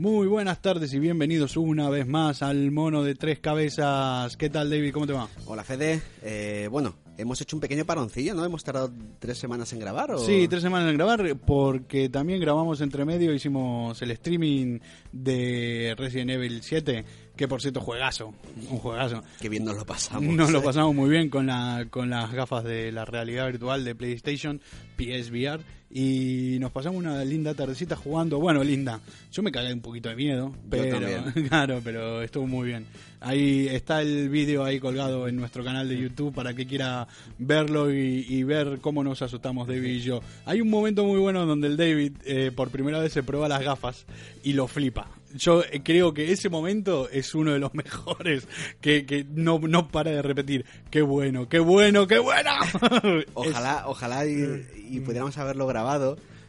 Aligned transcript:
Muy 0.00 0.28
buenas 0.28 0.62
tardes 0.62 0.94
y 0.94 0.98
bienvenidos 0.98 1.58
una 1.58 1.90
vez 1.90 2.06
más 2.06 2.40
al 2.40 2.70
mono 2.70 3.02
de 3.02 3.14
tres 3.14 3.38
cabezas. 3.38 4.34
¿Qué 4.38 4.48
tal, 4.48 4.70
David? 4.70 4.94
¿Cómo 4.94 5.06
te 5.06 5.12
va? 5.12 5.28
Hola, 5.44 5.62
Fede. 5.62 6.00
Eh, 6.22 6.68
bueno, 6.70 6.94
hemos 7.18 7.38
hecho 7.42 7.54
un 7.54 7.60
pequeño 7.60 7.84
paroncillo, 7.84 8.34
¿no? 8.34 8.42
Hemos 8.42 8.64
tardado 8.64 8.90
tres 9.18 9.36
semanas 9.36 9.70
en 9.74 9.78
grabar. 9.78 10.12
¿o? 10.12 10.18
Sí, 10.18 10.48
tres 10.48 10.62
semanas 10.62 10.88
en 10.88 10.96
grabar 10.96 11.36
porque 11.44 12.08
también 12.08 12.40
grabamos 12.40 12.80
entre 12.80 13.04
medio, 13.04 13.34
hicimos 13.34 14.00
el 14.00 14.12
streaming 14.12 14.78
de 15.12 15.94
Resident 15.98 16.30
Evil 16.30 16.62
7, 16.62 17.04
que 17.36 17.46
por 17.46 17.60
cierto, 17.60 17.82
juegazo, 17.82 18.32
un 18.70 18.78
juegazo. 18.78 19.22
Qué 19.38 19.50
bien 19.50 19.66
nos 19.66 19.76
lo 19.76 19.84
pasamos. 19.84 20.34
Nos 20.34 20.50
lo 20.50 20.60
¿eh? 20.60 20.64
pasamos 20.64 20.94
muy 20.94 21.10
bien 21.10 21.28
con, 21.28 21.46
la, 21.46 21.88
con 21.90 22.08
las 22.08 22.32
gafas 22.32 22.64
de 22.64 22.90
la 22.90 23.04
realidad 23.04 23.48
virtual 23.48 23.84
de 23.84 23.94
PlayStation, 23.94 24.62
PSVR, 24.96 25.60
y 25.90 26.58
nos 26.60 26.70
pasamos 26.70 26.98
una 26.98 27.24
linda 27.24 27.52
tardecita 27.52 27.96
jugando. 27.96 28.38
Bueno, 28.38 28.62
linda, 28.62 29.00
yo 29.32 29.42
me 29.42 29.50
cagué 29.50 29.72
un 29.72 29.80
poquito 29.80 30.08
de 30.08 30.16
miedo, 30.16 30.54
pero 30.68 30.98
claro, 31.48 31.80
pero 31.82 32.22
estuvo 32.22 32.46
muy 32.46 32.68
bien. 32.68 32.86
Ahí 33.20 33.66
está 33.68 34.00
el 34.00 34.28
vídeo 34.28 34.64
ahí 34.64 34.78
colgado 34.78 35.26
en 35.28 35.36
nuestro 35.36 35.64
canal 35.64 35.88
de 35.88 35.98
YouTube 35.98 36.32
para 36.32 36.54
que 36.54 36.66
quiera 36.66 37.06
verlo 37.38 37.92
y, 37.92 38.24
y 38.28 38.44
ver 38.44 38.78
cómo 38.80 39.02
nos 39.04 39.20
asustamos 39.20 39.66
David 39.66 39.90
y 39.90 40.00
yo. 40.00 40.20
Hay 40.46 40.60
un 40.60 40.70
momento 40.70 41.04
muy 41.04 41.18
bueno 41.18 41.44
donde 41.44 41.66
el 41.66 41.76
David 41.76 42.12
eh, 42.24 42.52
por 42.54 42.70
primera 42.70 43.00
vez 43.00 43.12
se 43.12 43.22
prueba 43.22 43.48
las 43.48 43.62
gafas 43.62 44.06
y 44.42 44.52
lo 44.52 44.68
flipa. 44.68 45.08
Yo 45.34 45.62
eh, 45.62 45.82
creo 45.84 46.14
que 46.14 46.32
ese 46.32 46.48
momento 46.48 47.08
es 47.10 47.34
uno 47.34 47.52
de 47.52 47.58
los 47.58 47.74
mejores 47.74 48.48
que, 48.80 49.04
que 49.04 49.24
no, 49.28 49.58
no 49.58 49.88
para 49.88 50.12
de 50.12 50.22
repetir. 50.22 50.64
¡Qué 50.90 51.02
bueno, 51.02 51.48
qué 51.48 51.58
bueno, 51.58 52.06
qué 52.06 52.18
bueno! 52.18 52.50
Ojalá, 53.34 53.84
ojalá 53.86 54.26
y, 54.26 54.66
y 54.90 55.00
pudiéramos 55.00 55.36
haberlo 55.38 55.66
grabado. 55.66 55.79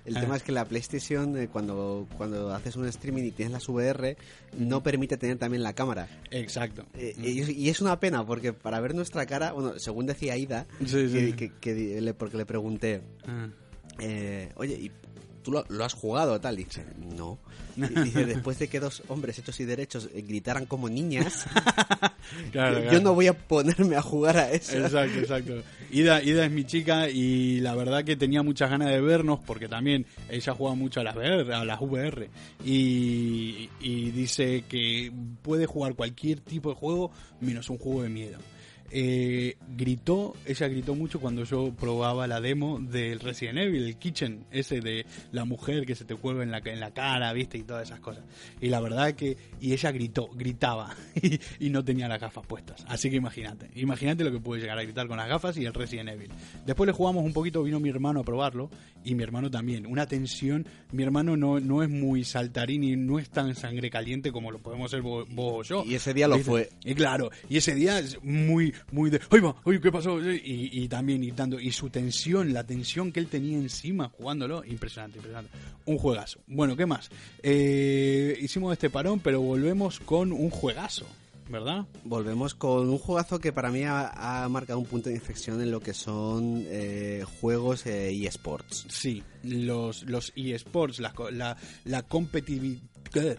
El 0.03 0.17
Ah. 0.17 0.21
tema 0.21 0.35
es 0.35 0.41
que 0.41 0.51
la 0.51 0.65
PlayStation, 0.65 1.37
eh, 1.37 1.47
cuando, 1.47 2.07
cuando 2.17 2.51
haces 2.55 2.75
un 2.75 2.87
streaming 2.87 3.21
y 3.23 3.31
tienes 3.31 3.51
las 3.53 3.69
VR, 3.69 4.17
no 4.57 4.81
permite 4.81 5.15
tener 5.15 5.37
también 5.37 5.61
la 5.61 5.73
cámara. 5.73 6.07
Exacto. 6.31 6.85
Eh, 6.95 7.13
y, 7.19 7.51
y 7.51 7.69
es 7.69 7.81
una 7.81 7.99
pena, 7.99 8.25
porque 8.25 8.51
para 8.51 8.79
ver 8.79 8.95
nuestra 8.95 9.27
cara, 9.27 9.51
bueno, 9.51 9.73
según 9.77 10.07
decía 10.07 10.35
Ida, 10.37 10.65
Sí, 10.83 11.07
sí. 11.07 11.33
que, 11.33 11.35
que- 11.35 11.51
que 11.75 12.01
le- 12.01 12.13
porque 12.15 12.35
le 12.37 12.47
pregunté, 12.47 13.01
Ah. 13.27 13.49
eh, 13.99 14.49
oye, 14.55 14.73
¿y 14.73 14.91
tú 15.41 15.51
lo, 15.51 15.65
lo 15.69 15.83
has 15.83 15.93
jugado 15.93 16.39
tal? 16.39 16.59
Y 16.59 16.63
dice, 16.65 16.85
no. 17.15 17.39
Y 17.77 17.81
dice, 18.01 18.25
después 18.25 18.59
de 18.59 18.67
que 18.67 18.79
dos 18.81 19.01
hombres 19.07 19.39
hechos 19.39 19.59
y 19.61 19.65
derechos 19.65 20.09
eh, 20.13 20.21
gritaran 20.21 20.65
como 20.65 20.89
niñas, 20.89 21.45
Claro, 22.51 22.79
yo 22.79 22.89
claro. 22.89 23.01
no 23.01 23.13
voy 23.13 23.27
a 23.27 23.33
ponerme 23.33 23.95
a 23.95 24.01
jugar 24.01 24.37
a 24.37 24.51
eso. 24.51 24.77
Exacto, 24.77 25.19
exacto. 25.19 25.63
Ida, 25.89 26.21
Ida 26.21 26.45
es 26.45 26.51
mi 26.51 26.65
chica 26.65 27.09
y 27.09 27.59
la 27.59 27.75
verdad 27.75 28.03
que 28.03 28.15
tenía 28.15 28.43
muchas 28.43 28.69
ganas 28.69 28.89
de 28.89 29.01
vernos 29.01 29.39
porque 29.45 29.67
también 29.67 30.05
ella 30.29 30.53
juega 30.53 30.75
mucho 30.75 30.99
a 30.99 31.03
las 31.03 31.15
VR, 31.15 31.53
a 31.53 31.65
las 31.65 31.81
VR 31.81 32.29
y, 32.63 33.69
y 33.79 34.11
dice 34.11 34.63
que 34.67 35.11
puede 35.41 35.65
jugar 35.65 35.95
cualquier 35.95 36.39
tipo 36.41 36.69
de 36.69 36.75
juego 36.75 37.11
menos 37.39 37.69
un 37.69 37.77
juego 37.77 38.03
de 38.03 38.09
miedo. 38.09 38.37
Eh, 38.93 39.55
gritó, 39.77 40.35
ella 40.45 40.67
gritó 40.67 40.95
mucho 40.95 41.19
cuando 41.19 41.43
yo 41.45 41.71
probaba 41.73 42.27
la 42.27 42.41
demo 42.41 42.79
del 42.79 43.19
Resident 43.19 43.59
Evil, 43.59 43.83
el 43.85 43.97
Kitchen, 43.97 44.45
ese 44.51 44.81
de 44.81 45.05
la 45.31 45.45
mujer 45.45 45.85
que 45.85 45.95
se 45.95 46.03
te 46.03 46.15
cuelga 46.15 46.43
en 46.43 46.51
la, 46.51 46.57
en 46.65 46.79
la 46.79 46.91
cara, 46.91 47.31
viste, 47.31 47.57
y 47.57 47.63
todas 47.63 47.83
esas 47.87 47.99
cosas. 48.01 48.23
Y 48.59 48.67
la 48.67 48.81
verdad 48.81 49.13
que, 49.13 49.37
y 49.61 49.73
ella 49.73 49.91
gritó, 49.91 50.27
gritaba, 50.33 50.95
y, 51.21 51.39
y 51.59 51.69
no 51.69 51.83
tenía 51.85 52.07
las 52.07 52.19
gafas 52.19 52.45
puestas. 52.45 52.83
Así 52.87 53.09
que 53.09 53.15
imagínate, 53.15 53.69
imagínate 53.75 54.23
lo 54.23 54.31
que 54.31 54.39
puede 54.39 54.61
llegar 54.61 54.77
a 54.77 54.83
gritar 54.83 55.07
con 55.07 55.17
las 55.17 55.29
gafas 55.29 55.57
y 55.57 55.65
el 55.65 55.73
Resident 55.73 56.09
Evil. 56.09 56.29
Después 56.65 56.87
le 56.87 56.93
jugamos 56.93 57.23
un 57.23 57.33
poquito, 57.33 57.63
vino 57.63 57.79
mi 57.79 57.89
hermano 57.89 58.19
a 58.19 58.23
probarlo, 58.23 58.69
y 59.03 59.15
mi 59.15 59.23
hermano 59.23 59.49
también. 59.49 59.85
Una 59.85 60.05
tensión, 60.05 60.67
mi 60.91 61.03
hermano 61.03 61.37
no, 61.37 61.59
no 61.59 61.83
es 61.83 61.89
muy 61.89 62.23
saltarín 62.23 62.83
y 62.83 62.95
no 62.95 63.19
es 63.19 63.29
tan 63.29 63.55
sangre 63.55 63.89
caliente 63.89 64.31
como 64.31 64.51
lo 64.51 64.59
podemos 64.59 64.91
ser 64.91 65.01
vos, 65.01 65.27
vos 65.29 65.53
o 65.53 65.63
yo. 65.63 65.83
Y 65.85 65.95
ese 65.95 66.13
día 66.13 66.27
lo 66.27 66.35
¿Viste? 66.35 66.49
fue. 66.51 66.69
Y 66.83 66.93
claro, 66.93 67.31
y 67.49 67.57
ese 67.57 67.73
día 67.75 67.99
es 67.99 68.21
muy, 68.23 68.73
muy 68.91 69.09
de, 69.09 69.19
¡ay 69.29 69.39
va! 69.39 69.55
¡ay, 69.65 69.79
qué 69.79 69.91
pasó! 69.91 70.19
Y, 70.21 70.69
y 70.71 70.87
también 70.87 71.21
gritando, 71.21 71.59
y 71.59 71.71
su 71.71 71.89
tensión, 71.89 72.53
la 72.53 72.65
tensión 72.65 73.11
que 73.11 73.19
él 73.19 73.27
tenía 73.27 73.57
encima 73.57 74.09
jugándolo, 74.09 74.63
impresionante, 74.65 75.17
impresionante. 75.17 75.51
Un 75.85 75.97
juegazo. 75.97 76.39
Bueno, 76.47 76.75
¿qué 76.75 76.85
más? 76.85 77.09
Eh, 77.43 78.37
hicimos 78.41 78.73
este 78.73 78.89
parón, 78.89 79.19
pero 79.19 79.41
volvemos 79.41 79.99
con 79.99 80.31
un 80.31 80.49
juegazo, 80.49 81.05
¿verdad? 81.49 81.85
Volvemos 82.03 82.55
con 82.55 82.89
un 82.89 82.97
juegazo 82.97 83.39
que 83.39 83.51
para 83.51 83.71
mí 83.71 83.83
ha, 83.83 84.43
ha 84.43 84.47
marcado 84.49 84.79
un 84.79 84.85
punto 84.85 85.09
de 85.09 85.15
inflexión 85.15 85.61
en 85.61 85.71
lo 85.71 85.79
que 85.79 85.93
son 85.93 86.63
eh, 86.67 87.23
juegos 87.39 87.85
eh, 87.85 88.11
esports. 88.25 88.85
Sí, 88.89 89.23
los, 89.43 90.03
los 90.03 90.31
eSports, 90.35 90.99
la, 90.99 91.13
la, 91.31 91.57
la 91.83 91.99
eh, 91.99 92.79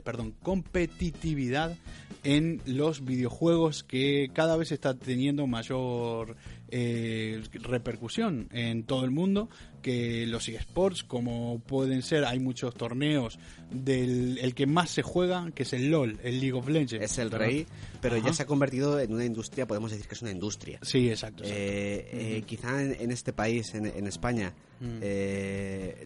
perdón, 0.05 0.35
competitividad 0.43 1.77
en 2.25 2.61
los 2.67 3.05
videojuegos 3.05 3.83
que 3.83 4.31
cada 4.33 4.57
vez 4.57 4.71
está 4.71 4.95
teniendo 4.95 5.47
mayor 5.49 6.37
eh, 6.69 7.43
repercusión 7.53 8.49
en 8.53 8.85
todo 8.85 9.05
el 9.05 9.11
mundo 9.11 9.49
que 9.83 10.25
los 10.27 10.49
eSports 10.49 11.03
como 11.03 11.59
pueden 11.67 12.03
ser 12.03 12.25
hay 12.25 12.39
muchos 12.39 12.75
torneos 12.75 13.39
del 13.73 14.39
el 14.39 14.55
que 14.55 14.67
más 14.67 14.91
se 14.91 15.03
juega 15.03 15.51
que 15.53 15.65
es 15.65 15.73
el 15.73 15.91
LOL 15.91 16.21
el 16.23 16.39
League 16.41 16.53
of 16.53 16.69
Legends 16.69 17.05
Es 17.05 17.19
el 17.19 17.29
¿verdad? 17.29 17.47
rey, 17.47 17.67
pero 18.01 18.17
Ajá. 18.17 18.27
ya 18.29 18.33
se 18.33 18.45
ha 18.45 18.47
convertido 18.47 19.01
en 19.01 19.13
una 19.13 19.25
industria, 19.25 19.67
podemos 19.67 19.91
decir 19.91 20.07
que 20.07 20.15
es 20.15 20.23
una 20.23 20.31
industria. 20.31 20.79
sí 20.83 21.09
exacto, 21.11 21.43
exacto. 21.43 21.61
Eh, 21.61 22.37
eh, 22.39 22.43
quizá 22.47 22.81
en, 22.83 22.97
en 23.01 23.11
este 23.11 23.33
país, 23.33 23.75
en, 23.75 23.87
en 23.87 24.07
España, 24.07 24.55
Mm. 24.83 24.99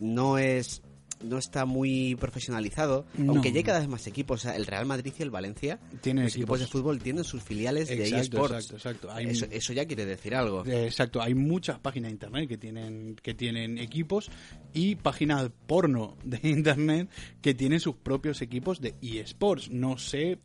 no 0.03 0.37
es 0.37 0.83
no 1.23 1.39
está 1.39 1.65
muy 1.65 2.15
profesionalizado, 2.17 3.07
No. 3.17 3.33
aunque 3.33 3.51
ya 3.53 3.59
hay 3.59 3.65
cada 3.65 3.81
vez 3.81 3.89
más 3.89 4.07
equipos. 4.07 4.41
O 4.41 4.43
sea, 4.43 4.57
el 4.57 4.67
Real 4.67 4.87
Madrid 4.87 5.13
y 5.19 5.23
el 5.23 5.31
Valencia, 5.31 5.79
Tienen 6.03 6.25
los 6.25 6.35
equipos 6.35 6.59
equipos. 6.59 6.61
de 6.61 6.67
fútbol 6.67 6.99
tienen 7.01 7.25
sus 7.25 7.43
filiales 7.43 7.89
de 7.89 8.07
eSports. 8.09 8.55
exacto, 8.55 8.77
exacto. 8.77 9.11
Hay 9.13 9.27
Eso, 9.27 9.47
eso 9.51 9.73
ya 9.73 9.87
quiere 9.87 10.05
decir 10.05 10.35
algo. 10.35 10.65
Eh, 10.67 10.85
Exacto, 10.87 11.21
hay 11.23 11.35
muchas 11.35 11.79
páginas 11.79 12.09
de 12.11 12.13
internet 12.15 12.49
que 12.49 12.59
tienen 12.59 13.17
que 13.23 13.35
tienen 13.35 13.79
equipos 13.79 14.31
y 14.73 14.97
páginas 14.97 15.51
porno 15.67 16.17
de 16.25 16.41
internet 16.49 17.09
que 17.41 17.55
tienen 17.55 17.81
sus 17.81 17.97
propios 17.97 18.43
equipos 18.43 18.81
de 18.81 18.95
eSports. 19.01 19.71
No 19.71 19.99
sé 19.99 20.39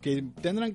que 0.00 0.24
tendrán 0.40 0.72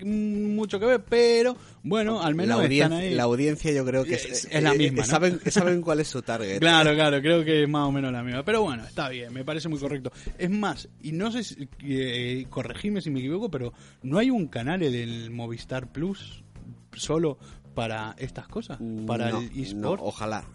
mucho 0.55 0.79
que 0.79 0.85
ver, 0.85 1.03
pero 1.03 1.57
bueno, 1.83 2.21
al 2.21 2.35
menos 2.35 2.59
la, 2.59 2.63
audien- 2.67 2.83
están 2.83 2.93
ahí. 2.93 3.13
la 3.15 3.23
audiencia 3.23 3.71
yo 3.71 3.83
creo 3.83 4.03
que 4.03 4.15
es, 4.15 4.25
Es- 4.25 4.47
es 4.51 4.63
la 4.63 4.73
eh, 4.73 4.77
misma, 4.77 4.99
eh, 4.99 5.01
¿no? 5.01 5.05
saben, 5.05 5.39
saben 5.49 5.81
cuál 5.81 5.99
es 5.99 6.07
su 6.07 6.21
target. 6.21 6.59
Claro, 6.59 6.93
claro, 6.93 7.19
creo 7.21 7.43
que 7.43 7.63
es 7.63 7.69
más 7.69 7.87
o 7.87 7.91
menos 7.91 8.11
la 8.11 8.21
misma. 8.23 8.43
Pero 8.45 8.61
bueno, 8.61 8.85
está 8.85 9.09
bien, 9.09 9.33
me 9.33 9.43
parece 9.43 9.67
muy 9.67 9.79
correcto. 9.79 10.11
Es 10.37 10.49
más, 10.51 10.87
y 11.01 11.11
no 11.11 11.31
sé, 11.31 11.43
si, 11.43 11.67
eh, 11.83 12.45
corregime 12.49 13.01
si 13.01 13.09
me 13.09 13.19
equivoco, 13.19 13.49
pero 13.49 13.73
¿no 14.03 14.19
hay 14.19 14.29
un 14.29 14.47
canal 14.47 14.83
en 14.83 14.93
el 14.93 15.31
Movistar 15.31 15.91
Plus 15.91 16.43
solo 16.93 17.39
para 17.73 18.15
estas 18.19 18.47
cosas? 18.47 18.77
Para 19.07 19.31
No, 19.31 19.39
el 19.41 19.49
no, 19.55 19.61
eSport. 19.63 20.01
ojalá. 20.03 20.45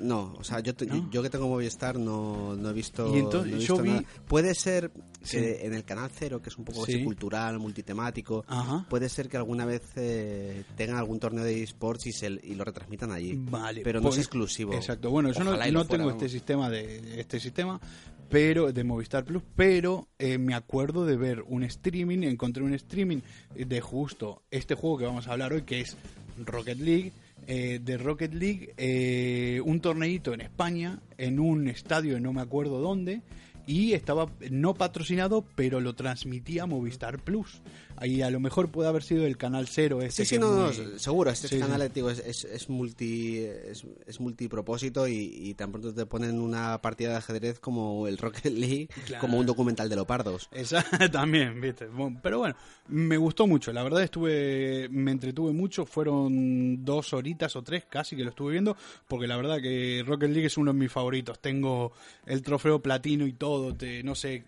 No, 0.00 0.34
o 0.38 0.42
sea, 0.44 0.60
yo, 0.60 0.74
te- 0.74 0.86
¿No? 0.86 1.08
yo 1.10 1.22
que 1.22 1.30
tengo 1.30 1.48
Movistar 1.48 1.98
no, 1.98 2.56
no 2.56 2.70
he 2.70 2.72
visto, 2.72 3.14
Y 3.14 3.20
entonces, 3.20 3.52
no 3.52 3.58
he 3.58 3.60
yo 3.64 3.78
vi-. 3.78 4.06
Puede 4.26 4.54
ser 4.54 4.90
que 5.30 5.64
en 5.66 5.74
el 5.74 5.84
canal 5.84 6.10
cero, 6.12 6.40
que 6.42 6.50
es 6.50 6.58
un 6.58 6.64
poco 6.64 6.84
Sí. 6.86 6.94
así 6.94 7.04
cultural, 7.04 7.58
multitemático, 7.58 8.44
Ajá. 8.48 8.84
puede 8.88 9.08
ser 9.08 9.28
que 9.28 9.36
alguna 9.36 9.64
vez 9.64 9.82
eh, 9.96 10.64
tengan 10.76 10.96
algún 10.98 11.18
torneo 11.20 11.44
de 11.44 11.62
esports 11.62 12.06
y, 12.06 12.12
se, 12.12 12.26
y 12.42 12.54
lo 12.54 12.64
retransmitan 12.64 13.10
allí. 13.12 13.34
Vale, 13.36 13.82
pero 13.82 14.00
no 14.00 14.04
pues- 14.08 14.16
es 14.16 14.22
exclusivo. 14.24 14.72
Exacto. 14.74 15.10
Bueno, 15.10 15.32
yo 15.32 15.44
no, 15.44 15.50
Ojalá 15.50 15.68
y 15.68 15.72
lo 15.72 15.80
no 15.80 15.84
fuera, 15.86 16.02
tengo 16.04 16.10
este 16.16 16.28
sistema 16.28 16.68
de 16.70 17.20
este 17.20 17.38
sistema, 17.40 17.80
pero 18.28 18.72
de 18.72 18.82
Movistar 18.84 19.24
Plus, 19.24 19.42
pero 19.54 20.08
eh, 20.18 20.36
me 20.38 20.54
acuerdo 20.54 21.04
de 21.06 21.16
ver 21.16 21.42
un 21.46 21.62
streaming, 21.64 22.24
encontré 22.24 22.62
un 22.64 22.74
streaming 22.74 23.18
de 23.54 23.80
justo 23.80 24.42
este 24.50 24.74
juego 24.74 24.98
que 24.98 25.04
vamos 25.06 25.28
a 25.28 25.32
hablar 25.32 25.52
hoy, 25.52 25.62
que 25.62 25.80
es 25.80 25.96
Rocket 26.44 26.78
League. 26.78 27.12
Eh, 27.46 27.80
de 27.82 27.96
Rocket 27.98 28.34
League, 28.34 28.74
eh, 28.76 29.60
un 29.64 29.80
torneito 29.80 30.34
en 30.34 30.40
España, 30.40 31.00
en 31.16 31.38
un 31.38 31.68
estadio, 31.68 32.18
no 32.20 32.32
me 32.32 32.40
acuerdo 32.40 32.80
dónde, 32.80 33.22
y 33.66 33.92
estaba 33.92 34.30
no 34.50 34.74
patrocinado, 34.74 35.44
pero 35.54 35.80
lo 35.80 35.94
transmitía 35.94 36.66
Movistar 36.66 37.18
Plus. 37.18 37.62
Ahí 37.98 38.22
a 38.22 38.30
lo 38.30 38.40
mejor 38.40 38.70
puede 38.70 38.88
haber 38.88 39.02
sido 39.02 39.26
el 39.26 39.36
canal 39.36 39.66
cero. 39.68 40.02
Este 40.02 40.24
Sí, 40.24 40.34
sí, 40.34 40.38
no, 40.40 40.54
no, 40.54 40.98
seguro. 40.98 41.30
Este 41.30 41.48
Sí, 41.48 41.58
canal 41.58 41.80
sí. 41.82 41.88
digo, 41.94 42.10
es, 42.10 42.18
es, 42.20 42.44
es 42.44 42.68
multi 42.68 43.38
es, 43.38 43.84
es 44.06 44.20
multipropósito 44.20 45.08
y, 45.08 45.14
y 45.34 45.54
tan 45.54 45.70
pronto 45.72 45.94
te 45.94 46.06
ponen 46.06 46.40
una 46.40 46.80
partida 46.82 47.10
de 47.10 47.16
ajedrez 47.16 47.58
como 47.60 48.06
el 48.06 48.18
Rocket 48.18 48.52
League, 48.52 48.88
Claro. 49.06 49.20
como 49.20 49.38
un 49.38 49.46
documental 49.46 49.88
de 49.88 49.96
leopardos. 49.96 50.48
Esa 50.52 50.84
también, 51.12 51.60
viste. 51.60 51.88
Pero 52.22 52.38
bueno, 52.38 52.56
me 52.88 53.16
gustó 53.16 53.46
mucho. 53.46 53.72
La 53.72 53.82
verdad 53.82 54.02
estuve, 54.02 54.88
me 54.90 55.10
entretuve 55.12 55.52
mucho. 55.52 55.86
Fueron 55.86 56.84
dos 56.84 57.12
horitas 57.12 57.56
o 57.56 57.62
tres 57.62 57.84
casi 57.88 58.16
que 58.16 58.24
lo 58.24 58.30
estuve 58.30 58.52
viendo. 58.52 58.76
Porque 59.08 59.26
la 59.26 59.36
verdad 59.36 59.60
que 59.60 60.02
Rocket 60.06 60.30
League 60.30 60.46
es 60.46 60.56
uno 60.56 60.72
de 60.72 60.78
mis 60.78 60.92
favoritos. 60.92 61.38
Tengo 61.40 61.92
el 62.26 62.42
trofeo 62.42 62.80
platino 62.80 63.26
y 63.26 63.32
todo. 63.32 63.74
Te, 63.74 64.02
no 64.02 64.14
sé, 64.14 64.44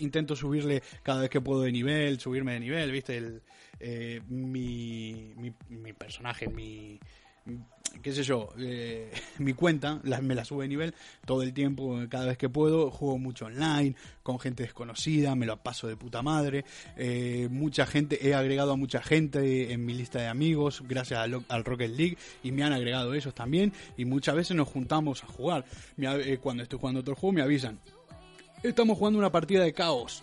intento 0.00 0.34
subirle 0.36 0.82
cada 1.02 1.20
vez 1.22 1.30
que 1.30 1.40
puedo 1.40 1.62
de 1.62 1.72
nivel, 1.72 2.18
subirme 2.20 2.52
de 2.54 2.60
nivel, 2.60 2.90
viste. 2.92 3.16
El, 3.16 3.42
eh, 3.82 4.20
mi, 4.28 5.32
mi, 5.70 5.92
personaje, 5.94 6.48
mi 6.48 6.98
qué 8.02 8.12
sé 8.12 8.22
yo, 8.22 8.50
eh, 8.58 9.10
mi 9.38 9.54
cuenta 9.54 10.00
la- 10.04 10.20
me 10.20 10.34
la 10.34 10.44
sube 10.44 10.64
de 10.64 10.68
nivel 10.68 10.94
todo 11.24 11.42
el 11.42 11.52
tiempo, 11.52 11.98
cada 12.08 12.26
vez 12.26 12.38
que 12.38 12.48
puedo, 12.48 12.90
juego 12.90 13.18
mucho 13.18 13.46
online, 13.46 13.94
con 14.22 14.38
gente 14.38 14.62
desconocida, 14.62 15.34
me 15.34 15.46
lo 15.46 15.56
paso 15.56 15.88
de 15.88 15.96
puta 15.96 16.22
madre, 16.22 16.64
eh, 16.96 17.48
mucha 17.50 17.86
gente, 17.86 18.26
he 18.28 18.34
agregado 18.34 18.72
a 18.72 18.76
mucha 18.76 19.02
gente 19.02 19.72
en 19.72 19.84
mi 19.84 19.94
lista 19.94 20.20
de 20.20 20.28
amigos 20.28 20.82
gracias 20.86 21.18
al, 21.20 21.42
al 21.48 21.64
Rocket 21.64 21.90
League 21.96 22.16
y 22.42 22.52
me 22.52 22.62
han 22.62 22.72
agregado 22.72 23.14
ellos 23.14 23.34
también 23.34 23.72
y 23.96 24.04
muchas 24.04 24.36
veces 24.36 24.56
nos 24.56 24.68
juntamos 24.68 25.24
a 25.24 25.26
jugar, 25.26 25.64
Me 25.96 26.06
eh, 26.32 26.38
cuando 26.38 26.62
estoy 26.62 26.78
jugando 26.78 27.00
otro 27.00 27.16
juego 27.16 27.32
me 27.32 27.42
avisan, 27.42 27.78
estamos 28.62 28.98
jugando 28.98 29.18
una 29.18 29.32
partida 29.32 29.64
de 29.64 29.72
caos 29.72 30.22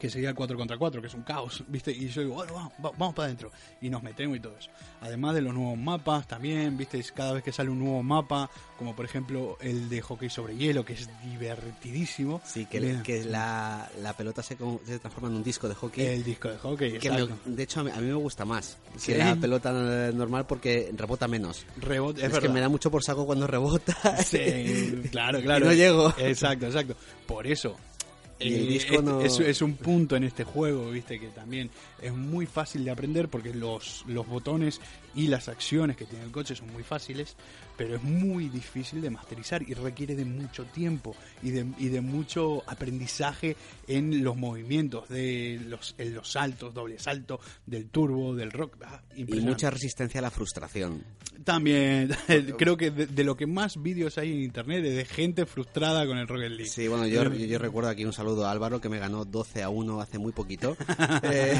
que 0.00 0.10
sería 0.10 0.30
el 0.30 0.34
4 0.34 0.56
contra 0.56 0.76
4, 0.78 1.00
que 1.00 1.06
es 1.06 1.14
un 1.14 1.22
caos, 1.22 1.62
¿viste? 1.68 1.92
Y 1.92 2.08
yo 2.08 2.22
digo, 2.22 2.34
bueno, 2.34 2.54
vamos, 2.54 2.72
va- 2.84 2.90
vamos 2.98 3.14
para 3.14 3.26
adentro. 3.26 3.52
Y 3.80 3.88
nos 3.90 4.02
metemos 4.02 4.36
y 4.36 4.40
todo 4.40 4.56
eso. 4.58 4.70
Además 5.02 5.34
de 5.34 5.42
los 5.42 5.54
nuevos 5.54 5.78
mapas 5.78 6.26
también, 6.26 6.76
¿viste? 6.76 7.00
Cada 7.14 7.32
vez 7.34 7.44
que 7.44 7.52
sale 7.52 7.70
un 7.70 7.78
nuevo 7.78 8.02
mapa, 8.02 8.50
como 8.78 8.96
por 8.96 9.04
ejemplo 9.04 9.58
el 9.60 9.88
de 9.88 10.00
hockey 10.00 10.28
sobre 10.30 10.56
hielo, 10.56 10.84
que 10.84 10.94
es 10.94 11.08
divertidísimo. 11.24 12.40
Sí, 12.44 12.66
que, 12.66 12.80
Mira, 12.80 13.02
que 13.02 13.24
la, 13.24 13.88
la 14.02 14.12
pelota 14.16 14.42
se, 14.42 14.56
se 14.86 14.98
transforma 14.98 15.28
en 15.28 15.36
un 15.36 15.42
disco 15.42 15.68
de 15.68 15.74
hockey. 15.74 16.06
El 16.06 16.24
disco 16.24 16.48
de 16.48 16.58
hockey, 16.58 16.98
que 16.98 17.10
me- 17.10 17.28
de 17.44 17.62
hecho, 17.62 17.80
a 17.80 17.84
mí, 17.84 17.90
a 17.90 17.96
mí 18.00 18.06
me 18.06 18.14
gusta 18.14 18.44
más 18.44 18.78
Sí. 18.96 19.12
que 19.12 19.18
la 19.18 19.36
pelota 19.36 19.70
normal 20.12 20.46
porque 20.46 20.90
rebota 20.96 21.28
menos. 21.28 21.64
Rebote, 21.76 22.20
es, 22.20 22.26
Es, 22.26 22.32
verdad. 22.32 22.48
que 22.48 22.54
me 22.54 22.60
da 22.60 22.68
mucho 22.68 22.90
por 22.90 23.02
saco 23.04 23.26
cuando 23.26 23.46
rebota. 23.46 23.94
Sí, 24.24 25.02
claro, 25.10 25.40
claro. 25.42 25.66
Y 25.66 25.68
no 25.68 25.74
llego. 25.74 26.14
Exacto, 26.18 26.66
exacto. 26.66 26.96
Por 27.26 27.46
eso. 27.46 27.76
Y 28.40 28.54
el 28.54 28.68
disco 28.68 28.94
este- 28.94 29.04
no- 29.04 29.20
es, 29.20 29.38
es 29.38 29.60
un 29.62 29.74
punto 29.76 30.16
en 30.16 30.24
este 30.24 30.44
juego, 30.44 30.90
viste, 30.90 31.20
que 31.20 31.28
también 31.28 31.70
es 32.00 32.12
muy 32.12 32.46
fácil 32.46 32.84
de 32.84 32.90
aprender 32.90 33.28
porque 33.28 33.52
los, 33.54 34.04
los 34.08 34.26
botones 34.26 34.80
y 35.14 35.28
las 35.28 35.48
acciones 35.48 35.96
que 35.96 36.04
tiene 36.06 36.24
el 36.24 36.30
coche 36.30 36.54
son 36.54 36.72
muy 36.72 36.82
fáciles, 36.82 37.36
pero 37.76 37.96
es 37.96 38.02
muy 38.02 38.48
difícil 38.48 39.00
de 39.00 39.10
masterizar 39.10 39.62
y 39.62 39.74
requiere 39.74 40.14
de 40.14 40.24
mucho 40.24 40.64
tiempo 40.66 41.16
y 41.42 41.50
de, 41.50 41.66
y 41.78 41.88
de 41.88 42.00
mucho 42.00 42.62
aprendizaje 42.66 43.56
en 43.88 44.22
los 44.22 44.36
movimientos, 44.36 45.08
de 45.08 45.60
los, 45.66 45.94
en 45.98 46.14
los 46.14 46.30
saltos, 46.30 46.74
doble 46.74 46.98
salto, 46.98 47.40
del 47.66 47.88
turbo, 47.88 48.34
del 48.36 48.50
rock. 48.52 48.76
Ah, 48.84 49.00
y 49.16 49.24
mucha 49.24 49.70
resistencia 49.70 50.18
a 50.20 50.22
la 50.22 50.30
frustración. 50.30 51.02
También, 51.44 52.10
creo 52.58 52.76
que 52.76 52.90
de, 52.90 53.06
de 53.06 53.24
lo 53.24 53.34
que 53.36 53.46
más 53.46 53.80
vídeos 53.82 54.18
hay 54.18 54.30
en 54.32 54.42
internet 54.42 54.84
es 54.84 54.94
de 54.96 55.04
gente 55.06 55.46
frustrada 55.46 56.06
con 56.06 56.18
el 56.18 56.28
Rocket 56.28 56.50
League. 56.50 56.68
Sí, 56.70 56.86
bueno, 56.86 57.06
yo, 57.06 57.24
yo, 57.24 57.46
yo 57.46 57.58
recuerdo 57.58 57.88
aquí 57.88 58.04
un 58.04 58.12
saludo 58.12 58.46
a 58.46 58.50
Álvaro 58.52 58.80
que 58.80 58.90
me 58.90 58.98
ganó 58.98 59.24
12 59.24 59.62
a 59.62 59.70
1 59.70 60.00
hace 60.00 60.18
muy 60.18 60.32
poquito. 60.32 60.76
Eh, 61.22 61.58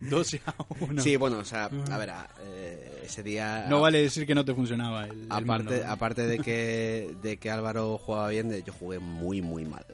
12 0.00 0.40
a 0.46 0.54
1. 0.80 1.02
Sí, 1.02 1.16
bueno, 1.16 1.38
o 1.38 1.44
sea, 1.44 1.66
a 1.90 1.98
ver, 1.98 2.10
a- 2.10 2.28
eh, 2.40 2.81
ese 3.04 3.22
día... 3.22 3.66
No 3.68 3.80
vale 3.80 4.02
decir 4.02 4.26
que 4.26 4.34
no 4.34 4.44
te 4.44 4.54
funcionaba 4.54 5.04
el, 5.06 5.22
el 5.22 5.26
Aparte, 5.30 5.46
mando. 5.80 5.88
aparte 5.88 6.26
de 6.26 6.38
que 6.38 7.14
de 7.22 7.36
que 7.36 7.50
Álvaro 7.50 7.98
jugaba 7.98 8.28
bien, 8.28 8.48
de- 8.48 8.62
yo 8.62 8.72
jugué 8.72 8.98
muy, 8.98 9.42
muy 9.42 9.64
mal. 9.64 9.84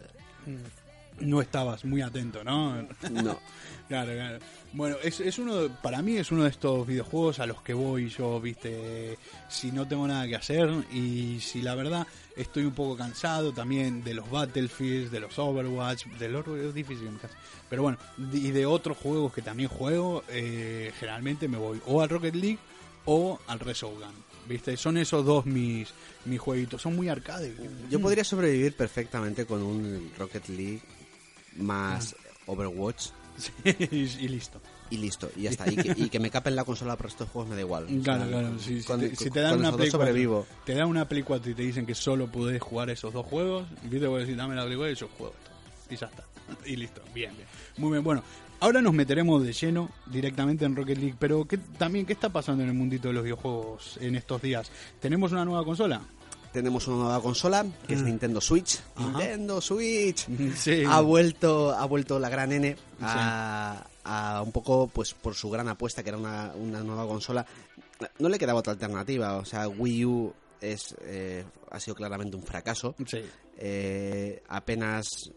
No 1.20 1.40
estabas 1.42 1.84
muy 1.84 2.00
atento, 2.00 2.44
¿no? 2.44 2.82
No. 3.10 3.38
Claro, 3.88 4.12
claro. 4.12 4.38
Bueno, 4.74 4.96
es, 5.02 5.18
es 5.20 5.38
uno, 5.38 5.66
para 5.82 6.02
mí 6.02 6.18
es 6.18 6.30
uno 6.30 6.42
de 6.42 6.50
estos 6.50 6.86
videojuegos 6.86 7.38
a 7.40 7.46
los 7.46 7.62
que 7.62 7.72
voy 7.72 8.10
yo, 8.10 8.38
viste, 8.38 9.16
si 9.48 9.72
no 9.72 9.88
tengo 9.88 10.06
nada 10.06 10.28
que 10.28 10.36
hacer 10.36 10.68
y 10.92 11.40
si 11.40 11.62
la 11.62 11.74
verdad 11.74 12.06
estoy 12.36 12.64
un 12.64 12.72
poco 12.74 12.94
cansado 12.98 13.50
también 13.54 14.04
de 14.04 14.12
los 14.12 14.30
Battlefields, 14.30 15.10
de 15.10 15.20
los 15.20 15.38
Overwatch, 15.38 16.04
de 16.18 16.28
los 16.28 16.46
es 16.48 16.74
difícil. 16.74 17.08
Pero 17.70 17.80
bueno, 17.84 17.96
y 18.30 18.50
de 18.50 18.66
otros 18.66 18.98
juegos 18.98 19.32
que 19.32 19.40
también 19.40 19.70
juego, 19.70 20.22
eh, 20.28 20.92
generalmente 21.00 21.48
me 21.48 21.56
voy 21.56 21.80
o 21.86 22.02
al 22.02 22.10
Rocket 22.10 22.34
League 22.34 22.58
o 23.04 23.38
al 23.46 23.60
Resogun. 23.60 24.28
¿Viste? 24.48 24.76
Son 24.78 24.96
esos 24.96 25.24
dos 25.26 25.44
mis, 25.44 25.88
mis 26.24 26.40
jueguitos. 26.40 26.80
Son 26.80 26.96
muy 26.96 27.08
arcade. 27.08 27.54
Yo 27.90 28.00
podría 28.00 28.24
sobrevivir 28.24 28.74
perfectamente 28.74 29.44
con 29.44 29.62
un 29.62 30.10
Rocket 30.18 30.48
League 30.48 30.80
más 31.56 32.14
Overwatch 32.46 33.08
Sí, 33.36 33.52
y 33.64 34.26
listo. 34.28 34.60
y 34.90 34.96
listo, 34.96 35.30
y 35.36 35.42
ya 35.42 35.50
está. 35.50 35.70
Y 35.70 35.76
que, 35.76 35.94
y 35.96 36.08
que 36.08 36.18
me 36.18 36.28
capen 36.28 36.56
la 36.56 36.64
consola 36.64 36.96
para 36.96 37.08
estos 37.08 37.28
juegos 37.28 37.48
me 37.50 37.54
da 37.54 37.60
igual. 37.60 37.84
O 37.84 38.02
Claro, 38.02 38.22
sea, 38.28 38.30
claro. 38.40 38.58
Si, 38.58 38.82
te, 38.82 39.14
si 39.16 39.30
te 39.30 39.40
dan 39.40 39.58
una 39.60 39.70
Play 39.70 39.90
dos 39.90 39.96
4, 39.96 40.06
sobrevivo. 40.08 40.46
te 40.64 40.74
dan 40.74 40.88
una 40.88 41.06
Play 41.08 41.22
4 41.22 41.52
y 41.52 41.54
te 41.54 41.62
dicen 41.62 41.86
que 41.86 41.94
solo 41.94 42.26
podés 42.26 42.60
jugar 42.60 42.90
esos 42.90 43.12
dos 43.12 43.24
juegos, 43.26 43.68
viste, 43.84 44.08
voy 44.08 44.16
a 44.16 44.20
decir, 44.22 44.34
dame 44.36 44.56
la 44.56 44.64
Play 44.64 44.76
4 44.76 44.90
y 44.92 44.94
yo 44.96 45.08
juego 45.16 45.34
esto. 45.38 45.94
Y 45.94 45.96
ya 45.96 46.06
está. 46.06 46.24
Y 46.66 46.74
listo. 46.76 47.00
Bien, 47.14 47.32
bien. 47.36 47.46
Muy 47.76 47.92
bien. 47.92 48.02
Bueno, 48.02 48.24
ahora 48.60 48.80
nos 48.80 48.92
meteremos 48.94 49.42
de 49.42 49.52
lleno 49.52 49.90
directamente 50.06 50.64
en 50.64 50.76
Rocket 50.76 50.98
League. 50.98 51.16
Pero 51.18 51.46
¿qué, 51.46 51.58
también, 51.58 52.06
¿qué 52.06 52.12
está 52.12 52.28
pasando 52.28 52.62
en 52.62 52.70
el 52.70 52.74
mundito 52.74 53.08
de 53.08 53.14
los 53.14 53.22
videojuegos 53.22 53.98
en 54.00 54.14
estos 54.16 54.42
días? 54.42 54.70
¿Tenemos 55.00 55.32
una 55.32 55.44
nueva 55.44 55.64
consola? 55.64 56.00
Tenemos 56.52 56.88
una 56.88 56.96
nueva 56.96 57.22
consola 57.22 57.66
que 57.86 57.94
es 57.94 58.02
Nintendo 58.02 58.40
Switch. 58.40 58.80
Mm. 58.96 59.00
Ajá. 59.00 59.18
Nintendo 59.18 59.60
Switch. 59.60 60.26
Sí. 60.56 60.82
Ha 60.88 61.00
vuelto, 61.00 61.72
ha 61.72 61.84
vuelto 61.84 62.18
la 62.18 62.28
gran 62.28 62.52
N 62.52 62.76
a, 63.00 63.86
a 64.04 64.42
un 64.42 64.52
poco 64.52 64.88
pues 64.88 65.12
por 65.14 65.34
su 65.34 65.50
gran 65.50 65.68
apuesta 65.68 66.02
que 66.02 66.08
era 66.08 66.18
una, 66.18 66.52
una 66.54 66.82
nueva 66.82 67.06
consola. 67.06 67.44
No 68.18 68.28
le 68.28 68.38
quedaba 68.38 68.60
otra 68.60 68.72
alternativa. 68.72 69.36
O 69.36 69.44
sea, 69.44 69.68
Wii 69.68 70.04
U 70.06 70.32
es 70.60 70.96
eh, 71.02 71.44
ha 71.70 71.78
sido 71.80 71.94
claramente 71.94 72.36
un 72.36 72.42
fracaso. 72.42 72.94
Sí. 73.06 73.22
Eh, 73.58 74.42
apenas 74.48 75.30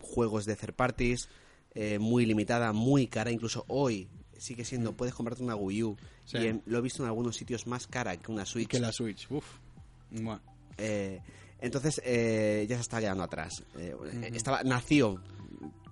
juegos 0.00 0.44
de 0.44 0.56
third 0.56 0.74
parties, 0.74 1.28
eh, 1.80 1.98
muy 2.00 2.26
limitada, 2.26 2.72
muy 2.72 3.06
cara, 3.06 3.30
incluso 3.30 3.64
hoy 3.68 4.08
sigue 4.36 4.64
siendo, 4.64 4.96
puedes 4.96 5.14
comprarte 5.14 5.44
una 5.44 5.54
Wii 5.54 5.82
U 5.84 5.96
Sí. 6.24 6.38
y 6.38 6.46
en- 6.48 6.62
lo 6.66 6.78
he 6.78 6.80
visto 6.80 7.02
en 7.04 7.08
algunos 7.08 7.36
sitios 7.36 7.66
más 7.68 7.86
cara 7.86 8.16
que 8.16 8.32
una 8.32 8.44
Switch. 8.44 8.68
Que 8.68 8.80
la 8.80 8.90
Switch. 8.92 9.30
Uf. 9.30 9.44
Bueno. 10.10 10.40
Eh, 10.76 11.20
entonces 11.60 12.00
eh, 12.04 12.66
ya 12.68 12.76
se 12.76 12.82
está 12.82 12.98
quedando 13.00 13.22
atrás. 13.22 13.62
Eh, 13.76 13.94
estaba, 14.34 14.62
nació 14.64 15.20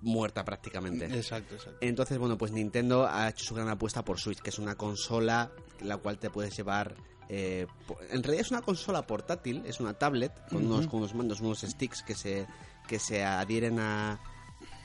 muerta 0.01 0.43
prácticamente. 0.45 1.05
Exacto, 1.05 1.55
exacto. 1.55 1.77
Entonces, 1.81 2.17
bueno, 2.17 2.37
pues 2.37 2.51
Nintendo 2.51 3.07
ha 3.07 3.29
hecho 3.29 3.45
su 3.45 3.55
gran 3.55 3.67
apuesta 3.69 4.03
por 4.03 4.19
Switch, 4.19 4.39
que 4.39 4.49
es 4.49 4.59
una 4.59 4.75
consola 4.75 5.51
la 5.81 5.97
cual 5.97 6.17
te 6.19 6.29
puedes 6.29 6.55
llevar. 6.55 6.95
eh, 7.29 7.67
en 8.11 8.23
realidad 8.23 8.45
es 8.45 8.51
una 8.51 8.61
consola 8.61 9.05
portátil, 9.05 9.61
es 9.65 9.79
una 9.81 9.93
tablet 9.93 10.31
con, 10.49 10.65
unos, 10.65 10.87
con 10.87 10.99
unos 10.99 11.13
mandos, 11.13 11.41
unos 11.41 11.59
sticks 11.61 12.01
que 12.03 12.15
se, 12.15 12.47
que 12.87 12.99
se 12.99 13.23
adhieren 13.23 13.79
a, 13.79 14.17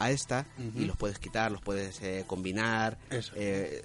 a 0.05 0.11
esta 0.11 0.47
y 0.77 0.85
los 0.85 0.97
puedes 0.97 1.19
quitar, 1.19 1.53
los 1.53 1.61
puedes 1.61 2.01
eh, 2.03 2.25
combinar. 2.27 2.99
Eso. 3.11 3.33
eh, 3.37 3.83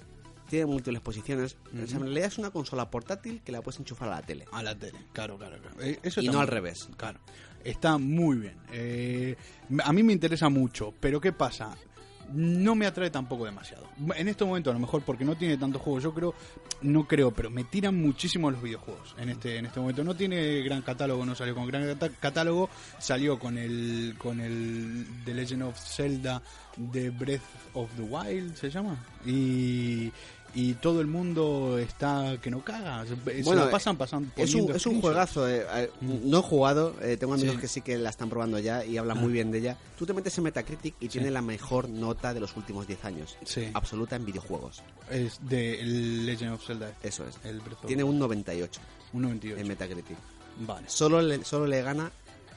tiene 0.48 0.64
múltiples 0.66 1.02
posiciones. 1.02 1.56
O 1.82 1.86
sea, 1.86 1.98
en 1.98 2.04
realidad 2.04 2.26
es 2.28 2.38
una 2.38 2.50
consola 2.50 2.90
portátil 2.90 3.42
que 3.44 3.52
la 3.52 3.60
puedes 3.60 3.78
enchufar 3.80 4.08
a 4.08 4.16
la 4.16 4.22
tele. 4.22 4.46
A 4.52 4.62
la 4.62 4.74
tele, 4.74 4.98
claro, 5.12 5.36
claro, 5.36 5.58
claro. 5.60 5.76
Eh, 5.82 5.98
Eso 6.02 6.20
Y 6.22 6.26
no 6.26 6.32
muy 6.32 6.40
al 6.42 6.48
revés. 6.48 6.88
Claro, 6.96 7.20
está 7.64 7.98
muy 7.98 8.38
bien. 8.38 8.56
Eh, 8.72 9.36
a 9.84 9.92
mí 9.92 10.02
me 10.02 10.12
interesa 10.14 10.48
mucho, 10.48 10.94
pero 11.00 11.20
¿qué 11.20 11.32
pasa? 11.32 11.76
No 12.32 12.74
me 12.74 12.86
atrae 12.86 13.10
tampoco 13.10 13.44
demasiado. 13.44 13.88
En 14.16 14.28
este 14.28 14.44
momento, 14.44 14.70
a 14.70 14.74
lo 14.74 14.80
mejor 14.80 15.02
porque 15.02 15.24
no 15.24 15.36
tiene 15.36 15.56
tantos 15.56 15.80
juegos, 15.80 16.02
yo 16.02 16.12
creo, 16.12 16.34
no 16.82 17.06
creo, 17.06 17.30
pero 17.30 17.50
me 17.50 17.64
tiran 17.64 18.00
muchísimo 18.00 18.50
los 18.50 18.62
videojuegos 18.62 19.14
en 19.18 19.30
este 19.30 19.58
en 19.58 19.66
este 19.66 19.80
momento. 19.80 20.04
No 20.04 20.14
tiene 20.14 20.62
gran 20.62 20.82
catálogo, 20.82 21.24
no 21.24 21.34
salió 21.34 21.54
con 21.54 21.66
gran 21.66 21.98
catálogo, 22.20 22.68
salió 22.98 23.38
con 23.38 23.56
el 23.56 24.14
con 24.18 24.40
el 24.40 25.06
The 25.24 25.34
Legend 25.34 25.62
of 25.62 25.78
Zelda 25.78 26.42
de 26.76 27.10
Breath 27.10 27.42
of 27.74 27.90
the 27.96 28.02
Wild, 28.02 28.54
se 28.54 28.70
llama, 28.70 29.04
y 29.26 30.12
y 30.54 30.74
todo 30.74 31.00
el 31.00 31.06
mundo 31.06 31.78
está 31.78 32.36
que 32.42 32.50
no 32.50 32.64
caga, 32.64 33.04
se, 33.06 33.16
se 33.16 33.42
Bueno, 33.42 33.64
la 33.66 33.70
pasan 33.70 33.96
pasando 33.96 34.30
Es 34.36 34.54
un, 34.54 34.70
es 34.74 34.86
un 34.86 35.00
juegazo. 35.00 35.48
eh, 35.48 35.64
eh, 35.74 35.90
No 36.00 36.38
he 36.38 36.42
jugado, 36.42 36.94
eh, 37.02 37.16
tengo 37.16 37.34
amigos 37.34 37.54
Sí. 37.56 37.60
que 37.60 37.68
sí 37.68 37.80
que 37.82 37.98
la 37.98 38.10
están 38.10 38.28
probando 38.30 38.58
ya 38.58 38.84
y 38.84 38.96
hablan 38.98 39.18
muy 39.18 39.32
bien 39.32 39.50
de 39.50 39.58
ella. 39.58 39.76
Tú 39.98 40.06
te 40.06 40.12
metes 40.12 40.36
en 40.38 40.44
Metacritic 40.44 40.94
y 41.00 41.08
tiene 41.08 41.30
la 41.30 41.42
mejor 41.42 41.88
nota 41.88 42.32
de 42.34 42.40
los 42.40 42.56
últimos 42.56 42.86
10 42.86 43.04
años. 43.04 43.36
Sí. 43.44 43.68
Absoluta 43.74 44.16
en 44.16 44.24
videojuegos. 44.24 44.82
Es 45.10 45.38
de 45.48 45.82
Legend 45.84 46.52
of 46.54 46.66
Zelda. 46.66 46.92
Eso 47.02 47.24
es. 47.26 47.36
El 47.44 47.60
Tiene 47.86 48.04
un 48.04 48.18
98 48.18 48.80
un 49.12 49.22
98. 49.22 49.60
en 49.60 49.68
Metacritic. 49.68 50.16
Vale. 50.60 50.88
Solo 50.88 51.22
le, 51.22 51.44
solo 51.44 51.66
le 51.66 51.82
gana 51.82 52.10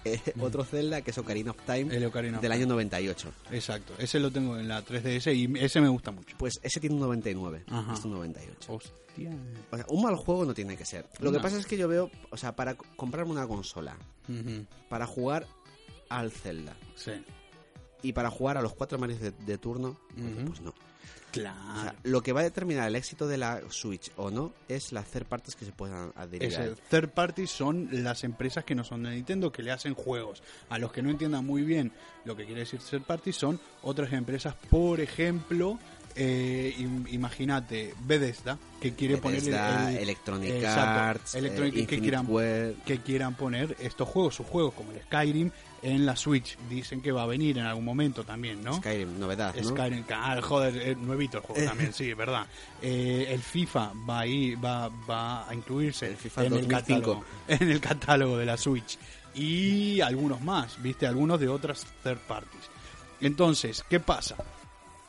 eh, 0.05 0.19
otro 0.39 0.63
Zelda 0.63 1.01
que 1.01 1.11
es 1.11 1.17
Ocarina 1.17 1.51
of 1.51 1.57
Time 1.65 1.95
El 1.95 2.05
Ocarina 2.05 2.37
of 2.37 2.41
del 2.41 2.51
Time. 2.51 2.63
año 2.63 2.73
98. 2.73 3.31
Exacto, 3.51 3.93
ese 3.97 4.19
lo 4.19 4.31
tengo 4.31 4.57
en 4.57 4.67
la 4.67 4.83
3DS 4.83 5.35
y 5.35 5.59
ese 5.63 5.81
me 5.81 5.89
gusta 5.89 6.11
mucho. 6.11 6.35
Pues 6.37 6.59
ese 6.63 6.79
tiene 6.79 6.95
un 6.95 7.01
99, 7.01 7.63
Ajá. 7.67 7.93
este 7.93 8.07
un 8.07 8.13
98. 8.15 8.73
Hostia. 8.73 9.31
O 9.71 9.75
sea, 9.75 9.85
un 9.89 10.01
mal 10.03 10.15
juego 10.15 10.45
no 10.45 10.53
tiene 10.53 10.77
que 10.77 10.85
ser. 10.85 11.05
Lo 11.19 11.31
que 11.31 11.39
pasa 11.39 11.57
es 11.57 11.65
que 11.65 11.75
yo 11.77 11.87
veo, 11.87 12.09
o 12.29 12.37
sea, 12.37 12.55
para 12.55 12.75
comprarme 12.75 13.31
una 13.31 13.45
consola, 13.47 13.97
para 14.89 15.05
jugar 15.05 15.45
al 16.09 16.31
Zelda 16.31 16.75
Sí. 16.95 17.11
y 18.01 18.13
para 18.13 18.29
jugar 18.29 18.57
a 18.57 18.61
los 18.61 18.73
cuatro 18.73 18.97
Marios 18.99 19.19
de, 19.19 19.31
de 19.31 19.57
turno, 19.57 19.99
pues 20.47 20.61
no. 20.61 20.73
Claro. 21.31 21.57
O 21.79 21.81
sea, 21.83 21.95
lo 22.03 22.21
que 22.21 22.33
va 22.33 22.41
a 22.41 22.43
determinar 22.43 22.87
el 22.89 22.95
éxito 22.97 23.25
de 23.25 23.37
la 23.37 23.61
Switch 23.69 24.11
o 24.17 24.29
no 24.31 24.51
es 24.67 24.91
las 24.91 25.05
third 25.07 25.25
parties 25.25 25.55
que 25.55 25.63
se 25.63 25.71
puedan 25.71 26.11
adherir. 26.17 26.43
a 26.43 26.47
Ese 26.47 26.63
él. 26.65 26.77
third 26.89 27.09
party 27.09 27.47
son 27.47 27.87
las 27.91 28.25
empresas 28.25 28.65
que 28.65 28.75
no 28.75 28.83
son 28.83 29.03
de 29.03 29.11
Nintendo 29.11 29.49
que 29.51 29.63
le 29.63 29.71
hacen 29.71 29.93
juegos. 29.93 30.43
A 30.69 30.77
los 30.77 30.91
que 30.91 31.01
no 31.01 31.09
entiendan 31.09 31.45
muy 31.45 31.61
bien 31.63 31.93
lo 32.25 32.35
que 32.35 32.45
quiere 32.45 32.59
decir 32.61 32.81
third 32.81 33.03
party 33.03 33.31
son 33.31 33.59
otras 33.81 34.11
empresas, 34.11 34.55
por 34.69 34.99
ejemplo, 34.99 35.79
eh, 36.15 36.73
im- 36.79 37.05
imagínate 37.11 37.93
Bethesda 38.05 38.57
que 38.79 38.93
quiere 38.93 39.17
poner 39.17 39.39
Bethesda, 39.41 39.91
Electronic 39.93 40.63
Arts, 40.65 41.35
Electronic 41.35 41.75
eh, 41.75 41.85
que 41.87 41.99
quieran 41.99 42.25
Ware. 42.27 42.75
que 42.85 42.97
quieran 42.99 43.35
poner 43.35 43.75
estos 43.79 44.07
juegos, 44.07 44.35
sus 44.35 44.45
juegos 44.47 44.73
como 44.73 44.91
el 44.91 45.01
Skyrim 45.01 45.51
en 45.83 46.05
la 46.05 46.15
Switch. 46.15 46.57
Dicen 46.69 47.01
que 47.01 47.11
va 47.11 47.23
a 47.23 47.25
venir 47.25 47.57
en 47.57 47.65
algún 47.65 47.85
momento 47.85 48.23
también, 48.23 48.63
¿no? 48.63 48.73
Skyrim, 48.75 49.19
novedad, 49.19 49.53
¿no? 49.55 49.69
Skyrim, 49.69 50.03
ah, 50.13 50.39
joder, 50.41 50.77
eh, 50.77 50.95
nuevito 50.95 51.37
el 51.37 51.43
juego 51.43 51.65
también, 51.67 51.93
sí, 51.93 52.11
es 52.11 52.17
verdad. 52.17 52.45
Eh, 52.81 53.27
el 53.29 53.41
FIFA 53.41 53.93
va 54.09 54.19
a, 54.21 54.25
ir- 54.27 54.63
va, 54.63 54.89
va 55.09 55.49
a 55.49 55.53
incluirse 55.55 56.07
El 56.07 56.17
FIFA 56.17 56.41
en, 56.45 56.53
el 56.53 56.67
2005. 56.67 57.01
catálogo, 57.01 57.25
en 57.47 57.69
el 57.71 57.79
catálogo 57.81 58.37
de 58.37 58.45
la 58.45 58.57
Switch. 58.57 58.97
Y 59.33 60.01
algunos 60.01 60.41
más, 60.41 60.81
¿viste? 60.81 61.07
Algunos 61.07 61.39
de 61.39 61.47
otras 61.47 61.85
third 62.03 62.19
parties. 62.27 62.69
Entonces, 63.21 63.83
¿qué 63.89 63.99
pasa? 63.99 64.35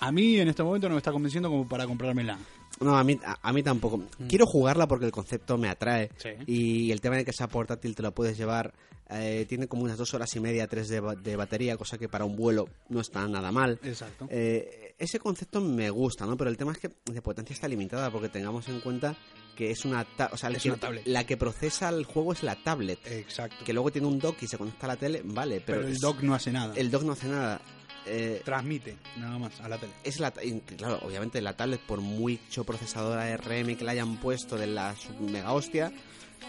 A 0.03 0.13
mí 0.13 0.39
en 0.39 0.49
este 0.49 0.63
momento 0.63 0.89
no 0.89 0.95
me 0.95 0.99
está 0.99 1.13
convenciendo 1.13 1.49
como 1.49 1.69
para 1.69 1.87
comprármela. 1.87 2.39
No, 2.81 2.97
a 2.97 3.05
mí, 3.05 3.19
a, 3.25 3.39
a 3.41 3.53
mí 3.53 3.63
tampoco. 3.63 4.03
Quiero 4.29 4.47
jugarla 4.47 4.89
porque 4.89 5.07
el 5.07 5.13
concepto 5.13 5.57
me 5.59 5.69
atrae. 5.69 6.07
Mm. 6.09 6.17
Sí. 6.19 6.29
Y 6.47 6.91
el 6.93 7.01
tema 7.01 7.17
de 7.17 7.25
que 7.25 7.33
sea 7.33 7.47
portátil 7.49 7.95
te 7.95 8.03
lo 8.03 8.13
puedes 8.13 8.37
llevar. 8.37 8.73
eh, 9.11 9.45
tiene 9.49 9.69
como 9.69 9.83
unas 9.85 9.99
dos 9.99 10.15
horas 10.15 10.35
y 10.37 10.41
media, 10.41 10.67
tres 10.67 10.89
de, 10.89 10.99
ba- 11.01 11.15
de 11.15 11.37
batería, 11.37 11.77
cosa 11.77 11.99
que 11.99 12.09
para 12.09 12.25
un 12.25 12.35
vuelo 12.35 12.67
no 12.89 13.01
está 13.01 13.27
nada 13.29 13.53
mal. 13.53 13.79
Exacto. 13.85 14.27
Eh, 14.31 14.95
ese 14.99 15.19
concepto 15.19 15.61
me 15.61 15.91
gusta, 15.91 16.25
¿no? 16.27 16.37
Pero 16.37 16.49
el 16.51 16.57
tema 16.57 16.73
es 16.73 16.79
que 16.79 16.89
de 17.05 17.21
potencia 17.23 17.53
está 17.55 17.69
limitada 17.69 18.11
porque 18.11 18.29
tengamos 18.31 18.69
en 18.69 18.81
cuenta 18.81 19.15
que 19.55 19.71
es 19.71 19.85
una, 19.85 20.07
o 20.33 20.37
sea, 20.39 20.49
Es 20.49 20.63
que- 20.63 20.71
una 20.71 20.79
tablet. 20.79 21.07
la 21.07 21.25
que 21.27 21.37
procesa 21.37 21.91
el 21.91 22.05
juego 22.07 22.33
es 22.33 22.43
la 22.43 22.57
tablet. 22.57 22.99
Exacto. 23.07 23.65
Que 23.67 23.73
luego 23.75 23.91
tiene 23.93 24.09
un 24.09 24.19
dock 24.19 24.43
y 24.43 24.47
se 24.47 24.57
conecta 24.57 24.87
a 24.87 24.89
la 24.89 24.97
tele, 24.97 25.21
vale, 25.25 25.61
pero, 25.65 25.79
Pero 25.79 25.89
el 25.89 25.93
es- 25.95 26.01
dock 26.01 26.23
no 26.23 26.35
hace 26.35 26.51
nada. 26.51 26.73
el 26.75 26.91
dock 26.91 27.03
no 27.03 27.13
hace 27.13 27.29
nada. 27.29 27.61
Eh, 28.07 28.43
Transmite 28.45 28.97
nada 29.17 29.39
más 29.39 29.61
a 29.61 29.69
la 29.69 29.79
tele. 29.79 29.93
es 30.03 30.19
la 30.19 30.33
claro, 30.33 30.99
obviamente 31.03 31.41
la 31.41 31.57
tablet 31.57 31.81
por 31.81 32.01
mucho 32.01 32.65
procesador 32.65 33.19
ARM 33.19 33.77
que 33.77 33.85
le 33.85 33.91
hayan 33.91 34.17
puesto 34.17 34.57
de 34.57 34.67
la 34.67 34.97
mega 35.21 35.53
hostia 35.53 35.93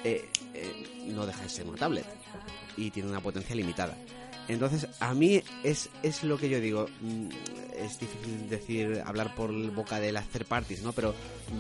eh, 0.04 0.28
eh, 0.56 1.06
no 1.08 1.26
deja 1.28 1.44
de 1.44 1.50
ser 1.50 1.68
una 1.68 1.78
tablet 1.78 2.06
y 2.76 2.90
tiene 2.90 3.10
una 3.10 3.22
potencia 3.22 3.56
limitada. 3.56 3.96
Entonces, 4.48 4.88
a 5.00 5.14
mí 5.14 5.42
es, 5.64 5.90
es 6.04 6.24
lo 6.24 6.38
que 6.38 6.50
yo 6.50 6.60
digo. 6.60 6.88
mm, 7.02 7.30
Es 7.80 8.00
difícil 8.00 8.50
decir, 8.50 9.02
hablar 9.06 9.34
por 9.36 9.52
boca 9.72 10.00
de 10.00 10.12
las 10.12 10.28
third 10.28 10.46
parties, 10.46 10.82
¿no? 10.84 10.92
Pero 10.94 11.14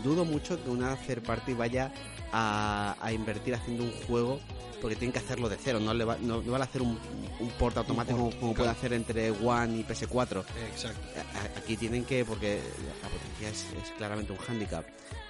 dudo 0.03 0.25
mucho 0.25 0.61
que 0.63 0.69
una 0.69 0.95
third 0.95 1.23
party 1.23 1.53
vaya 1.53 1.91
a, 2.31 2.95
a 3.01 3.11
invertir 3.13 3.55
haciendo 3.55 3.83
un 3.83 3.91
juego 4.07 4.39
porque 4.81 4.95
tienen 4.97 5.13
que 5.13 5.19
hacerlo 5.19 5.47
de 5.49 5.57
cero. 5.57 5.79
No, 5.79 5.93
le 5.93 6.03
va- 6.03 6.17
no, 6.21 6.41
no 6.41 6.51
van 6.51 6.61
a 6.61 6.65
hacer 6.65 6.81
un, 6.81 6.99
un 7.39 7.49
port 7.57 7.77
automático 7.77 8.17
port, 8.17 8.33
como, 8.35 8.39
como 8.41 8.53
claro. 8.53 8.55
puede 8.55 8.69
hacer 8.71 8.93
entre 8.93 9.31
One 9.31 9.77
y 9.79 9.83
PS4. 9.83 10.43
Exacto. 10.71 10.99
A- 11.35 11.57
Aquí 11.59 11.77
tienen 11.77 12.03
que, 12.05 12.25
porque 12.25 12.59
la 13.01 13.09
potencia 13.09 13.49
es, 13.49 13.65
es 13.81 13.91
claramente 13.97 14.33
un 14.33 14.37
hándicap. 14.39 14.85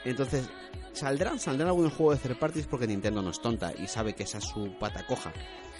Entonces, 0.05 0.49
saldrán, 0.93 1.39
saldrán 1.39 1.67
algunos 1.69 1.93
juegos 1.93 2.21
de 2.21 2.29
third 2.29 2.39
parties 2.39 2.65
porque 2.67 2.87
Nintendo 2.87 3.21
no 3.21 3.29
es 3.29 3.39
tonta 3.41 3.71
y 3.77 3.87
sabe 3.87 4.13
que 4.15 4.23
esa 4.23 4.39
es 4.39 4.43
su 4.43 4.73
pata 4.79 5.05
coja 5.07 5.31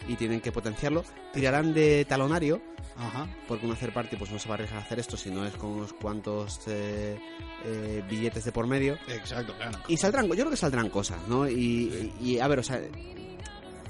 y 0.08 0.16
tienen 0.16 0.42
que 0.42 0.52
potenciarlo. 0.52 1.04
Tirarán 1.34 1.74
de 1.74 2.06
talonario, 2.06 2.62
Ajá. 2.98 3.28
porque 3.48 3.66
una 3.66 3.76
third 3.76 3.94
party 3.94 4.16
pues 4.18 4.32
no 4.32 4.40
se 4.40 4.48
va 4.50 4.54
a 4.54 4.58
arriesgar 4.58 4.80
a 4.80 4.84
hacer 4.84 5.00
esto 5.00 5.18
si 5.18 5.30
no 5.32 5.46
es 5.46 5.54
con 5.56 5.72
unos 5.72 5.94
cuantos 5.94 6.62
eh, 6.68 7.18
eh, 7.66 8.04
billetes 8.10 8.44
de 8.46 8.52
por 8.52 8.68
medio. 8.68 8.98
Exacto, 9.08 9.56
claro. 9.56 9.80
Y 9.88 9.98
saldrán, 9.98 10.28
yo 10.28 10.36
creo 10.36 10.50
que 10.50 10.58
saldrán 10.58 10.90
cosas, 10.90 11.20
¿no? 11.28 11.48
Y, 11.50 12.12
y, 12.22 12.40
a 12.40 12.48
ver, 12.48 12.60
o 12.60 12.64
sea, 12.64 12.80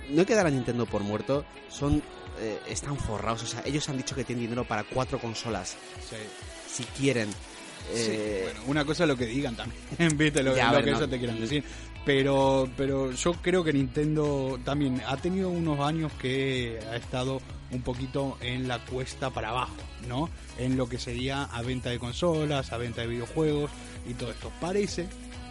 no 0.10 0.20
hay 0.20 0.26
que 0.26 0.36
dar 0.36 0.46
a 0.48 0.50
Nintendo 0.52 0.86
por 0.86 1.02
muerto, 1.04 1.46
son... 1.70 2.02
eh, 2.40 2.60
están 2.68 2.98
forrados, 2.98 3.44
o 3.44 3.48
sea, 3.48 3.62
ellos 3.66 3.88
han 3.90 3.98
dicho 3.98 4.16
que 4.16 4.24
tienen 4.24 4.46
dinero 4.46 4.64
para 4.68 4.84
cuatro 4.84 5.20
consolas, 5.20 5.78
Sí. 6.10 6.16
si 6.68 6.84
quieren. 7.00 7.30
Sí, 7.32 7.36
Eh, 8.12 8.42
bueno, 8.46 8.60
una 8.68 8.86
cosa 8.86 9.04
es 9.04 9.10
lo 9.10 9.18
que 9.18 9.26
digan 9.26 9.56
también, 9.58 9.82
viste 10.18 10.42
lo, 10.42 10.56
Ya, 10.56 10.70
a 10.70 10.72
lo 10.72 10.78
ver, 10.78 10.86
que 10.86 10.92
no. 10.92 10.98
eso 10.98 11.08
te 11.10 11.18
quieran 11.18 11.40
decir. 11.40 11.64
Pero, 12.06 12.70
pero 12.76 13.12
yo 13.12 13.34
creo 13.34 13.64
que 13.64 13.72
Nintendo 13.72 14.60
también 14.66 15.02
ha 15.08 15.16
tenido 15.18 15.50
unos 15.50 15.80
años 15.80 16.12
que 16.14 16.80
ha 16.92 16.98
estado 16.98 17.42
un 17.72 17.82
poquito 17.82 18.38
en 18.42 18.68
la 18.68 18.80
cuesta 18.86 19.30
para 19.30 19.50
abajo, 19.50 19.76
¿no? 20.08 20.30
En 20.58 20.76
lo 20.76 20.88
que 20.88 21.00
sería 21.00 21.44
a 21.44 21.62
venta 21.62 21.90
de 21.90 22.00
consolas, 22.00 22.74
a 22.74 22.78
venta 22.78 23.02
de 23.02 23.08
videojuegos 23.08 23.72
y 24.08 24.14
todo 24.14 24.32
esto. 24.32 24.52
Parece 24.60 25.08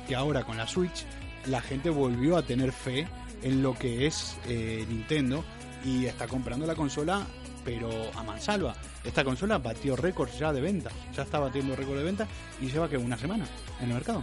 que 0.06 0.14
ahora 0.14 0.44
con 0.44 0.58
la 0.58 0.66
Switch 0.66 1.04
la 1.46 1.60
gente 1.60 1.90
volvió 1.90 2.36
a 2.36 2.42
tener 2.42 2.70
fe 2.70 3.08
en 3.42 3.62
lo 3.62 3.74
que 3.74 4.06
es 4.06 4.36
eh, 4.46 4.84
Nintendo 4.88 5.42
y 5.84 6.06
está 6.06 6.28
comprando 6.28 6.66
la 6.66 6.74
consola 6.74 7.26
pero 7.64 7.90
a 8.14 8.22
mansalva. 8.22 8.74
Esta 9.04 9.24
consola 9.24 9.58
batió 9.58 9.96
récords 9.96 10.38
ya 10.38 10.52
de 10.52 10.60
venta, 10.60 10.90
ya 11.14 11.22
está 11.22 11.38
batiendo 11.38 11.76
récord 11.76 11.98
de 11.98 12.04
venta 12.04 12.26
y 12.60 12.66
lleva 12.66 12.88
que 12.88 12.96
una 12.96 13.16
semana 13.16 13.46
en 13.80 13.88
el 13.88 13.94
mercado. 13.94 14.22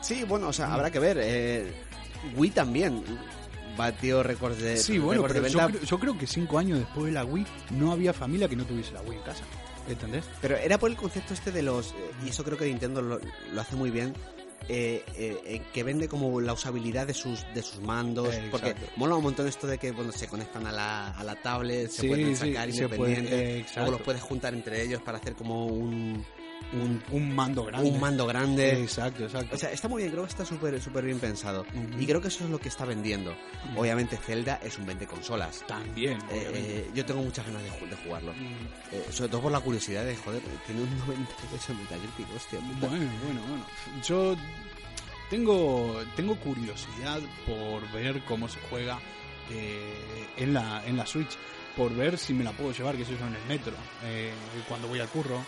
Sí, 0.00 0.24
bueno, 0.24 0.48
o 0.48 0.52
sea, 0.52 0.72
habrá 0.72 0.90
que 0.90 0.98
ver. 0.98 1.18
Eh, 1.20 1.72
Wii 2.36 2.50
también 2.50 3.02
batió 3.76 4.22
récords 4.22 4.58
de, 4.60 4.76
Sí, 4.76 4.98
bueno, 4.98 5.22
pero 5.26 5.46
yo, 5.46 5.66
creo- 5.66 5.80
yo 5.82 5.98
creo 5.98 6.18
que 6.18 6.26
cinco 6.26 6.58
años 6.58 6.78
después 6.80 7.06
de 7.06 7.12
la 7.12 7.24
Wii 7.24 7.46
no 7.70 7.92
había 7.92 8.12
familia 8.12 8.48
que 8.48 8.56
no 8.56 8.64
tuviese 8.64 8.92
la 8.92 9.02
Wii 9.02 9.18
en 9.18 9.24
casa. 9.24 9.44
¿Entendés? 9.88 10.24
pero 10.42 10.56
era 10.56 10.78
por 10.78 10.90
el 10.90 10.96
concepto 10.96 11.32
este 11.34 11.50
de 11.50 11.62
los... 11.62 11.88
eh, 11.92 11.94
y 12.24 12.28
eso 12.28 12.44
creo 12.44 12.56
que 12.58 12.66
Nintendo 12.66 13.00
lo, 13.02 13.18
lo 13.52 13.60
hace 13.60 13.74
muy 13.76 13.90
bien. 13.90 14.14
eh, 14.68 15.02
eh, 15.16 15.40
eh, 15.46 15.62
que 15.72 15.82
vende 15.82 16.06
como 16.06 16.40
la 16.40 16.52
usabilidad 16.52 17.06
de 17.06 17.14
sus 17.14 17.44
de 17.54 17.62
sus 17.62 17.80
mandos 17.80 18.32
porque 18.52 18.74
mola 18.96 19.16
un 19.16 19.22
montón 19.24 19.48
esto 19.48 19.66
de 19.66 19.78
que 19.78 19.90
bueno 19.90 20.12
se 20.12 20.28
conectan 20.28 20.66
a 20.66 20.70
la, 20.70 21.08
a 21.08 21.24
la 21.24 21.34
tablet 21.34 21.90
se 21.90 22.02
Sí, 22.02 22.08
pueden 22.08 22.36
sí, 22.36 22.48
sacar 22.52 22.68
puede, 22.68 22.82
independientes 22.82 23.30
luego 23.40 23.58
exacto. 23.58 23.90
los 23.90 24.00
puedes 24.02 24.22
juntar 24.22 24.54
entre 24.54 24.82
ellos 24.82 25.00
para 25.02 25.16
hacer 25.18 25.34
como 25.34 25.66
un 25.66 26.24
Un, 26.72 27.02
un 27.10 27.34
mando 27.34 27.64
grande. 27.64 27.90
un 27.90 27.98
mando 27.98 28.26
grande 28.26 28.80
Exacto, 28.82 29.24
exacto. 29.24 29.56
O 29.56 29.58
sea, 29.58 29.72
está 29.72 29.88
muy 29.88 30.02
bien, 30.02 30.12
creo 30.12 30.22
que 30.24 30.30
está 30.30 30.44
súper 30.44 30.80
súper 30.80 31.04
bien 31.04 31.18
pensado. 31.18 31.66
Y 31.98 32.06
creo 32.06 32.20
que 32.20 32.28
eso 32.28 32.44
es 32.44 32.50
lo 32.50 32.58
que 32.60 32.68
está 32.68 32.84
vendiendo. 32.84 33.34
Obviamente 33.76 34.16
Zelda 34.16 34.60
es 34.62 34.78
un 34.78 34.86
vende 34.86 35.06
consolas. 35.06 35.64
También, 35.66 36.18
Eh, 36.30 36.50
eh, 36.54 36.90
yo 36.94 37.04
tengo 37.04 37.22
muchas 37.22 37.44
ganas 37.46 37.62
de, 37.64 37.70
ju- 37.70 37.88
de 37.88 37.96
jugarlo. 37.96 38.32
Eh, 38.92 39.04
sobre 39.10 39.30
todo 39.30 39.42
por 39.42 39.52
la 39.52 39.60
curiosidad 39.60 40.04
de, 40.04 40.14
joder, 40.16 40.40
tiene 40.66 40.82
un 40.82 40.98
98 40.98 41.72
en 41.72 41.78
Metacritic, 41.78 42.26
hostia. 42.36 42.58
puta. 42.60 42.86
Bueno, 42.88 43.10
bueno, 43.24 43.40
bueno. 43.48 43.66
Yo 44.06 44.36
tengo, 45.28 46.02
tengo 46.16 46.36
curiosidad 46.36 47.20
por 47.46 47.90
ver 47.92 48.20
cómo 48.26 48.48
se 48.48 48.58
juega 48.68 48.98
en, 50.36 50.54
la, 50.54 50.84
en 50.86 50.96
la 50.96 51.06
Switch, 51.06 51.36
por 51.76 51.92
ver 51.94 52.18
si 52.18 52.32
me 52.34 52.44
la 52.44 52.52
puedo 52.52 52.72
llevar, 52.72 52.96
que 52.96 53.04
sé 53.04 53.12
yo, 53.18 53.26
en 53.26 53.34
el 53.34 53.44
metro, 53.48 53.72
cuando 54.68 54.86
voy 54.88 55.00
al 55.00 55.08
curro 55.08 55.40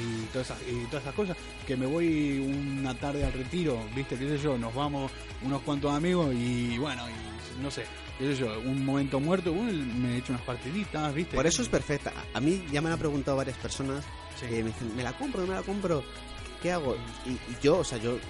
y 0.00 0.26
todas, 0.32 0.50
esas, 0.50 0.58
y 0.68 0.84
todas 0.86 1.02
esas 1.02 1.14
cosas. 1.14 1.36
Que 1.66 1.76
me 1.76 1.86
voy 1.86 2.38
una 2.38 2.94
tarde 2.94 3.24
al 3.24 3.32
retiro, 3.32 3.78
¿viste? 3.94 4.16
¿Qué 4.16 4.28
sé 4.28 4.38
yo? 4.38 4.56
Nos 4.58 4.74
vamos 4.74 5.10
unos 5.42 5.62
cuantos 5.62 5.92
amigos 5.92 6.32
y 6.34 6.78
bueno, 6.78 7.02
y 7.08 7.62
no 7.62 7.70
sé, 7.70 7.84
qué 8.18 8.26
sé 8.34 8.40
yo, 8.40 8.58
un 8.60 8.84
momento 8.84 9.18
muerto, 9.20 9.52
bueno, 9.52 9.72
me 9.96 10.14
he 10.14 10.18
hecho 10.18 10.32
unas 10.32 10.44
partiditas, 10.44 11.12
¿viste? 11.14 11.34
Por 11.36 11.46
eso 11.46 11.62
es 11.62 11.68
perfecta. 11.68 12.12
A 12.34 12.40
mí 12.40 12.64
ya 12.70 12.80
me 12.80 12.90
han 12.90 12.98
preguntado 12.98 13.36
varias 13.36 13.56
personas 13.58 14.04
Sí. 14.38 14.46
que 14.46 14.62
me 14.62 14.70
dicen, 14.70 14.94
¿me 14.96 15.02
la 15.02 15.12
compro? 15.14 15.40
¿No 15.40 15.48
me 15.48 15.54
la 15.54 15.62
compro? 15.62 16.04
¿Qué 16.62 16.70
hago? 16.72 16.96
Y, 17.26 17.30
y 17.30 17.40
yo, 17.62 17.78
o 17.78 17.84
sea, 17.84 17.98
yo, 17.98 18.14
eh, 18.16 18.20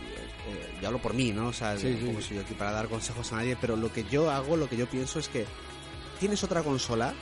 yo 0.80 0.86
hablo 0.88 0.98
por 1.00 1.12
mí, 1.14 1.32
¿no? 1.32 1.48
O 1.48 1.52
sea, 1.52 1.76
Sí, 1.76 1.98
como 2.04 2.20
sí. 2.20 2.28
soy 2.28 2.36
yo 2.38 2.42
aquí 2.42 2.54
para 2.54 2.72
dar 2.72 2.88
consejos 2.88 3.30
a 3.32 3.36
nadie, 3.36 3.56
pero 3.60 3.76
lo 3.76 3.92
que 3.92 4.04
yo 4.04 4.30
hago, 4.30 4.56
lo 4.56 4.68
que 4.68 4.76
yo 4.78 4.86
pienso 4.86 5.18
es 5.18 5.28
que 5.28 5.44
tienes 6.18 6.42
otra 6.44 6.62
consola 6.62 7.12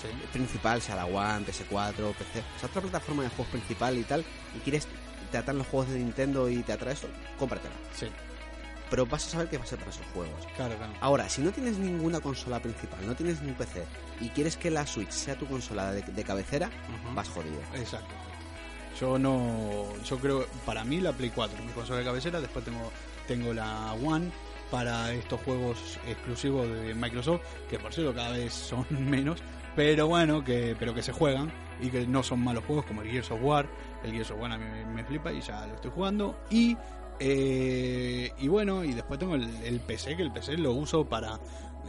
Sí. 0.00 0.08
principal, 0.32 0.80
sea 0.82 0.96
la 0.96 1.04
One, 1.06 1.44
PS4, 1.46 2.14
PC, 2.14 2.40
o 2.56 2.58
sea, 2.60 2.68
otra 2.68 2.80
plataforma 2.82 3.22
de 3.22 3.28
juegos 3.30 3.48
principal 3.48 3.98
y 3.98 4.02
tal, 4.04 4.24
y 4.56 4.60
quieres 4.60 4.86
te 5.30 5.38
atan 5.38 5.58
los 5.58 5.66
juegos 5.66 5.90
de 5.90 5.98
Nintendo 5.98 6.48
y 6.48 6.62
te 6.62 6.72
atrae 6.72 6.94
esto, 6.94 7.08
cómpratela. 7.38 7.74
Sí, 7.94 8.06
Pero 8.90 9.06
vas 9.06 9.26
a 9.26 9.30
saber 9.30 9.48
qué 9.48 9.58
va 9.58 9.64
a 9.64 9.66
ser 9.66 9.78
para 9.78 9.90
esos 9.92 10.06
juegos. 10.12 10.46
claro, 10.56 10.74
claro. 10.76 10.92
Ahora, 11.00 11.28
si 11.28 11.40
no 11.42 11.52
tienes 11.52 11.76
ninguna 11.78 12.20
consola 12.20 12.58
principal, 12.60 13.06
no 13.06 13.14
tienes 13.14 13.40
ni 13.42 13.50
un 13.50 13.54
PC, 13.54 13.84
y 14.20 14.28
quieres 14.30 14.56
que 14.56 14.70
la 14.70 14.86
Switch 14.86 15.10
sea 15.10 15.36
tu 15.36 15.46
consola 15.46 15.92
de, 15.92 16.02
de 16.02 16.24
cabecera, 16.24 16.70
vas 17.14 17.28
jodido. 17.28 17.60
Exacto. 17.74 18.14
Yo 19.00 19.18
no, 19.18 19.86
yo 20.04 20.18
creo, 20.18 20.46
para 20.66 20.84
mí 20.84 21.00
la 21.00 21.12
Play 21.12 21.30
4, 21.30 21.62
mi 21.64 21.72
consola 21.72 22.00
de 22.00 22.04
cabecera, 22.04 22.40
después 22.40 22.64
tengo, 22.64 22.90
tengo 23.28 23.54
la 23.54 23.92
One 23.94 24.30
para 24.70 25.12
estos 25.12 25.40
juegos 25.42 25.98
exclusivos 26.06 26.68
de 26.68 26.94
Microsoft, 26.94 27.40
que 27.68 27.78
por 27.78 27.92
cierto 27.94 28.14
cada 28.14 28.30
vez 28.32 28.52
son 28.52 28.84
menos, 28.90 29.40
pero 29.76 30.08
bueno, 30.08 30.44
que, 30.44 30.76
pero 30.78 30.94
que 30.94 31.02
se 31.02 31.12
juegan 31.12 31.52
y 31.80 31.88
que 31.88 32.06
no 32.06 32.22
son 32.22 32.42
malos 32.42 32.64
juegos 32.64 32.84
como 32.86 33.02
el 33.02 33.10
Gears 33.10 33.30
of 33.30 33.40
War. 33.42 33.68
El 34.04 34.12
Gears 34.12 34.30
of 34.30 34.40
War 34.40 34.52
a 34.52 34.58
mí 34.58 34.64
me, 34.94 35.04
flipa 35.04 35.32
y 35.32 35.40
ya 35.40 35.66
lo 35.66 35.74
estoy 35.74 35.90
jugando. 35.90 36.40
Y, 36.50 36.76
eh, 37.18 38.32
y 38.38 38.48
bueno, 38.48 38.84
y 38.84 38.92
después 38.92 39.18
tengo 39.18 39.34
el, 39.34 39.80
PC, 39.80 40.16
que 40.16 40.22
el 40.22 40.32
PC 40.32 40.56
lo 40.56 40.72
uso 40.72 41.04
para 41.04 41.38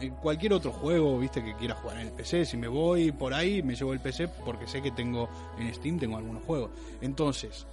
eh, 0.00 0.12
cualquier 0.20 0.54
otro 0.54 0.72
juego, 0.72 1.18
viste, 1.18 1.42
que 1.42 1.54
quiera 1.56 1.74
jugar 1.74 1.98
en 1.98 2.08
el 2.08 2.12
PC. 2.12 2.44
Si 2.44 2.56
me 2.56 2.68
voy 2.68 3.12
por 3.12 3.34
ahí, 3.34 3.62
me 3.62 3.74
llevo 3.74 3.92
el 3.92 4.00
PC 4.00 4.28
porque 4.28 4.66
sé 4.66 4.80
que 4.80 4.92
tengo 4.92 5.28
en 5.58 5.72
Steam, 5.74 5.98
tengo 5.98 6.16
algunos 6.16 6.44
juegos. 6.44 6.70
Entonces, 7.00 7.66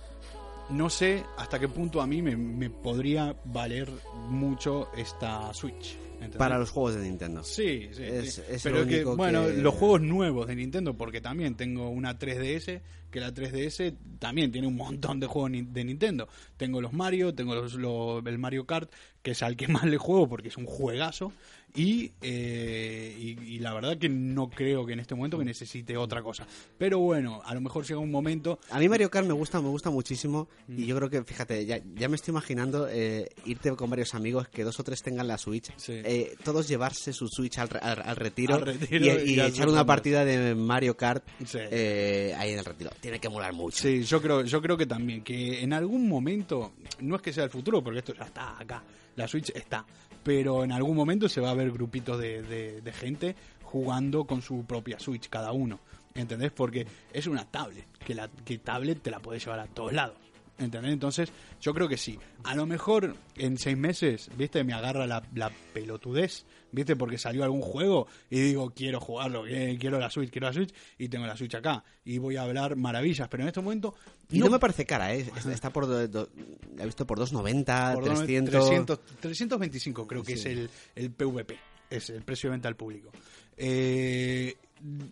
no 0.70 0.90
sé 0.90 1.24
hasta 1.38 1.60
qué 1.60 1.68
punto 1.68 2.02
a 2.02 2.08
mí 2.08 2.22
me 2.22 2.70
podría 2.70 3.36
valer 3.46 3.90
mucho 4.28 4.90
esta 4.96 5.54
Switch. 5.54 6.09
¿Entendés? 6.20 6.38
Para 6.38 6.58
los 6.58 6.70
juegos 6.72 6.96
de 6.96 7.02
Nintendo. 7.04 7.44
Sí, 7.44 7.90
sí. 7.94 8.04
Es- 8.04 8.34
sí. 8.36 8.42
es 8.50 8.64
Pero 8.64 8.80
lo 8.80 8.88
que, 8.88 8.96
único 8.96 9.16
bueno, 9.18 9.48
que- 9.48 9.54
los 9.54 9.74
juegos 9.76 10.02
nuevos 10.02 10.48
de 10.48 10.56
Nintendo, 10.56 10.94
porque 10.96 11.22
también 11.22 11.56
tengo 11.56 11.90
una 11.90 12.18
3DS, 12.18 12.82
que 13.12 13.20
la 13.20 13.34
3DS 13.34 13.94
también 14.20 14.52
tiene 14.52 14.68
un 14.68 14.76
montón 14.76 15.20
de 15.20 15.26
juegos 15.28 15.52
de 15.52 15.84
Nintendo. 15.84 16.28
Tengo 16.58 16.80
los 16.82 16.94
Mario, 16.94 17.34
tengo 17.34 17.56
los, 17.56 17.74
los- 17.74 18.24
el 18.26 18.38
Mario 18.38 18.66
Kart, 18.66 18.92
que 19.24 19.32
es 19.32 19.42
al 19.44 19.56
que 19.56 19.68
más 19.68 19.84
le 19.86 19.98
juego 19.98 20.28
porque 20.30 20.50
es 20.50 20.58
un 20.58 20.66
juegazo. 20.66 21.32
Y, 21.76 22.12
eh, 22.22 23.16
y, 23.18 23.56
y 23.56 23.60
la 23.60 23.74
verdad 23.74 23.98
que 23.98 24.10
no 24.10 24.50
creo 24.50 24.86
que 24.86 24.94
en 24.94 25.00
este 25.00 25.14
momento 25.14 25.38
que 25.38 25.46
necesite 25.46 25.96
otra 25.98 26.22
cosa. 26.24 26.48
Pero 26.78 26.98
bueno, 27.00 27.42
a 27.46 27.54
lo 27.54 27.62
mejor 27.62 27.86
llega 27.86 28.00
un 28.00 28.10
momento 28.12 28.60
A 28.72 28.80
mí 28.80 28.90
Mario 28.90 29.10
Kart 29.12 29.28
me 29.28 29.34
gusta, 29.34 29.62
me 29.62 29.70
gusta 29.70 29.90
muchísimo 29.90 30.48
Mm. 30.68 30.80
y 30.80 30.86
yo 30.88 30.96
creo 30.96 31.10
que, 31.10 31.24
fíjate, 31.24 31.66
ya, 31.66 31.80
ya 31.96 32.10
me 32.10 32.16
estoy 32.16 32.32
imaginando 32.32 32.88
eh, 32.90 33.30
irte 33.46 33.72
con 33.76 33.90
varios 33.90 34.16
amigos, 34.16 34.48
que 34.50 34.64
dos 34.64 34.80
o 34.80 34.84
tres 34.84 35.02
tengan 35.04 35.28
la 35.28 35.38
Switch, 35.38 35.72
Sí. 35.78 35.94
eh, 35.94 36.36
todos 36.44 36.68
llevarse 36.68 37.14
su 37.14 37.28
Switch 37.28 37.58
al, 37.60 37.70
al- 37.82 38.02
al 38.04 38.16
retiro, 38.16 38.56
Al 38.56 38.66
retiro 38.66 39.24
y, 39.24 39.40
echar 39.40 39.70
una 39.70 39.86
partida 39.86 40.26
de 40.26 40.56
Mario 40.56 40.98
Kart 40.98 41.24
Sí. 41.46 41.58
eh, 41.62 42.34
ahí 42.38 42.52
en 42.54 42.60
el 42.60 42.66
retiro. 42.66 42.90
Tiene 43.00 43.20
que 43.20 43.30
molar 43.30 43.54
mucho. 43.54 43.78
Sí, 43.78 44.04
yo 44.04 44.22
creo, 44.22 44.44
yo 44.44 44.62
creo 44.62 44.76
que 44.78 44.86
también, 44.86 45.24
que 45.24 45.62
en 45.62 45.74
algún 45.74 46.08
momento, 46.10 46.74
no 47.00 47.16
es 47.16 47.22
que 47.22 47.32
sea 47.34 47.44
el 47.44 47.50
futuro, 47.52 47.84
porque 47.84 48.00
esto 48.00 48.14
ya 48.16 48.26
está 48.26 48.60
acá, 48.60 48.84
la 49.16 49.28
Switch 49.28 49.50
está, 49.54 49.86
pero 50.30 50.64
en 50.64 50.72
algún 50.72 50.96
momento 50.96 51.28
se 51.28 51.42
va 51.42 51.50
a 51.50 51.56
ver 51.56 51.72
grupitos 51.72 52.20
de, 52.20 52.44
de- 52.44 52.92
gente 52.94 53.36
jugando 53.64 54.26
con 54.26 54.44
su 54.44 54.64
propia 54.64 55.00
Switch, 55.00 55.28
cada 55.28 55.52
uno, 55.54 55.80
¿entendés? 56.14 56.52
Porque 56.52 56.86
es 57.12 57.26
una 57.26 57.46
tablet, 57.46 57.84
que 58.06 58.14
la 58.14 58.28
que 58.46 58.60
tablet 58.60 59.02
te 59.02 59.10
la 59.10 59.20
puedes 59.20 59.44
llevar 59.44 59.60
a 59.60 59.66
todos 59.66 59.92
lados. 59.92 60.16
¿Entendés? 60.60 60.92
Entonces, 60.94 61.32
yo 61.62 61.74
creo 61.74 61.88
que 61.88 61.98
sí. 61.98 62.20
A 62.44 62.54
lo 62.56 62.66
mejor 62.66 63.16
en 63.36 63.58
seis 63.58 63.78
meses, 63.78 64.30
¿viste? 64.38 64.64
Me 64.64 64.74
agarra 64.74 65.08
la, 65.08 65.24
la 65.34 65.52
pelotudez, 65.74 66.46
¿viste? 66.72 66.96
Porque 66.98 67.18
salió 67.18 67.44
algún 67.46 67.62
juego 67.62 68.08
y 68.30 68.40
digo, 68.42 68.72
quiero 68.72 69.00
jugarlo, 69.00 69.48
eh, 69.48 69.78
quiero 69.80 70.00
la 70.00 70.10
Switch, 70.10 70.30
quiero 70.30 70.48
la 70.48 70.54
Switch, 70.54 70.74
y 70.98 71.08
tengo 71.08 71.26
la 71.26 71.38
Switch 71.38 71.56
acá. 71.56 71.84
Y 72.04 72.18
voy 72.18 72.36
a 72.36 72.42
hablar 72.44 72.76
maravillas, 72.76 73.28
pero 73.30 73.44
en 73.44 73.48
este 73.48 73.62
momento... 73.62 73.96
Y 74.30 74.40
no, 74.40 74.50
me 74.50 74.60
parece 74.60 74.86
cara, 74.86 75.16
¿eh? 75.16 75.26
Es- 75.36 75.46
Está 75.46 75.72
por, 75.72 75.88
do- 75.88 76.08
do- 76.08 76.30
la 76.76 76.84
he 76.84 76.86
visto 76.86 77.08
por 77.08 77.18
2.90, 77.20 77.94
por 77.96 78.04
300... 78.04 78.52
300, 78.52 79.00
325 79.22 80.06
creo 80.08 80.24
que 80.24 80.36
Sí. 80.36 80.40
es 80.40 80.46
el, 80.46 80.70
el 80.96 81.12
PVP, 81.12 81.58
es 81.90 82.10
el 82.10 82.22
precio 82.24 82.50
de 82.50 82.56
venta 82.56 82.68
al 82.68 82.76
público. 82.76 83.12
Eh, 83.58 84.56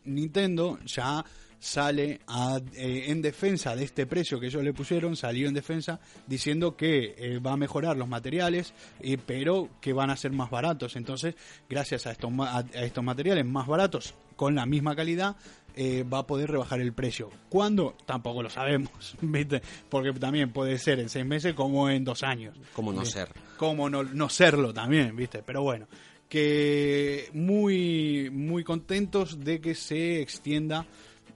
Nintendo 0.05 0.79
ya 0.85 1.23
sale 1.59 2.21
a, 2.27 2.59
eh, 2.75 3.05
en 3.07 3.21
defensa 3.21 3.75
de 3.75 3.83
este 3.83 4.05
precio 4.05 4.39
que 4.39 4.47
ellos 4.47 4.63
le 4.63 4.73
pusieron, 4.73 5.15
salió 5.15 5.47
en 5.47 5.53
defensa 5.53 5.99
diciendo 6.25 6.75
que 6.75 7.15
eh, 7.17 7.39
va 7.39 7.53
a 7.53 7.57
mejorar 7.57 7.97
los 7.97 8.07
materiales, 8.07 8.73
eh, 8.99 9.17
pero 9.23 9.69
que 9.81 9.93
van 9.93 10.09
a 10.09 10.17
ser 10.17 10.31
más 10.31 10.49
baratos. 10.49 10.95
Entonces, 10.95 11.35
gracias 11.69 12.07
a 12.07 12.11
estos, 12.11 12.31
a, 12.39 12.57
a 12.59 12.83
estos 12.83 13.03
materiales 13.03 13.45
más 13.45 13.67
baratos, 13.67 14.13
con 14.35 14.55
la 14.55 14.65
misma 14.65 14.95
calidad, 14.95 15.35
eh, 15.79 16.03
va 16.03 16.19
a 16.19 16.27
poder 16.27 16.49
rebajar 16.49 16.81
el 16.81 16.91
precio. 16.91 17.29
¿Cuándo? 17.49 17.95
Tampoco 18.07 18.41
lo 18.41 18.49
sabemos, 18.49 19.15
¿viste? 19.21 19.61
Porque 19.89 20.11
también 20.13 20.51
puede 20.51 20.79
ser 20.79 20.99
en 20.99 21.07
seis 21.07 21.23
meses 21.23 21.53
como 21.53 21.87
en 21.87 22.03
dos 22.03 22.23
años. 22.23 22.57
Como 22.73 22.91
no 22.91 23.05
ser. 23.05 23.29
Como 23.58 23.88
no, 23.88 24.01
no 24.01 24.27
serlo 24.27 24.73
también, 24.73 25.15
¿viste? 25.15 25.43
Pero 25.45 25.62
bueno, 25.62 25.88
que 26.27 27.29
muy, 27.34 28.32
muy 28.32 28.63
contentos 28.63 29.43
de 29.43 29.62
que 29.62 29.75
se 29.75 30.19
extienda 30.19 30.88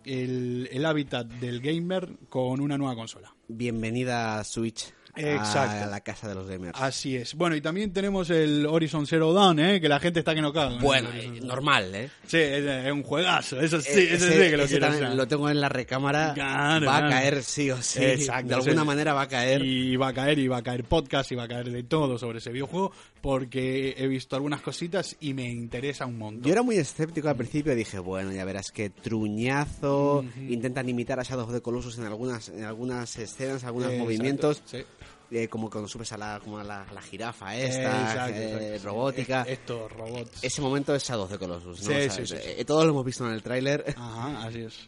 el, 0.05 0.69
el 0.71 0.85
hábitat 0.85 1.27
del 1.27 1.61
gamer 1.61 2.09
con 2.29 2.59
una 2.59 2.77
nueva 2.77 2.95
consola. 2.95 3.33
Bienvenida 3.47 4.43
Switch 4.43 4.93
Exacto. 5.15 5.83
a 5.83 5.87
la 5.87 6.01
casa 6.01 6.27
de 6.27 6.35
los 6.35 6.47
gamers. 6.47 6.79
Así 6.79 7.15
es. 7.15 7.35
Bueno, 7.35 7.55
y 7.55 7.61
también 7.61 7.91
tenemos 7.93 8.29
el 8.29 8.65
Horizon 8.65 9.05
Zero 9.07 9.33
Dawn, 9.33 9.59
¿eh? 9.59 9.81
que 9.81 9.89
la 9.89 9.99
gente 9.99 10.19
está 10.19 10.33
que 10.35 10.41
no 10.41 10.53
caga. 10.53 10.77
Bueno, 10.79 11.09
eh, 11.13 11.39
normal, 11.43 11.93
¿eh? 11.95 12.09
Sí, 12.25 12.37
es, 12.37 12.65
es 12.65 12.91
un 12.91 13.03
juegazo, 13.03 13.59
eso 13.59 13.81
sí, 13.81 14.07
ese, 14.09 14.31
sí 14.31 14.37
que 14.49 14.57
lo 14.57 14.63
ese 14.63 14.79
quiero 14.79 15.15
lo 15.15 15.27
tengo 15.27 15.49
en 15.49 15.59
la 15.61 15.69
recámara. 15.69 16.33
Claro, 16.33 16.85
va 16.85 16.97
claro. 16.99 17.07
a 17.07 17.09
caer 17.09 17.43
sí 17.43 17.71
o 17.71 17.81
sí. 17.81 18.03
Exacto, 18.03 18.47
de 18.49 18.55
alguna 18.55 18.81
sí. 18.81 18.87
manera 18.87 19.13
va 19.13 19.23
a 19.23 19.27
caer. 19.27 19.63
Y 19.63 19.95
va 19.95 20.09
a 20.09 20.13
caer, 20.13 20.39
y 20.39 20.47
va 20.47 20.57
a 20.57 20.63
caer 20.63 20.83
podcast, 20.83 21.31
y 21.31 21.35
va 21.35 21.43
a 21.43 21.47
caer 21.47 21.69
de 21.71 21.83
todo 21.83 22.17
sobre 22.17 22.39
ese 22.39 22.51
videojuego, 22.51 22.91
porque 23.21 23.95
he 23.97 24.07
visto 24.07 24.35
algunas 24.35 24.61
cositas 24.61 25.15
y 25.19 25.33
me 25.33 25.49
interesa 25.49 26.05
un 26.05 26.17
montón. 26.17 26.43
Yo 26.43 26.51
era 26.51 26.63
muy 26.63 26.77
escéptico 26.77 27.29
al 27.29 27.35
principio, 27.35 27.75
dije, 27.75 27.99
bueno, 27.99 28.31
ya 28.31 28.45
verás 28.45 28.71
que 28.71 28.89
truñazo, 28.89 30.25
intentan 30.47 30.87
imitar 30.89 31.19
a 31.19 31.23
Shadow 31.23 31.45
of 31.45 31.53
the 31.53 31.61
Colossus 31.61 31.97
en 31.97 32.05
algunas, 32.05 32.49
en 32.49 32.63
algunas 32.63 33.17
escenas, 33.17 33.63
algunos 33.63 33.91
Eh, 33.91 33.97
movimientos, 33.97 34.57
exacto, 34.59 34.77
sí. 34.77 35.05
Eh, 35.31 35.47
como 35.47 35.69
cuando 35.69 35.87
subes 35.87 36.11
a 36.11 36.17
la, 36.17 36.39
como 36.43 36.59
a 36.59 36.63
la, 36.63 36.83
a 36.83 36.93
la 36.93 37.01
jirafa 37.01 37.55
Eh, 37.57 37.65
esta, 37.67 38.01
exacto, 38.01 38.33
eh, 38.39 38.45
exacto, 38.51 38.79
sí. 38.79 38.85
robótica. 38.85 39.41
Es- 39.43 39.59
Estos 39.59 39.91
robots. 39.93 40.43
Ese 40.43 40.61
momento 40.61 40.93
es 40.93 41.03
Shadow 41.03 41.27
the 41.27 41.37
Colossus, 41.37 41.81
¿no? 41.81 41.87
Sí, 41.87 42.09
sí, 42.09 42.25
sí, 42.27 42.35
sí. 42.35 42.49
eh, 42.57 42.65
todos 42.65 42.83
lo 42.85 42.91
hemos 42.91 43.05
visto 43.05 43.25
en 43.27 43.33
el 43.33 43.41
tráiler, 43.41 43.93
Ajá, 43.97 44.45
así 44.47 44.59
es. 44.61 44.87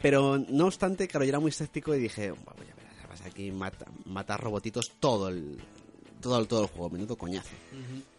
Pero 0.00 0.38
no 0.38 0.66
obstante, 0.66 1.08
claro, 1.08 1.24
yo 1.24 1.30
era 1.30 1.40
muy 1.40 1.48
escéptico 1.50 1.94
y 1.94 1.98
dije, 2.00 2.30
bueno, 2.30 2.62
ya 2.68 2.74
verás, 2.74 3.08
vas 3.08 3.20
aquí 3.22 3.50
mata, 3.50 3.86
matar 4.04 4.40
robotitos 4.42 4.92
todo 5.00 5.28
el, 5.28 5.58
todo 6.20 6.38
el, 6.38 6.46
todo 6.46 6.62
el 6.62 6.68
juego, 6.68 6.90
menudo 6.90 7.16
coñazo. 7.16 7.50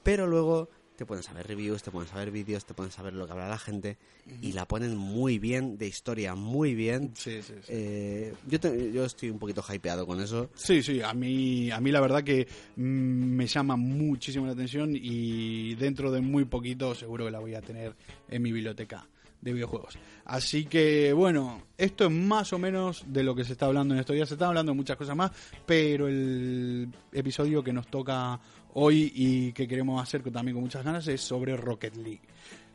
Pero 0.01 0.25
luego 0.27 0.69
te 0.95 1.05
pones 1.05 1.29
a 1.29 1.33
ver 1.33 1.47
reviews, 1.47 1.83
te 1.83 1.91
pones 1.91 2.13
a 2.13 2.17
ver 2.17 2.31
vídeos, 2.31 2.65
te 2.65 2.73
pones 2.73 2.97
a 2.97 3.03
ver 3.03 3.13
lo 3.13 3.25
que 3.25 3.31
habla 3.33 3.47
la 3.49 3.57
gente 3.57 3.97
y 4.41 4.53
la 4.53 4.65
ponen 4.67 4.95
muy 4.95 5.39
bien, 5.39 5.77
de 5.77 5.87
historia 5.87 6.35
muy 6.35 6.73
bien. 6.75 7.11
Sí, 7.15 7.41
sí, 7.41 7.53
sí. 7.61 7.67
Eh, 7.69 8.33
yo, 8.47 8.59
te- 8.59 8.91
yo 8.91 9.05
estoy 9.05 9.29
un 9.29 9.39
poquito 9.39 9.63
hypeado 9.67 10.05
con 10.07 10.21
eso. 10.21 10.49
Sí, 10.55 10.81
sí, 10.81 11.01
a 11.01 11.13
mí, 11.13 11.69
a 11.71 11.79
mí 11.79 11.91
la 11.91 11.99
verdad 12.01 12.23
que 12.23 12.47
mm, 12.75 12.81
me 12.81 13.47
llama 13.47 13.75
muchísimo 13.75 14.45
la 14.45 14.53
atención 14.53 14.91
y 14.95 15.75
dentro 15.75 16.11
de 16.11 16.21
muy 16.21 16.45
poquito 16.45 16.95
seguro 16.95 17.25
que 17.25 17.31
la 17.31 17.39
voy 17.39 17.55
a 17.55 17.61
tener 17.61 17.93
en 18.29 18.41
mi 18.41 18.51
biblioteca 18.51 19.07
de 19.41 19.53
videojuegos. 19.53 19.97
Así 20.23 20.65
que 20.65 21.13
bueno, 21.13 21.61
esto 21.77 22.05
es 22.05 22.11
más 22.11 22.51
o 22.53 22.57
menos 22.57 23.03
de 23.07 23.23
lo 23.23 23.35
que 23.35 23.43
se 23.43 23.51
está 23.51 23.67
hablando 23.67 23.93
en 23.93 23.99
estos 23.99 24.15
días. 24.15 24.27
Se 24.29 24.33
está 24.35 24.47
hablando 24.47 24.71
de 24.71 24.75
muchas 24.75 24.97
cosas 24.97 25.15
más, 25.15 25.31
pero 25.67 26.07
el 26.07 26.87
episodio 27.11 27.63
que 27.63 27.71
nos 27.73 27.85
toca 27.87 28.39
hoy 28.75 29.11
y 29.15 29.51
que 29.53 29.67
queremos 29.67 30.01
hacer 30.01 30.21
también 30.31 30.55
con 30.55 30.63
muchas 30.63 30.83
ganas 30.83 31.07
es 31.07 31.21
sobre 31.21 31.55
Rocket 31.57 31.95
League. 31.95 32.21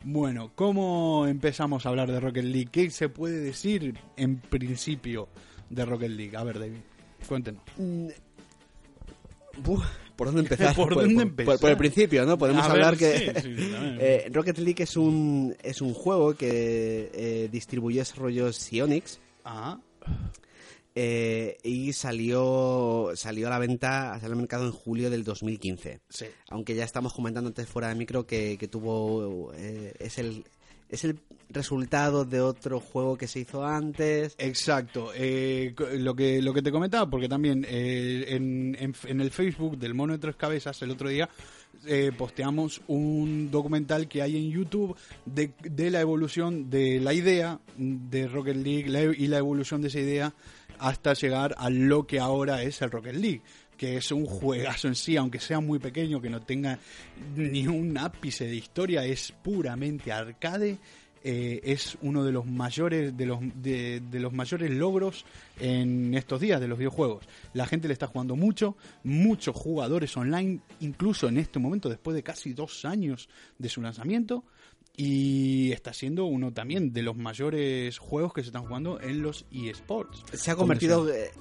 Bueno, 0.03 0.51
¿cómo 0.55 1.27
empezamos 1.27 1.85
a 1.85 1.89
hablar 1.89 2.11
de 2.11 2.19
Rocket 2.19 2.43
League? 2.43 2.69
¿Qué 2.71 2.89
se 2.89 3.09
puede 3.09 3.39
decir 3.39 3.99
en 4.17 4.37
principio 4.37 5.29
de 5.69 5.85
Rocket 5.85 6.09
League? 6.09 6.35
A 6.35 6.43
ver, 6.43 6.59
David, 6.59 6.79
cuéntenos. 7.27 7.61
Buf, 9.63 9.85
¿Por 10.15 10.27
dónde 10.27 10.41
empezar? 10.49 10.75
¿Por 10.75 10.95
dónde 10.95 11.21
empezar? 11.21 11.59
Por, 11.59 11.69
el 11.69 11.77
principio, 11.77 12.25
¿no? 12.25 12.37
Podemos 12.37 12.63
A 12.65 12.73
ver, 12.73 12.83
hablar 12.83 12.97
que 12.97 13.17
sí, 13.41 13.55
sí, 13.55 13.71
eh, 13.99 14.29
Rocket 14.31 14.57
League 14.57 14.83
es 14.83 14.97
un, 14.97 15.55
es 15.61 15.81
un 15.81 15.93
juego 15.93 16.33
que 16.33 17.11
eh, 17.13 17.49
distribuye 17.51 17.99
desarrollos 17.99 18.57
Sionix 18.57 19.19
Ajá. 19.43 19.79
Eh, 20.95 21.57
y 21.63 21.93
salió, 21.93 23.11
salió 23.15 23.47
a 23.47 23.51
la 23.51 23.59
venta, 23.59 24.13
salió 24.19 24.33
al 24.33 24.39
mercado 24.39 24.65
en 24.65 24.71
julio 24.71 25.09
del 25.09 25.23
2015. 25.23 26.01
Sí. 26.09 26.25
Aunque 26.49 26.75
ya 26.75 26.83
estamos 26.83 27.13
comentando 27.13 27.47
antes 27.49 27.67
fuera 27.67 27.89
de 27.89 27.95
micro 27.95 28.25
que, 28.25 28.57
que 28.57 28.67
tuvo... 28.67 29.53
eh, 29.55 29.93
es 29.99 30.17
el 30.17 30.43
es 30.89 31.05
el 31.05 31.17
resultado 31.47 32.25
de 32.25 32.41
otro 32.41 32.81
juego 32.81 33.17
que 33.17 33.25
se 33.27 33.39
hizo 33.39 33.65
antes. 33.65 34.35
Exacto. 34.37 35.11
Eh, 35.15 35.73
lo 35.93 36.13
que 36.15 36.41
lo 36.41 36.53
que 36.53 36.61
te 36.61 36.69
comentaba, 36.69 37.09
porque 37.09 37.29
también 37.29 37.65
eh, 37.65 38.25
en, 38.27 38.75
en, 38.77 38.93
en 39.05 39.21
el 39.21 39.31
Facebook 39.31 39.77
del 39.77 39.93
Mono 39.93 40.11
de 40.11 40.19
Tres 40.19 40.35
Cabezas 40.35 40.81
el 40.81 40.91
otro 40.91 41.07
día 41.07 41.29
eh, 41.87 42.11
posteamos 42.17 42.81
un 42.87 43.49
documental 43.49 44.09
que 44.09 44.21
hay 44.21 44.35
en 44.35 44.51
YouTube 44.51 44.95
de, 45.25 45.51
de 45.63 45.89
la 45.91 46.01
evolución 46.01 46.69
de 46.69 46.99
la 46.99 47.13
idea 47.13 47.59
de 47.77 48.27
Rocket 48.27 48.57
League 48.57 48.89
la 48.89 49.01
e- 49.03 49.15
y 49.17 49.27
la 49.27 49.37
evolución 49.37 49.81
de 49.81 49.87
esa 49.87 49.99
idea 50.01 50.33
hasta 50.81 51.13
llegar 51.13 51.55
a 51.57 51.69
lo 51.69 52.05
que 52.05 52.19
ahora 52.19 52.63
es 52.63 52.81
el 52.81 52.91
Rocket 52.91 53.15
League 53.15 53.41
que 53.77 53.97
es 53.97 54.11
un 54.11 54.27
juegazo 54.27 54.89
en 54.89 54.93
sí, 54.93 55.17
aunque 55.17 55.39
sea 55.39 55.59
muy 55.59 55.79
pequeño, 55.79 56.21
que 56.21 56.29
no 56.29 56.39
tenga 56.43 56.77
ni 57.35 57.65
un 57.65 57.97
ápice 57.97 58.45
de 58.45 58.55
historia, 58.55 59.03
es 59.03 59.31
puramente 59.31 60.11
arcade 60.11 60.77
eh, 61.23 61.61
es 61.63 61.99
uno 62.01 62.23
de 62.23 62.31
los 62.31 62.47
mayores 62.47 63.15
de 63.15 63.25
los 63.27 63.39
de, 63.53 63.99
de 63.99 64.19
los 64.19 64.33
mayores 64.33 64.71
logros 64.71 65.23
en 65.59 66.15
estos 66.15 66.41
días 66.41 66.59
de 66.59 66.67
los 66.67 66.79
videojuegos. 66.79 67.25
La 67.53 67.67
gente 67.67 67.87
le 67.87 67.93
está 67.93 68.07
jugando 68.07 68.35
mucho, 68.35 68.75
muchos 69.03 69.55
jugadores 69.55 70.17
online, 70.17 70.61
incluso 70.79 71.27
en 71.27 71.37
este 71.37 71.59
momento 71.59 71.89
después 71.89 72.15
de 72.15 72.23
casi 72.23 72.53
dos 72.53 72.85
años 72.85 73.29
de 73.59 73.69
su 73.69 73.81
lanzamiento 73.81 74.43
y 74.95 75.71
está 75.71 75.93
siendo 75.93 76.25
uno 76.25 76.51
también 76.53 76.93
de 76.93 77.01
los 77.01 77.15
mayores 77.15 77.97
juegos 77.97 78.33
que 78.33 78.41
se 78.41 78.47
están 78.47 78.63
jugando 78.63 78.99
en 79.01 79.21
los 79.21 79.45
eSports. 79.51 80.23
Se 80.33 80.51
ha 80.51 80.55
convertido... 80.55 81.09
eh, 81.09 81.31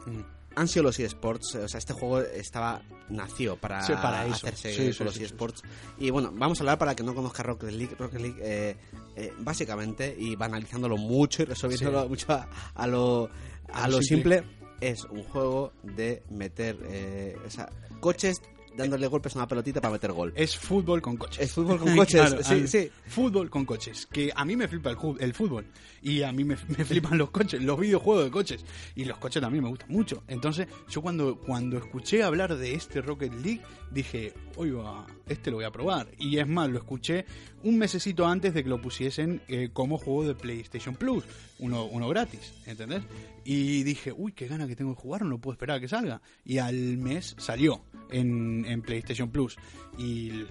han 0.56 0.66
sido 0.66 0.82
los 0.82 0.98
eSports, 0.98 1.54
o 1.54 1.68
sea, 1.68 1.78
este 1.78 1.92
juego 1.92 2.20
estaba 2.22 2.82
nació 3.08 3.56
para, 3.56 3.82
Sí, 3.82 3.92
para 3.92 4.26
eso. 4.26 4.48
hacerse 4.48 4.92
Sí, 4.92 4.98
con 4.98 5.06
los 5.06 5.14
sí, 5.14 5.22
eSports. 5.24 5.62
Y 5.98 6.10
bueno, 6.10 6.32
vamos 6.34 6.58
a 6.58 6.62
hablar 6.62 6.76
para 6.78 6.96
que 6.96 7.04
no 7.04 7.14
conozca 7.14 7.44
Rocket 7.44 7.70
League. 7.70 7.94
Rocket 7.96 8.20
League, 8.20 8.38
eh, 8.42 8.76
eh, 9.16 9.32
básicamente, 9.38 10.14
y 10.18 10.34
banalizándolo 10.34 10.96
mucho 10.96 11.42
y 11.42 11.46
resolviéndolo 11.46 12.08
mucho 12.08 12.32
a, 12.32 12.48
a 12.74 12.86
lo, 12.88 13.30
a 13.72 13.84
A 13.84 13.88
lo 13.88 13.98
lo 13.98 14.02
simple. 14.02 14.38
simple. 14.38 14.56
es 14.80 15.04
un 15.04 15.22
juego 15.22 15.72
de 15.84 16.24
meter 16.30 16.76
eh, 16.84 17.36
o 17.46 17.50
sea, 17.50 17.70
coches 18.00 18.42
dándole 18.80 19.06
golpes 19.06 19.34
a 19.36 19.40
una 19.40 19.48
pelotita 19.48 19.80
para 19.80 19.92
meter 19.92 20.12
gol. 20.12 20.32
Es 20.34 20.56
fútbol 20.56 21.00
con 21.00 21.16
coches. 21.16 21.40
Es 21.40 21.52
fútbol 21.52 21.78
con 21.78 21.96
coches, 21.96 22.20
Claro, 22.20 22.42
sí, 22.42 22.66
sí. 22.66 22.90
Fútbol 23.06 23.50
con 23.50 23.64
coches. 23.64 24.06
Que 24.06 24.32
a 24.34 24.44
mí 24.44 24.56
me 24.56 24.68
flipa 24.68 24.90
el, 24.90 24.96
el 25.20 25.34
fútbol. 25.34 25.66
Y 26.02 26.22
a 26.22 26.32
mí 26.32 26.44
me, 26.44 26.56
me 26.78 26.84
flipan 26.84 27.18
los 27.18 27.30
coches, 27.30 27.62
los 27.62 27.78
videojuegos 27.78 28.24
de 28.24 28.30
coches. 28.30 28.64
Y 28.94 29.04
los 29.04 29.18
coches 29.18 29.40
también 29.40 29.64
me 29.64 29.70
gustan 29.70 29.90
mucho. 29.90 30.22
Entonces, 30.28 30.66
yo 30.88 31.02
cuando, 31.02 31.36
cuando 31.36 31.78
escuché 31.78 32.22
hablar 32.22 32.56
de 32.56 32.74
este 32.74 33.00
Rocket 33.02 33.32
League, 33.34 33.60
dije, 33.90 34.32
oiga, 34.56 35.06
este 35.26 35.50
lo 35.50 35.58
voy 35.58 35.64
a 35.64 35.70
probar. 35.70 36.08
Y 36.18 36.38
es 36.38 36.48
más, 36.48 36.68
lo 36.70 36.78
escuché 36.78 37.26
un 37.62 37.78
mesecito 37.78 38.26
antes 38.26 38.54
de 38.54 38.62
que 38.62 38.68
lo 38.68 38.80
pusiesen 38.80 39.42
eh, 39.48 39.70
como 39.72 39.98
juego 39.98 40.24
de 40.24 40.34
PlayStation 40.34 40.94
Plus. 40.94 41.24
Uno, 41.58 41.84
uno 41.84 42.08
gratis, 42.08 42.54
¿entendés? 42.66 43.02
Y 43.44 43.82
dije, 43.82 44.12
uy, 44.12 44.32
qué 44.32 44.46
gana 44.46 44.66
que 44.66 44.76
tengo 44.76 44.90
de 44.90 44.96
jugar, 44.96 45.24
no 45.24 45.38
puedo 45.40 45.54
esperar 45.54 45.78
a 45.78 45.80
que 45.80 45.88
salga. 45.88 46.20
Y 46.44 46.58
al 46.58 46.98
mes 46.98 47.34
salió 47.38 47.84
en, 48.10 48.64
en 48.66 48.82
PlayStation 48.82 49.30
Plus. 49.30 49.56
Y 49.98 50.44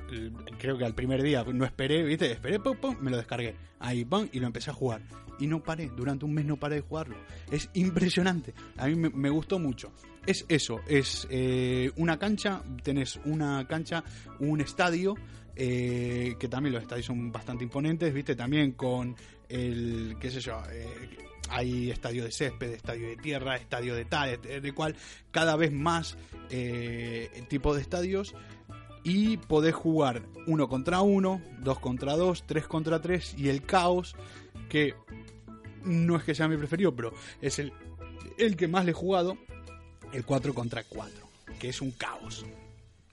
creo 0.58 0.78
que 0.78 0.86
al 0.86 0.96
primer 0.96 1.22
día 1.22 1.44
no 1.44 1.66
esperé, 1.66 2.04
¿viste? 2.04 2.32
Esperé, 2.32 2.60
pum, 2.60 2.78
pum, 2.78 2.96
me 3.02 3.12
lo 3.12 3.18
descargué. 3.18 3.56
Ahí, 3.80 4.06
pum, 4.06 4.28
y 4.32 4.40
lo 4.40 4.48
empecé 4.48 4.72
a 4.72 4.74
jugar. 4.74 5.02
Y 5.40 5.48
no 5.48 5.64
paré, 5.64 5.90
durante 5.96 6.26
un 6.26 6.34
mes 6.34 6.46
no 6.46 6.58
paré 6.58 6.76
de 6.76 6.82
jugarlo. 6.82 7.16
Es 7.50 7.70
impresionante. 7.74 8.54
A 8.78 8.88
mí 8.88 8.96
me, 8.96 9.10
me 9.10 9.30
gustó 9.30 9.60
mucho. 9.60 9.92
Es 10.26 10.46
eso, 10.50 10.82
es 10.88 11.28
eh, 11.30 11.92
una 11.96 12.20
cancha, 12.20 12.62
tenés 12.84 13.20
una 13.26 13.66
cancha, 13.68 14.04
un 14.40 14.62
estadio, 14.62 15.16
eh, 15.56 16.36
que 16.40 16.48
también 16.48 16.74
los 16.74 16.84
estadios 16.84 17.08
son 17.08 17.32
bastante 17.32 17.64
imponentes, 17.64 18.14
¿viste? 18.14 18.36
También 18.36 18.74
con 18.74 19.16
el, 19.50 20.16
qué 20.20 20.32
sé 20.32 20.40
yo, 20.40 20.62
eh, 20.72 21.18
hay 21.50 21.92
estadio 21.92 22.24
de 22.24 22.32
césped, 22.32 22.72
estadio 22.72 23.08
de 23.08 23.18
tierra, 23.18 23.56
estadio 23.56 23.96
de 23.96 24.06
tal, 24.06 24.40
de, 24.42 24.72
cual, 24.74 24.96
cada 25.32 25.56
vez 25.56 25.72
más 25.72 26.18
eh, 26.50 27.30
tipo 27.50 27.76
de 27.76 27.82
estadios 27.82 28.36
y 29.04 29.38
podés 29.38 29.74
jugar 29.74 30.24
uno 30.46 30.70
contra 30.70 31.02
uno, 31.02 31.42
dos 31.60 31.80
contra 31.80 32.16
dos, 32.16 32.46
tres 32.46 32.68
contra 32.68 33.02
tres 33.02 33.34
y 33.38 33.50
el 33.50 33.64
caos 33.64 34.16
que 34.70 34.94
no 35.84 36.16
es 36.18 36.24
que 36.24 36.36
sea 36.36 36.48
mi 36.48 36.58
preferido, 36.58 36.96
pero 36.96 37.14
es 37.42 37.60
el, 37.60 37.74
el 38.38 38.56
que 38.56 38.68
más 38.68 38.86
le 38.86 38.92
he 38.92 38.94
jugado, 38.94 39.38
el 40.14 40.26
4 40.26 40.54
contra 40.54 40.84
4, 40.84 41.28
que 41.60 41.70
es 41.70 41.82
un 41.82 41.92
caos. 41.92 42.46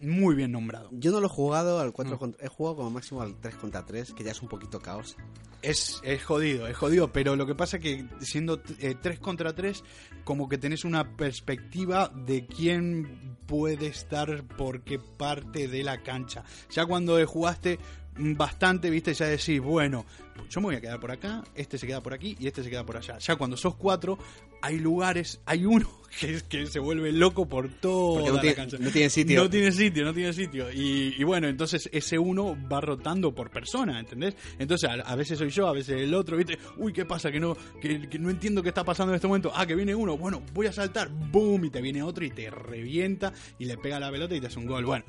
Muy 0.00 0.35
bien 0.35 0.52
nombrado. 0.52 0.90
Yo 0.92 1.11
no 1.11 1.20
lo 1.20 1.26
he 1.26 1.30
jugado 1.30 1.80
al 1.80 1.88
Mm. 1.88 1.92
4 1.92 2.18
contra, 2.18 2.44
he 2.44 2.48
jugado 2.48 2.76
como 2.76 2.90
máximo 2.90 3.22
al 3.22 3.35
3 3.40 3.54
contra 3.56 3.85
3, 3.87 4.12
que 4.12 4.24
ya 4.24 4.32
es 4.32 4.42
un 4.42 4.48
poquito 4.48 4.78
caos. 4.80 5.16
Es, 5.62 6.00
es 6.04 6.22
jodido, 6.22 6.66
es 6.66 6.76
jodido, 6.76 7.12
pero 7.12 7.35
lo 7.35 7.46
que 7.46 7.54
pasa 7.54 7.78
que 7.78 8.06
siendo 8.20 8.61
3 8.61 9.18
contra 9.18 9.54
3, 9.54 9.82
como 10.24 10.48
que 10.48 10.59
tenés 10.59 10.85
una 10.85 11.16
perspectiva 11.16 12.12
de 12.14 12.46
quién 12.46 13.37
puede 13.46 13.87
estar 13.87 14.44
por 14.46 14.82
qué 14.82 14.98
parte 14.98 15.66
de 15.66 15.82
la 15.82 16.02
cancha. 16.02 16.44
Ya 16.70 16.85
cuando 16.85 17.24
jugaste 17.26 17.78
bastante, 18.18 18.90
viste, 18.90 19.12
ya 19.14 19.26
decís, 19.26 19.61
bueno, 19.61 20.04
yo 20.48 20.61
me 20.61 20.66
voy 20.66 20.76
a 20.76 20.80
quedar 20.80 21.00
por 21.00 21.11
acá, 21.11 21.42
este 21.54 21.78
se 21.78 21.87
queda 21.87 22.02
por 22.02 22.14
aquí 22.14 22.37
y 22.38 22.46
este 22.46 22.62
se 22.62 22.70
queda 22.70 22.85
por 22.85 22.96
allá. 22.96 23.18
Ya 23.18 23.37
cuando 23.37 23.56
sos 23.56 23.74
cuatro, 23.76 24.18
hay 24.62 24.79
lugares, 24.79 25.40
hay 25.47 25.64
uno 25.66 25.88
que, 26.21 26.40
que 26.49 26.66
se 26.66 26.79
vuelve 26.79 27.12
loco 27.12 27.47
por 27.47 27.69
toda 27.69 28.27
no 28.29 28.35
la 28.37 28.40
tiene- 28.40 28.57
cancha. 28.57 28.79
no 28.81 28.90
tiene 28.90 29.11
sitio. 29.11 29.42
No 29.42 29.51
tiene 29.51 29.71
sitio, 29.73 30.05
no 30.05 30.14
tiene 30.14 30.33
sitio. 30.33 30.73
Y, 30.73 31.14
y 31.19 31.25
bueno, 31.25 31.47
entonces 31.49 31.88
ese 31.92 32.19
uno 32.19 32.57
va 32.73 32.81
rotando 32.81 33.35
por 33.35 33.51
persona, 33.51 33.99
¿entendés? 34.01 34.35
Entonces 34.59 34.88
a, 34.88 34.95
a 34.95 35.14
veces 35.16 35.38
soy 35.38 35.51
yo, 35.51 35.66
a 35.69 35.73
veces 35.73 36.01
el 36.01 36.14
otro, 36.14 36.37
¿viste? 36.37 36.59
Uy, 36.79 36.92
¿qué 36.92 37.05
pasa? 37.05 37.31
Que 37.31 37.38
no, 37.40 37.57
que, 37.81 38.09
que 38.09 38.19
no 38.19 38.31
entiendo 38.31 38.62
qué 38.62 38.71
está 38.71 38.83
pasando 38.85 39.12
en 39.12 39.16
este 39.16 39.27
momento. 39.29 39.53
Ah, 39.55 39.66
que 39.66 39.75
viene 39.75 39.95
uno, 39.95 40.16
bueno, 40.16 40.42
voy 40.55 40.66
a 40.66 40.73
saltar, 40.73 41.11
boom, 41.11 41.66
y 41.66 41.71
te 41.71 41.81
viene 41.83 42.03
otro 42.03 42.25
y 42.25 42.31
te 42.31 42.51
revienta 42.51 43.33
y 43.59 43.66
le 43.66 43.77
pega 43.77 44.01
la 44.01 44.11
pelota 44.11 44.35
y 44.35 44.40
te 44.40 44.47
hace 44.47 44.59
un 44.59 44.66
gol. 44.66 44.85
Bueno, 44.87 45.05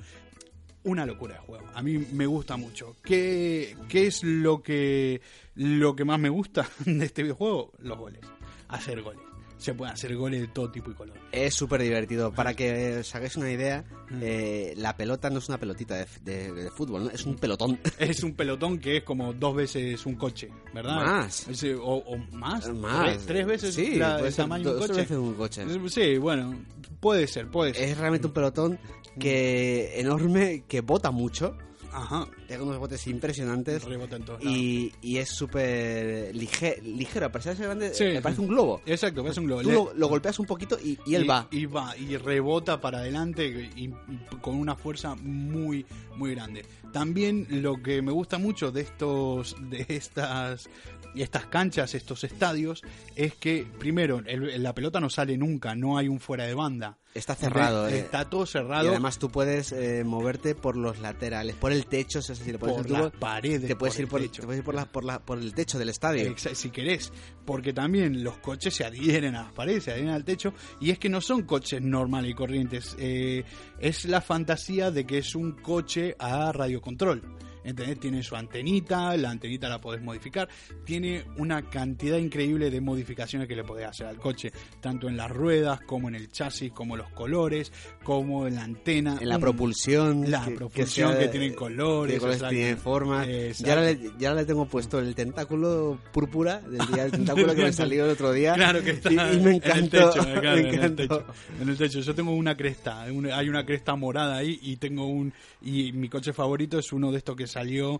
una 0.84 1.06
locura 1.06 1.36
de 1.36 1.40
juego. 1.42 1.66
A 1.74 1.82
mí 1.82 1.98
me 2.14 2.26
gusta 2.26 2.56
mucho. 2.58 2.96
¿Qué, 3.04 3.76
qué 3.90 4.08
es 4.08 4.24
lo 4.24 4.62
que, 4.62 5.22
lo 5.56 5.96
que 5.96 6.06
más 6.06 6.20
me 6.20 6.30
gusta 6.30 6.70
de 6.86 7.06
este 7.06 7.24
videojuego? 7.24 7.72
Los 7.80 7.98
goles. 7.98 8.22
Hacer 8.70 9.02
goles. 9.02 9.22
Se 9.58 9.74
pueden 9.74 9.93
hacer 9.93 10.15
goles 10.15 10.41
de 10.41 10.48
todo 10.50 10.70
tipo 10.70 10.91
y 10.91 10.93
color. 10.93 11.17
Es 11.32 11.56
súper 11.56 11.82
divertido. 11.82 12.32
Para 12.32 12.54
que 12.54 12.98
os 13.00 13.15
hagáis 13.15 13.36
una 13.38 13.52
idea, 13.52 13.84
eh, 14.22 14.74
la 14.78 14.96
pelota 14.96 15.30
no 15.32 15.39
es 15.39 15.50
una 15.50 15.58
pelotita 15.58 15.96
de, 15.96 16.06
de- 16.22 16.52
de 16.54 16.70
fútbol, 16.72 17.06
¿no? 17.06 17.10
es 17.10 17.26
un 17.26 17.36
pelotón. 17.38 17.80
Es 18.00 18.22
un 18.24 18.34
pelotón 18.36 18.78
que 18.80 18.98
es 18.98 19.04
como 19.04 19.34
dos 19.34 19.56
veces 19.56 20.06
un 20.06 20.15
coche, 20.15 20.50
¿verdad? 20.74 20.96
Más. 20.98 21.48
Es, 21.48 21.63
eh, 21.63 21.74
o, 21.76 21.96
o 21.96 22.17
más. 22.34 22.70
Más. 22.74 23.04
Tres, 23.06 23.26
tres 23.26 23.48
veces 23.48 23.74
Sí, 23.76 23.96
la- 23.96 24.17
puede 24.17 24.30
el 24.30 24.36
tamaño 24.36 24.63
de 24.70 24.72
un 24.76 24.80
coche. 24.80 24.93
veces 24.93 25.17
un 25.17 25.34
coche. 25.34 25.65
Sí, 25.89 26.17
bueno, 26.20 26.56
puede 27.00 27.26
ser, 27.28 27.48
puede 27.50 27.74
ser. 27.74 27.89
Es 27.89 27.98
realmente 27.98 28.28
un 28.28 28.34
pelotón 28.34 28.80
que 29.20 30.00
enorme, 30.00 30.65
que 30.67 30.82
bota 30.82 31.10
mucho. 31.12 31.58
Ajá. 31.98 32.28
Tiene 32.48 32.64
unos 32.64 32.78
botes 32.78 33.06
impresionantes. 33.08 33.84
Rebota 33.84 34.16
en 34.18 34.24
todos 34.26 34.44
lados. 34.44 34.58
Y, 34.58 34.94
y 35.02 35.18
es 35.18 35.30
súper 35.30 36.34
lige- 36.36 36.82
ligero. 36.84 37.26
A 37.26 37.32
pesar 37.32 37.54
de 37.54 37.58
ser 37.58 37.66
grande, 37.66 37.94
Sí. 37.94 38.04
me 38.06 38.22
parece 38.22 38.42
un 38.42 38.48
globo. 38.48 38.82
Exacto, 38.86 39.28
es 39.28 39.38
un 39.38 39.46
globo. 39.46 39.62
Tú 39.64 39.72
lo, 39.72 39.94
lo 39.94 40.08
golpeas 40.08 40.38
un 40.40 40.46
poquito 40.46 40.78
y, 40.84 40.98
y 41.06 41.16
él 41.16 41.30
va. 41.30 41.48
Y 41.52 41.66
va, 41.66 41.96
y 41.98 42.18
rebota 42.18 42.80
para 42.80 43.00
adelante 43.00 43.48
y, 43.76 43.86
y 43.86 43.94
con 44.42 44.56
una 44.56 44.76
fuerza 44.76 45.16
muy, 45.16 45.86
muy 46.16 46.36
grande. 46.36 46.66
También 46.94 47.48
lo 47.50 47.82
que 47.82 48.02
me 48.02 48.12
gusta 48.12 48.38
mucho 48.38 48.72
de 48.72 48.82
estos, 48.82 49.56
de 49.70 49.86
estas, 49.90 50.70
estas 51.16 51.46
canchas, 51.48 51.96
estos 51.96 52.24
estadios, 52.24 52.82
es 53.16 53.34
que 53.36 53.66
primero, 53.80 54.22
el- 54.26 54.62
la 54.62 54.74
pelota 54.74 55.00
no 55.00 55.10
sale 55.10 55.38
nunca, 55.38 55.76
no 55.76 55.98
hay 55.98 56.08
un 56.08 56.20
fuera 56.20 56.46
de 56.46 56.54
banda. 56.54 56.98
Está 57.13 57.34
cerrado. 57.34 57.88
eh. 57.88 57.98
Está 58.00 58.26
todo 58.30 58.43
Y 58.43 58.48
cerrado 58.48 58.89
además 58.89 59.17
tú 59.17 59.30
puedes 59.30 59.72
eh, 59.72 60.04
moverte 60.06 60.54
por 60.54 60.78
los 60.78 61.00
laterales, 61.00 61.56
por 61.56 61.72
el 61.72 61.88
techo, 61.88 62.20
es 62.20 62.28
decir, 62.28 62.60
por, 62.60 62.70
por 62.70 62.80
el 62.82 62.86
tubo, 62.86 63.00
las 63.06 63.12
paredes. 63.13 63.67
te 63.67 63.76
puedes 63.76 63.96
por 63.96 64.02
ir 64.04 64.08
por, 64.08 64.22
te 64.22 64.43
puedes 64.43 64.60
ir 64.60 64.63
por, 64.63 64.76
la, 64.76 64.86
por, 64.86 65.04
la, 65.04 65.20
por 65.20 65.39
el 65.39 65.54
techo 65.56 65.80
del 65.80 65.89
estadio. 65.89 66.36
Si 66.38 66.70
querés, 66.70 67.12
porque 67.43 67.74
también 67.74 68.24
los 68.24 68.38
coches 68.38 68.76
se 68.76 68.86
adhieren 68.86 69.36
a 69.36 69.43
las 69.43 69.52
paredes, 69.54 69.86
se 69.86 69.91
adhieren 69.91 70.13
al 70.13 70.24
techo, 70.26 70.54
y 70.80 70.91
es 70.91 71.00
que 71.00 71.10
no 71.10 71.20
son 71.22 71.41
coches 71.43 71.82
normales 71.82 72.32
y 72.32 72.34
corrientes, 72.36 72.96
eh, 73.00 73.43
es 73.80 74.06
la 74.06 74.22
fantasía 74.22 74.91
de 74.91 75.06
que 75.06 75.17
es 75.17 75.34
un 75.34 75.54
coche 75.54 76.15
a 76.20 76.52
radiocontrol. 76.52 77.24
¿Entendés? 77.67 77.99
Tiene 77.99 78.23
su 78.23 78.36
antenita, 78.36 79.15
la 79.17 79.30
antenita 79.30 79.67
la 79.67 79.80
podés 79.82 80.01
modificar, 80.01 80.47
tiene 80.86 81.25
una 81.38 81.69
cantidad 81.69 82.17
increíble 82.17 82.69
de 82.71 82.80
modificaciones 82.82 83.47
que 83.47 83.56
le 83.56 83.63
podés 83.63 83.88
hacer 83.88 84.08
al 84.08 84.17
coche, 84.17 84.51
tanto 84.80 85.10
en 85.10 85.17
las 85.17 85.30
ruedas, 85.30 85.82
como 85.82 86.08
en 86.08 86.15
el 86.15 86.30
chasis, 86.32 86.71
como 86.71 86.95
los 86.95 87.10
colores, 87.12 87.71
como 88.03 88.47
en 88.47 88.56
la 88.56 88.63
antena. 88.63 89.17
En 89.19 89.30
la 89.30 89.38
propulsión. 89.39 90.32
La 90.32 90.45
propulsión 90.45 91.12
que, 91.13 91.19
sea- 91.23 91.32
tiene 91.32 91.53
colores. 91.53 92.23
exacto. 92.23 92.49
tiene 92.49 92.75
forma. 92.77 93.25
Ya 93.25 93.75
le, 93.75 94.12
ya 94.17 94.34
le 94.34 94.45
tengo 94.45 94.65
puesto 94.65 94.99
el 94.99 95.13
tentáculo 95.13 95.99
púrpura 96.13 96.62
del 96.62 96.86
día 96.88 97.03
del 97.03 97.12
tentáculo 97.17 97.53
que 97.53 97.63
me 97.63 97.73
salió 97.73 98.06
el 98.06 98.12
otro 98.12 98.32
día. 98.32 98.53
Claro 98.53 98.82
que 98.84 98.91
está 98.91 99.10
y, 99.12 99.13
y 99.13 99.17
me 99.17 99.25
en 99.25 99.47
el 99.47 99.56
encantó. 99.56 100.10
techo, 100.12 100.23
claro, 100.39 100.58
me 100.63 100.69
en 100.69 100.84
el 100.84 100.95
techo. 100.95 101.25
En 101.62 101.69
el 101.69 101.77
techo. 101.77 101.99
Yo 101.99 102.15
tengo 102.15 102.32
una 102.32 102.56
cresta, 102.56 103.01
hay 103.01 103.49
una 103.49 103.65
cresta 103.65 103.95
morada 103.95 104.38
ahí 104.38 104.58
y 104.62 104.77
tengo 104.77 105.06
un 105.08 105.34
y 105.62 105.91
mi 105.91 106.08
coche 106.08 106.32
favorito 106.34 106.80
es 106.80 106.93
uno 106.93 107.12
de 107.12 107.17
estos 107.17 107.36
que 107.36 107.47
salió, 107.58 108.00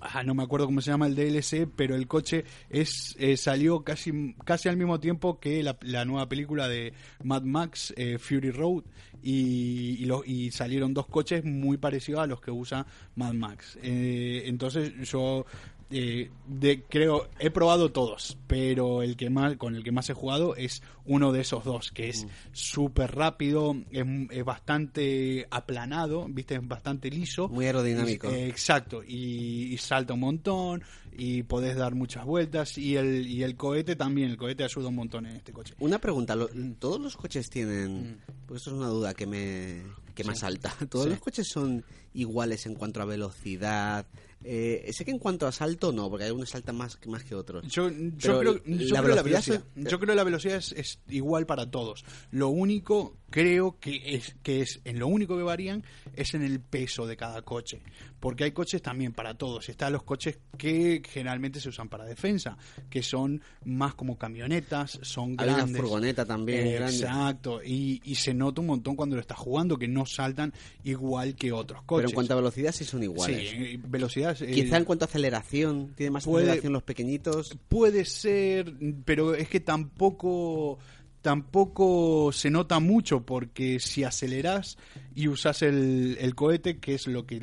ah, 0.00 0.22
no 0.22 0.34
me 0.34 0.42
acuerdo 0.42 0.66
cómo 0.66 0.80
se 0.80 0.90
llama 0.90 1.06
el 1.06 1.14
DLC, 1.14 1.66
pero 1.74 1.94
el 1.96 2.06
coche 2.06 2.44
es 2.68 3.16
eh, 3.18 3.36
salió 3.36 3.82
casi 3.82 4.34
casi 4.44 4.68
al 4.68 4.76
mismo 4.76 5.00
tiempo 5.00 5.38
que 5.40 5.62
la, 5.62 6.04
nueva 6.04 6.28
película 6.28 6.68
de 6.68 6.92
Mad 7.24 7.42
Max 7.42 7.92
eh, 7.96 8.18
Fury 8.18 8.50
Road 8.50 8.84
y 9.22 9.96
y, 10.00 10.04
lo- 10.04 10.24
y 10.24 10.50
salieron 10.50 10.94
dos 10.94 11.06
coches 11.06 11.44
muy 11.44 11.76
parecidos 11.78 12.22
a 12.22 12.26
los 12.26 12.40
que 12.40 12.50
usa 12.50 12.86
Mad 13.16 13.32
Max. 13.34 13.78
Eh, 13.82 14.42
entonces 14.46 14.92
yo 15.10 15.44
eh, 15.90 16.30
de, 16.46 16.82
creo, 16.88 17.28
he 17.38 17.50
probado 17.50 17.90
todos, 17.90 18.38
pero 18.46 19.02
el 19.02 19.16
que 19.16 19.28
más, 19.30 19.56
con 19.56 19.74
el 19.74 19.82
que 19.82 19.90
más 19.92 20.08
he 20.10 20.14
jugado 20.14 20.54
es 20.56 20.82
uno 21.04 21.32
de 21.32 21.40
esos 21.40 21.64
dos, 21.64 21.90
que 21.90 22.08
es 22.08 22.26
súper 22.52 23.14
rápido, 23.14 23.74
es, 23.90 24.04
es 24.30 24.44
bastante 24.44 25.46
aplanado, 25.50 26.26
viste, 26.28 26.54
es 26.56 26.66
bastante 26.68 27.10
liso. 27.10 27.48
Muy 27.48 27.66
aerodinámico. 27.66 28.28
Eh, 28.28 28.46
exacto, 28.48 29.02
y, 29.06 29.72
y 29.72 29.78
salta 29.78 30.14
un 30.14 30.20
montón, 30.20 30.82
y 31.16 31.42
podés 31.42 31.76
dar 31.76 31.94
muchas 31.94 32.24
vueltas, 32.24 32.78
y 32.78 32.96
el, 32.96 33.26
y 33.26 33.42
el 33.42 33.56
cohete 33.56 33.96
también, 33.96 34.30
el 34.30 34.36
cohete 34.36 34.62
ayuda 34.64 34.88
un 34.88 34.94
montón 34.96 35.26
en 35.26 35.36
este 35.36 35.52
coche. 35.52 35.74
Una 35.80 35.98
pregunta, 35.98 36.36
lo- 36.36 36.48
¿todos 36.78 37.00
los 37.00 37.16
coches 37.16 37.50
tienen... 37.50 38.20
Porque 38.46 38.58
esto 38.58 38.70
es 38.70 38.76
una 38.76 38.88
duda 38.88 39.14
que 39.14 39.26
me, 39.26 39.82
que 40.14 40.24
me 40.24 40.32
asalta. 40.32 40.72
¿Todos 40.88 41.04
Sí. 41.06 41.10
los 41.10 41.20
coches 41.20 41.48
son 41.48 41.84
iguales 42.14 42.66
en 42.66 42.74
cuanto 42.74 43.00
a 43.02 43.04
velocidad? 43.04 44.06
Eh, 44.42 44.90
sé 44.94 45.04
que 45.04 45.10
en 45.10 45.18
cuanto 45.18 45.46
a 45.46 45.52
salto 45.52 45.92
no, 45.92 46.08
porque 46.08 46.24
algunos 46.24 46.48
saltan 46.48 46.76
más, 46.76 46.96
que- 46.96 47.08
más 47.10 47.24
que 47.24 47.34
otros. 47.34 47.66
Yo, 47.68 47.90
yo 47.90 48.40
creo, 48.40 48.64
yo 48.64 48.94
la 48.94 49.02
creo 49.02 49.14
la 49.14 49.22
velocidad 49.22 49.64
yo 49.76 50.00
creo 50.00 50.14
la 50.14 50.24
velocidad 50.24 50.56
es, 50.56 50.72
es 50.72 50.98
igual 51.08 51.44
para 51.46 51.70
todos. 51.70 52.04
Lo 52.30 52.48
único 52.48 53.18
creo 53.30 53.78
que 53.80 54.14
es 54.16 54.34
que 54.42 54.60
es 54.60 54.80
en 54.84 54.98
lo 54.98 55.06
único 55.08 55.36
que 55.36 55.42
varían 55.42 55.84
es 56.14 56.34
en 56.34 56.42
el 56.42 56.60
peso 56.60 57.06
de 57.06 57.16
cada 57.16 57.42
coche, 57.42 57.80
porque 58.18 58.44
hay 58.44 58.52
coches 58.52 58.82
también 58.82 59.12
para 59.12 59.34
todos. 59.34 59.68
Están 59.68 59.92
los 59.92 60.02
coches 60.02 60.38
que 60.58 61.02
generalmente 61.08 61.60
se 61.60 61.68
usan 61.68 61.88
para 61.88 62.04
defensa, 62.04 62.58
que 62.90 63.02
son 63.02 63.40
más 63.64 63.94
como 63.94 64.18
camionetas, 64.18 64.98
son 65.02 65.36
Hay 65.38 65.48
una 65.48 65.56
grandes. 65.58 65.80
furgoneta 65.80 66.24
también 66.24 66.66
Eh. 66.66 66.76
Exacto, 66.76 67.62
y, 67.64 68.00
y 68.04 68.14
se 68.16 68.34
nota 68.34 68.60
un 68.60 68.66
montón 68.66 68.96
cuando 68.96 69.16
lo 69.16 69.20
estás 69.22 69.38
jugando 69.38 69.78
que 69.78 69.88
no 69.88 70.04
saltan 70.06 70.52
igual 70.84 71.34
que 71.34 71.52
otros 71.52 71.82
coches. 71.84 72.02
Pero 72.02 72.08
en 72.10 72.14
cuanto 72.14 72.32
a 72.34 72.36
velocidad 72.36 72.72
sí 72.72 72.84
son 72.84 73.00
sí, 73.00 73.04
iguales. 73.04 73.52
eh, 73.54 73.80
velocidad. 73.86 74.36
eh, 74.42 74.50
Quizá 74.52 74.76
en 74.76 74.84
cuanto 74.84 75.04
a 75.04 75.08
aceleración, 75.08 75.92
tiene 75.96 76.10
más 76.10 76.24
puede- 76.24 76.44
aceleración 76.46 76.72
los 76.72 76.82
pequeñitos. 76.82 77.56
Puede 77.68 78.04
ser, 78.04 78.74
pero 79.04 79.34
es 79.34 79.48
que 79.48 79.60
tampoco 79.60 80.78
tampoco 81.22 82.32
se 82.32 82.50
nota 82.50 82.80
mucho 82.80 83.24
porque 83.24 83.78
si 83.80 84.04
aceleras 84.04 84.78
y 85.14 85.28
usas 85.28 85.62
el, 85.62 86.16
el 86.20 86.34
cohete, 86.34 86.78
que 86.78 86.94
es 86.94 87.06
lo 87.06 87.26
que, 87.26 87.40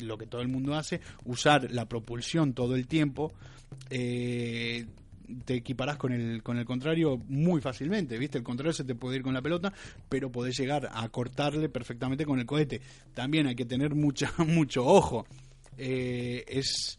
lo 0.00 0.18
que 0.18 0.26
todo 0.26 0.40
el 0.40 0.48
mundo 0.48 0.74
hace, 0.74 1.00
usar 1.24 1.70
la 1.70 1.88
propulsión 1.88 2.54
todo 2.54 2.74
el 2.74 2.86
tiempo, 2.86 3.32
eh, 3.90 4.86
te 5.44 5.54
equiparás 5.54 5.96
con 5.96 6.12
el, 6.12 6.42
con 6.42 6.58
el 6.58 6.64
contrario 6.64 7.18
muy 7.28 7.60
fácilmente, 7.60 8.18
¿viste? 8.18 8.38
El 8.38 8.44
contrario 8.44 8.72
se 8.72 8.84
te 8.84 8.94
puede 8.94 9.16
ir 9.16 9.22
con 9.22 9.34
la 9.34 9.42
pelota, 9.42 9.72
pero 10.08 10.30
podés 10.32 10.58
llegar 10.58 10.88
a 10.92 11.08
cortarle 11.08 11.68
perfectamente 11.68 12.26
con 12.26 12.38
el 12.40 12.46
cohete. 12.46 12.80
También 13.14 13.46
hay 13.46 13.54
que 13.54 13.64
tener 13.64 13.94
mucha, 13.94 14.32
mucho 14.46 14.84
ojo. 14.84 15.26
Eh, 15.78 16.44
es, 16.48 16.98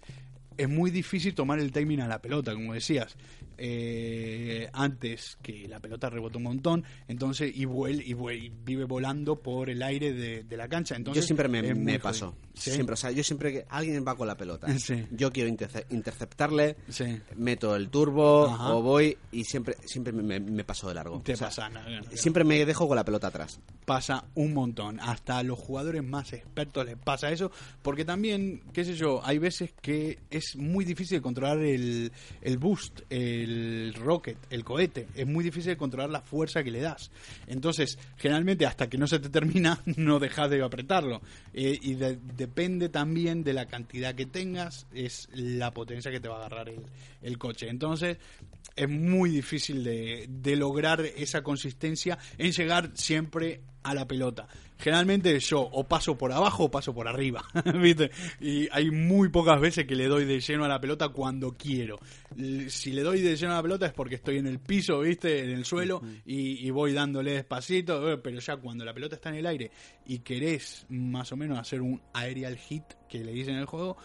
es 0.58 0.70
muy 0.70 0.92
difícil 0.92 1.34
tomar 1.36 1.60
el 1.60 1.72
timing 1.72 2.02
a 2.02 2.08
la 2.08 2.22
pelota, 2.22 2.54
como 2.54 2.74
decías. 2.74 3.16
Eh, 3.64 4.70
antes 4.74 5.38
que 5.42 5.68
la 5.68 5.80
pelota 5.80 6.10
rebota 6.10 6.38
un 6.38 6.44
montón, 6.46 6.84
entonces 7.08 7.52
y, 7.56 7.66
vuel, 7.66 8.02
y, 8.02 8.14
vuel- 8.14 8.44
y 8.46 8.50
vive 8.50 8.86
volando 8.86 9.36
por 9.40 9.70
el 9.70 9.84
aire 9.84 10.14
de, 10.14 10.44
de 10.44 10.58
la 10.58 10.68
cancha. 10.68 10.96
Entonces, 10.96 11.24
yo 11.24 11.28
siempre 11.28 11.48
me, 11.48 11.74
me 11.76 12.00
paso. 12.00 12.36
¿Sí? 12.56 12.72
Siempre, 12.72 12.94
o 12.94 12.98
sea, 12.98 13.12
yo 13.12 13.24
siempre 13.24 13.52
que 13.54 13.66
alguien 13.70 14.04
va 14.06 14.16
con 14.16 14.28
la 14.28 14.36
pelota, 14.36 14.68
Sí. 14.80 15.06
yo 15.12 15.32
quiero 15.32 15.48
interce- 15.50 15.86
interceptarle, 15.92 16.76
Sí. 16.90 17.06
meto 17.36 17.76
el 17.76 17.90
turbo 17.90 18.48
Ajá. 18.48 18.74
o 18.74 18.82
voy 18.82 19.18
y 19.32 19.44
siempre 19.44 19.76
siempre 19.86 20.12
me, 20.12 20.40
me- 20.40 20.64
paso 20.64 20.88
de 20.90 20.96
largo. 20.96 21.22
Te 21.22 21.34
O 21.34 21.38
sea, 21.38 21.48
pasa 21.48 21.70
nada. 21.70 22.02
Siempre 22.14 22.44
me 22.44 22.66
dejo 22.66 22.88
con 22.88 22.96
la 22.96 23.06
pelota 23.06 23.28
atrás. 23.28 23.60
pasa 23.86 24.26
un 24.36 24.54
montón. 24.54 25.00
Hasta 25.00 25.38
a 25.40 25.44
los 25.44 25.60
jugadores 25.60 26.04
más 26.04 26.34
expertos 26.34 26.86
les 26.86 26.98
pasa 26.98 27.32
eso. 27.32 27.52
Porque 27.82 28.06
también, 28.06 28.62
qué 28.74 28.86
sé 28.86 28.96
yo, 28.96 29.22
hay 29.26 29.38
veces 29.38 29.74
que 29.82 30.18
es 30.30 30.41
muy 30.56 30.86
difícil 30.86 31.22
controlar 31.22 31.60
el, 31.60 32.12
el 32.42 32.58
boost, 32.58 33.02
el 33.10 33.94
rocket, 33.96 34.38
el 34.50 34.64
cohete. 34.64 35.08
Es 35.16 35.28
muy 35.28 35.44
difícil 35.44 35.78
controlar 35.78 36.10
la 36.10 36.22
fuerza 36.22 36.64
que 36.64 36.72
le 36.72 36.82
das. 36.82 37.12
Entonces, 37.48 37.98
generalmente, 38.18 38.66
hasta 38.66 38.90
que 38.90 38.98
no 38.98 39.08
se 39.08 39.20
te 39.20 39.30
termina, 39.30 39.82
no 39.98 40.20
dejas 40.20 40.50
de 40.50 40.62
apretarlo. 40.64 41.22
Eh, 41.54 41.78
y 41.82 41.96
de- 41.96 42.18
depende 42.36 42.90
también 42.90 43.44
de 43.44 43.54
la 43.54 43.66
cantidad 43.68 44.16
que 44.16 44.26
tengas, 44.26 44.88
es 44.94 45.28
la 45.34 45.74
potencia 45.74 46.12
que 46.12 46.20
te 46.20 46.28
va 46.28 46.36
a 46.36 46.40
agarrar 46.46 46.70
el, 46.70 46.82
el 47.22 47.38
coche. 47.38 47.70
Entonces, 47.70 48.18
es 48.76 48.90
muy 48.90 49.30
difícil 49.30 49.84
de, 49.84 50.28
de 50.30 50.56
lograr 50.56 51.02
esa 51.02 51.42
consistencia 51.44 52.18
en 52.38 52.52
llegar 52.52 52.92
siempre 52.94 53.62
a 53.84 53.94
la 53.94 54.08
pelota. 54.08 54.48
Generalmente 54.82 55.40
yo 55.40 55.62
o 55.62 55.88
paso 55.88 56.18
por 56.18 56.32
abajo 56.32 56.66
o 56.66 56.72
paso 56.72 56.94
por 56.94 57.08
arriba, 57.08 57.46
¿viste? 57.80 58.10
Y 58.40 58.68
hay 58.72 58.90
muy 58.90 59.30
pocas 59.30 59.62
veces 59.62 59.86
que 59.86 59.96
le 59.96 60.08
doy 60.08 60.26
de 60.26 60.40
lleno 60.40 60.66
a 60.66 60.68
la 60.68 60.82
pelota 60.82 61.10
cuando 61.10 61.56
quiero. 61.56 62.00
Si 62.68 62.92
le 62.92 63.04
doy 63.04 63.22
de 63.22 63.36
lleno 63.36 63.54
a 63.54 63.58
la 63.58 63.62
pelota 63.62 63.86
es 63.86 63.94
porque 63.94 64.16
estoy 64.16 64.40
en 64.40 64.48
el 64.48 64.60
piso, 64.60 65.02
¿viste? 65.02 65.44
En 65.44 65.52
el 65.52 65.66
suelo 65.66 66.02
y, 66.26 66.66
y 66.66 66.70
voy 66.72 66.94
dándole 66.94 67.34
despacito, 67.34 68.12
eh, 68.12 68.18
pero 68.18 68.40
ya 68.40 68.58
cuando 68.58 68.84
la 68.84 68.94
pelota 68.94 69.16
está 69.16 69.30
en 69.30 69.36
el 69.36 69.46
aire 69.46 69.72
y 70.06 70.20
querés 70.20 70.86
más 70.90 71.32
o 71.32 71.38
menos 71.38 71.60
hacer 71.60 71.82
un 71.82 72.02
aerial 72.14 72.58
hit 72.58 72.84
que 73.08 73.24
le 73.24 73.34
dicen 73.34 73.54
en 73.54 73.62
el 73.62 73.66
juego, 73.68 73.98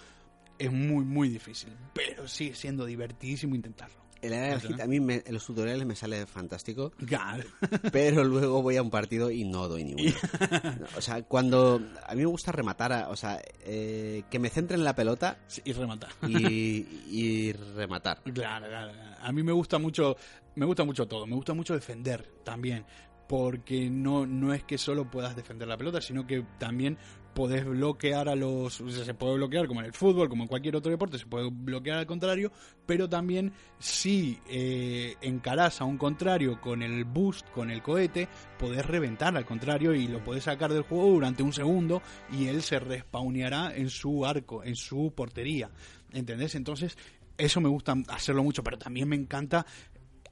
es 0.59 0.71
muy, 0.71 1.05
muy 1.05 1.29
difícil. 1.29 1.73
Pero 1.95 2.29
sigue 2.29 2.55
siendo 2.55 2.85
divertidísimo 2.85 3.55
intentarlo. 3.55 4.06
El 4.23 4.33
aerial 4.33 4.61
hit 4.61 4.81
a 4.81 4.87
mí 4.87 4.99
me- 5.01 5.23
en 5.25 5.35
los 5.35 5.45
tutoriales 5.47 5.87
me 5.87 5.95
sale 5.95 6.27
fantástico, 6.27 6.91
Claro. 7.07 7.45
pero 7.93 8.25
luego 8.25 8.63
voy 8.63 8.77
a 8.77 8.83
un 8.83 8.91
partido 8.91 9.31
y 9.31 9.45
no 9.45 9.69
doy 9.69 9.85
ni 9.85 9.93
uno. 9.95 10.03
No, 10.81 10.87
o 10.97 11.01
sea, 11.01 11.23
cuando 11.23 11.81
a 12.07 12.15
mí 12.15 12.21
me 12.21 12.27
gusta 12.27 12.53
rematar, 12.53 12.93
a- 12.93 13.09
o 13.11 13.17
sea, 13.17 13.41
eh, 13.65 14.23
que 14.31 14.39
me 14.39 14.49
centre 14.49 14.77
en 14.77 14.85
la 14.85 14.95
pelota 14.95 15.39
Sí, 15.47 15.63
y 15.65 15.73
rematar. 15.73 16.11
y, 16.27 16.87
y 17.11 17.53
rematar. 17.53 18.23
Claro, 18.35 18.67
claro. 18.67 18.93
A 19.21 19.33
mí 19.33 19.43
me 19.43 19.53
gusta 19.53 19.79
mucho, 19.79 20.17
me 20.55 20.67
gusta 20.67 20.85
mucho 20.85 21.07
todo. 21.07 21.27
Me 21.27 21.35
gusta 21.35 21.53
mucho 21.55 21.75
defender 21.75 22.29
también, 22.45 22.85
porque 23.29 23.91
no 23.91 24.25
no 24.27 24.53
es 24.55 24.63
que 24.65 24.79
solo 24.79 25.11
puedas 25.11 25.35
defender 25.37 25.67
la 25.69 25.77
pelota, 25.77 26.01
sino 26.01 26.27
que 26.27 26.45
también 26.59 26.97
podés 27.37 27.67
bloquear 27.67 28.31
a 28.31 28.35
los, 28.35 28.77
se 28.77 29.13
puede 29.13 29.35
bloquear 29.35 29.67
como 29.67 29.81
en 29.81 29.87
el 29.87 29.93
fútbol, 29.93 30.31
como 30.31 30.45
en 30.45 30.49
cualquier 30.49 30.75
otro 30.75 30.91
deporte, 30.91 31.19
se 31.19 31.27
puede 31.27 31.51
bloquear 31.53 31.99
al 31.99 32.07
contrario, 32.07 32.51
pero 32.87 33.11
también 33.11 33.53
si 33.79 34.41
eh, 34.49 35.17
encarás 35.21 35.83
a 35.83 35.85
un 35.85 35.99
contrario 35.99 36.59
con 36.63 36.83
el 36.83 37.05
boost, 37.05 37.47
con 37.51 37.71
el 37.71 37.83
cohete, 37.83 38.27
podés 38.59 38.87
reventar 38.87 39.37
al 39.37 39.45
contrario 39.45 39.95
y 39.95 40.09
lo 40.09 40.25
podés 40.25 40.45
sacar 40.45 40.73
del 40.73 40.85
juego 40.85 41.09
durante 41.09 41.43
un 41.43 41.53
segundo 41.53 42.01
y 42.33 42.47
él 42.47 42.63
se 42.63 42.79
respawneará 42.79 43.77
en 43.77 43.91
su 43.91 44.25
arco, 44.25 44.65
en 44.65 44.75
su 44.75 45.13
portería. 45.15 45.71
¿Entendés? 46.13 46.55
Entonces, 46.55 46.97
eso 47.37 47.61
me 47.61 47.69
gusta 47.69 47.95
hacerlo 48.09 48.43
mucho, 48.43 48.65
pero 48.65 48.79
también 48.79 49.11
me 49.11 49.17
encanta 49.17 49.67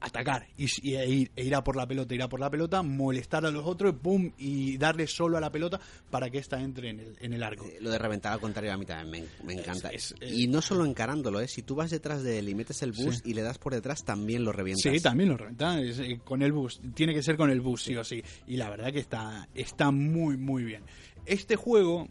atacar 0.01 0.47
y, 0.57 0.65
y- 0.81 0.95
e, 0.95 1.09
ir, 1.09 1.31
e 1.35 1.43
ir 1.45 1.55
a 1.55 1.63
por 1.63 1.75
la 1.75 1.87
pelota, 1.87 2.13
ir 2.15 2.21
a 2.21 2.29
por 2.29 2.39
la 2.39 2.49
pelota, 2.49 2.81
molestar 2.83 3.45
a 3.45 3.51
los 3.51 3.65
otros, 3.65 3.95
pum, 3.95 4.31
y 4.37 4.77
darle 4.77 5.07
solo 5.07 5.37
a 5.37 5.41
la 5.41 5.51
pelota 5.51 5.79
para 6.09 6.29
que 6.29 6.37
ésta 6.39 6.59
entre 6.61 6.89
en 6.89 6.99
el, 6.99 7.15
en 7.19 7.33
el 7.33 7.43
arco. 7.43 7.65
Eh, 7.65 7.77
Lo 7.81 7.89
de 7.89 7.97
reventar 7.97 8.33
al 8.33 8.39
contrario 8.39 8.73
a 8.73 8.77
mí 8.77 8.85
también 8.85 9.27
me, 9.41 9.45
me 9.55 9.59
encanta. 9.61 9.89
Es- 9.89 10.13
es- 10.19 10.31
y 10.33 10.47
no 10.47 10.61
solo 10.61 10.85
encarándolo, 10.85 11.39
¿eh? 11.41 11.47
si 11.47 11.61
tú 11.61 11.75
vas 11.75 11.91
detrás 11.91 12.23
de 12.23 12.39
él 12.39 12.49
y 12.49 12.55
metes 12.55 12.81
el 12.83 12.91
boost 12.91 13.25
y 13.25 13.33
le 13.33 13.41
das 13.41 13.57
por 13.57 13.73
detrás, 13.73 14.03
también 14.03 14.43
lo 14.43 14.51
revientas. 14.51 14.91
Sí, 14.93 14.99
también 15.01 15.29
lo 15.29 15.37
reventa 15.37 15.79
es, 15.81 15.99
eh, 15.99 16.19
con 16.23 16.41
el 16.41 16.51
bus. 16.51 16.79
Tiene 16.93 17.13
que 17.13 17.23
ser 17.23 17.37
con 17.37 17.49
el 17.49 17.61
bus, 17.61 17.83
sí 17.83 17.95
o 17.95 18.03
sí. 18.03 18.23
Y 18.47 18.57
la 18.57 18.69
verdad 18.69 18.91
que 18.91 18.99
está, 18.99 19.47
está 19.55 19.91
muy, 19.91 20.37
muy 20.37 20.63
bien. 20.63 20.83
Este 21.25 21.55
juego 21.55 22.07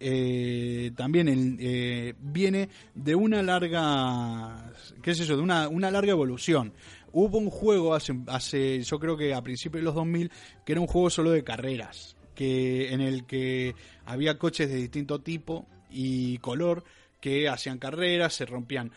eh, 0.00 0.90
también 0.96 1.28
el- 1.28 1.56
eh, 1.60 2.14
viene 2.18 2.68
de 2.94 3.14
una 3.14 3.42
larga, 3.42 4.72
qué 5.02 5.10
es 5.12 5.20
eso, 5.20 5.36
de 5.36 5.42
una, 5.42 5.68
una 5.68 5.90
larga 5.90 6.12
evolución. 6.12 6.72
Hubo 7.16 7.38
un 7.38 7.48
juego 7.48 7.94
hace, 7.94 8.12
hace, 8.26 8.82
yo 8.82 8.98
creo 8.98 9.16
que 9.16 9.32
a 9.32 9.40
principios 9.40 9.80
de 9.80 9.84
los 9.84 9.94
2000, 9.94 10.30
que 10.66 10.72
era 10.72 10.80
un 10.80 10.88
juego 10.88 11.08
solo 11.10 11.30
de 11.30 11.44
carreras, 11.44 12.16
que 12.34 12.92
en 12.92 13.00
el 13.00 13.24
que 13.24 13.74
había 14.04 14.36
coches 14.36 14.68
de 14.68 14.76
distinto 14.76 15.20
tipo 15.20 15.66
y 15.88 16.38
color 16.38 16.84
que 17.20 17.48
hacían 17.48 17.78
carreras, 17.78 18.34
se 18.34 18.44
rompían 18.46 18.90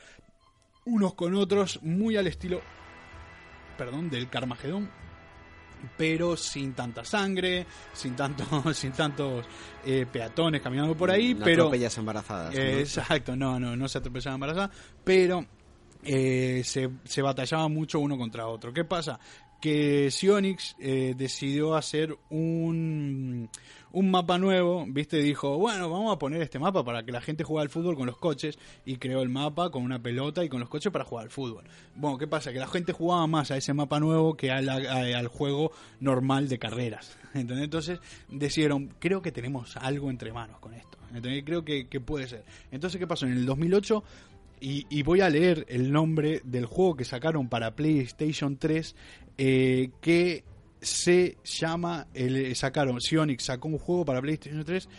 unos 0.86 1.14
con 1.14 1.36
otros, 1.36 1.80
muy 1.84 2.18
al 2.18 2.28
estilo 2.28 2.62
perdón, 3.78 4.10
del 4.10 4.30
Carmagedón, 4.30 4.90
pero 5.96 6.36
sin 6.36 6.74
tanta 6.74 7.06
sangre, 7.06 7.66
sin 7.94 8.16
tanto, 8.16 8.44
sin 8.74 8.92
tantos 8.92 9.46
eh, 9.86 10.06
peatones 10.12 10.62
caminando 10.62 10.98
por 10.98 11.12
ahí, 11.12 11.34
No 11.34 11.46
pero 11.46 11.64
atropellas 11.64 11.98
embarazadas. 11.98 12.54
¿no? 12.54 12.60
eh, 12.60 12.80
exacto, 12.80 13.36
no, 13.36 13.60
no, 13.60 13.76
no 13.76 13.88
se 13.88 14.00
atropellaba 14.00 14.34
embarazada, 14.34 14.72
pero 15.04 15.46
eh, 16.04 16.62
se, 16.64 16.90
se 17.04 17.22
batallaba 17.22 17.68
mucho 17.68 18.00
uno 18.00 18.18
contra 18.18 18.48
otro. 18.48 18.74
¿Qué 18.74 18.84
pasa? 18.86 19.20
Que 19.62 20.12
Sionix 20.12 20.76
eh, 20.80 21.16
decidió 21.18 21.76
hacer 21.76 22.16
un, 22.30 23.50
un 23.92 24.12
mapa 24.12 24.38
nuevo, 24.38 24.86
¿viste? 24.88 25.18
Dijo, 25.18 25.58
bueno, 25.58 25.90
vamos 25.90 26.14
a 26.16 26.20
poner 26.20 26.42
este 26.44 26.60
mapa 26.60 26.84
para 26.86 27.04
que 27.04 27.12
la 27.12 27.22
gente 27.22 27.44
juegue 27.44 27.64
al 27.64 27.70
fútbol 27.70 27.96
con 27.96 28.06
los 28.06 28.18
coches, 28.18 28.60
y 28.86 28.98
creó 28.98 29.22
el 29.24 29.30
mapa 29.30 29.72
con 29.72 29.82
una 29.84 30.02
pelota 30.02 30.44
y 30.44 30.50
con 30.50 30.60
los 30.60 30.70
coches 30.70 30.92
para 30.92 31.06
jugar 31.06 31.26
al 31.26 31.32
fútbol. 31.32 31.64
Bueno, 31.96 32.20
¿qué 32.20 32.28
pasa? 32.28 32.54
Que 32.54 32.60
la 32.60 32.68
gente 32.68 32.94
jugaba 32.94 33.26
más 33.26 33.50
a 33.50 33.58
ese 33.58 33.74
mapa 33.74 34.00
nuevo 34.00 34.38
que 34.38 34.52
a 34.52 34.62
la- 34.62 34.76
a- 34.76 35.18
al 35.18 35.28
juego 35.28 35.72
normal 36.00 36.48
de 36.50 36.60
carreras. 36.60 37.18
¿entendés? 37.34 37.64
Entonces 37.66 38.00
decidieron, 38.30 38.94
creo 39.00 39.24
que 39.24 39.32
tenemos 39.32 39.76
algo 39.78 40.12
entre 40.12 40.32
manos 40.32 40.60
con 40.60 40.76
esto. 40.76 41.00
¿entendés? 41.14 41.44
Creo 41.44 41.66
que, 41.66 41.88
que 41.88 42.00
puede 42.00 42.28
ser. 42.28 42.46
Entonces, 42.72 43.00
¿qué 43.00 43.08
pasó? 43.08 43.26
En 43.26 43.32
el 43.34 43.46
2008 43.48 44.04
Y, 44.60 45.04
voy 45.04 45.22
a 45.22 45.30
leer 45.30 45.66
el 45.70 45.92
nombre 45.92 46.42
del 46.44 46.66
juego 46.66 46.96
que 46.96 47.06
sacaron 47.06 47.48
para 47.48 47.76
PlayStation 47.76 48.58
3, 48.58 48.96
eh, 49.38 49.92
que 50.02 50.44
se 50.82 51.38
llama, 51.44 52.08
el, 52.14 52.56
sacaron, 52.56 53.00
Sionix 53.00 53.44
sacó 53.44 53.68
un 53.68 53.78
juego 53.78 54.06
para 54.06 54.22
PlayStation 54.22 54.64
3 54.64 54.90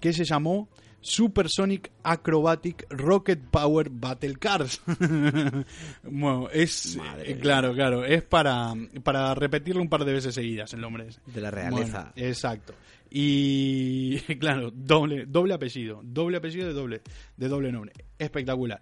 que 0.00 0.12
se 0.12 0.24
llamó 0.24 0.68
Supersonic 1.06 1.92
Acrobatic 2.02 2.84
Rocket 2.90 3.40
Power 3.50 3.88
Battle 3.90 4.34
Cars. 4.36 4.82
bueno, 6.02 6.48
es 6.52 6.96
Madre 6.96 7.30
eh, 7.30 7.38
claro, 7.38 7.72
claro, 7.74 8.04
es 8.04 8.22
para, 8.24 8.74
para 9.04 9.34
repetirlo 9.34 9.80
un 9.80 9.88
par 9.88 10.04
de 10.04 10.12
veces 10.12 10.34
seguidas 10.34 10.72
el 10.74 10.80
nombre 10.80 11.06
ese. 11.08 11.20
De 11.26 11.40
la 11.40 11.52
realeza. 11.52 12.12
Bueno, 12.12 12.28
exacto. 12.28 12.74
Y 13.08 14.18
claro, 14.40 14.72
doble, 14.72 15.26
doble 15.26 15.54
apellido, 15.54 16.00
doble 16.02 16.38
apellido 16.38 16.66
de 16.66 16.72
doble, 16.74 17.02
de 17.36 17.48
doble 17.48 17.70
nombre. 17.70 17.92
Espectacular. 18.18 18.80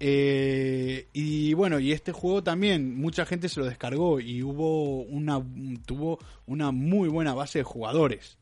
Eh, 0.00 1.08
y 1.12 1.54
bueno, 1.54 1.78
y 1.78 1.92
este 1.92 2.10
juego 2.10 2.42
también 2.42 2.96
mucha 2.96 3.24
gente 3.26 3.48
se 3.48 3.60
lo 3.60 3.66
descargó 3.66 4.18
y 4.18 4.42
hubo 4.42 5.02
una 5.02 5.40
tuvo 5.86 6.18
una 6.46 6.72
muy 6.72 7.08
buena 7.08 7.32
base 7.32 7.60
de 7.60 7.64
jugadores. 7.64 8.38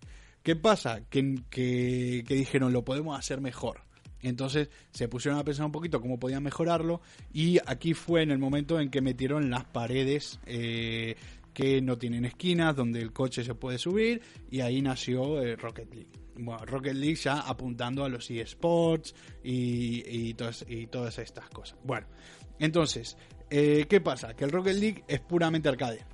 ¿Qué 0.48 0.56
pasa? 0.56 1.02
Que, 1.11 2.24
dijeron 2.26 2.72
lo 2.72 2.82
podemos 2.82 3.18
hacer 3.18 3.38
mejor. 3.42 3.82
Entonces 4.22 4.70
se 4.92 5.06
pusieron 5.06 5.38
a 5.38 5.44
pensar 5.44 5.66
un 5.66 5.72
poquito 5.72 6.00
cómo 6.00 6.18
podían 6.18 6.42
mejorarlo 6.42 7.02
y 7.34 7.58
aquí 7.66 7.92
fue 7.92 8.22
en 8.22 8.30
el 8.30 8.38
momento 8.38 8.80
en 8.80 8.88
que 8.90 9.02
metieron 9.02 9.50
las 9.50 9.64
paredes 9.64 10.40
eh, 10.46 11.16
que 11.52 11.82
no 11.82 11.98
tienen 11.98 12.24
esquinas, 12.24 12.74
donde 12.74 13.02
el 13.02 13.12
coche 13.12 13.44
se 13.44 13.54
puede 13.56 13.76
subir 13.76 14.22
y 14.50 14.61
ahí 14.61 14.80
nació 14.80 15.42
eh, 15.42 15.54
Rocket 15.54 15.92
League. 15.92 16.12
Bueno, 16.37 16.64
Rocket 16.64 16.94
League 16.94 17.16
ya 17.16 17.40
apuntando 17.40 18.02
a 18.06 18.08
los 18.08 18.30
eSports 18.30 19.14
y, 19.44 20.32
todas, 20.32 20.62
estas 21.18 21.50
cosas. 21.50 21.78
Bueno, 21.84 22.06
entonces, 22.58 23.18
eh, 23.50 23.84
¿qué 23.87 24.00
pasa? 24.00 24.34
Que 24.34 24.46
el 24.46 24.50
Rocket 24.50 24.76
League 24.76 25.04
es 25.08 25.20
puramente 25.20 25.68
arcade. 25.68 26.06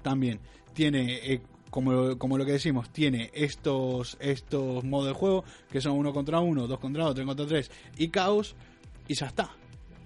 También 0.00 0.40
tiene, 0.72 1.42
como, 1.72 2.18
como 2.18 2.36
lo 2.36 2.44
que 2.44 2.52
decimos, 2.52 2.90
tiene 2.90 3.30
estos, 3.32 4.18
estos 4.20 4.84
modos 4.84 5.06
de 5.06 5.14
juego 5.14 5.42
que 5.70 5.80
son 5.80 5.92
uno 5.92 6.12
contra 6.12 6.38
uno, 6.38 6.66
dos 6.66 6.78
contra 6.78 7.04
dos, 7.04 7.14
tres 7.14 7.26
contra 7.26 7.46
tres 7.46 7.70
y 7.96 8.08
caos 8.08 8.54
y 9.08 9.14
ya 9.14 9.28
está. 9.28 9.48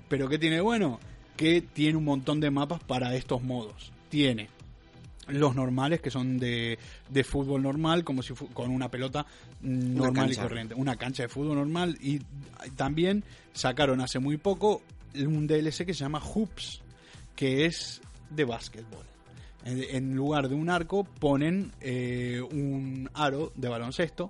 Pero 0.09 0.29
¿qué 0.29 0.38
tiene 0.38 0.61
bueno? 0.61 1.00
Que 1.37 1.61
tiene 1.62 1.98
un 1.98 2.05
montón 2.05 2.38
de 2.38 2.52
mapas 2.52 2.85
para 2.85 3.16
estos 3.16 3.42
modos. 3.42 3.90
Tiene 4.09 4.48
los 5.26 5.57
normales 5.57 6.00
que 6.00 6.09
son 6.09 6.38
de, 6.38 6.79
de 7.09 7.24
fútbol 7.24 7.64
normal 7.64 8.05
como 8.05 8.22
si 8.22 8.33
con 8.33 8.70
una 8.70 8.88
pelota 8.88 9.26
normal 9.61 10.31
y 10.31 10.37
cancha. 10.37 10.42
corriente 10.44 10.74
una 10.76 10.94
cancha 10.94 11.24
de 11.24 11.29
fútbol 11.29 11.57
normal 11.57 11.98
y 12.00 12.20
también 12.76 13.24
sacaron 13.52 14.00
hace 14.00 14.20
muy 14.20 14.37
poco 14.37 14.83
un 15.16 15.48
DLC 15.48 15.85
que 15.85 15.94
se 15.94 16.05
llama 16.05 16.20
Hoops 16.20 16.81
que 17.35 17.64
es 17.64 18.00
de 18.31 18.44
básquetbol 18.44 19.15
en, 19.66 20.14
lugar 20.14 20.48
de 20.48 20.55
un 20.55 20.70
arco 20.70 21.05
ponen 21.05 21.72
eh, 21.81 22.40
un 22.52 23.11
aro 23.14 23.52
de 23.57 23.68
baloncesto 23.68 24.29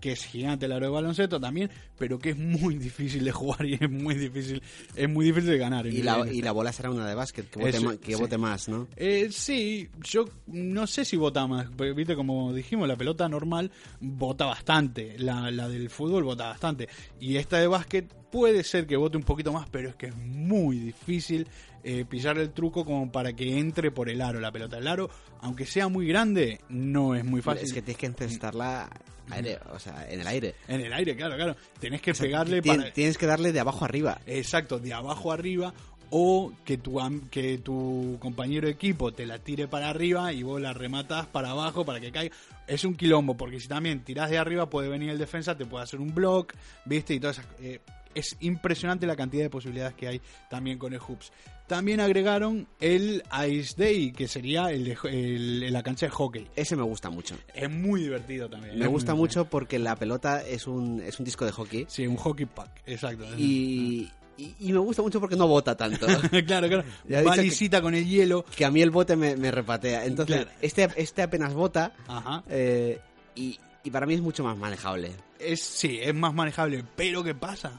que 0.00 0.12
es 0.12 0.24
gigante 0.24 0.66
el 0.66 0.72
aro 0.72 0.86
de 0.86 0.92
baloncesto 0.92 1.40
también, 1.40 1.70
pero 1.98 2.18
que 2.20 2.30
es 2.30 2.38
muy 2.38 2.76
difícil 2.76 3.24
de 3.24 3.32
jugar 3.32 3.66
y 3.66 3.74
es 3.74 3.90
muy 3.90 4.14
difícil, 4.14 4.62
es 4.94 5.08
muy 5.08 5.26
difícil 5.26 5.50
de 5.50 5.58
ganar. 5.58 5.86
Y 5.88 6.02
la, 6.02 6.24
y 6.30 6.40
la 6.40 6.52
bola 6.52 6.72
será 6.72 6.90
una 6.90 7.08
de 7.08 7.16
básquet, 7.16 7.50
que 7.50 7.58
vote, 7.58 7.76
Eso, 7.76 7.84
ma- 7.84 7.96
que 7.96 8.14
sí. 8.14 8.20
vote 8.20 8.38
más, 8.38 8.68
¿no? 8.68 8.86
eh, 8.96 9.28
sí, 9.32 9.88
yo 10.04 10.24
no 10.46 10.86
sé 10.86 11.04
si 11.04 11.16
vota 11.16 11.46
más, 11.48 11.66
porque, 11.76 11.92
viste 11.94 12.14
como 12.14 12.52
dijimos, 12.52 12.86
la 12.86 12.94
pelota 12.96 13.28
normal 13.28 13.72
vota 14.00 14.46
bastante, 14.46 15.18
la, 15.18 15.50
la 15.50 15.68
del 15.68 15.90
fútbol 15.90 16.22
vota 16.22 16.46
bastante, 16.46 16.88
y 17.18 17.34
esta 17.36 17.58
de 17.58 17.66
básquet 17.66 18.06
puede 18.30 18.62
ser 18.62 18.86
que 18.86 18.96
vote 18.96 19.16
un 19.16 19.24
poquito 19.24 19.52
más, 19.52 19.68
pero 19.68 19.88
es 19.88 19.96
que 19.96 20.06
es 20.06 20.16
muy 20.16 20.78
difícil 20.78 21.48
eh, 21.84 22.04
pillar 22.08 22.38
el 22.38 22.50
truco 22.50 22.84
como 22.84 23.10
para 23.12 23.32
que 23.34 23.58
entre 23.58 23.90
por 23.90 24.08
el 24.08 24.20
aro 24.20 24.40
la 24.40 24.52
pelota. 24.52 24.78
El 24.78 24.86
aro, 24.88 25.10
aunque 25.40 25.66
sea 25.66 25.88
muy 25.88 26.06
grande, 26.06 26.60
no 26.68 27.14
es 27.14 27.24
muy 27.24 27.40
fácil. 27.42 27.64
Es 27.64 27.72
que 27.72 27.82
tienes 27.82 27.98
que 27.98 28.06
encestarla 28.06 28.88
aire, 29.30 29.58
o 29.72 29.78
sea, 29.78 30.06
en 30.10 30.20
el 30.20 30.26
aire. 30.26 30.54
En 30.68 30.80
el 30.80 30.92
aire, 30.92 31.14
claro, 31.16 31.36
claro. 31.36 31.56
Tenés 31.80 32.00
que 32.00 32.12
O 32.12 32.14
sea, 32.14 32.24
pegarle 32.26 32.62
tien- 32.62 32.76
para... 32.78 32.92
Tienes 32.92 33.18
que 33.18 33.26
darle 33.26 33.52
de 33.52 33.60
abajo 33.60 33.84
arriba. 33.84 34.20
Exacto, 34.26 34.78
de 34.78 34.92
abajo 34.94 35.32
arriba 35.32 35.74
o 36.10 36.52
que 36.64 36.78
tu, 36.78 36.98
que 37.30 37.58
tu 37.58 38.16
compañero 38.20 38.66
de 38.66 38.72
equipo 38.72 39.12
te 39.12 39.26
la 39.26 39.38
tire 39.38 39.68
para 39.68 39.90
arriba 39.90 40.32
y 40.32 40.42
vos 40.42 40.58
la 40.58 40.72
rematas 40.72 41.26
para 41.26 41.50
abajo 41.50 41.84
para 41.84 42.00
que 42.00 42.10
caiga. 42.10 42.34
Es 42.66 42.84
un 42.84 42.94
quilombo, 42.94 43.36
porque 43.36 43.60
si 43.60 43.68
también 43.68 44.02
tirás 44.02 44.30
de 44.30 44.38
arriba 44.38 44.70
puede 44.70 44.88
venir 44.88 45.10
el 45.10 45.18
defensa, 45.18 45.56
te 45.56 45.66
puede 45.66 45.84
hacer 45.84 46.00
un 46.00 46.14
block, 46.14 46.54
¿viste? 46.86 47.12
Y 47.14 47.20
todas 47.20 47.38
esas- 47.38 47.50
eh, 47.60 47.80
es 48.18 48.36
impresionante 48.40 49.06
la 49.06 49.16
cantidad 49.16 49.42
de 49.42 49.50
posibilidades 49.50 49.94
que 49.94 50.08
hay 50.08 50.20
también 50.50 50.78
con 50.78 50.92
el 50.92 51.00
Hoops. 51.00 51.32
También 51.66 52.00
agregaron 52.00 52.66
el 52.80 53.22
Ice 53.50 53.74
Day, 53.76 54.12
que 54.12 54.26
sería 54.26 54.70
el 54.70 54.84
de, 54.84 54.96
el- 55.04 55.70
la 55.72 55.82
cancha 55.82 56.06
de 56.06 56.10
hockey. 56.10 56.46
Ese 56.56 56.76
me 56.76 56.82
gusta 56.82 57.10
mucho. 57.10 57.36
Es 57.54 57.70
muy 57.70 58.00
divertido 58.02 58.48
también. 58.48 58.74
Me 58.78 58.86
muy 58.86 58.94
gusta 58.94 59.14
mucho 59.14 59.44
porque 59.44 59.78
la 59.78 59.94
pelota 59.94 60.40
es 60.46 60.66
un, 60.66 61.02
es 61.02 61.18
un 61.18 61.26
disco 61.26 61.44
de 61.44 61.52
hockey. 61.52 61.84
Sí, 61.88 62.06
un 62.06 62.16
hockey 62.16 62.46
pack, 62.46 62.70
exacto. 62.86 63.26
Y, 63.36 64.10
y, 64.38 64.54
y 64.60 64.72
me 64.72 64.78
gusta 64.78 65.02
mucho 65.02 65.20
porque 65.20 65.36
no 65.36 65.46
bota 65.46 65.76
tanto. 65.76 66.06
claro, 66.46 66.68
claro. 66.68 66.84
Va 67.26 67.34
que- 67.34 67.42
lisita 67.42 67.82
con 67.82 67.94
el 67.94 68.06
hielo. 68.08 68.46
que 68.56 68.64
a 68.64 68.70
mí 68.70 68.80
el 68.80 68.90
bote 68.90 69.14
me, 69.14 69.36
me 69.36 69.50
repatea. 69.50 70.06
Entonces, 70.06 70.36
Claro. 70.36 70.50
este, 70.62 70.88
este 70.96 71.20
apenas 71.20 71.52
bota 71.52 71.92
Ajá. 72.06 72.44
eh, 72.48 72.98
y, 73.34 73.58
y 73.84 73.90
para 73.90 74.06
mí 74.06 74.14
es 74.14 74.22
mucho 74.22 74.42
más 74.42 74.56
manejable. 74.56 75.10
es 75.38 75.60
sí, 75.60 75.98
es 76.00 76.14
más 76.14 76.32
manejable, 76.32 76.82
pero 76.96 77.22
¿qué 77.22 77.34
pasa? 77.34 77.78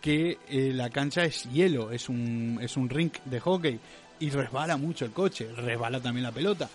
Que 0.00 0.38
eh, 0.48 0.72
la 0.72 0.90
cancha 0.90 1.24
es 1.24 1.44
hielo, 1.52 1.90
es 1.90 2.08
un, 2.08 2.58
es 2.62 2.76
un 2.76 2.88
rink 2.88 3.18
de 3.24 3.40
hockey 3.40 3.80
y 4.20 4.30
resbala 4.30 4.76
mucho 4.76 5.04
el 5.04 5.12
coche, 5.12 5.48
resbala 5.56 6.00
también 6.00 6.24
la 6.24 6.32
pelota, 6.32 6.68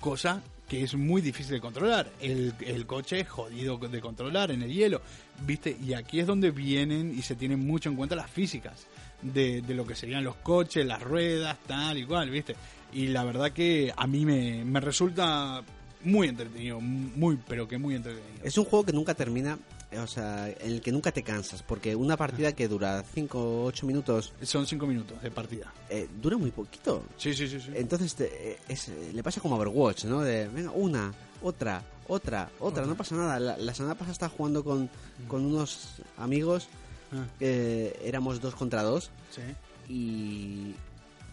cosa 0.00 0.42
que 0.68 0.84
es 0.84 0.94
muy 0.94 1.20
difícil 1.20 1.54
de 1.54 1.60
controlar. 1.60 2.10
El, 2.20 2.54
el 2.60 2.86
coche 2.86 3.20
es 3.20 3.28
jodido 3.28 3.76
de 3.76 4.00
controlar 4.00 4.52
en 4.52 4.62
el 4.62 4.72
hielo, 4.72 5.02
¿viste? 5.44 5.76
Y 5.84 5.94
aquí 5.94 6.20
es 6.20 6.26
donde 6.26 6.52
vienen 6.52 7.12
y 7.16 7.22
se 7.22 7.34
tienen 7.34 7.66
mucho 7.66 7.90
en 7.90 7.96
cuenta 7.96 8.14
las 8.14 8.30
físicas 8.30 8.86
de, 9.20 9.62
de 9.62 9.74
lo 9.74 9.84
que 9.84 9.96
serían 9.96 10.22
los 10.22 10.36
coches, 10.36 10.86
las 10.86 11.02
ruedas, 11.02 11.58
tal 11.66 11.98
y 11.98 12.04
cual, 12.04 12.30
¿viste? 12.30 12.54
Y 12.92 13.08
la 13.08 13.24
verdad 13.24 13.52
que 13.52 13.92
a 13.96 14.06
mí 14.06 14.24
me, 14.24 14.64
me 14.64 14.80
resulta 14.80 15.62
muy 16.04 16.28
entretenido, 16.28 16.80
muy, 16.80 17.38
pero 17.48 17.66
que 17.66 17.76
muy 17.76 17.96
entretenido. 17.96 18.44
Es 18.44 18.56
un 18.56 18.64
juego 18.64 18.86
que 18.86 18.92
nunca 18.92 19.14
termina, 19.14 19.58
o 19.98 20.06
sea, 20.06 20.48
en 20.48 20.72
el 20.72 20.80
que 20.80 20.92
nunca 20.92 21.10
te 21.12 21.22
cansas, 21.22 21.62
porque 21.62 21.96
una 21.96 22.16
partida 22.16 22.52
que 22.52 22.68
dura 22.68 23.02
5 23.14 23.38
o 23.38 23.64
8 23.66 23.86
minutos 23.86 24.32
Son 24.42 24.66
cinco 24.66 24.86
minutos 24.86 25.20
de 25.22 25.30
partida. 25.30 25.72
eh, 25.88 26.08
dura 26.22 26.36
muy 26.36 26.50
poquito. 26.50 27.02
Sí, 27.16 27.34
sí, 27.34 27.48
sí. 27.48 27.60
sí. 27.60 27.70
Entonces 27.74 28.14
te- 28.14 28.52
eh, 28.52 28.58
es- 28.68 28.88
le 29.12 29.22
pasa 29.22 29.40
como 29.40 29.54
a 29.56 29.58
Overwatch, 29.58 30.04
¿no? 30.04 30.20
De, 30.20 30.48
venga, 30.48 30.70
una, 30.70 31.12
otra, 31.42 31.82
otra, 32.08 32.50
otra, 32.60 32.86
no 32.86 32.94
pasa 32.96 33.16
nada. 33.16 33.40
La, 33.40 33.56
la 33.56 33.74
semana 33.74 33.94
pasada 33.94 34.12
estaba 34.12 34.32
jugando 34.36 34.62
con, 34.64 34.88
con 35.28 35.44
unos 35.44 35.96
amigos, 36.16 36.68
Ah, 37.12 37.26
eh, 37.40 38.00
éramos 38.04 38.40
dos 38.40 38.54
contra 38.54 38.84
dos, 38.84 39.10
sí. 39.30 39.42
y, 39.88 40.74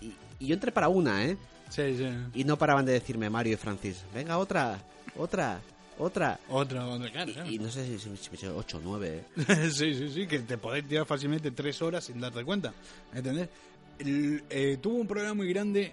y, 0.01 0.13
y 0.39 0.47
yo 0.47 0.55
entré 0.55 0.71
para 0.71 0.87
una, 0.89 1.23
¿eh? 1.25 1.37
Sí, 1.69 1.95
sí. 1.97 2.07
Y 2.33 2.43
no 2.45 2.57
paraban 2.57 2.85
de 2.85 2.93
decirme 2.93 3.29
Mario 3.29 3.53
y 3.53 3.57
Francis, 3.57 4.03
venga, 4.13 4.37
otra, 4.39 4.79
otra, 5.15 5.61
otra. 5.99 6.39
Otra, 6.49 6.85
otra, 6.87 7.09
claro. 7.11 7.31
Y, 7.47 7.55
y 7.55 7.59
no 7.59 7.69
sé 7.69 7.85
si, 7.85 7.99
si 7.99 8.09
me 8.09 8.35
hecho 8.35 8.55
8 8.57 8.77
o 8.77 8.81
9. 8.83 9.25
sí, 9.71 9.93
sí, 9.93 10.09
sí, 10.09 10.27
que 10.27 10.39
te 10.39 10.57
podés 10.57 10.87
tirar 10.87 11.05
fácilmente 11.05 11.51
tres 11.51 11.81
horas 11.81 12.03
sin 12.05 12.19
darte 12.19 12.43
cuenta. 12.43 12.73
¿Entendés? 13.13 13.49
El- 13.99 14.43
eh, 14.49 14.77
tuvo 14.81 14.97
un 14.97 15.07
problema 15.07 15.33
muy 15.33 15.49
grande 15.49 15.91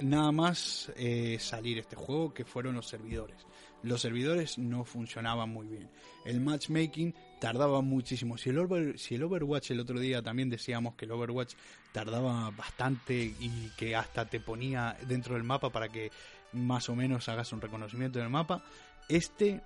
nada 0.00 0.32
más 0.32 0.90
eh, 0.96 1.36
salir 1.40 1.78
este 1.78 1.94
juego 1.96 2.32
que 2.32 2.44
fueron 2.44 2.74
los 2.74 2.88
servidores. 2.88 3.36
Los 3.82 4.00
servidores 4.02 4.58
no 4.58 4.84
funcionaban 4.84 5.48
muy 5.48 5.66
bien. 5.66 5.88
El 6.24 6.40
matchmaking 6.40 7.14
tardaba 7.40 7.80
muchísimo. 7.80 8.36
Si 8.36 8.50
el, 8.50 8.58
Over- 8.58 8.98
si 8.98 9.14
el 9.14 9.22
Overwatch 9.22 9.70
el 9.70 9.80
otro 9.80 9.98
día 9.98 10.20
también 10.22 10.50
decíamos 10.50 10.94
que 10.96 11.06
el 11.06 11.12
Overwatch 11.12 11.54
tardaba 11.92 12.50
bastante 12.50 13.14
y 13.40 13.70
que 13.78 13.96
hasta 13.96 14.26
te 14.26 14.38
ponía 14.40 14.96
dentro 15.06 15.34
del 15.34 15.44
mapa 15.44 15.70
para 15.70 15.88
que 15.88 16.10
más 16.52 16.88
o 16.90 16.96
menos 16.96 17.28
hagas 17.30 17.52
un 17.54 17.60
reconocimiento 17.62 18.18
del 18.18 18.28
mapa. 18.28 18.62
Este 19.10 19.60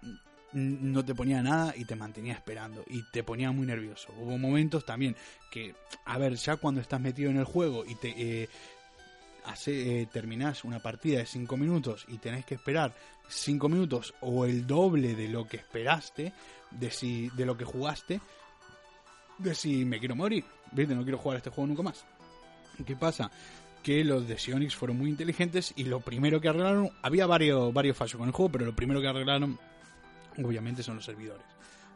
no 0.52 1.04
te 1.04 1.14
ponía 1.14 1.42
nada 1.42 1.74
y 1.76 1.84
te 1.84 1.96
mantenía 1.96 2.32
esperando 2.34 2.84
y 2.86 3.02
te 3.10 3.22
ponía 3.22 3.50
muy 3.50 3.66
nervioso. 3.66 4.12
Hubo 4.18 4.38
momentos 4.38 4.84
también 4.84 5.16
que, 5.50 5.74
a 6.04 6.16
ver, 6.16 6.36
ya 6.36 6.56
cuando 6.56 6.80
estás 6.80 7.00
metido 7.00 7.30
en 7.30 7.38
el 7.38 7.44
juego 7.44 7.84
y 7.84 7.96
te 7.96 8.14
eh, 8.16 8.48
hace, 9.44 10.02
eh, 10.02 10.06
terminás 10.06 10.64
una 10.64 10.80
partida 10.80 11.18
de 11.18 11.26
5 11.26 11.56
minutos 11.56 12.04
y 12.08 12.18
tenés 12.18 12.44
que 12.44 12.54
esperar 12.54 12.94
5 13.28 13.68
minutos 13.68 14.14
o 14.20 14.44
el 14.44 14.66
doble 14.66 15.14
de 15.14 15.28
lo 15.28 15.46
que 15.46 15.56
esperaste, 15.56 16.32
de, 16.70 16.90
si, 16.90 17.30
de 17.30 17.46
lo 17.46 17.56
que 17.56 17.64
jugaste, 17.64 18.20
de 19.38 19.54
si 19.54 19.84
me 19.84 19.98
quiero 19.98 20.14
morir, 20.14 20.44
¿viste? 20.70 20.94
No 20.94 21.02
quiero 21.02 21.18
jugar 21.18 21.38
este 21.38 21.50
juego 21.50 21.66
nunca 21.66 21.82
más. 21.82 22.04
¿Qué 22.86 22.96
pasa? 22.96 23.30
Que 23.84 24.02
los 24.02 24.26
de 24.26 24.36
Sionix 24.38 24.74
fueron 24.74 24.98
muy 24.98 25.10
inteligentes 25.10 25.72
y 25.76 25.84
lo 25.84 26.00
primero 26.00 26.40
que 26.40 26.48
arreglaron, 26.48 26.90
había 27.02 27.26
varios, 27.26 27.72
varios 27.72 27.96
fallos 27.96 28.16
con 28.16 28.26
el 28.26 28.32
juego, 28.32 28.50
pero 28.50 28.64
lo 28.64 28.74
primero 28.74 29.00
que 29.00 29.06
arreglaron, 29.08 29.58
obviamente, 30.42 30.82
son 30.82 30.96
los 30.96 31.04
servidores. 31.04 31.44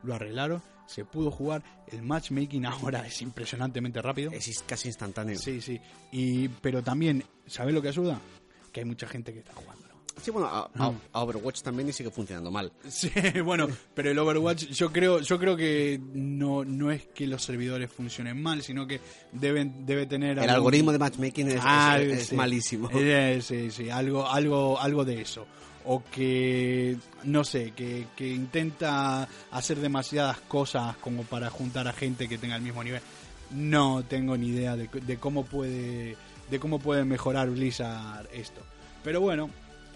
lo 0.04 0.14
arreglaron, 0.14 0.62
se 0.86 1.04
pudo 1.04 1.30
jugar. 1.30 1.62
El 1.86 2.02
matchmaking 2.02 2.66
ahora 2.66 3.06
es 3.06 3.20
impresionantemente 3.22 4.00
rápido. 4.02 4.30
Es 4.32 4.62
casi 4.66 4.88
instantáneo. 4.88 5.38
Sí, 5.38 5.60
sí. 5.60 5.80
Y, 6.12 6.48
pero 6.48 6.82
también, 6.82 7.24
¿sabes 7.46 7.74
lo 7.74 7.82
que 7.82 7.88
ayuda? 7.88 8.20
Que 8.72 8.80
hay 8.80 8.86
mucha 8.86 9.08
gente 9.08 9.32
que 9.32 9.40
está 9.40 9.54
jugando. 9.54 9.77
Sí, 10.22 10.30
bueno, 10.30 10.48
a, 10.48 10.70
a- 10.78 10.92
a 11.12 11.22
Overwatch 11.22 11.62
también 11.62 11.88
y 11.88 11.92
sigue 11.92 12.10
funcionando 12.10 12.50
mal. 12.50 12.72
Sí, 12.88 13.10
bueno, 13.44 13.68
pero 13.94 14.10
el 14.10 14.18
Overwatch 14.18 14.66
yo 14.68 14.90
creo 14.92 15.20
yo 15.20 15.38
creo 15.38 15.56
que 15.56 16.00
no 16.14 16.64
no 16.64 16.90
es 16.90 17.06
que 17.14 17.26
los 17.26 17.42
servidores 17.42 17.90
funcionen 17.90 18.42
mal, 18.42 18.62
sino 18.62 18.86
que 18.86 19.00
deben 19.32 19.86
debe 19.86 20.06
tener 20.06 20.32
El 20.32 20.38
algún- 20.40 20.54
algoritmo 20.54 20.92
de 20.92 20.98
matchmaking 20.98 21.48
es, 21.52 21.60
Ah, 21.62 21.98
es- 22.00 22.12
es 22.22 22.26
sí. 22.28 22.34
malísimo. 22.36 22.88
Eh, 22.92 23.40
sí, 23.42 23.70
sí, 23.70 23.90
algo 23.90 24.28
algo 24.28 24.78
algo 24.80 25.04
de 25.04 25.20
eso 25.20 25.46
o 25.90 26.02
que 26.10 26.96
no 27.24 27.44
sé, 27.44 27.70
que, 27.70 28.08
que 28.14 28.28
intenta 28.28 29.26
hacer 29.50 29.78
demasiadas 29.78 30.38
cosas 30.40 30.96
como 30.98 31.22
para 31.22 31.48
juntar 31.48 31.88
a 31.88 31.92
gente 31.94 32.28
que 32.28 32.36
tenga 32.36 32.56
el 32.56 32.62
mismo 32.62 32.84
nivel. 32.84 33.00
No 33.52 34.04
tengo 34.04 34.36
ni 34.36 34.48
idea 34.48 34.76
de, 34.76 34.88
de 34.88 35.16
cómo 35.16 35.44
puede 35.46 36.16
de 36.50 36.60
cómo 36.60 36.78
puede 36.78 37.04
mejorar 37.04 37.48
Blizzard 37.48 38.28
esto. 38.34 38.60
Pero 39.02 39.22
bueno, 39.22 39.48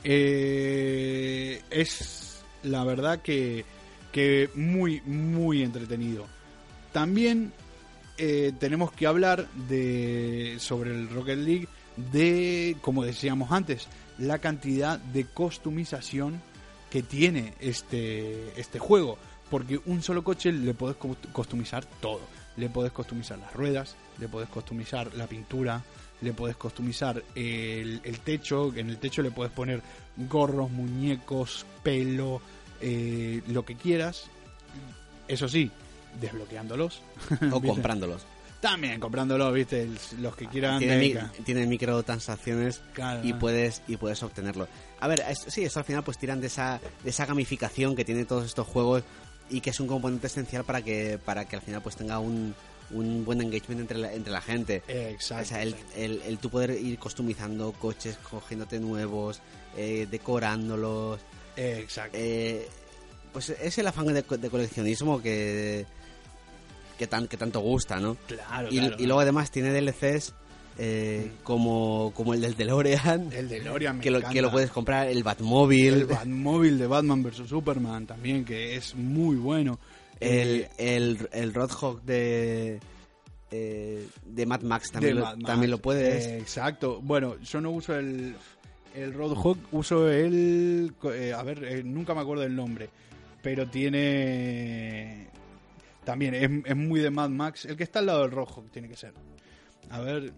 eh, 0.04 1.62
es 1.70 2.42
la 2.62 2.84
verdad 2.84 3.20
que, 3.20 3.64
que 4.10 4.50
muy, 4.54 5.00
muy 5.02 5.62
entretenido. 5.62 6.26
También 6.92 7.52
eh, 8.18 8.52
tenemos 8.58 8.92
que 8.92 9.06
hablar 9.06 9.48
de 9.68 10.56
sobre 10.58 10.90
el 10.90 11.08
Rocket 11.08 11.38
League 11.38 11.68
de, 12.12 12.76
como 12.80 13.04
decíamos 13.04 13.50
antes, 13.52 13.88
la 14.18 14.38
cantidad 14.38 14.98
de 14.98 15.24
customización 15.24 16.40
que 16.90 17.02
tiene 17.02 17.54
este, 17.60 18.60
este 18.60 18.78
juego. 18.78 19.18
Porque 19.50 19.80
un 19.86 20.02
solo 20.02 20.24
coche 20.24 20.52
le 20.52 20.74
podés 20.74 20.96
customizar 21.32 21.84
todo. 22.00 22.20
Le 22.56 22.68
podés 22.68 22.92
customizar 22.92 23.38
las 23.38 23.52
ruedas, 23.52 23.96
le 24.18 24.28
podés 24.28 24.48
customizar 24.48 25.12
la 25.14 25.26
pintura, 25.26 25.82
le 26.22 26.32
podés 26.32 26.56
customizar 26.56 27.22
el, 27.34 28.00
el 28.04 28.20
techo. 28.20 28.72
En 28.74 28.88
el 28.90 28.98
techo 28.98 29.22
le 29.22 29.30
podés 29.30 29.52
poner 29.52 29.82
gorros, 30.16 30.70
muñecos, 30.70 31.66
pelo, 31.82 32.40
eh, 32.80 33.42
lo 33.48 33.64
que 33.64 33.76
quieras. 33.76 34.24
Eso 35.28 35.48
sí, 35.48 35.70
desbloqueándolos. 36.20 37.00
o 37.52 37.60
comprándolos. 37.66 38.22
También 38.60 39.00
comprándolos, 39.00 39.52
viste, 39.52 39.88
los 40.20 40.36
que 40.36 40.46
quieran. 40.46 40.78
Tiene, 40.78 40.96
mi- 40.98 41.08
venga. 41.12 41.32
tiene 41.44 41.66
microtransacciones 41.66 42.80
Claro, 42.92 43.20
y 43.26 43.32
puedes 43.32 43.82
y 43.88 43.96
puedes 43.96 44.22
obtenerlo. 44.22 44.68
A 45.00 45.08
ver, 45.08 45.24
es- 45.28 45.44
sí, 45.48 45.64
eso 45.64 45.80
al 45.80 45.84
final 45.84 46.04
pues 46.04 46.16
tiran 46.18 46.40
de 46.40 46.46
esa 46.46 46.80
de 47.02 47.10
esa 47.10 47.26
gamificación 47.26 47.96
que 47.96 48.04
tiene 48.04 48.24
todos 48.24 48.44
estos 48.46 48.66
juegos 48.68 49.02
y 49.50 49.60
que 49.60 49.70
es 49.70 49.80
un 49.80 49.88
componente 49.88 50.28
esencial 50.28 50.62
para 50.64 50.80
que 50.80 51.18
para 51.24 51.44
que 51.44 51.56
al 51.56 51.62
final 51.62 51.82
pues 51.82 51.96
tenga 51.96 52.20
un, 52.20 52.54
un 52.92 53.24
buen 53.24 53.40
engagement 53.40 53.80
entre 53.80 53.98
la, 53.98 54.12
entre 54.12 54.32
la 54.32 54.40
gente. 54.40 54.82
Exacto. 54.88 55.42
O 55.44 55.46
sea, 55.46 55.62
el, 55.62 55.74
el, 55.96 56.22
el 56.22 56.38
tú 56.38 56.50
poder 56.50 56.70
ir 56.72 56.98
customizando 56.98 57.72
coches, 57.72 58.16
cogiéndote 58.18 58.78
nuevos, 58.80 59.40
eh, 59.76 60.06
decorándolos. 60.10 61.20
Exacto. 61.56 62.16
eh, 62.18 62.68
pues 63.32 63.48
es 63.50 63.78
el 63.78 63.86
afán 63.86 64.06
de, 64.08 64.22
de 64.22 64.50
coleccionismo 64.50 65.22
que, 65.22 65.86
que, 66.98 67.06
tan, 67.06 67.26
que 67.28 67.36
tanto 67.36 67.60
gusta, 67.60 67.98
¿no? 67.98 68.16
claro, 68.26 68.68
Y, 68.70 68.78
claro. 68.78 68.96
y 68.98 69.06
luego 69.06 69.20
además 69.20 69.50
tiene 69.50 69.72
DLCs 69.72 70.34
eh, 70.78 71.30
como, 71.42 72.12
como 72.14 72.34
el 72.34 72.40
del 72.40 72.56
DeLorean, 72.56 73.30
el 73.32 73.48
de 73.48 73.60
Lorian 73.60 73.98
me 73.98 74.02
que, 74.02 74.10
lo, 74.10 74.20
que 74.22 74.40
lo 74.42 74.50
puedes 74.50 74.70
comprar, 74.70 75.08
el 75.08 75.22
Batmóvil, 75.22 75.94
El 75.94 76.04
Batmóvil 76.06 76.78
de 76.78 76.86
Batman 76.86 77.22
vs 77.22 77.48
Superman 77.48 78.06
también, 78.06 78.44
que 78.44 78.76
es 78.76 78.94
muy 78.94 79.36
bueno. 79.36 79.78
El, 80.22 80.68
el, 80.78 81.28
el 81.32 81.54
Roadhog 81.54 82.02
de, 82.02 82.80
eh, 83.50 84.06
de 84.24 84.46
Mad 84.46 84.62
Max 84.62 84.90
también, 84.90 85.16
lo, 85.16 85.24
Mad 85.24 85.36
Max. 85.36 85.46
también 85.46 85.70
lo 85.70 85.78
puedes. 85.78 86.26
Eh, 86.26 86.38
exacto. 86.38 87.00
Bueno, 87.02 87.38
yo 87.40 87.60
no 87.60 87.70
uso 87.70 87.94
el, 87.96 88.34
el 88.94 89.12
Roadhog, 89.14 89.58
uso 89.72 90.10
el... 90.10 90.94
eh, 91.12 91.32
a 91.36 91.42
ver, 91.42 91.64
eh, 91.64 91.82
nunca 91.84 92.14
me 92.14 92.20
acuerdo 92.20 92.42
del 92.42 92.54
nombre, 92.56 92.88
pero 93.42 93.68
tiene... 93.68 95.28
También 96.04 96.34
es, 96.34 96.50
es 96.64 96.76
muy 96.76 97.00
de 97.00 97.10
Mad 97.10 97.30
Max. 97.30 97.64
El 97.64 97.76
que 97.76 97.84
está 97.84 98.00
al 98.00 98.06
lado 98.06 98.22
del 98.22 98.30
Roadhog 98.32 98.70
tiene 98.70 98.88
que 98.88 98.96
ser. 98.96 99.14
A 99.90 100.00
ver... 100.00 100.32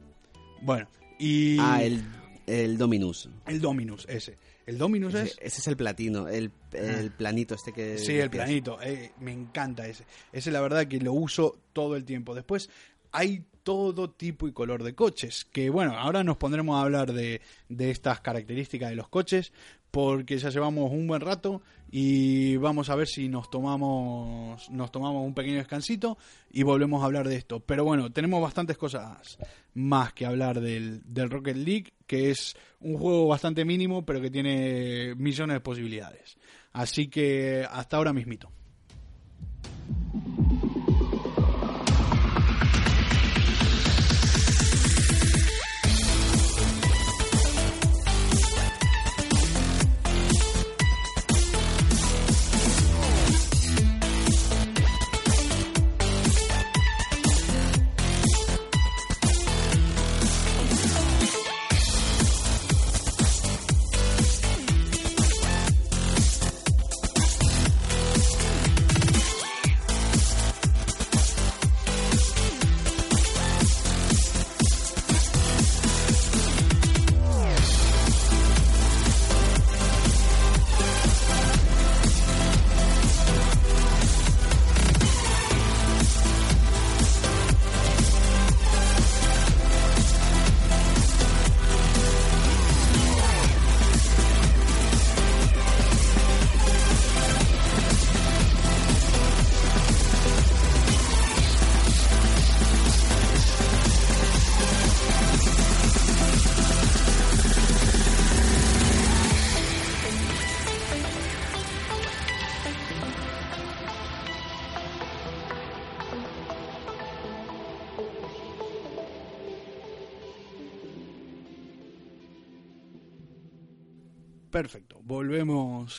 Bueno, 0.61 0.89
y... 1.18 1.57
Ah, 1.61 1.82
el, 1.82 2.03
el 2.47 2.76
Dominus. 2.76 3.28
el 3.47 3.61
Dominus, 3.61 4.07
ese. 4.09 4.37
El 4.67 4.79
Dominus 4.79 5.15
Ese, 5.15 5.25
es... 5.25 5.39
ese 5.41 5.61
es 5.61 5.67
el 5.69 5.77
platino, 5.77 6.29
el, 6.29 6.51
el 6.73 7.11
planito 7.11 7.55
este 7.55 7.73
que... 7.73 7.99
Sí, 7.99 8.19
el 8.19 8.31
planito. 8.31 8.81
eh, 8.83 9.12
me 9.21 9.33
encanta 9.33 9.87
ese. 9.87 10.05
Ese 10.33 10.51
la 10.51 10.61
verdad 10.61 10.87
que 10.87 10.99
lo 11.01 11.12
uso 11.12 11.59
todo 11.73 11.97
el 11.97 12.05
tiempo. 12.05 12.35
Después 12.35 12.71
hay 13.12 13.45
todo 13.62 14.11
tipo 14.11 14.49
y 14.49 14.53
color 14.53 14.83
de 14.83 14.95
coches. 14.95 15.47
Que 15.53 15.71
bueno, 15.71 15.93
ahora 15.99 16.25
nos 16.25 16.37
pondremos 16.37 16.77
a 16.77 16.83
hablar 16.83 17.12
de, 17.12 17.41
de 17.69 17.91
estas 17.91 18.21
características 18.21 18.91
de 18.91 18.97
los 18.97 19.09
coches. 19.09 19.53
Porque 19.91 20.39
ya 20.39 20.49
llevamos 20.51 20.91
un 20.91 21.07
buen 21.07 21.21
rato 21.21 21.62
y 21.89 22.57
vamos 22.57 22.91
a 22.91 22.97
ver 22.97 23.07
si 23.07 23.29
nos 23.29 23.49
tomamos 23.49 24.69
nos 24.69 24.91
tomamos 24.91 25.25
un 25.25 25.35
pequeño 25.35 25.59
descansito 25.59 26.19
y 26.51 26.65
volvemos 26.65 27.01
a 27.01 27.07
hablar 27.07 27.29
de 27.29 27.37
esto. 27.37 27.61
Pero 27.61 27.85
bueno, 27.85 28.11
tenemos 28.11 28.43
bastantes 28.43 28.77
cosas 28.77 29.39
más 29.75 30.12
que 30.12 30.27
hablar 30.27 30.61
del, 30.61 31.01
del 31.05 31.31
Rocket 31.31 31.57
League, 31.57 31.93
que 32.07 32.31
es 32.31 32.57
un 32.81 32.97
juego 32.99 33.29
bastante 33.29 33.65
mínimo, 33.65 34.05
pero 34.05 34.21
que 34.21 34.31
tiene 34.31 35.15
millones 35.17 35.55
de 35.55 35.61
posibilidades. 35.61 36.37
Así 36.73 37.09
que 37.09 37.67
hasta 37.71 37.97
ahora 37.97 38.13
mismito. 38.13 38.51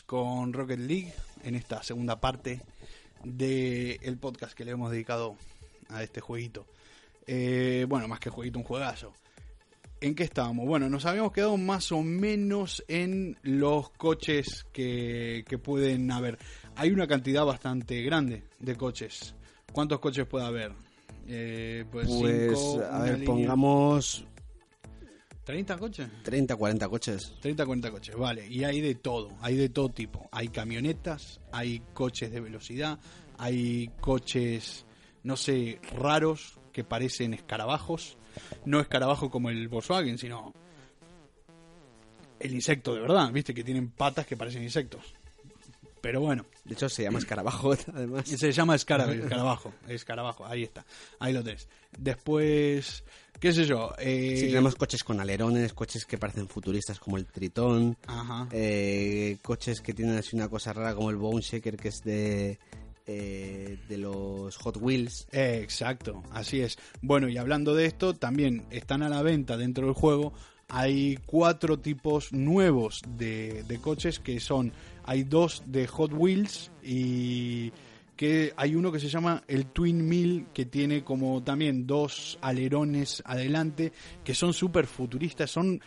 Con 0.06 0.52
Rocket 0.52 0.78
League 0.80 1.12
en 1.44 1.54
esta 1.54 1.82
segunda 1.82 2.20
parte 2.20 2.60
del 3.24 4.18
podcast 4.18 4.54
que 4.54 4.64
le 4.64 4.72
hemos 4.72 4.90
dedicado 4.90 5.36
a 5.88 6.02
este 6.02 6.20
jueguito. 6.20 6.66
Eh, 7.26 7.86
bueno, 7.88 8.08
más 8.08 8.20
que 8.20 8.30
jueguito, 8.30 8.58
un 8.58 8.64
juegazo. 8.64 9.12
¿En 10.00 10.14
qué 10.14 10.24
estábamos? 10.24 10.66
Bueno, 10.66 10.88
nos 10.90 11.06
habíamos 11.06 11.32
quedado 11.32 11.56
más 11.56 11.90
o 11.92 12.02
menos 12.02 12.84
en 12.88 13.36
los 13.42 13.90
coches 13.90 14.66
que, 14.72 15.44
que 15.48 15.58
pueden 15.58 16.10
haber. 16.10 16.38
Hay 16.76 16.90
una 16.90 17.06
cantidad 17.06 17.44
bastante 17.44 18.02
grande 18.02 18.42
de 18.58 18.76
coches. 18.76 19.34
¿Cuántos 19.72 19.98
coches 20.00 20.26
puede 20.26 20.44
haber? 20.46 20.72
Eh, 21.26 21.84
pues, 21.90 22.08
Pues, 22.08 22.58
cinco, 22.60 22.82
a 22.90 22.98
ver, 23.02 23.12
línea. 23.14 23.26
pongamos 23.26 24.24
¿30 25.46 25.78
coches? 25.78 26.08
30, 26.24 26.56
40 26.56 26.88
coches. 26.88 27.32
30, 27.40 27.64
40 27.64 27.90
coches, 27.92 28.16
vale. 28.16 28.46
Y 28.48 28.64
hay 28.64 28.80
de 28.80 28.96
todo, 28.96 29.30
hay 29.40 29.54
de 29.56 29.68
todo 29.68 29.88
tipo. 29.90 30.28
Hay 30.32 30.48
camionetas, 30.48 31.40
hay 31.52 31.80
coches 31.94 32.32
de 32.32 32.40
velocidad, 32.40 32.98
hay 33.38 33.88
coches, 34.00 34.84
no 35.22 35.36
sé, 35.36 35.80
raros 35.96 36.58
que 36.72 36.82
parecen 36.84 37.32
escarabajos. 37.34 38.16
No 38.64 38.80
escarabajo 38.80 39.30
como 39.30 39.48
el 39.50 39.68
Volkswagen, 39.68 40.18
sino 40.18 40.52
el 42.38 42.54
insecto 42.54 42.94
de 42.94 43.00
verdad, 43.00 43.30
¿viste? 43.32 43.54
Que 43.54 43.64
tienen 43.64 43.90
patas 43.90 44.26
que 44.26 44.36
parecen 44.36 44.62
insectos. 44.62 45.02
Pero 46.02 46.20
bueno, 46.20 46.44
De 46.64 46.74
hecho, 46.74 46.88
se 46.88 47.02
llama 47.02 47.18
escarabajo, 47.18 47.72
además. 47.94 48.28
se 48.28 48.52
llama 48.52 48.74
escara- 48.76 49.10
escarabajo. 49.12 49.72
Escarabajo, 49.88 50.44
ahí 50.46 50.62
está. 50.62 50.84
Ahí 51.18 51.32
lo 51.32 51.42
tenés. 51.42 51.66
Después, 51.98 53.04
qué 53.40 53.52
sé 53.52 53.64
yo. 53.66 53.92
Eh, 53.98 54.36
Sí, 54.38 54.46
tenemos 54.48 54.74
coches 54.76 55.02
con 55.04 55.20
alerones, 55.20 55.72
coches 55.72 56.04
que 56.04 56.18
parecen 56.18 56.48
futuristas 56.48 56.98
como 56.98 57.16
el 57.16 57.26
Tritón, 57.26 57.96
Ajá. 58.06 58.48
eh, 58.52 59.36
coches 59.42 59.80
que 59.80 59.92
tienen 59.94 60.16
así 60.16 60.36
una 60.36 60.48
cosa 60.48 60.72
rara 60.72 60.94
como 60.94 61.10
el 61.10 61.16
Bone 61.16 61.40
Shaker, 61.40 61.76
que 61.76 61.88
es 61.88 62.02
de, 62.02 62.58
eh, 63.06 63.78
de 63.88 63.98
los 63.98 64.56
Hot 64.58 64.76
Wheels. 64.80 65.26
Eh, 65.32 65.60
exacto, 65.62 66.22
así 66.32 66.60
es. 66.60 66.78
Bueno, 67.00 67.28
y 67.28 67.36
hablando 67.38 67.74
de 67.74 67.86
esto, 67.86 68.14
también 68.14 68.66
están 68.70 69.02
a 69.02 69.08
la 69.08 69.22
venta 69.22 69.56
dentro 69.56 69.86
del 69.86 69.94
juego. 69.94 70.32
Hay 70.68 71.16
cuatro 71.26 71.78
tipos 71.78 72.32
nuevos 72.32 73.00
de, 73.16 73.62
de 73.68 73.78
coches 73.78 74.18
que 74.18 74.40
son, 74.40 74.72
hay 75.04 75.22
dos 75.22 75.62
de 75.66 75.86
Hot 75.86 76.12
Wheels 76.12 76.72
y 76.82 77.70
que 78.16 78.52
hay 78.56 78.74
uno 78.74 78.90
que 78.90 79.00
se 79.00 79.08
llama 79.08 79.42
el 79.46 79.66
Twin 79.66 80.08
Mill 80.08 80.46
que 80.52 80.64
tiene 80.64 81.04
como 81.04 81.42
también 81.42 81.86
dos 81.86 82.38
alerones 82.40 83.22
adelante 83.26 83.92
que 84.24 84.34
son 84.34 84.52
súper 84.52 84.86
futuristas, 84.86 85.50
son... 85.50 85.80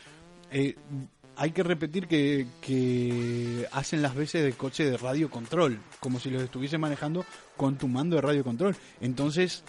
eh, 0.52 0.76
hay 1.36 1.52
que 1.52 1.64
repetir 1.64 2.08
que, 2.08 2.48
que 2.60 3.66
hacen 3.72 4.02
las 4.02 4.14
veces 4.14 4.44
de 4.44 4.52
coche 4.52 4.84
de 4.84 4.98
radio 4.98 5.30
control, 5.30 5.80
como 6.02 6.20
si 6.20 6.30
los 6.30 6.44
estuviese 6.44 6.78
manejando 6.78 7.26
con 7.56 7.78
tu 7.78 7.88
mando 7.88 8.18
de 8.18 8.22
radio 8.22 8.44
control. 8.44 8.76
Entonces, 9.00 9.64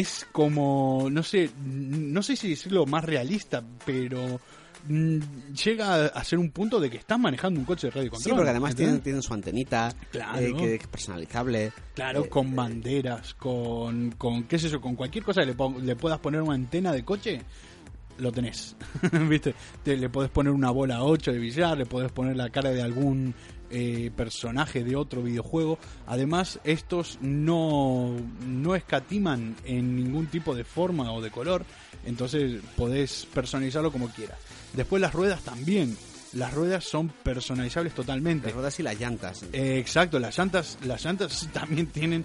es 0.00 0.26
como, 0.32 1.08
no 1.10 1.22
sé, 1.22 1.50
no 1.64 2.22
sé 2.22 2.36
si 2.36 2.50
decirlo 2.50 2.84
más 2.86 3.04
realista, 3.04 3.62
pero 3.86 4.40
mm, 4.88 5.18
llega 5.64 6.06
a 6.06 6.24
ser 6.24 6.38
un 6.38 6.50
punto 6.50 6.80
de 6.80 6.90
que 6.90 6.96
estás 6.96 7.18
manejando 7.18 7.60
un 7.60 7.66
coche 7.66 7.86
de 7.86 7.90
radio 7.92 8.04
Sí, 8.06 8.10
control. 8.10 8.36
porque 8.36 8.50
además 8.50 8.74
tienen, 8.74 9.00
tienen 9.00 9.22
su 9.22 9.32
antenita, 9.34 9.94
Claro. 10.10 10.38
eh, 10.38 10.52
que 10.56 10.74
es 10.74 10.86
personalizable. 10.88 11.72
Claro, 11.94 12.24
Eh, 12.24 12.28
con 12.28 12.54
banderas, 12.56 13.34
con, 13.34 14.10
con, 14.18 14.44
qué 14.44 14.58
sé 14.58 14.68
yo, 14.68 14.80
con 14.80 14.96
cualquier 14.96 15.24
cosa 15.24 15.42
que 15.42 15.54
le, 15.54 15.82
le 15.84 15.96
puedas 15.96 16.18
poner 16.18 16.42
una 16.42 16.54
antena 16.54 16.92
de 16.92 17.04
coche, 17.04 17.40
lo 18.18 18.30
tenés. 18.32 18.76
¿Viste? 19.28 19.54
Te- 19.82 19.96
le 19.96 20.08
podés 20.08 20.30
poner 20.30 20.52
una 20.52 20.70
bola 20.70 21.02
8 21.04 21.32
de 21.32 21.38
billar, 21.38 21.76
le 21.78 21.86
podés 21.86 22.10
poner 22.12 22.36
la 22.36 22.50
cara 22.50 22.70
de 22.70 22.82
algún 22.82 23.34
eh, 23.76 24.12
personaje 24.16 24.84
de 24.84 24.94
otro 24.94 25.20
videojuego. 25.20 25.80
Además, 26.06 26.60
estos 26.62 27.18
no, 27.20 28.14
no 28.46 28.76
escatiman 28.76 29.56
en 29.64 29.96
ningún 29.96 30.28
tipo 30.28 30.54
de 30.54 30.62
forma 30.62 31.12
o 31.12 31.20
de 31.20 31.32
color, 31.32 31.64
entonces 32.06 32.62
podés 32.76 33.26
personalizarlo 33.34 33.90
como 33.90 34.10
quieras. 34.10 34.38
Después 34.74 35.02
las 35.02 35.12
ruedas 35.12 35.42
también. 35.42 35.96
Las 36.34 36.54
ruedas 36.54 36.84
son 36.84 37.08
personalizables 37.08 37.94
totalmente. 37.94 38.46
Las 38.46 38.54
ruedas 38.54 38.78
y 38.78 38.84
las 38.84 38.98
llantas. 38.98 39.44
Eh, 39.52 39.78
exacto, 39.78 40.20
las 40.20 40.38
llantas, 40.38 40.78
las 40.84 41.04
llantas 41.04 41.48
también 41.52 41.88
tienen 41.88 42.24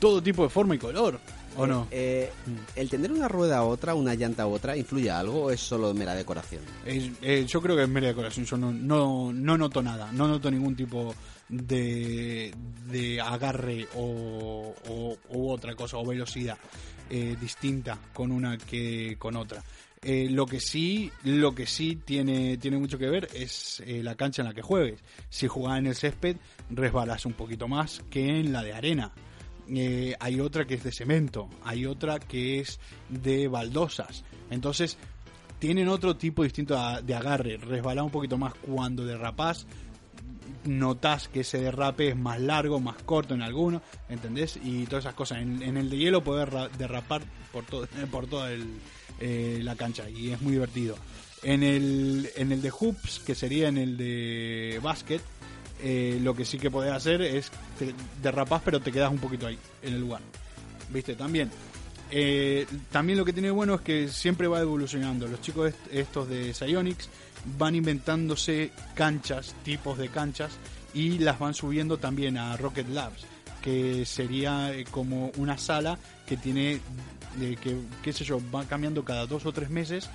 todo 0.00 0.20
tipo 0.20 0.42
de 0.42 0.48
forma 0.48 0.74
y 0.74 0.78
color, 0.78 1.20
¿o 1.56 1.66
no? 1.66 1.88
Eh, 1.90 2.30
¿El 2.76 2.88
tener 2.90 3.12
una 3.12 3.28
rueda 3.28 3.58
a 3.58 3.64
otra, 3.64 3.94
una 3.94 4.14
llanta 4.14 4.44
a 4.44 4.46
otra, 4.46 4.76
influye 4.76 5.10
algo 5.10 5.44
o 5.44 5.50
es 5.50 5.60
solo 5.60 5.92
mera 5.94 6.14
decoración? 6.14 6.62
Es- 6.84 7.10
eh, 7.22 7.44
yo 7.48 7.60
creo 7.60 7.76
que 7.76 7.82
es 7.84 7.88
mera 7.88 8.08
decoración, 8.08 8.46
yo 8.46 8.56
no, 8.56 8.72
no, 8.72 9.32
no 9.32 9.58
noto 9.58 9.82
nada, 9.82 10.10
no 10.12 10.26
noto 10.28 10.50
ningún 10.50 10.74
tipo 10.76 11.14
de, 11.48 12.52
de 12.90 13.20
agarre 13.20 13.86
o, 13.94 14.74
o- 14.88 15.16
u 15.30 15.50
otra 15.50 15.74
cosa, 15.74 15.96
o 15.98 16.06
velocidad 16.06 16.58
eh, 17.10 17.36
distinta 17.40 17.98
con 18.12 18.30
una 18.32 18.56
que 18.56 19.16
con 19.18 19.36
otra. 19.36 19.62
Eh, 20.02 20.28
lo 20.30 20.46
que 20.46 20.60
sí, 20.60 21.10
lo 21.24 21.54
que 21.54 21.66
sí 21.66 21.96
tiene, 22.04 22.56
tiene 22.56 22.78
mucho 22.78 22.96
que 22.96 23.10
ver 23.10 23.28
es 23.34 23.82
eh, 23.84 24.02
la 24.02 24.14
cancha 24.14 24.40
en 24.40 24.48
la 24.48 24.54
que 24.54 24.62
juegues. 24.62 24.98
Si 25.28 25.46
jugás 25.46 25.78
en 25.78 25.88
el 25.88 25.94
césped, 25.94 26.36
resbalas 26.70 27.26
un 27.26 27.34
poquito 27.34 27.68
más 27.68 28.02
que 28.08 28.40
en 28.40 28.50
la 28.52 28.62
de 28.62 28.72
arena. 28.72 29.12
Eh, 29.74 30.14
hay 30.18 30.40
otra 30.40 30.64
que 30.66 30.74
es 30.74 30.82
de 30.84 30.92
cemento, 30.92 31.48
hay 31.64 31.86
otra 31.86 32.18
que 32.18 32.60
es 32.60 32.80
de 33.08 33.46
baldosas. 33.48 34.24
Entonces, 34.50 34.96
tienen 35.58 35.88
otro 35.88 36.16
tipo 36.16 36.42
distinto 36.42 36.74
de 37.02 37.14
agarre, 37.14 37.56
resbalás 37.56 38.04
un 38.04 38.10
poquito 38.10 38.36
más 38.38 38.54
cuando 38.54 39.04
derrapás, 39.04 39.66
notás 40.64 41.28
que 41.28 41.40
ese 41.40 41.58
derrape 41.60 42.08
es 42.08 42.16
más 42.16 42.40
largo, 42.40 42.80
más 42.80 42.96
corto 43.04 43.34
en 43.34 43.42
alguno, 43.42 43.82
¿entendés? 44.08 44.58
Y 44.62 44.84
todas 44.86 45.04
esas 45.04 45.14
cosas. 45.14 45.38
En, 45.38 45.76
el 45.76 45.88
de 45.88 45.96
hielo 45.96 46.22
podés 46.24 46.48
ra- 46.48 46.68
derrapar 46.68 47.22
por, 47.52 47.64
todo, 47.64 47.86
por 48.10 48.26
toda 48.26 48.50
eh, 49.20 49.60
la 49.62 49.76
cancha 49.76 50.08
y 50.08 50.30
es 50.30 50.40
muy 50.42 50.52
divertido. 50.52 50.96
En 51.42 51.62
el, 51.62 52.28
en 52.36 52.52
el 52.52 52.60
de 52.60 52.70
hoops, 52.70 53.20
que 53.20 53.34
sería 53.34 53.68
en 53.68 53.78
el 53.78 53.96
de 53.96 54.78
básquet, 54.82 55.22
eh, 55.82 56.18
lo 56.22 56.34
que 56.34 56.44
sí 56.44 56.58
que 56.58 56.70
podés 56.70 56.92
hacer 56.92 57.22
es 57.22 57.50
te 57.78 57.94
derrapás 58.22 58.62
pero 58.64 58.80
te 58.80 58.90
quedas 58.92 59.10
un 59.10 59.18
poquito 59.18 59.46
ahí, 59.46 59.58
en 59.82 59.94
el 59.94 60.00
lugar. 60.00 60.20
¿Viste? 60.92 61.14
También. 61.14 61.50
Eh, 62.10 62.66
también 62.90 63.16
lo 63.18 63.24
que 63.24 63.32
tiene 63.32 63.50
bueno 63.52 63.74
es 63.76 63.80
que 63.82 64.08
siempre 64.08 64.48
va 64.48 64.60
evolucionando. 64.60 65.28
Los 65.28 65.40
chicos 65.40 65.68
est- 65.68 65.92
estos 65.94 66.28
de 66.28 66.52
Psyonix 66.52 67.08
van 67.56 67.74
inventándose 67.76 68.72
canchas, 68.94 69.54
tipos 69.64 69.96
de 69.96 70.08
canchas, 70.08 70.50
y 70.92 71.18
las 71.18 71.38
van 71.38 71.54
subiendo 71.54 71.98
también 71.98 72.36
a 72.36 72.56
Rocket 72.56 72.88
Labs, 72.88 73.24
que 73.62 74.04
sería 74.04 74.74
eh, 74.74 74.84
como 74.90 75.30
una 75.36 75.56
sala 75.56 75.96
que 76.26 76.36
tiene, 76.36 76.80
que 77.62 77.76
qué 78.02 78.12
sé 78.12 78.24
yo, 78.24 78.40
va 78.52 78.64
cambiando 78.64 79.04
cada 79.04 79.26
dos 79.26 79.46
o 79.46 79.52
tres 79.52 79.70
meses 79.70 80.10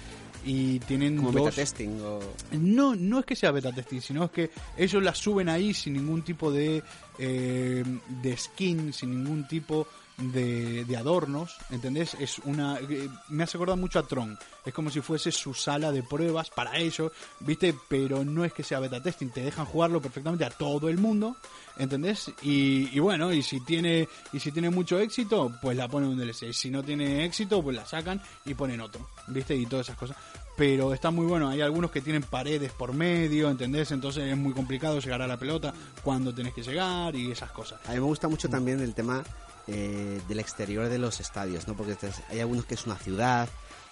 y 0.46 0.80
tienen 0.80 1.18
Como 1.18 1.32
dos... 1.32 1.46
metatesting 1.46 2.00
o... 2.02 2.20
No, 2.52 2.96
no 2.96 3.20
es 3.20 3.26
que 3.26 3.36
sea 3.36 3.52
beta 3.52 3.72
testing, 3.72 4.00
sino 4.00 4.26
es 4.26 4.32
que 4.32 4.52
ellos 4.78 5.04
la 5.04 5.16
suben 5.16 5.50
ahí 5.50 5.74
sin 5.74 5.94
ningún 5.94 6.22
tipo 6.22 6.52
de, 6.52 6.84
eh, 7.18 7.84
de 8.22 8.38
skin, 8.38 8.94
sin 8.94 9.10
ningún 9.10 9.48
tipo 9.48 9.88
de, 10.18 10.86
de 10.86 10.98
adornos, 10.98 11.58
¿entendés? 11.72 12.14
Es 12.20 12.40
una 12.40 12.78
eh, 12.80 13.10
me 13.30 13.44
hace 13.44 13.58
acordar 13.58 13.78
mucho 13.78 14.00
a 14.00 14.08
Tron. 14.08 14.38
Es 14.66 14.74
como 14.74 14.90
si 14.90 15.02
fuese 15.02 15.32
su 15.32 15.54
sala 15.54 15.92
de 15.92 16.04
pruebas 16.04 16.50
para 16.50 16.78
ellos, 16.78 17.12
¿viste? 17.42 17.76
Pero 17.90 18.24
no 18.24 18.46
es 18.46 18.54
que 18.54 18.64
sea 18.64 18.80
beta 18.80 19.02
testing, 19.02 19.30
te 19.30 19.42
dejan 19.42 19.66
jugarlo 19.66 20.02
perfectamente 20.02 20.46
a 20.46 20.50
todo 20.50 20.90
el 20.90 20.98
mundo, 20.98 21.36
¿entendés? 21.78 22.32
Y, 22.42 22.90
y 22.96 23.00
bueno, 23.00 23.34
y 23.34 23.42
si 23.42 23.60
tiene 23.62 24.08
y 24.34 24.40
si 24.40 24.52
tiene 24.52 24.70
mucho 24.70 25.00
éxito, 25.00 25.52
pues 25.62 25.78
la 25.78 25.88
ponen 25.88 26.12
en 26.12 26.20
un 26.20 26.26
DLC. 26.26 26.44
Y 26.44 26.54
si 26.54 26.70
no 26.70 26.84
tiene 26.84 27.26
éxito, 27.26 27.62
pues 27.62 27.76
la 27.76 27.86
sacan 27.86 28.22
y 28.46 28.54
ponen 28.54 28.82
otro, 28.82 29.08
¿viste? 29.28 29.56
Y 29.56 29.66
todas 29.66 29.88
esas 29.88 29.98
cosas 29.98 30.18
pero 30.56 30.94
está 30.94 31.12
muy 31.12 31.26
bueno. 31.26 31.50
Hay 31.50 31.62
algunos 31.62 31.92
que 31.92 32.02
tienen 32.02 32.24
paredes 32.24 32.72
por 32.72 32.94
medio, 32.94 33.50
¿entendés? 33.50 33.92
Entonces 33.92 34.24
es 34.24 34.38
muy 34.38 34.54
complicado 34.54 35.00
llegar 35.00 35.22
a 35.22 35.28
la 35.28 35.38
pelota 35.38 35.74
cuando 36.04 36.34
tenés 36.34 36.54
que 36.54 36.64
llegar 36.64 37.16
y 37.16 37.32
esas 37.32 37.52
cosas. 37.52 37.80
A 37.86 37.90
mí 37.90 37.96
me 37.96 38.06
gusta 38.06 38.28
mucho 38.28 38.50
también 38.50 38.80
el 38.80 38.94
tema 38.94 39.24
eh, 39.68 40.22
del 40.28 40.40
exterior 40.40 40.88
de 40.88 40.98
los 40.98 41.20
estadios, 41.20 41.68
¿no? 41.68 41.76
Porque 41.76 41.98
hay 42.30 42.40
algunos 42.40 42.66
que 42.66 42.76
es 42.76 42.86
una 42.86 42.96
ciudad, 42.96 43.50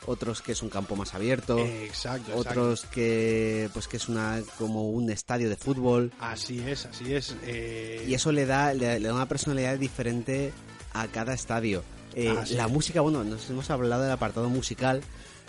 otros 0.08 0.42
que 0.42 0.52
es 0.54 0.62
un 0.62 0.70
campo 0.70 0.96
más 0.96 1.14
abierto, 1.14 1.58
Exacto, 1.60 2.32
exacto. 2.32 2.38
otros 2.38 2.86
que 2.86 3.70
pues 3.74 3.88
que 3.88 3.98
es 3.98 4.10
una 4.10 4.42
como 4.58 4.90
un 4.90 5.10
estadio 5.10 5.50
de 5.50 5.56
fútbol 5.56 6.12
Así 6.20 6.60
es, 6.60 6.86
así 6.86 7.14
es. 7.14 7.36
eh, 7.46 8.06
y 8.08 8.14
eso 8.14 8.32
le 8.32 8.46
da 8.46 8.74
le, 8.74 9.00
le 9.00 9.08
da 9.08 9.14
una 9.14 9.28
personalidad 9.28 9.78
diferente 9.78 10.52
a 10.94 11.08
cada 11.08 11.34
estadio. 11.34 11.84
Eh, 12.16 12.30
Así 12.30 12.54
la 12.54 12.66
es. 12.66 12.72
música, 12.72 13.02
bueno, 13.02 13.24
nos 13.24 13.50
hemos 13.50 13.70
hablado 13.72 14.04
del 14.04 14.12
apartado 14.12 14.48
musical, 14.48 15.02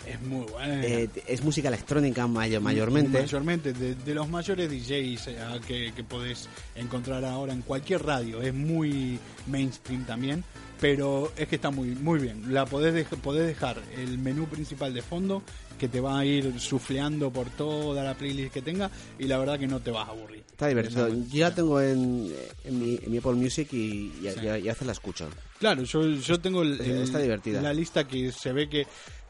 es 0.07 0.19
muy 0.21 0.45
bueno. 0.47 0.73
eh, 0.83 1.09
es 1.27 1.43
música 1.43 1.67
electrónica 1.67 2.25
mayo- 2.27 2.59
mayormente. 2.61 3.19
Mayormente, 3.21 3.71
de, 3.73 3.93
de 3.93 4.13
los 4.15 4.27
mayores 4.29 4.69
DJs 4.71 5.27
eh, 5.27 5.37
que, 5.67 5.93
que 5.95 6.03
podés 6.03 6.49
encontrar 6.75 7.23
ahora 7.25 7.53
en 7.53 7.61
cualquier 7.61 8.03
radio. 8.03 8.41
Es 8.41 8.53
muy 8.53 9.19
mainstream 9.45 10.05
también, 10.05 10.43
pero 10.79 11.31
es 11.37 11.47
que 11.47 11.55
está 11.55 11.71
muy 11.71 11.89
muy 11.89 12.19
bien. 12.19 12.53
La 12.53 12.65
podés, 12.65 13.05
podés 13.23 13.47
dejar 13.47 13.81
el 13.97 14.17
menú 14.17 14.45
principal 14.47 14.93
de 14.93 15.01
fondo 15.01 15.41
que 15.79 15.87
te 15.89 15.99
va 15.99 16.19
a 16.19 16.25
ir 16.25 16.59
sufleando 16.59 17.31
por 17.31 17.49
toda 17.49 18.03
la 18.03 18.13
playlist 18.13 18.53
que 18.53 18.61
tenga 18.61 18.89
y 19.19 19.25
la 19.25 19.37
verdad 19.37 19.59
que 19.59 19.67
no 19.67 19.79
te 19.81 19.91
vas 19.91 20.07
a 20.07 20.11
aburrir. 20.11 20.43
Está 20.49 20.67
divertido. 20.67 21.09
Yo 21.09 21.39
la 21.41 21.53
tengo 21.53 21.81
en, 21.81 22.33
en, 22.63 22.79
mi, 22.79 22.97
en 23.01 23.11
mi 23.11 23.17
Apple 23.17 23.33
Music 23.33 23.67
y, 23.73 23.77
y, 24.21 24.29
Sí. 24.33 24.39
y 24.45 24.47
a 24.47 24.53
veces 24.53 24.85
la 24.85 24.93
escucho. 24.93 25.27
Claro, 25.59 25.83
yo, 25.83 26.07
yo 26.11 26.39
tengo 26.39 26.61
el- 26.61 26.79
el- 26.79 27.01
Está 27.03 27.19
divertida. 27.19 27.61
la 27.61 27.73
lista 27.73 28.05
que 28.07 28.31
se 28.31 28.53
ve 28.53 28.69
que 28.69 28.87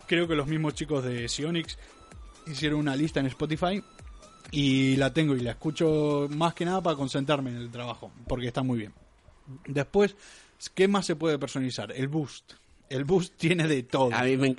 creo 0.08 0.28
que 0.28 0.36
los 0.36 0.46
mismos 0.48 0.76
chicos 0.76 1.04
de 1.04 1.28
Sionix 1.28 1.78
hicieron 2.46 2.80
una 2.80 2.96
lista 2.96 3.20
en 3.20 3.26
Spotify 3.26 3.82
y 4.52 4.96
la 4.98 5.12
tengo 5.12 5.36
y 5.36 5.40
la 5.40 5.52
escucho 5.52 6.28
más 6.30 6.54
que 6.54 6.64
nada 6.66 6.80
para 6.84 6.96
concentrarme 6.96 7.50
en 7.50 7.58
el 7.58 7.72
trabajo, 7.72 8.12
porque 8.28 8.46
está 8.48 8.62
muy 8.62 8.78
bien. 8.78 8.94
Después, 9.68 10.16
¿qué 10.70 10.88
más 10.88 11.06
se 11.06 11.16
puede 11.16 11.38
personalizar? 11.40 11.92
El 11.92 12.08
boost. 12.08 12.54
El 12.90 13.04
boost 13.04 13.34
tiene 13.38 13.68
de 13.68 13.84
todo. 13.84 14.14
A 14.14 14.24
mí 14.24 14.38
me 14.38 14.56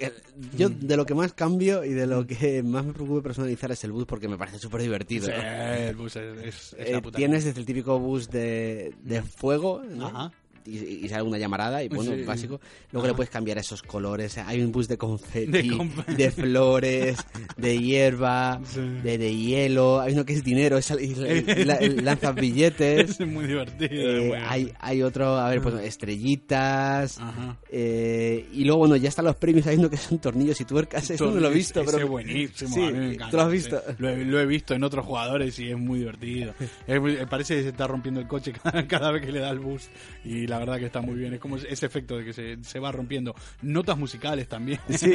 Yo 0.57 0.68
de 0.68 0.96
lo 0.96 1.07
que 1.07 1.14
más 1.14 1.32
cambio 1.32 1.84
y 1.84 1.90
de 1.90 2.07
lo 2.07 2.26
que 2.26 2.62
más 2.62 2.84
me 2.84 2.92
preocupa 2.92 3.22
personalizar 3.22 3.70
es 3.72 3.84
el 3.84 3.92
bus 3.92 4.04
porque 4.07 4.26
me 4.28 4.36
parece 4.36 4.59
súper 4.59 4.82
divertido. 4.82 5.26
Sí, 5.26 5.32
el 5.32 5.94
boost 5.96 6.16
es, 6.16 6.38
es- 6.44 6.76
es 6.78 6.90
la 6.90 6.98
Eh, 6.98 7.02
puta 7.02 7.16
tienes 7.16 7.44
desde 7.44 7.61
el 7.61 7.66
típico 7.66 7.98
bus 7.98 8.28
de, 8.30 8.94
de 9.02 9.22
fuego, 9.22 9.82
¿no? 9.88 10.09
Ajá. 10.09 10.32
Y, 10.66 11.00
y 11.04 11.08
sale 11.08 11.22
una 11.22 11.38
llamarada 11.38 11.82
y 11.82 11.88
bueno, 11.88 12.12
Sí. 12.14 12.22
básico. 12.22 12.60
Luego 12.92 13.08
le 13.08 13.14
puedes 13.14 13.30
cambiar 13.30 13.58
esos 13.58 13.82
colores. 13.82 14.36
Hay 14.38 14.60
un 14.62 14.72
bus 14.72 14.88
de 14.88 14.96
confeti, 14.98 15.46
De 15.68 16.14
de, 16.16 16.30
flores, 16.30 17.16
de 17.56 17.78
hierba, 17.78 18.60
Sí. 18.64 18.80
de, 18.80 19.18
de 19.18 19.36
hielo. 19.36 20.00
Hay 20.00 20.12
uno 20.14 20.24
que 20.24 20.32
es 20.34 20.44
dinero, 20.44 20.76
es, 20.78 20.90
y, 20.90 21.04
y- 21.04 21.64
la- 21.64 21.80
lanzas 21.80 22.34
billetes. 22.34 23.20
Es 23.20 23.26
muy 23.26 23.46
divertido. 23.46 23.88
Eh, 23.92 24.28
bueno. 24.28 24.44
hay, 24.48 24.72
hay 24.80 25.02
otro, 25.02 25.36
a 25.36 25.48
ver, 25.50 25.60
pues 25.62 25.74
estrellitas. 25.84 27.18
Ajá. 27.20 27.56
eh, 27.70 28.46
y 28.52 28.64
luego, 28.64 28.78
bueno, 28.80 28.96
ya 28.96 29.08
están 29.08 29.24
los 29.24 29.36
premios. 29.36 29.66
Hay 29.66 29.76
uno 29.76 29.90
que 29.90 29.96
son 29.96 30.18
tornillos 30.18 30.60
y 30.60 30.64
tuercas. 30.64 31.10
Eso 31.10 31.30
no 31.30 31.40
lo 31.40 31.48
he 31.50 31.54
visto, 31.54 31.80
Ese 31.82 31.92
pero. 31.92 32.08
buenísimo. 32.08 32.74
Sí, 32.74 32.82
a 32.82 32.90
mí 32.90 32.98
me 32.98 33.06
encanta, 33.14 33.30
¿tú 33.30 33.36
lo 33.36 33.42
has 33.44 33.50
visto? 33.52 33.82
Lo, 33.98 34.08
he, 34.08 34.24
lo 34.24 34.40
he 34.40 34.46
visto 34.46 34.74
en 34.74 34.84
otros 34.84 35.04
jugadores 35.04 35.58
y 35.58 35.70
es 35.70 35.78
muy 35.78 36.00
divertido. 36.00 36.54
Es 36.86 37.00
parece 37.28 37.56
que 37.56 37.62
se 37.62 37.68
está 37.68 37.86
rompiendo 37.86 38.20
el 38.20 38.26
coche 38.26 38.52
cada, 38.52 38.86
cada 38.88 39.10
vez 39.10 39.22
que 39.24 39.32
le 39.32 39.40
da 39.40 39.50
el 39.50 39.60
boost. 39.60 39.90
Y 40.24 40.46
la 40.46 40.55
verdad 40.59 40.78
que 40.78 40.86
está 40.86 41.00
muy 41.00 41.14
bien. 41.16 41.34
Es 41.34 41.40
como 41.40 41.57
ese 41.57 41.86
efecto 41.86 42.16
de 42.18 42.24
que 42.24 42.32
se, 42.32 42.62
se 42.62 42.78
va 42.78 42.92
rompiendo. 42.92 43.34
Notas 43.62 43.96
musicales 43.98 44.48
también. 44.48 44.80
Sí. 44.96 45.12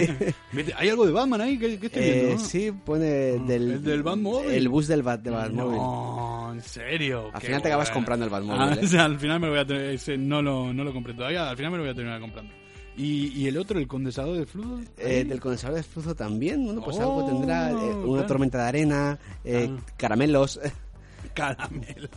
¿Hay 0.78 0.90
algo 0.90 1.06
de 1.06 1.12
Batman 1.12 1.42
ahí? 1.42 1.58
¿Qué, 1.58 1.80
qué 1.80 1.86
estoy 1.88 2.04
Eh, 2.04 2.24
viendo? 2.28 2.44
sí, 2.44 2.72
pone 2.86 3.06
del, 3.06 3.72
¿El 3.72 3.84
del 3.84 4.04
Batmóvil? 4.04 4.52
El 4.52 4.70
bus 4.70 4.88
del 4.88 5.04
Bat, 5.04 5.22
de 5.22 5.30
Batmóvil. 5.32 5.78
No, 5.78 6.52
en 6.54 6.62
serio. 6.62 7.30
Al 7.34 7.42
final 7.42 7.62
te 7.62 7.68
acabas 7.70 7.88
bueno. 7.90 7.96
comprando 7.96 8.26
el 8.26 8.32
Batmóvil, 8.32 8.62
Ah, 8.62 8.74
¿eh? 8.82 8.86
o 8.86 8.88
sea, 8.88 9.06
al 9.06 9.20
final 9.20 9.40
me 9.40 9.48
lo 9.48 9.54
voy 9.54 9.62
a 9.62 9.66
tener, 9.66 9.86
ese 9.92 10.18
no 10.18 10.42
lo, 10.42 10.72
no 10.74 10.84
lo 10.84 10.94
compré 10.94 11.14
todavía, 11.14 11.50
al 11.50 11.58
final 11.58 11.72
me 11.72 11.78
lo 11.78 11.84
voy 11.84 11.92
a 11.92 11.96
terminar 11.96 12.20
comprando. 12.20 12.54
¿Y, 12.98 13.28
y 13.30 13.48
el 13.48 13.58
otro, 13.58 13.80
el 13.80 13.88
condensador 13.88 14.38
de 14.38 14.46
flujo? 14.46 14.80
Eh, 14.98 15.24
del 15.24 15.40
condensador 15.40 15.78
de 15.78 15.84
flujo 15.84 16.14
también, 16.14 16.64
bueno, 16.66 16.82
pues 16.84 16.98
Oh, 16.98 17.02
algo 17.02 17.26
tendrá, 17.26 17.72
eh, 17.72 17.74
una 17.76 18.04
claro. 18.14 18.28
tormenta 18.28 18.58
de 18.64 18.68
arena, 18.68 19.18
eh, 19.46 19.70
Ah. 19.72 19.82
caramelos. 19.98 20.60
Caramelo. 21.36 22.10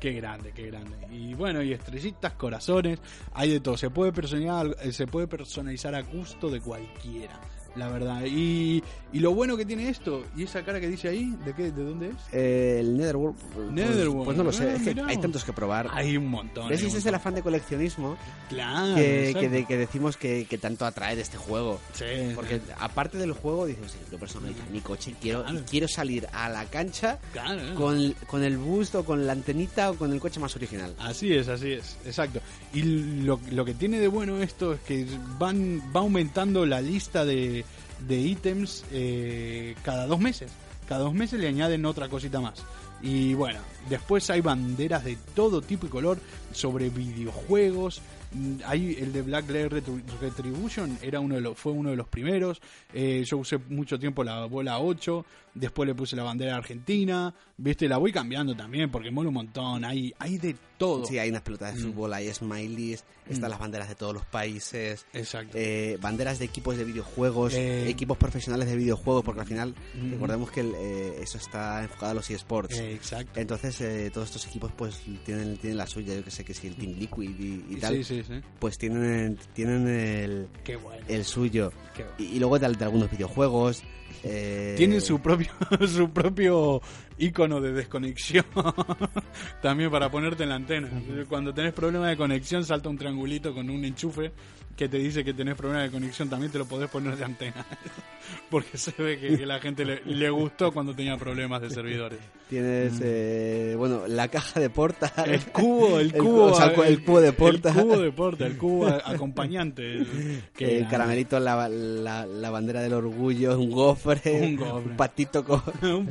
Qué 0.00 0.12
grande, 0.12 0.52
qué 0.52 0.66
grande. 0.66 0.96
Y 1.10 1.34
bueno, 1.34 1.62
y 1.62 1.72
estrellitas, 1.72 2.32
corazones, 2.34 2.98
hay 3.32 3.50
de 3.50 3.60
todo. 3.60 3.76
Se 3.76 3.90
puede 3.90 4.12
personalizar, 4.12 4.76
eh, 4.82 4.92
se 4.92 5.06
puede 5.06 5.26
personalizar 5.26 5.94
a 5.94 6.02
gusto 6.02 6.48
de 6.50 6.60
cualquiera, 6.60 7.40
la 7.76 7.88
verdad. 7.88 8.22
Y, 8.26 8.82
y 9.12 9.18
lo 9.20 9.32
bueno 9.34 9.56
que 9.56 9.64
tiene 9.64 9.88
esto, 9.88 10.24
y 10.36 10.44
esa 10.44 10.64
cara 10.64 10.80
que 10.80 10.88
dice 10.88 11.08
ahí, 11.08 11.34
¿de 11.44 11.52
qué? 11.54 11.70
¿De 11.72 11.84
dónde 11.84 12.08
es? 12.08 12.14
Eh, 12.32 12.78
el 12.80 12.96
Netherworld, 12.96 13.36
pues, 13.54 13.70
Netherworld. 13.72 14.24
pues 14.24 14.36
no 14.36 14.44
lo 14.44 14.52
sé, 14.52 14.64
Ah, 14.70 14.74
es 14.76 14.82
que 14.82 14.94
mirá. 14.94 15.06
hay 15.08 15.16
tantos 15.18 15.44
que 15.44 15.52
probar. 15.52 15.88
Hay 15.92 16.16
un 16.16 16.26
montón. 16.28 16.72
Ese 16.72 16.86
es 16.86 17.06
el 17.06 17.14
afán 17.14 17.34
de 17.34 17.42
coleccionismo 17.42 18.16
Claro. 18.48 18.94
que, 18.96 19.34
que, 19.38 19.48
de- 19.48 19.64
que 19.66 19.76
decimos 19.76 20.16
que, 20.16 20.46
que 20.46 20.58
tanto 20.58 20.84
atrae 20.86 21.16
de 21.16 21.22
este 21.22 21.36
juego. 21.36 21.80
Sí, 21.94 22.04
Porque 22.34 22.60
aparte 22.78 23.18
del 23.18 23.32
juego, 23.32 23.66
dices, 23.66 23.96
yo 24.10 24.18
personalizar 24.18 24.68
mi 24.70 24.80
coche 24.80 25.14
quiero, 25.20 25.42
Claro. 25.44 25.60
quiero 25.68 25.88
salir 25.88 26.26
a 26.32 26.48
la 26.48 26.64
cancha 26.66 27.18
claro. 27.32 27.74
con, 27.74 28.12
con 28.26 28.42
el 28.44 28.56
boost 28.58 28.94
o 28.96 29.04
con 29.04 29.26
la 29.26 29.32
antenita 29.32 29.90
o 29.90 29.94
con 29.94 30.12
el 30.12 30.20
coche 30.20 30.40
más 30.40 30.54
original. 30.56 30.94
Así 30.98 31.32
es, 31.32 31.48
así 31.48 31.72
es, 31.72 31.96
exacto. 32.06 32.40
Y 32.72 32.82
lo, 32.82 33.40
lo 33.50 33.64
que 33.64 33.74
tiene 33.74 33.98
de 33.98 34.08
bueno 34.08 34.42
esto 34.42 34.74
es 34.74 34.80
que 34.80 35.06
van 35.38 35.80
va 35.94 36.00
aumentando 36.00 36.66
la 36.66 36.80
lista 36.80 37.24
de, 37.24 37.63
de 38.00 38.16
ítems 38.16 38.84
eh, 38.92 39.74
cada 39.82 40.06
dos 40.06 40.20
meses. 40.20 40.50
Cada 40.88 41.00
dos 41.02 41.14
meses 41.14 41.40
le 41.40 41.48
añaden 41.48 41.86
otra 41.86 42.08
cosita 42.08 42.40
más. 42.40 42.62
Y 43.02 43.34
bueno, 43.34 43.60
después 43.88 44.28
hay 44.30 44.40
banderas 44.40 45.04
de 45.04 45.16
todo 45.34 45.62
tipo 45.62 45.86
y 45.86 45.90
color 45.90 46.18
sobre 46.52 46.90
videojuegos. 46.90 48.00
Mm, 48.34 48.56
Hay 48.66 48.96
el 49.00 49.12
de 49.12 49.22
Black 49.22 49.48
Lair 49.50 49.70
Retri- 49.70 50.02
Retribution, 50.20 50.98
era 51.02 51.20
uno 51.20 51.36
de 51.36 51.40
los, 51.40 51.56
fue 51.58 51.72
uno 51.72 51.90
de 51.90 51.96
los 51.96 52.08
primeros. 52.08 52.60
Eh, 52.92 53.22
yo 53.26 53.38
usé 53.38 53.58
mucho 53.68 53.98
tiempo 53.98 54.24
la 54.24 54.44
bola 54.46 54.78
8, 54.80 55.24
después 55.54 55.86
le 55.86 55.94
puse 55.94 56.16
la 56.16 56.24
bandera 56.24 56.56
argentina. 56.56 57.34
Viste, 57.56 57.88
la 57.88 57.98
voy 57.98 58.10
cambiando 58.12 58.56
también 58.56 58.90
porque 58.90 59.10
mola 59.12 59.28
un 59.28 59.34
montón. 59.34 59.84
Hay, 59.84 60.12
hay 60.18 60.38
de 60.38 60.56
todo. 60.76 61.06
Sí, 61.06 61.18
hay 61.18 61.30
unas 61.30 61.42
pelotas 61.42 61.74
de 61.74 61.80
Mm. 61.80 61.84
fútbol, 61.92 62.12
hay 62.14 62.34
smileys, 62.34 63.04
están 63.28 63.48
Mm. 63.48 63.50
las 63.52 63.58
banderas 63.60 63.88
de 63.88 63.94
todos 63.94 64.12
los 64.12 64.24
países, 64.26 65.06
Exacto. 65.12 65.56
eh, 65.56 65.96
banderas 66.00 66.40
de 66.40 66.46
equipos 66.46 66.76
de 66.76 66.82
videojuegos, 66.84 67.54
Eh. 67.54 67.88
equipos 67.88 68.18
profesionales 68.18 68.68
de 68.68 68.76
videojuegos, 68.76 69.22
porque 69.24 69.42
al 69.42 69.46
final 69.46 69.74
Mm. 69.94 70.10
recordemos 70.12 70.50
que 70.50 70.60
el, 70.62 70.74
eso 70.74 71.38
está 71.38 71.84
enfocado 71.84 72.10
a 72.10 72.14
los 72.14 72.28
eSports. 72.28 72.76
Exacto. 72.80 73.38
Entonces, 73.38 74.12
todos 74.12 74.26
estos 74.28 74.46
equipos 74.48 74.72
pues 74.76 75.00
tienen, 75.24 75.56
tienen 75.58 75.76
la 75.78 75.86
suya, 75.86 76.12
yo 76.14 76.24
que 76.24 76.32
sé 76.32 76.44
que 76.44 76.54
si 76.54 76.66
el 76.66 76.74
Team 76.74 76.94
Liquid 76.98 77.30
y, 77.38 77.64
y 77.74 77.76
tal, 77.76 77.94
Sí, 77.94 78.02
sí, 78.02 78.23
sí. 78.26 78.40
pues 78.58 78.78
tienen, 78.78 79.38
tienen 79.52 79.86
el, 79.88 80.48
Qué 80.64 80.76
bueno. 80.76 81.04
el 81.08 81.24
suyo. 81.24 81.72
qué 81.96 82.02
bueno. 82.02 82.16
Y, 82.18 82.36
y 82.36 82.38
luego 82.38 82.58
de, 82.58 82.68
de 82.68 82.84
algunos 82.84 83.10
videojuegos. 83.10 83.82
eh, 84.22 84.74
Tienen 84.76 85.00
su 85.00 85.20
propio 85.20 85.48
su 85.88 86.10
propio 86.10 86.80
icono 87.18 87.60
de 87.60 87.72
desconexión 87.72 88.44
también 89.62 89.90
para 89.90 90.10
ponerte 90.10 90.42
en 90.44 90.48
la 90.50 90.54
antena. 90.56 90.90
Cuando 91.28 91.52
tenés 91.54 91.72
problemas 91.72 92.10
de 92.10 92.16
conexión 92.16 92.64
salta 92.64 92.88
un 92.88 92.98
triangulito 92.98 93.54
con 93.54 93.70
un 93.70 93.84
enchufe 93.84 94.32
que 94.76 94.88
te 94.88 94.98
dice 94.98 95.22
que 95.24 95.32
tenés 95.32 95.54
problemas 95.54 95.84
de 95.84 95.90
conexión, 95.92 96.28
también 96.28 96.50
te 96.50 96.58
lo 96.58 96.66
podés 96.66 96.90
poner 96.90 97.16
de 97.16 97.24
antena. 97.24 97.64
Porque 98.50 98.76
se 98.78 98.90
ve 99.00 99.18
que, 99.20 99.36
que 99.38 99.46
la 99.46 99.60
gente 99.60 99.84
le, 99.84 100.02
le 100.04 100.30
gustó 100.30 100.72
cuando 100.72 100.94
tenía 100.94 101.16
problemas 101.16 101.60
de 101.62 101.70
servidores. 101.70 102.18
Tienes, 102.48 102.94
eh, 103.02 103.74
bueno, 103.76 104.02
la 104.08 104.28
caja 104.28 104.58
de 104.60 104.70
porta. 104.70 105.12
Mm. 105.16 105.30
El 105.30 105.40
cubo, 105.46 106.00
el 106.00 106.12
cubo, 106.16 106.48
cu- 106.48 106.52
o 106.52 106.54
sea, 106.54 106.66
el 106.86 107.04
cubo 107.04 107.20
de 107.20 107.32
porta. 107.32 107.68
El 107.70 107.74
cubo 107.82 107.98
de 107.98 108.12
porta, 108.12 108.46
el 108.46 108.56
cubo 108.58 108.86
acompañante. 108.88 109.82
el- 109.92 110.42
que- 110.56 110.78
el 110.78 110.88
caramelito, 110.88 111.38
la, 111.38 111.68
la, 111.68 112.26
la 112.26 112.50
bandera 112.50 112.80
del 112.82 112.94
orgullo, 112.94 113.58
un 113.58 113.70
gofre, 113.70 114.40
Un 114.42 114.56
gofre. 114.56 114.94
patito 114.96 115.44
con... 115.44 115.62
un 115.82 116.06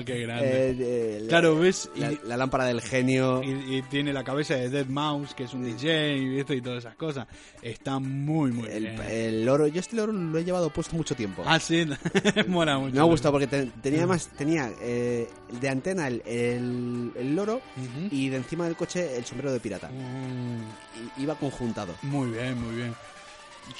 qué 0.04 0.20
grande. 0.20 0.70
eh, 0.70 0.76
eh, 0.78 1.18
la- 1.22 1.28
Claro, 1.28 1.56
ves, 1.58 1.90
La, 1.96 2.12
y- 2.12 2.20
la 2.24 2.36
lámpara 2.36 2.64
del 2.64 2.80
genio. 2.80 3.42
y, 3.42 3.76
y 3.78 3.82
tiene 3.82 4.12
la 4.12 4.24
cabeza 4.24 4.54
de 4.54 4.68
Dead 4.70 4.86
Mouse, 4.86 5.34
que 5.34 5.44
es 5.44 5.54
un 5.54 5.64
DJ, 5.64 6.14
¿viste? 6.18 6.56
y 6.56 6.60
todas 6.60 6.78
esas 6.78 6.94
cosas. 6.96 7.26
Está 7.62 7.98
muy, 7.98 8.52
muy 8.52 8.68
El, 8.68 8.82
bien. 8.84 9.00
el 9.08 9.44
loro, 9.44 9.66
yo 9.66 9.80
este 9.80 9.96
loro 9.96 10.12
lo 10.12 10.38
he 10.38 10.44
llevado 10.44 10.70
puesto 10.70 10.96
mucho 10.96 11.14
tiempo. 11.14 11.42
Ah, 11.46 11.58
sí, 11.60 11.86
mola 12.48 12.78
mucho. 12.78 12.94
Me 12.94 13.00
ha 13.00 13.04
gustado 13.04 13.32
porque 13.32 13.46
te- 13.46 13.66
tenía 13.82 14.06
más, 14.06 14.28
tenía 14.28 14.70
eh, 14.80 15.28
de 15.60 15.68
antena 15.68 16.08
el, 16.08 16.22
el, 16.26 17.12
el 17.16 17.36
loro 17.36 17.56
Ujú. 17.56 18.08
y 18.10 18.28
de 18.28 18.36
encima 18.38 18.64
del 18.64 18.76
coche 18.76 19.16
el 19.16 19.24
sombrero 19.24 19.52
de 19.52 19.60
pirata. 19.60 19.88
Mm, 19.88 21.18
I- 21.18 21.22
iba 21.22 21.34
conjuntado. 21.34 21.94
Muy 22.02 22.30
bien, 22.30 22.60
muy 22.60 22.76
bien. 22.76 22.94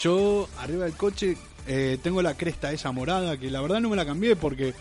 Yo, 0.01 0.49
arriba 0.59 0.85
del 0.85 0.95
coche, 0.95 1.37
eh, 1.67 1.99
tengo 2.03 2.23
la 2.23 2.35
cresta 2.35 2.73
esa 2.73 2.93
morada, 2.93 3.37
que 3.39 3.51
la 3.51 3.61
verdad 3.61 3.81
no 3.81 3.89
me 3.89 3.97
la 3.97 4.07
cambié 4.07 4.37
porque 4.37 4.73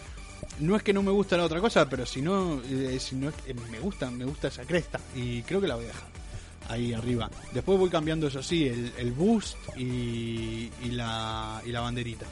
no 0.60 0.76
es 0.76 0.84
que 0.84 0.94
no 0.94 1.04
me 1.04 1.12
gusta 1.12 1.38
la 1.38 1.46
otra 1.46 1.60
cosa, 1.60 1.88
pero 1.90 2.06
si 2.06 2.22
no, 2.22 2.62
eh, 2.70 2.98
si 3.00 3.16
no 3.16 3.32
me 3.72 3.80
gusta, 3.80 4.10
me 4.12 4.26
gusta 4.26 4.50
esa 4.50 4.64
cresta 4.64 5.00
y 5.16 5.42
creo 5.44 5.62
que 5.62 5.68
la 5.68 5.76
voy 5.76 5.86
a 5.86 5.88
dejar 5.88 6.08
ahí 6.70 6.94
arriba. 6.94 7.30
Después 7.52 7.80
voy 7.80 7.90
cambiando 7.90 8.28
eso 8.28 8.44
sí, 8.44 8.68
el, 8.68 8.94
el 8.98 9.12
boost 9.12 9.58
y, 9.78 10.72
y 10.84 10.92
la 10.92 11.62
y 11.66 11.72
la 11.72 11.82
banderita. 11.82 12.26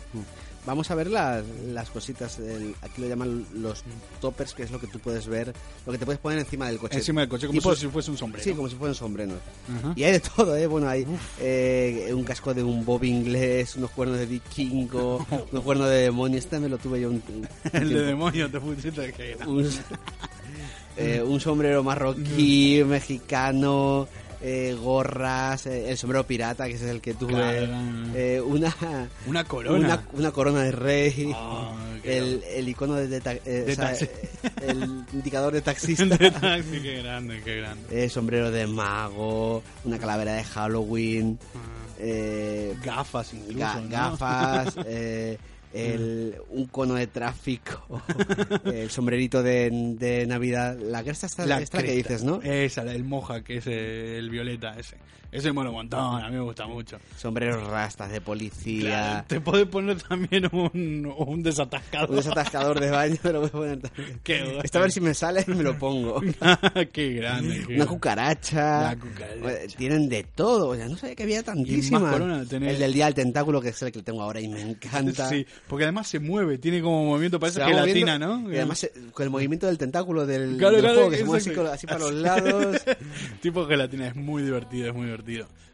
Vamos 0.68 0.92
a 0.92 0.96
ver 0.96 1.10
las, 1.10 1.44
las 1.72 1.90
cositas. 1.90 2.38
el- 2.40 2.76
aquí 2.82 3.02
lo 3.02 3.08
llaman 3.08 3.46
los 3.56 3.84
toppers, 4.22 4.54
que 4.54 4.64
es 4.64 4.70
lo 4.72 4.80
que 4.80 4.86
tú 4.88 5.00
puedes 5.00 5.26
ver, 5.26 5.54
lo 5.86 5.92
que 5.94 5.98
te 5.98 6.06
puedes 6.06 6.20
poner 6.20 6.38
encima 6.40 6.68
del 6.68 6.78
coche. 6.78 6.98
Encima 6.98 7.22
del 7.22 7.30
coche, 7.30 7.48
como 7.48 7.58
Tipo- 7.60 7.74
si 7.76 7.88
fuese 7.88 8.12
un 8.12 8.18
sombrero. 8.18 8.44
Sí, 8.44 8.54
como 8.54 8.68
si 8.70 8.76
fueran 8.76 8.94
sombreros. 8.94 9.40
Ajá. 9.80 9.94
Y 9.96 10.04
hay 10.04 10.12
de 10.12 10.20
todo, 10.20 10.56
¿eh? 10.58 10.68
Bueno, 10.68 10.90
hay 10.90 11.08
eh, 11.40 12.12
un 12.14 12.24
casco 12.26 12.54
de 12.54 12.62
un 12.64 12.84
bob 12.86 13.04
inglés, 13.06 13.78
unos 13.78 13.92
cuernos 13.92 14.20
de 14.20 14.26
vikingo, 14.26 15.26
unos 15.52 15.64
cuernos 15.64 15.88
de 15.90 15.96
demonio. 16.02 16.38
Este 16.38 16.60
me 16.60 16.68
lo 16.70 16.78
tuve 16.78 17.00
yo 17.02 17.10
un, 17.12 17.24
un 17.34 17.48
El 17.72 17.90
de 17.90 18.02
demonio 18.02 18.52
te 18.52 18.60
pusiste 18.60 19.14
que 19.14 19.32
era. 19.32 19.48
un, 19.48 19.66
eh, 20.98 21.22
un 21.26 21.40
sombrero 21.40 21.82
marroquí, 21.84 22.84
mexicano, 22.86 24.08
eh, 24.42 24.76
gorras, 24.80 25.66
eh, 25.66 25.90
el 25.90 25.98
sombrero 25.98 26.26
pirata, 26.26 26.68
que 26.68 26.74
ese 26.76 26.86
es 26.86 26.92
el 26.92 27.02
que 27.02 27.14
tuve, 27.14 27.32
Claro. 27.34 27.68
eh, 28.16 28.42
una, 28.42 28.76
Una 29.26 29.44
corona. 29.44 29.78
una, 29.78 30.04
una 30.14 30.32
corona 30.32 30.64
de 30.64 30.72
rey, 30.72 31.32
Ah, 31.36 31.74
el, 32.04 32.44
el 32.48 32.70
icono 32.70 32.96
de, 32.96 33.08
de 33.08 33.20
ta- 33.22 33.34
eh, 33.34 33.42
De 33.66 33.72
o 33.74 33.76
sea, 33.76 33.86
taxi. 33.88 34.08
el 34.62 35.04
indicador 35.14 35.54
de 35.54 35.62
taxista, 35.62 36.06
De 36.06 36.32
taxi, 36.32 36.82
qué 36.82 37.02
grande, 37.02 37.42
qué 37.44 37.58
grande. 37.58 38.10
sombrero 38.10 38.52
de 38.52 38.68
mago, 38.68 39.64
una 39.84 39.98
calavera 40.00 40.34
de 40.34 40.44
Halloween, 40.44 41.38
eh, 42.00 42.76
Gafas 42.84 43.34
incluso. 43.34 43.60
ga- 43.60 43.82
¿no? 43.82 43.90
gafas, 43.90 44.76
el, 45.74 46.36
un 46.50 46.66
cono 46.66 46.96
de 46.96 47.08
tráfico, 47.08 48.02
el 48.66 48.90
sombrerito 48.90 49.44
de, 49.44 49.70
de 49.98 50.26
Navidad, 50.26 50.78
la 50.80 51.04
cresta 51.04 51.26
está, 51.26 51.46
La 51.46 51.60
esta 51.60 51.84
que 51.84 51.94
dices, 51.94 52.24
¿no? 52.24 52.42
Esa, 52.42 52.84
la 52.84 52.94
del 52.94 53.04
moja, 53.04 53.44
que 53.44 53.58
es 53.58 53.68
el 53.68 54.30
violeta 54.30 54.78
ese. 54.78 54.98
Ese 55.32 55.52
mola 55.52 55.70
un 55.70 55.76
montón, 55.76 56.24
a 56.24 56.30
mí 56.30 56.36
me 56.36 56.42
gusta 56.42 56.66
mucho. 56.68 56.98
Sombreros 57.18 57.66
rastas 57.68 58.10
de 58.12 58.22
policía, 58.22 58.90
Claro, 58.90 59.26
te 59.28 59.42
puedes 59.42 59.68
poner 59.68 60.02
también 60.02 60.48
un, 60.54 61.14
un 61.18 61.44
desatascador. 61.44 62.10
un 62.12 62.16
desatascador 62.16 62.80
de 62.80 62.90
baño, 62.92 63.18
me 63.24 63.32
lo 63.34 63.40
voy 63.42 63.50
a 63.50 63.52
poner 63.52 63.80
también. 63.82 64.20
Qué 64.24 64.42
bueno. 64.44 64.60
Esta 64.64 64.80
a 64.80 64.82
ver 64.84 64.92
si 64.92 65.02
me 65.02 65.14
sale 65.14 65.44
y 65.46 65.52
me 65.52 65.64
lo 65.64 65.78
pongo. 65.78 66.22
qué 66.94 67.14
grande. 67.14 67.64
qué 67.68 67.76
Una 67.76 67.86
cucaracha. 67.86 68.82
La 68.94 68.96
cucaracha. 68.98 69.78
Tienen 69.78 70.08
de 70.10 70.24
todo. 70.24 70.70
O 70.70 70.76
sea, 70.76 70.88
no 70.88 70.96
sabía 70.98 71.16
que 71.16 71.24
había 71.24 71.44
tantísimas. 71.44 72.16
tenés- 72.50 72.70
El 72.70 72.80
del 72.80 72.94
día 72.94 73.06
del 73.06 73.14
tentáculo, 73.14 73.62
que 73.62 73.70
es 73.70 73.82
el 73.82 73.92
que 73.92 74.02
tengo 74.02 74.22
ahora 74.24 74.40
y 74.40 74.48
me 74.48 74.62
encanta. 74.62 75.28
Sí, 75.30 75.46
porque 75.68 75.84
además 75.84 76.08
se 76.08 76.20
mueve, 76.20 76.58
tiene 76.58 76.82
como 76.82 77.04
movimiento, 77.06 77.40
parece 77.40 77.64
gelatina, 77.64 78.18
¿no? 78.18 78.50
Y 78.52 78.56
además, 78.56 78.84
eh, 78.86 78.92
con 79.12 79.24
el 79.26 79.30
movimiento 79.30 79.68
del 79.68 79.78
tentáculo 79.78 80.26
del, 80.26 80.58
Claro, 80.58 80.72
del 80.76 80.82
claro, 80.82 80.96
juego, 80.96 81.12
que 81.12 81.18
se 81.18 81.26
mueve 81.26 81.40
así, 81.42 81.50
exacto. 81.50 81.68
con- 81.70 81.74
así 81.76 81.86
para 81.88 82.00
los 82.00 82.14
lados. 82.14 82.78
tipo 83.42 83.66
gelatina, 83.68 84.08
es 84.08 84.16
muy 84.16 84.42
divertido, 84.44 84.88
es 84.88 84.94
muy 84.94 85.04
divertido. 85.06 85.17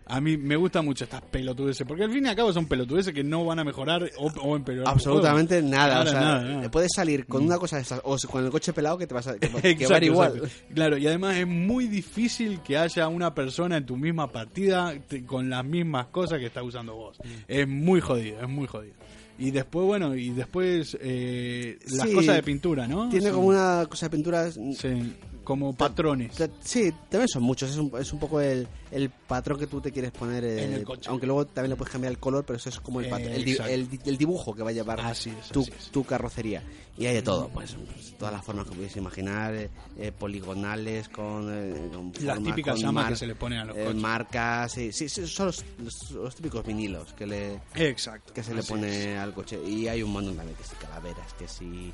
A 0.06 0.20
mí 0.20 0.36
me 0.36 0.58
gustan 0.58 0.84
mucho 0.84 1.06
estas 1.06 1.22
pelotudeces, 1.22 1.88
porque 1.88 2.04
al 2.04 2.12
fin 2.12 2.26
y 2.26 2.28
al 2.30 2.36
cabo 2.36 2.52
son 2.52 2.66
pelotudeces 2.66 3.14
que 3.14 3.24
no 3.24 3.46
van 3.46 3.60
a 3.60 3.64
mejorar 3.64 4.12
o, 4.18 4.28
o 4.42 4.56
empeorar. 4.58 4.86
Absolutamente 4.90 5.62
nada. 5.62 6.02
o 6.02 6.06
sea, 6.06 6.20
nada, 6.20 6.42
nada. 6.44 6.72
puedes 6.72 6.92
salir 6.94 7.26
con 7.26 7.44
una 7.46 7.58
cosa 7.58 7.78
de 7.78 7.84
esas, 7.84 8.02
o 8.04 8.18
con 8.30 8.44
el 8.44 8.52
coche 8.52 8.74
pelado 8.74 8.98
que 8.98 9.08
te 9.08 9.14
vas 9.14 9.28
a, 9.28 9.38
que, 9.40 9.48
que 9.50 9.70
Exacto, 9.70 9.90
va 9.92 9.96
a 9.96 9.98
ir 10.00 10.04
igual. 10.04 10.36
exacto. 10.36 10.74
Claro, 10.74 10.98
y 10.98 11.08
además 11.08 11.38
es 11.38 11.48
muy 11.48 11.88
difícil 11.88 12.60
que 12.60 12.78
haya 12.78 13.08
una 13.08 13.34
persona 13.34 13.78
en 13.78 13.86
tu 13.86 13.96
misma 13.96 14.30
partida 14.30 14.94
te- 15.08 15.24
con 15.26 15.50
las 15.50 15.64
mismas 15.64 16.08
cosas 16.08 16.40
que 16.40 16.48
está 16.48 16.62
usando 16.64 16.96
vos. 16.96 17.18
Mm. 17.24 17.30
Es 17.48 17.68
muy 17.70 18.02
jodido, 18.02 18.42
es 18.42 18.50
muy 18.50 18.68
jodido. 18.68 18.96
Y 19.40 19.52
después, 19.52 19.86
bueno, 19.88 20.16
y 20.16 20.30
después 20.32 20.98
eh, 21.02 21.80
las 21.92 22.10
Sí, 22.10 22.14
cosas 22.14 22.36
de 22.36 22.44
pintura, 22.44 22.88
¿no? 22.88 23.08
Tiene 23.10 23.32
como 23.32 23.48
una 23.48 23.86
cosa 23.90 24.08
de 24.08 24.10
pinturas. 24.12 24.54
Sí, 24.78 25.14
como 25.44 25.74
patrones. 25.76 26.36
Ta- 26.36 26.50
Sí, 26.64 26.92
también 27.10 27.28
son 27.28 27.44
muchos. 27.44 27.70
Es 27.72 27.78
un, 27.78 27.92
es 28.00 28.12
un 28.14 28.20
poco 28.20 28.40
el, 28.42 28.68
el 28.92 29.10
patrón 29.10 29.60
que 29.60 29.68
tú 29.68 29.82
te 29.82 29.92
quieres 29.92 30.12
poner. 30.12 30.44
eh, 30.44 30.64
En 30.64 30.74
el 30.74 30.84
coche. 30.84 31.10
Aunque 31.10 31.26
luego 31.28 31.46
también 31.46 31.72
le 31.72 31.76
puedes 31.76 31.92
cambiar 31.92 32.12
el 32.12 32.20
color, 32.20 32.46
pero 32.46 32.58
eso 32.58 32.70
es 32.70 32.80
como 32.80 33.00
el, 33.02 33.06
Eh, 33.08 33.36
el, 33.36 33.62
el 33.70 34.00
el 34.06 34.18
dibujo 34.18 34.54
que 34.56 34.64
va 34.64 34.70
a 34.70 34.74
llevar 34.74 35.00
Así 35.02 35.30
es, 35.32 35.50
tu, 35.50 35.62
así 35.62 35.72
tu 35.92 36.04
carrocería. 36.04 36.64
Y 36.96 37.08
hay 37.08 37.16
de 37.16 37.22
todo, 37.24 37.50
pues, 37.50 37.76
pues, 37.92 38.14
todas 38.20 38.32
las 38.36 38.46
formas 38.46 38.68
que 38.68 38.76
puedes 38.76 38.96
imaginar, 38.98 39.56
eh, 39.56 39.70
eh, 39.98 40.12
poligonales, 40.12 41.10
con, 41.10 41.50
eh, 41.52 41.90
con 41.92 42.12
Las 42.24 42.36
forma- 42.36 42.44
típicas 42.50 42.82
con 42.84 42.94
mar- 42.94 43.10
que 43.10 43.16
se 43.16 43.26
le 43.26 43.34
ponen 43.34 43.60
a 43.60 43.66
los 43.66 43.76
eh, 43.78 43.86
coches. 43.86 44.02
marcas, 44.02 44.72
sí, 44.74 44.92
sí, 44.92 45.10
sí, 45.10 45.26
son 45.26 45.48
los, 45.48 45.66
los- 45.80 46.12
los 46.12 46.36
típicos 46.36 46.64
vinilos 46.64 47.12
que 47.14 47.26
le 47.26 47.60
Exacto. 47.76 48.32
que 48.34 48.44
se 48.44 48.54
le 48.54 48.62
pone 48.62 49.18
al 49.18 49.34
coche. 49.34 49.60
Y 49.66 49.88
hay 49.88 50.04
un 50.04 50.12
montón 50.12 50.36
también, 50.36 50.56
que 50.56 50.64
si 50.64 50.76
calaveras, 50.76 51.34
que 51.34 51.48
si... 51.48 51.92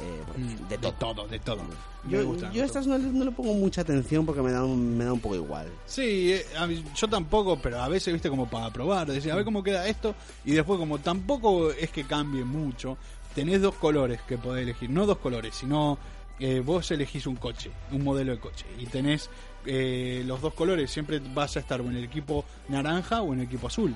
eh. 0.00 0.22
Mm, 0.36 0.68
de 0.68 0.78
todo. 0.78 1.26
de 1.28 1.38
todo. 1.38 1.62
Me 2.04 2.10
Yo, 2.12 2.24
gusta, 2.26 2.50
yo 2.52 2.64
estas 2.64 2.86
no, 2.86 2.96
le- 2.96 3.04
no 3.12 3.24
le 3.24 3.30
pongo 3.30 3.52
mucha 3.54 3.82
atención 3.82 4.24
porque 4.24 4.40
me 4.42 4.50
da 4.52 4.64
un, 4.64 4.96
me 4.96 5.04
da 5.04 5.12
un 5.12 5.20
poco 5.20 5.34
igual. 5.36 5.68
Sí, 5.86 6.32
eh, 6.32 6.46
a 6.58 6.66
mí- 6.66 6.82
yo 6.96 7.08
tampoco, 7.08 7.58
pero 7.60 7.80
a 7.80 7.88
veces, 7.88 8.12
viste, 8.12 8.28
como 8.30 8.48
para 8.48 8.70
probar, 8.72 9.06
decir, 9.06 9.30
a 9.32 9.36
ver 9.36 9.44
cómo 9.44 9.62
queda 9.62 9.86
esto, 9.86 10.14
y 10.44 10.52
después 10.52 10.78
como 10.78 10.98
tampoco 10.98 11.70
es 11.72 11.90
que 11.90 12.04
cambie 12.04 12.44
mucho, 12.44 12.96
tenés 13.34 13.60
dos 13.60 13.74
colores 13.74 14.20
que 14.22 14.38
podés 14.38 14.62
elegir, 14.62 14.88
no 14.90 15.04
dos 15.06 15.18
colores, 15.18 15.54
sino 15.54 15.98
eh, 16.38 16.60
vos 16.64 16.90
elegís 16.90 17.26
un 17.26 17.36
coche, 17.36 17.70
un 17.92 18.02
modelo 18.02 18.32
de 18.32 18.38
coche, 18.38 18.64
y 18.78 18.86
tenés 18.86 19.28
eh, 19.66 20.22
los 20.26 20.40
dos 20.40 20.54
colores, 20.54 20.90
siempre 20.90 21.20
vas 21.34 21.54
a 21.56 21.60
estar 21.60 21.82
o 21.82 21.84
en 21.90 21.96
el 21.96 22.04
equipo 22.04 22.46
naranja 22.68 23.20
o 23.20 23.34
en 23.34 23.40
el 23.40 23.46
equipo 23.46 23.66
azul. 23.66 23.94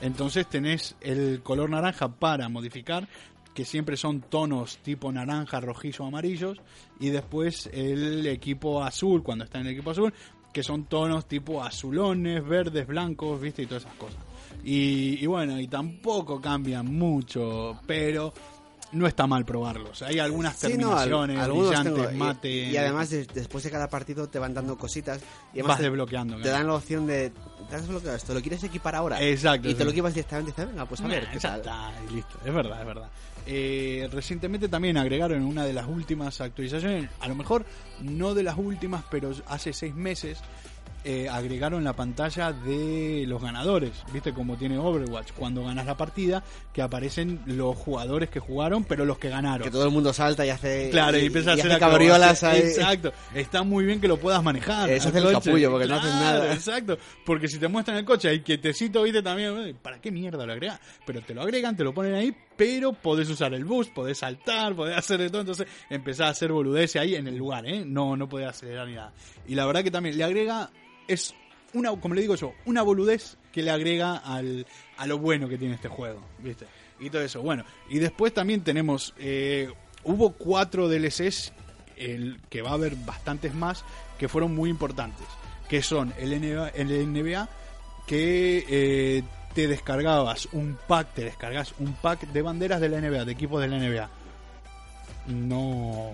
Entonces 0.00 0.46
tenés 0.48 0.94
el 1.00 1.40
color 1.42 1.68
naranja 1.68 2.08
para 2.08 2.48
modificar, 2.48 3.08
que 3.60 3.66
siempre 3.66 3.94
son 3.98 4.22
tonos 4.22 4.78
tipo 4.78 5.12
naranja, 5.12 5.60
rojizo, 5.60 6.06
amarillos, 6.06 6.56
y 6.98 7.10
después 7.10 7.68
el 7.74 8.26
equipo 8.26 8.82
azul, 8.82 9.22
cuando 9.22 9.44
está 9.44 9.60
en 9.60 9.66
el 9.66 9.74
equipo 9.74 9.90
azul, 9.90 10.14
que 10.50 10.62
son 10.62 10.84
tonos 10.84 11.26
tipo 11.28 11.62
azulones, 11.62 12.42
verdes, 12.42 12.86
blancos, 12.86 13.38
viste, 13.38 13.60
y 13.62 13.66
todas 13.66 13.82
esas 13.84 13.96
cosas. 13.96 14.16
Y, 14.64 15.22
y 15.22 15.26
bueno, 15.26 15.60
y 15.60 15.68
tampoco 15.68 16.40
cambian 16.40 16.86
mucho, 16.86 17.78
pero 17.86 18.32
no 18.92 19.06
está 19.06 19.26
mal 19.26 19.44
probarlos. 19.44 20.02
Hay 20.02 20.18
algunas 20.18 20.56
Sí, 20.56 20.76
no, 20.76 20.96
al- 20.98 21.08
terminaciones, 21.08 21.48
brillantes, 21.48 21.94
tengo, 21.94 22.10
y- 22.10 22.16
mate. 22.16 22.50
Y, 22.70 22.76
además, 22.78 23.10
de- 23.10 23.24
después 23.26 23.62
de 23.62 23.70
cada 23.70 23.88
partido 23.88 24.28
te 24.28 24.38
van 24.40 24.52
dando 24.54 24.76
cositas. 24.76 25.20
Y 25.52 25.58
además 25.60 25.68
vas 25.68 25.76
te, 25.76 25.82
desbloqueando. 25.84 26.36
te 26.36 26.42
claro. 26.42 26.56
dan 26.58 26.66
la 26.66 26.74
opción 26.74 27.06
de. 27.06 27.30
¿Te 27.68 27.76
has 27.76 27.82
desbloqueado 27.82 28.16
esto? 28.16 28.34
¿Lo 28.34 28.40
quieres 28.40 28.64
equipar 28.64 28.96
ahora? 28.96 29.22
Exacto, 29.22 29.68
Y 29.68 29.74
te 29.74 29.78
sí. 29.78 29.84
lo 29.84 29.90
equipas 29.92 30.12
directamente 30.14 30.60
y 30.60 30.64
venga, 30.66 30.86
pues 30.86 31.00
a 31.02 31.06
ver. 31.06 31.22
Nah, 31.22 31.30
¿qué 31.30 31.38
tal? 31.38 31.60
está, 31.60 31.92
y 32.10 32.14
listo. 32.14 32.38
Es 32.44 32.52
verdad, 32.52 32.80
es 32.80 32.86
verdad. 32.86 33.08
Eh, 33.46 34.08
recientemente 34.12 34.68
también 34.68 34.96
agregaron 34.96 35.42
una 35.42 35.64
de 35.64 35.72
las 35.72 35.86
últimas 35.86 36.40
actualizaciones, 36.40 37.08
a 37.20 37.28
lo 37.28 37.34
mejor 37.34 37.64
no 38.02 38.34
de 38.34 38.42
las 38.42 38.58
últimas, 38.58 39.04
pero 39.10 39.32
hace 39.46 39.72
seis 39.72 39.94
meses 39.94 40.38
eh, 41.04 41.28
agregaron 41.28 41.82
la 41.84 41.94
pantalla 41.94 42.52
de 42.52 43.24
los 43.26 43.40
ganadores. 43.42 43.92
¿Viste 44.12 44.32
cómo 44.32 44.56
tiene 44.56 44.78
Overwatch? 44.78 45.32
Cuando 45.32 45.64
ganas 45.64 45.86
la 45.86 45.96
partida, 45.96 46.42
que 46.72 46.82
aparecen 46.82 47.40
los 47.46 47.76
jugadores 47.76 48.28
que 48.28 48.40
jugaron, 48.40 48.84
pero 48.84 49.04
los 49.04 49.18
que 49.18 49.28
ganaron. 49.28 49.62
Que 49.64 49.70
todo 49.70 49.84
el 49.84 49.90
mundo 49.90 50.12
salta 50.12 50.44
y 50.44 50.50
hace. 50.50 50.90
Claro, 50.90 51.18
y, 51.18 51.26
empieza 51.26 51.52
a 51.52 51.54
hacer 51.54 51.70
hace 51.70 51.80
cabriolas 51.80 52.42
ahí. 52.44 52.60
Exacto. 52.60 53.12
Está 53.34 53.62
muy 53.62 53.84
bien 53.84 54.00
que 54.00 54.08
lo 54.08 54.18
puedas 54.18 54.42
manejar. 54.42 54.90
Eso 54.90 55.08
hace 55.08 55.18
el 55.18 55.24
coche. 55.24 55.50
capullo, 55.50 55.70
porque 55.70 55.86
no 55.86 55.94
haces 55.96 56.14
nada. 56.14 56.52
Exacto. 56.52 56.98
Porque 57.24 57.48
si 57.48 57.58
te 57.58 57.68
muestran 57.68 57.96
el 57.96 58.04
coche, 58.04 58.28
hay 58.28 58.40
quietecito, 58.40 59.02
viste 59.02 59.22
también. 59.22 59.52
"Uy, 59.52 59.72
¿Para 59.74 60.00
qué 60.00 60.10
mierda 60.10 60.44
lo 60.44 60.52
agregan? 60.52 60.78
Pero 61.06 61.22
te 61.22 61.34
lo 61.34 61.42
agregan, 61.42 61.76
te 61.76 61.84
lo 61.84 61.94
ponen 61.94 62.14
ahí, 62.14 62.34
pero 62.56 62.92
podés 62.92 63.28
usar 63.30 63.54
el 63.54 63.64
bus, 63.64 63.88
podés 63.88 64.18
saltar, 64.18 64.74
podés 64.74 64.96
hacer 64.96 65.18
de 65.18 65.30
todo. 65.30 65.40
Entonces 65.40 65.66
empezás 65.88 66.26
a 66.26 66.30
hacer 66.30 66.52
boludeces 66.52 67.00
ahí 67.00 67.14
en 67.14 67.26
el 67.26 67.36
lugar, 67.36 67.66
¿eh? 67.66 67.84
No, 67.86 68.16
no 68.16 68.28
podés 68.28 68.48
acelerar 68.48 68.86
ni 68.86 68.94
nada. 68.94 69.12
Y 69.48 69.54
la 69.54 69.66
verdad 69.66 69.82
que 69.82 69.90
también 69.90 70.18
le 70.18 70.24
agrega. 70.24 70.70
Es 71.10 71.34
una, 71.74 71.90
como 71.96 72.14
le 72.14 72.20
digo 72.20 72.36
yo, 72.36 72.54
una 72.66 72.82
boludez 72.82 73.36
que 73.52 73.62
le 73.62 73.70
agrega 73.70 74.16
al, 74.16 74.64
a 74.96 75.06
lo 75.06 75.18
bueno 75.18 75.48
que 75.48 75.58
tiene 75.58 75.74
este 75.74 75.88
juego, 75.88 76.20
¿viste? 76.38 76.66
Y 77.00 77.10
todo 77.10 77.22
eso. 77.22 77.42
Bueno, 77.42 77.64
y 77.88 77.98
después 77.98 78.32
también 78.32 78.62
tenemos. 78.62 79.12
eh, 79.18 79.68
hubo 80.04 80.32
cuatro 80.32 80.88
DLCs, 80.88 81.52
el, 81.96 82.40
que 82.48 82.62
va 82.62 82.70
a 82.70 82.74
haber 82.74 82.94
bastantes 82.94 83.54
más, 83.54 83.84
que 84.18 84.28
fueron 84.28 84.54
muy 84.54 84.70
importantes. 84.70 85.26
Que 85.68 85.82
son 85.82 86.12
el 86.18 86.30
NBA, 86.30 86.68
el 86.70 87.12
NBA 87.12 87.48
que 88.06 88.64
eh, 88.68 89.22
te 89.54 89.66
descargabas 89.66 90.48
un 90.52 90.78
pack, 90.86 91.14
te 91.14 91.24
descargas 91.24 91.74
un 91.78 91.92
pack 91.94 92.28
de 92.28 92.42
banderas 92.42 92.80
de 92.80 92.88
la 92.88 93.00
NBA, 93.00 93.24
de 93.24 93.32
equipos 93.32 93.60
de 93.60 93.68
la 93.68 93.78
NBA. 93.78 94.10
No. 95.26 96.12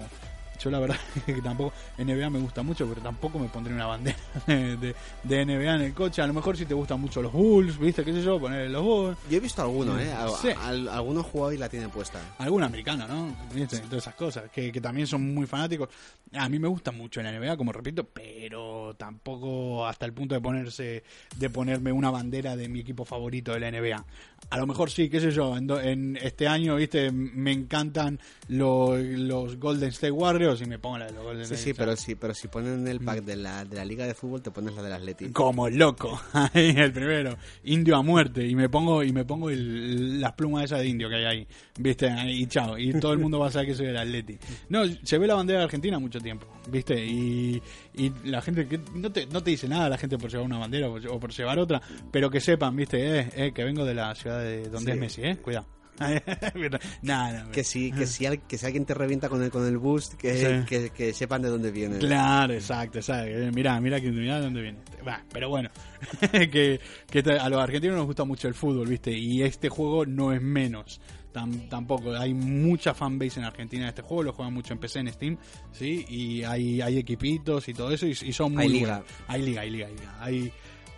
Yo 0.59 0.71
la 0.71 0.79
verdad 0.81 0.97
que 1.27 1.35
tampoco 1.43 1.73
NBA 1.99 2.31
me 2.31 2.39
gusta 2.39 2.63
mucho, 2.63 2.87
pero 2.89 3.01
tampoco 3.01 3.39
me 3.39 3.49
pondré 3.49 3.75
una 3.75 3.87
bandera 3.87 4.17
de, 4.47 4.77
de- 4.77 4.95
de 5.23 5.45
NBA 5.47 5.75
en 5.77 5.81
el 5.83 5.95
coche. 5.95 6.23
A 6.23 6.27
lo 6.27 6.33
mejor 6.35 6.57
si 6.57 6.67
te 6.67 6.75
gustan 6.75 7.01
mucho 7.01 7.21
los 7.23 7.33
Bulls, 7.33 7.79
¿viste? 7.79 8.05
¿Qué 8.05 8.13
sé 8.13 8.23
yo? 8.23 8.39
Poner 8.41 8.71
los 8.71 8.83
Bulls. 8.83 9.19
Yo 9.31 9.37
he 9.37 9.41
visto 9.41 9.63
alguno, 9.63 9.99
¿eh? 9.99 10.13
Al- 10.13 10.31
Sí. 10.41 10.49
al- 10.65 10.89
alguno 10.89 11.23
jugado 11.23 11.53
y 11.53 11.59
la 11.59 11.69
tiene 11.69 11.89
puesta. 11.89 12.21
Algún 12.39 12.63
americano, 12.63 13.07
¿no? 13.09 13.35
¿Viste? 13.55 13.79
Todas 13.81 14.05
esas 14.05 14.15
cosas, 14.15 14.51
que, 14.51 14.71
que 14.73 14.81
también 14.81 15.07
son 15.07 15.35
muy 15.35 15.47
fanáticos. 15.47 15.89
A 16.33 16.49
mí 16.49 16.59
me 16.59 16.69
gusta 16.69 16.91
mucho 16.93 17.23
la 17.23 17.31
NBA, 17.33 17.57
como 17.57 17.73
repito, 17.73 18.05
pero 18.05 18.95
tampoco 18.97 19.87
hasta 19.87 20.07
el 20.07 20.13
punto 20.13 20.35
de 20.35 20.41
ponerse, 20.41 21.03
de 21.37 21.51
ponerme 21.51 21.93
una 21.93 22.11
bandera 22.11 22.57
de 22.57 22.69
mi 22.69 22.81
equipo 22.81 23.05
favorito 23.05 23.53
de 23.53 23.61
la 23.61 23.71
NBA. 23.71 24.05
A 24.51 24.59
lo 24.59 24.67
mejor 24.67 24.91
sí, 24.91 25.09
qué 25.09 25.21
sé 25.21 25.31
yo, 25.31 25.57
en, 25.57 25.67
do- 25.67 25.81
en 25.81 26.17
este 26.21 26.47
año, 26.47 26.77
viste, 26.77 27.11
me 27.11 27.53
encantan 27.53 28.21
los, 28.49 29.01
los 29.01 29.57
Golden 29.59 29.89
State 29.89 30.11
Warriors 30.13 30.46
y 30.55 30.67
me 30.67 30.79
pongo 30.79 30.99
la 30.99 31.07
de 31.07 31.13
los 31.13 31.23
Golden 31.25 31.47
Sí, 31.47 31.57
sí, 31.57 31.75
pero 31.75 31.97
si, 31.97 32.15
pero 32.15 32.35
si 32.35 32.49
ponen 32.49 32.87
el 32.89 33.01
pack 33.01 33.23
de 33.25 33.37
la, 33.37 33.65
de 33.65 33.77
la 33.77 33.85
Liga 33.85 34.07
de 34.07 34.15
Fútbol, 34.15 34.43
te 34.43 34.51
pones 34.51 34.75
la 34.75 34.83
del 34.83 34.93
Atleti. 34.93 35.29
como 35.31 35.69
loco 35.69 36.21
ahí 36.33 36.75
el 36.77 36.93
primero. 36.93 37.37
Indio 37.65 37.97
a 37.97 38.03
muerte 38.03 38.47
y 38.47 38.55
me 38.55 38.69
pongo 38.69 39.03
y 39.03 39.13
me 39.13 39.25
pongo 39.25 39.51
el- 39.51 40.21
las 40.21 40.33
plumas 40.33 40.65
esas 40.65 40.81
de 40.81 40.89
indio 40.89 41.09
que 41.09 41.17
hay 41.17 41.25
ahí 41.25 41.49
viste 41.79 42.09
y 42.29 42.47
chao 42.47 42.79
y 42.79 42.93
todo 43.01 43.13
el 43.13 43.19
mundo 43.19 43.39
va 43.39 43.49
a 43.49 43.51
saber 43.51 43.69
que 43.69 43.75
soy 43.75 43.87
el 43.87 43.97
Atleti 43.97 44.39
no 44.71 44.83
se 45.03 45.19
ve 45.19 45.27
la 45.27 45.35
bandera 45.35 45.59
de 45.61 45.65
Argentina 45.67 45.99
mucho 45.99 46.19
tiempo 46.21 46.47
viste 46.71 47.05
y, 47.05 47.61
y 47.95 48.13
la 48.25 48.41
gente 48.41 48.67
que 48.67 48.81
no 48.95 49.13
te, 49.13 49.27
no 49.27 49.43
te 49.43 49.51
dice 49.51 49.69
nada 49.69 49.89
la 49.89 49.99
gente 49.99 50.17
por 50.19 50.31
llevar 50.31 50.47
una 50.47 50.59
bandera 50.59 50.89
o 50.89 50.93
por, 50.93 51.07
o 51.09 51.21
por 51.21 51.33
llevar 51.33 51.59
otra 51.59 51.81
pero 52.11 52.31
que 52.31 52.41
sepan 52.41 52.75
viste 52.77 53.21
eh, 53.21 53.29
eh, 53.37 53.53
que 53.53 53.63
vengo 53.65 53.85
de 53.85 53.95
la 53.95 54.15
ciudad 54.15 54.41
de 54.41 54.69
donde 54.69 54.87
Sí. 54.93 54.97
es 54.97 54.99
Messi 55.01 55.23
eh 55.23 55.37
cuidado 55.37 55.67
nada 57.03 57.45
no, 57.45 57.51
Que 57.53 57.65
si, 57.65 57.93
que 57.93 58.07
si, 58.07 58.27
que 58.39 58.59
si 58.59 58.67
alguien 58.67 58.85
te 58.85 58.95
revienta 58.95 59.29
con 59.29 59.43
el, 59.43 59.51
con 59.51 59.67
el 59.67 59.79
boost, 59.79 60.15
que, 60.15 60.37
Sí. 60.37 60.67
que, 60.69 60.91
que 60.91 61.13
sepan 61.13 61.43
de 61.43 61.49
dónde 61.49 61.71
viene. 61.71 61.99
Claro, 61.99 62.53
exacto, 62.55 62.99
exacto. 62.99 63.29
Eh, 63.31 63.51
Mirá, 63.53 63.81
mirá, 63.81 64.01
que- 64.01 64.11
mirá 64.11 64.37
de 64.37 64.43
dónde 64.43 64.63
viene. 64.63 64.79
Pero 65.33 65.49
bueno, 65.49 65.71
que, 66.33 66.81
que 67.11 67.23
te- 67.23 67.39
a 67.39 67.49
los 67.49 67.61
argentinos 67.61 67.97
nos 67.97 68.07
gusta 68.07 68.25
mucho 68.25 68.49
el 68.49 68.55
fútbol, 68.55 68.89
¿viste? 68.89 69.13
Y 69.13 69.43
este 69.43 69.69
juego 69.69 70.05
no 70.07 70.33
es 70.33 70.43
menos. 70.43 71.01
Tam- 71.33 71.69
tampoco, 71.69 72.15
hay 72.17 72.33
mucha 72.33 72.95
fanbase 72.95 73.41
en 73.41 73.45
Argentina 73.47 73.85
de 73.85 73.91
este 73.91 74.03
juego, 74.03 74.23
lo 74.23 74.33
juegan 74.33 74.55
mucho 74.55 74.73
en 74.73 74.79
PC, 74.81 75.01
en 75.01 75.13
Steam, 75.13 75.39
¿sí? 75.71 76.05
Y 76.09 76.43
hay, 76.45 76.81
hay 76.81 76.99
equipitos 76.99 77.69
y 77.69 77.75
todo 77.75 77.91
eso, 77.93 78.07
y, 78.07 78.11
y 78.13 78.33
son 78.33 78.55
muy 78.55 78.63
Hay 78.65 78.69
liga. 78.71 78.89
buenos. 78.99 79.13
Hay 79.29 79.43
liga, 79.43 79.61
hay 79.61 79.71
liga, 79.71 79.87
hay 79.87 79.95
liga. 79.97 80.17
Hay, 80.19 80.53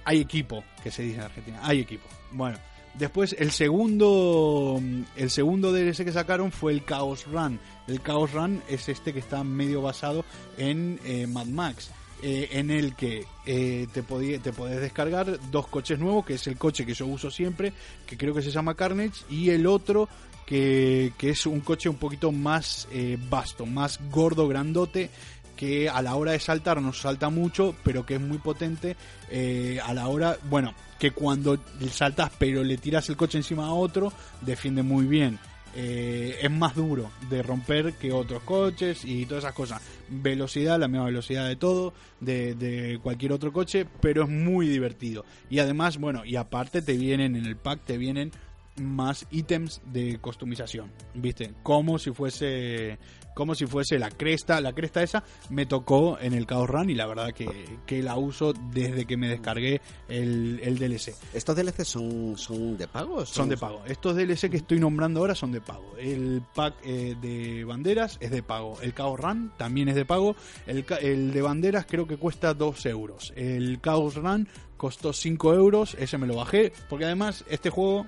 hay 0.04 0.20
equipo, 0.20 0.62
que 0.82 0.90
se 0.92 1.02
dice 1.02 1.16
en 1.16 1.22
Argentina, 1.24 1.58
hay 1.62 1.80
equipo. 1.80 2.06
Bueno, 2.30 2.56
después 2.98 3.34
el 3.38 3.50
segundo, 3.50 4.80
el 5.16 5.30
segundo 5.30 5.72
DLC 5.72 6.04
que 6.04 6.12
sacaron 6.12 6.52
fue 6.52 6.72
el 6.72 6.84
Chaos 6.84 7.26
Run. 7.26 7.58
El 7.86 8.02
Chaos 8.02 8.32
Run 8.32 8.62
es 8.68 8.88
este 8.88 9.12
que 9.12 9.18
está 9.20 9.42
medio 9.44 9.82
basado 9.82 10.24
en 10.56 10.98
eh, 11.04 11.26
Mad 11.26 11.46
Max. 11.46 11.90
eh, 12.20 12.48
en 12.58 12.72
el 12.72 12.96
que 12.96 13.24
eh, 13.46 13.86
te, 13.92 14.02
podí- 14.02 14.40
te 14.42 14.52
podés 14.52 14.80
descargar 14.80 15.38
dos 15.52 15.68
coches 15.68 16.00
nuevos, 16.00 16.26
que 16.26 16.34
es 16.34 16.46
el 16.48 16.56
coche 16.58 16.84
que 16.84 16.92
yo 16.92 17.06
uso 17.06 17.30
siempre, 17.30 17.72
que 18.06 18.16
creo 18.16 18.34
que 18.34 18.42
se 18.42 18.50
llama 18.50 18.74
Carnage, 18.74 19.22
y 19.30 19.50
el 19.50 19.68
otro 19.68 20.08
que, 20.44 21.12
que 21.16 21.30
es 21.30 21.46
un 21.46 21.60
coche 21.60 21.88
un 21.88 21.94
poquito 21.96 22.32
más 22.32 22.88
vasto, 23.30 23.66
más 23.66 24.00
gordo, 24.10 24.48
grandote, 24.48 25.10
que 25.58 25.88
a 25.88 26.00
la 26.02 26.14
hora 26.14 26.32
de 26.32 26.38
saltar 26.38 26.80
no 26.80 26.92
salta 26.92 27.30
mucho, 27.30 27.74
pero 27.82 28.06
que 28.06 28.14
es 28.14 28.20
muy 28.20 28.38
potente 28.38 28.96
eh, 29.28 29.80
a 29.84 29.92
la 29.92 30.06
hora, 30.06 30.38
bueno, 30.48 30.72
que 31.00 31.10
cuando 31.10 31.58
saltas 31.90 32.30
pero 32.38 32.62
le 32.62 32.76
tiras 32.78 33.08
el 33.08 33.16
coche 33.16 33.38
encima 33.38 33.66
a 33.66 33.72
otro, 33.72 34.12
defiende 34.40 34.82
muy 34.82 35.06
bien. 35.06 35.38
eh, 35.74 36.38
es 36.42 36.50
más 36.50 36.74
duro 36.74 37.10
de 37.28 37.42
romper 37.42 37.92
que 37.94 38.10
otros 38.12 38.42
coches 38.42 39.04
y 39.04 39.26
todas 39.26 39.44
esas 39.44 39.54
cosas. 39.54 39.82
Velocidad, 40.08 40.78
la 40.78 40.88
misma 40.88 41.06
velocidad 41.06 41.46
de 41.46 41.56
todo, 41.56 41.92
de, 42.20 42.54
de 42.54 42.98
cualquier 43.02 43.32
otro 43.32 43.52
coche, 43.52 43.86
pero 44.00 44.24
es 44.24 44.28
muy 44.28 44.66
divertido. 44.68 45.24
Y 45.50 45.58
además, 45.58 45.98
bueno, 45.98 46.24
y 46.24 46.36
aparte 46.36 46.82
te 46.82 46.96
vienen 46.96 47.36
en 47.36 47.46
el 47.46 47.56
pack, 47.56 47.80
te 47.84 47.98
vienen 47.98 48.32
más 48.76 49.26
ítems 49.30 49.80
de 49.86 50.18
customización, 50.18 50.90
¿viste? 51.14 51.52
Como 51.62 51.98
si 51.98 52.12
fuese 52.12 52.98
como 53.38 53.54
si 53.54 53.66
fuese 53.66 54.00
la 54.00 54.10
cresta, 54.10 54.60
la 54.60 54.72
cresta 54.72 55.00
esa 55.00 55.22
me 55.50 55.64
tocó 55.64 56.18
en 56.20 56.34
el 56.34 56.44
Chaos 56.44 56.68
Run 56.68 56.90
y 56.90 56.96
la 56.96 57.06
verdad 57.06 57.32
que, 57.32 57.78
que 57.86 58.02
la 58.02 58.16
uso 58.16 58.52
desde 58.52 59.04
que 59.04 59.16
me 59.16 59.28
descargué 59.28 59.80
el, 60.08 60.58
el 60.60 60.76
DLC. 60.76 61.14
¿Estos 61.32 61.54
DLC 61.54 61.84
son, 61.84 62.36
son 62.36 62.76
de 62.76 62.88
pago? 62.88 63.24
Son 63.24 63.48
de 63.48 63.56
pago. 63.56 63.84
Estos 63.86 64.16
DLC 64.16 64.50
que 64.50 64.56
estoy 64.56 64.80
nombrando 64.80 65.20
ahora 65.20 65.36
son 65.36 65.52
de 65.52 65.60
pago. 65.60 65.94
El 65.96 66.42
pack 66.52 66.78
eh, 66.82 67.14
de 67.22 67.62
banderas 67.62 68.16
es 68.18 68.32
de 68.32 68.42
pago. 68.42 68.76
El 68.82 68.92
Chaos 68.92 69.20
Run 69.20 69.52
también 69.56 69.88
es 69.88 69.94
de 69.94 70.04
pago. 70.04 70.34
El, 70.66 70.84
el 71.00 71.32
de 71.32 71.40
banderas 71.40 71.86
creo 71.88 72.08
que 72.08 72.16
cuesta 72.16 72.54
2 72.54 72.86
euros. 72.86 73.32
El 73.36 73.80
Chaos 73.80 74.16
Run 74.16 74.48
costó 74.76 75.12
5 75.12 75.54
euros. 75.54 75.94
Ese 75.96 76.18
me 76.18 76.26
lo 76.26 76.34
bajé. 76.34 76.72
Porque 76.88 77.04
además 77.04 77.44
este 77.48 77.70
juego, 77.70 78.04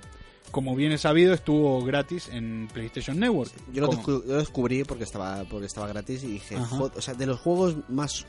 como 0.50 0.74
bien 0.76 0.92
es 0.92 1.02
sabido, 1.02 1.32
estuvo 1.34 1.82
gratis 1.84 2.28
en 2.32 2.68
PlayStation 2.72 3.18
Network. 3.18 3.52
Yo 3.72 3.82
lo, 3.82 3.88
Como- 3.88 4.02
descu- 4.02 4.26
yo 4.26 4.32
lo 4.34 4.38
descubrí 4.38 4.84
porque 4.84 5.04
estaba 5.04 5.44
porque 5.44 5.66
estaba 5.66 5.86
gratis 5.88 6.22
y 6.24 6.28
dije, 6.32 6.56
Ajá. 6.56 6.76
"Jod- 6.76 6.92
o 6.96 7.00
sea, 7.00 7.14
de 7.14 7.26
los 7.26 7.38
juegos 7.40 7.76
más 7.88 8.26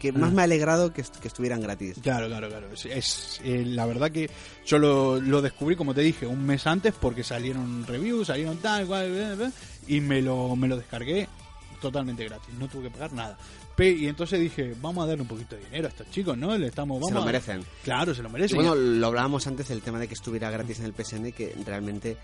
que 0.00 0.10
más 0.10 0.30
Ah. 0.30 0.34
me 0.34 0.40
ha 0.42 0.44
alegrado 0.44 0.92
que, 0.92 1.00
est- 1.02 1.16
que 1.18 1.28
estuvieran 1.28 1.60
gratis. 1.60 1.96
Claro, 2.02 2.26
claro, 2.26 2.48
claro. 2.48 2.68
Es, 2.72 2.86
es, 2.86 3.40
eh, 3.44 3.62
la 3.64 3.86
verdad 3.86 4.10
que 4.10 4.28
yo 4.66 4.78
lo, 4.78 5.20
lo 5.20 5.40
descubrí, 5.40 5.76
como 5.76 5.94
te 5.94 6.00
dije, 6.00 6.26
un 6.26 6.44
mes 6.44 6.66
antes 6.66 6.92
porque 6.92 7.22
salieron 7.22 7.86
reviews, 7.86 8.26
salieron 8.26 8.56
tal, 8.56 8.86
cual, 8.86 9.52
y 9.86 10.00
me 10.00 10.20
lo, 10.20 10.56
me 10.56 10.66
lo 10.66 10.76
descargué 10.76 11.28
totalmente 11.80 12.24
gratis. 12.24 12.52
No 12.58 12.66
tuve 12.68 12.84
que 12.84 12.90
pagar 12.90 13.12
nada. 13.12 13.38
Y 13.90 14.08
entonces 14.08 14.40
dije, 14.40 14.74
vamos 14.80 15.04
a 15.04 15.08
darle 15.08 15.22
un 15.22 15.28
poquito 15.28 15.56
de 15.56 15.64
dinero 15.64 15.86
a 15.86 15.90
estos 15.90 16.10
chicos, 16.10 16.36
¿no? 16.38 16.56
Le 16.56 16.66
estamos, 16.68 16.96
vamos 16.96 17.08
Se 17.08 17.14
lo 17.14 17.22
a- 17.22 17.26
merecen. 17.26 17.64
Claro, 17.84 18.14
se 18.14 18.22
lo 18.22 18.28
Y 18.28 18.32
merecen. 18.32 18.56
bueno, 18.56 18.74
lo 18.74 19.06
hablábamos 19.06 19.46
antes 19.46 19.68
del 19.68 19.82
tema 19.82 19.98
de 19.98 20.08
que 20.08 20.14
estuviera 20.14 20.50
gratis 20.50 20.78
en 20.80 20.86
el 20.86 20.92
PSN, 20.94 21.32
que 21.32 21.54
realmente 21.66 22.16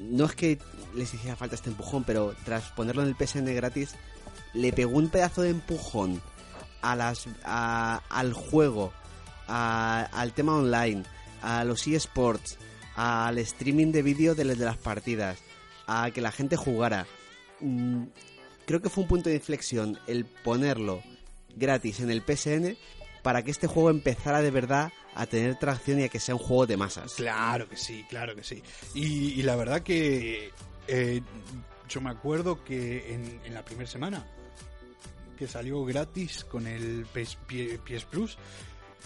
no 0.00 0.26
es 0.26 0.34
que 0.34 0.58
les 0.94 1.12
hiciera 1.14 1.36
falta 1.36 1.54
este 1.54 1.70
empujón, 1.70 2.04
pero 2.04 2.34
tras 2.44 2.64
ponerlo 2.72 3.02
en 3.02 3.08
el 3.08 3.14
PSN 3.16 3.54
gratis, 3.54 3.94
le 4.54 4.72
pegó 4.72 4.96
un 4.98 5.08
pedazo 5.08 5.42
de 5.42 5.50
empujón 5.50 6.20
a 6.82 6.94
las 6.96 7.26
a- 7.44 8.02
al 8.10 8.32
juego, 8.32 8.92
a- 9.48 10.08
al 10.12 10.32
tema 10.32 10.54
online, 10.56 11.04
a 11.42 11.64
los 11.64 11.86
eSports, 11.86 12.58
al 12.94 13.38
streaming 13.38 13.92
de 13.92 14.02
vídeo 14.02 14.34
de, 14.34 14.44
de 14.44 14.64
las 14.64 14.76
partidas, 14.78 15.38
a 15.86 16.10
que 16.10 16.20
la 16.20 16.32
gente 16.32 16.56
jugara. 16.56 17.06
Creo 18.66 18.82
que 18.82 18.90
fue 18.90 19.02
un 19.02 19.08
punto 19.08 19.28
de 19.28 19.36
inflexión 19.36 19.98
el 20.06 20.24
ponerlo 20.24 21.02
gratis 21.54 22.00
en 22.00 22.10
el 22.10 22.22
PSN 22.22 22.76
para 23.22 23.42
que 23.42 23.50
este 23.50 23.66
juego 23.66 23.90
empezara 23.90 24.42
de 24.42 24.50
verdad 24.50 24.92
a 25.14 25.26
tener 25.26 25.56
tracción 25.56 26.00
y 26.00 26.04
a 26.04 26.08
que 26.08 26.20
sea 26.20 26.34
un 26.34 26.40
juego 26.40 26.66
de 26.66 26.76
masas. 26.76 27.14
Claro 27.14 27.68
que 27.68 27.76
sí, 27.76 28.04
claro 28.08 28.36
que 28.36 28.44
sí. 28.44 28.62
Y, 28.94 29.42
la 29.42 29.56
verdad 29.56 29.82
que 29.82 30.50
eh, 30.88 31.22
yo 31.88 32.00
me 32.00 32.10
acuerdo 32.10 32.62
que 32.62 33.14
en, 33.14 33.54
la 33.54 33.64
primera 33.64 33.88
semana 33.88 34.26
que 35.38 35.46
salió 35.46 35.84
gratis 35.84 36.44
con 36.44 36.66
el 36.66 37.06
PS 37.06 38.04
Plus, 38.04 38.36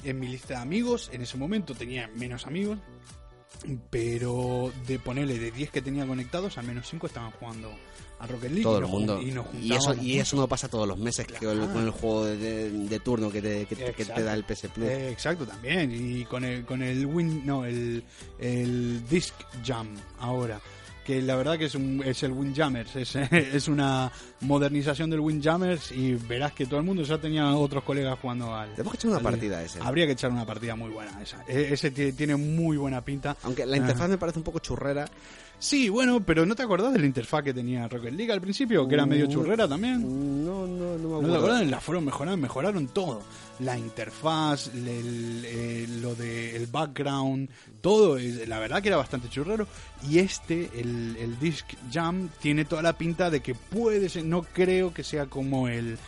en 0.04 0.18
mi 0.18 0.28
lista 0.28 0.54
de 0.54 0.60
amigos, 0.60 1.10
en 1.12 1.22
ese 1.22 1.36
momento 1.36 1.74
tenía 1.74 2.08
menos 2.08 2.46
amigos, 2.46 2.78
pero 3.90 4.72
de 4.86 4.98
ponerle 4.98 5.38
de 5.38 5.50
10 5.50 5.70
que 5.70 5.82
tenía 5.82 6.06
conectados, 6.06 6.56
al 6.58 6.66
menos 6.66 6.88
5 6.88 7.06
estaban 7.06 7.30
jugando 7.32 7.70
a 8.20 8.26
Rocket 8.26 8.50
League. 8.50 8.62
Todo 8.62 8.80
y 8.80 8.84
el 8.84 8.88
mundo. 8.88 9.20
Y, 9.22 9.30
nos 9.32 9.46
Y 9.60 9.72
eso, 9.72 9.94
y 9.94 10.18
eso 10.18 10.36
no 10.36 10.46
pasa 10.46 10.68
todos 10.68 10.86
los 10.86 10.98
meses 10.98 11.26
que 11.26 11.34
con, 11.34 11.48
el, 11.50 11.56
Claro. 11.58 11.72
con 11.72 11.82
el 11.84 11.90
juego 11.90 12.26
de, 12.26 12.70
de- 12.70 13.00
turno 13.00 13.30
que 13.30 13.40
te, 13.42 13.64
que, 13.66 13.74
te- 13.76 13.92
que 13.94 14.04
te 14.04 14.22
da 14.22 14.34
el 14.34 14.44
PS 14.44 14.68
Plus. 14.68 14.86
Eh, 14.88 15.10
exacto, 15.10 15.46
también. 15.46 15.90
Y 15.90 16.24
con 16.26 16.44
el, 16.44 16.64
con 16.66 16.82
el 16.82 17.06
Win, 17.06 17.46
no, 17.46 17.64
el, 17.64 18.04
el 18.38 19.06
Disc 19.08 19.34
Jam 19.64 19.88
ahora. 20.18 20.60
Que 21.02 21.22
la 21.22 21.34
verdad 21.34 21.58
que 21.58 21.64
es, 21.64 21.74
un, 21.74 22.02
es 22.04 22.22
el 22.22 22.30
Windjammers. 22.32 22.94
Es, 22.94 23.16
es 23.32 23.68
una 23.68 24.12
modernización 24.40 25.08
del 25.10 25.20
Windjammers 25.20 25.90
y 25.92 26.14
verás 26.14 26.52
que 26.52 26.66
todo 26.66 26.78
el 26.78 26.84
mundo 26.84 27.02
ya 27.02 27.18
tenía 27.18 27.52
otros 27.56 27.82
colegas 27.84 28.18
jugando 28.20 28.54
al. 28.54 28.70
Tenemos 28.74 28.92
que 28.92 28.96
echar 28.98 29.08
una 29.08 29.16
al- 29.18 29.24
partida 29.24 29.62
ese. 29.62 29.78
Habría 29.82 30.04
que 30.06 30.12
echar 30.12 30.30
una 30.30 30.44
partida 30.44 30.76
muy 30.76 30.90
buena 30.90 31.20
esa. 31.22 31.42
E- 31.48 31.72
Ese 31.72 31.92
tie- 31.92 32.14
tiene 32.14 32.36
muy 32.36 32.76
buena 32.76 33.00
pinta. 33.02 33.34
Aunque 33.44 33.64
la 33.64 33.78
interfaz 33.78 34.08
me 34.10 34.18
parece 34.18 34.38
un 34.38 34.44
poco 34.44 34.58
churrera. 34.58 35.06
Sí, 35.62 35.90
bueno, 35.90 36.20
pero 36.24 36.46
¿no 36.46 36.56
te 36.56 36.62
acordás 36.62 36.92
de 36.94 36.98
la 37.00 37.04
interfaz 37.06 37.44
que 37.44 37.52
tenía 37.52 37.86
Rocket 37.86 38.14
League 38.14 38.32
al 38.32 38.40
principio? 38.40 38.88
Que 38.88 38.94
era 38.94 39.04
medio 39.04 39.26
Mm, 39.26 39.30
churrera 39.30 39.68
también. 39.68 40.00
No, 40.44 40.66
no, 40.66 40.96
no 40.96 40.96
me 40.96 40.98
¿No 40.98 41.08
te 41.20 41.26
acuerdo. 41.26 41.36
acuerdas? 41.36 41.66
La 41.70 41.80
fueron 41.82 42.04
mejorando, 42.06 42.36
mejoraron 42.38 42.88
todo. 42.88 43.22
La 43.58 43.76
interfaz, 43.78 44.68
el- 44.68 45.44
eh, 45.44 45.86
lo 46.00 46.14
de 46.14 46.56
el 46.56 46.66
background, 46.66 47.50
todo. 47.82 48.18
La 48.46 48.58
verdad 48.58 48.80
que 48.80 48.88
era 48.88 48.96
bastante 48.96 49.28
churrero. 49.28 49.66
Y 50.08 50.18
este, 50.18 50.70
el, 50.80 51.16
el 51.20 51.38
Disc 51.38 51.66
Jam, 51.92 52.30
tiene 52.40 52.64
toda 52.64 52.80
la 52.80 52.94
pinta 52.94 53.28
de 53.28 53.40
que 53.40 53.54
puede 53.54 54.08
ser. 54.08 54.24
No 54.24 54.42
creo 54.42 54.94
que 54.94 55.04
sea 55.04 55.26
como 55.26 55.68
el. 55.68 55.98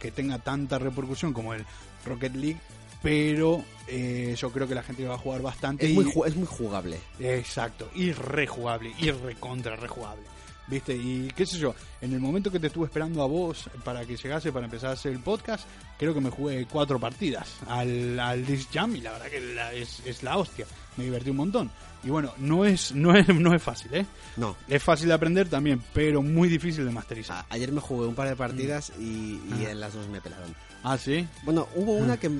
que 0.00 0.10
tenga 0.10 0.40
tanta 0.40 0.80
repercusión 0.80 1.32
como 1.32 1.54
el 1.54 1.64
Rocket 2.04 2.34
League. 2.34 2.58
Pero 3.02 3.64
eh, 3.86 4.34
yo 4.36 4.50
creo 4.50 4.66
que 4.66 4.74
la 4.74 4.82
gente 4.82 5.06
va 5.06 5.14
a 5.14 5.18
jugar 5.18 5.42
bastante. 5.42 5.86
Es 5.86 5.92
y- 5.92 5.94
muy, 5.94 6.04
ju- 6.04 6.26
es 6.26 6.34
muy 6.36 6.46
jugable. 6.46 6.98
Exacto, 7.20 7.88
y 7.94 8.12
rejugable, 8.12 8.92
y 8.98 9.10
recontra 9.10 9.76
rejugable. 9.76 10.22
¿Viste? 10.66 10.94
Y 10.94 11.28
qué 11.34 11.46
sé 11.46 11.58
yo, 11.58 11.74
en 12.02 12.12
el 12.12 12.20
momento 12.20 12.50
que 12.52 12.60
te 12.60 12.66
estuve 12.66 12.84
esperando 12.84 13.22
a 13.22 13.26
vos 13.26 13.70
para 13.84 14.04
que 14.04 14.16
llegase 14.18 14.52
para 14.52 14.66
empezar 14.66 14.90
a 14.90 14.92
hacer 14.92 15.12
el 15.12 15.20
podcast, 15.20 15.66
creo 15.98 16.12
que 16.12 16.20
me 16.20 16.28
jugué 16.28 16.66
cuatro 16.70 17.00
partidas 17.00 17.48
al, 17.68 18.20
al 18.20 18.44
Jam 18.70 18.94
y 18.94 19.00
la 19.00 19.12
verdad 19.12 19.26
que 19.28 19.40
la- 19.40 19.72
es, 19.72 20.02
es 20.04 20.22
la 20.22 20.36
hostia. 20.36 20.66
Me 20.98 21.04
divertí 21.04 21.30
un 21.30 21.36
montón. 21.38 21.70
Y 22.04 22.10
bueno, 22.10 22.32
no 22.38 22.64
es, 22.64 22.92
no 22.94 23.14
es, 23.16 23.28
no 23.28 23.54
es 23.54 23.62
fácil, 23.62 23.92
¿eh? 23.94 24.06
No. 24.36 24.56
Es 24.68 24.82
fácil 24.82 25.08
de 25.08 25.14
aprender 25.14 25.48
también, 25.48 25.82
pero 25.92 26.22
muy 26.22 26.48
difícil 26.48 26.84
de 26.84 26.90
masterizar. 26.92 27.38
A- 27.38 27.46
ayer 27.54 27.72
me 27.72 27.80
jugué 27.80 28.06
un 28.06 28.14
par 28.14 28.28
de 28.28 28.36
partidas 28.36 28.92
y, 28.98 29.02
y 29.02 29.64
Ah. 29.66 29.70
en 29.72 29.80
las 29.80 29.94
dos 29.94 30.08
me 30.08 30.20
pelaron. 30.20 30.54
Ah, 30.84 30.96
sí. 30.96 31.26
Bueno, 31.42 31.66
hubo 31.74 31.98
Ah. 31.98 32.02
una 32.02 32.16
que, 32.18 32.30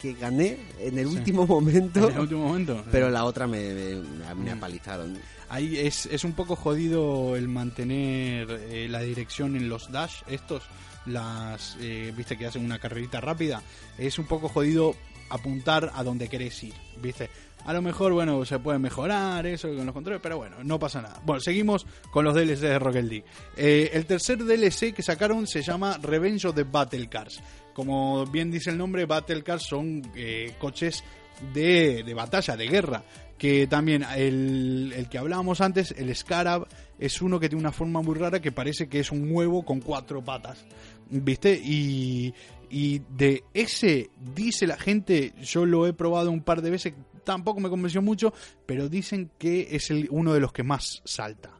que 0.00 0.12
gané 0.14 0.58
en 0.78 0.96
el 0.98 1.08
Sí. 1.08 1.16
último 1.16 1.46
momento, 1.46 2.00
En 2.08 2.14
el 2.14 2.20
último 2.20 2.46
momento. 2.48 2.84
pero 2.92 3.10
la 3.10 3.24
otra 3.24 3.46
me, 3.48 3.58
me, 3.74 3.94
me- 3.96 4.34
me 4.36 4.54
Mm. 4.54 4.58
apalizaron. 4.58 5.18
Ahí 5.48 5.76
es, 5.78 6.06
es 6.06 6.22
un 6.22 6.34
poco 6.34 6.54
jodido 6.54 7.34
el 7.34 7.48
mantener 7.48 8.48
eh, 8.70 8.86
la 8.88 9.00
dirección 9.00 9.56
en 9.56 9.68
los 9.68 9.90
dash 9.90 10.22
estos, 10.28 10.62
las 11.06 11.76
eh, 11.80 12.12
viste 12.16 12.36
que 12.38 12.46
hacen 12.46 12.64
una 12.64 12.78
carrerita 12.78 13.20
rápida, 13.20 13.60
es 13.98 14.18
un 14.20 14.26
poco 14.26 14.48
jodido 14.48 14.94
apuntar 15.28 15.90
a 15.94 16.04
donde 16.04 16.28
querés 16.28 16.62
ir, 16.62 16.74
viste. 17.02 17.30
A 17.64 17.72
lo 17.72 17.82
mejor, 17.82 18.12
bueno, 18.12 18.44
se 18.44 18.58
puede 18.58 18.78
mejorar 18.78 19.46
eso 19.46 19.68
con 19.68 19.84
los 19.84 19.92
controles, 19.92 20.20
pero 20.22 20.38
bueno, 20.38 20.56
no 20.64 20.78
pasa 20.78 21.02
nada. 21.02 21.20
Bueno, 21.24 21.40
seguimos 21.40 21.86
con 22.10 22.24
los 22.24 22.34
DLC 22.34 22.60
de 22.60 22.78
Rocket 22.78 23.04
League. 23.04 23.24
Eh, 23.56 23.90
el 23.92 24.06
tercer 24.06 24.38
DLC 24.44 24.94
que 24.94 25.02
sacaron 25.02 25.46
se 25.46 25.62
llama 25.62 25.98
Revenge 26.02 26.46
of 26.46 26.54
the 26.54 26.64
Battle 26.64 27.08
Cars. 27.08 27.42
Como 27.74 28.26
bien 28.26 28.50
dice 28.50 28.70
el 28.70 28.78
nombre, 28.78 29.04
Battle 29.04 29.42
Cars 29.42 29.64
son 29.64 30.02
eh, 30.14 30.54
coches 30.58 31.04
de, 31.52 32.02
de 32.02 32.14
batalla, 32.14 32.56
de 32.56 32.66
guerra. 32.66 33.04
Que 33.38 33.66
también 33.66 34.04
el, 34.16 34.92
el 34.94 35.08
que 35.08 35.16
hablábamos 35.16 35.62
antes, 35.62 35.94
el 35.96 36.14
Scarab, 36.14 36.66
es 36.98 37.22
uno 37.22 37.40
que 37.40 37.48
tiene 37.48 37.60
una 37.60 37.72
forma 37.72 38.02
muy 38.02 38.14
rara 38.14 38.40
que 38.40 38.52
parece 38.52 38.88
que 38.88 39.00
es 39.00 39.10
un 39.10 39.30
huevo 39.32 39.64
con 39.64 39.80
cuatro 39.80 40.22
patas. 40.22 40.64
¿Viste? 41.08 41.58
Y, 41.62 42.34
y 42.68 43.00
de 43.16 43.42
ese, 43.52 44.10
dice 44.34 44.66
la 44.66 44.76
gente, 44.76 45.32
yo 45.42 45.66
lo 45.66 45.86
he 45.86 45.92
probado 45.92 46.30
un 46.30 46.42
par 46.42 46.62
de 46.62 46.70
veces, 46.70 46.94
tampoco 47.30 47.60
me 47.60 47.68
convenció 47.68 48.02
mucho, 48.02 48.34
pero 48.66 48.88
dicen 48.88 49.30
que 49.38 49.68
es 49.70 49.92
el, 49.92 50.08
uno 50.10 50.32
de 50.32 50.40
los 50.40 50.52
que 50.52 50.64
más 50.64 51.00
salta. 51.04 51.59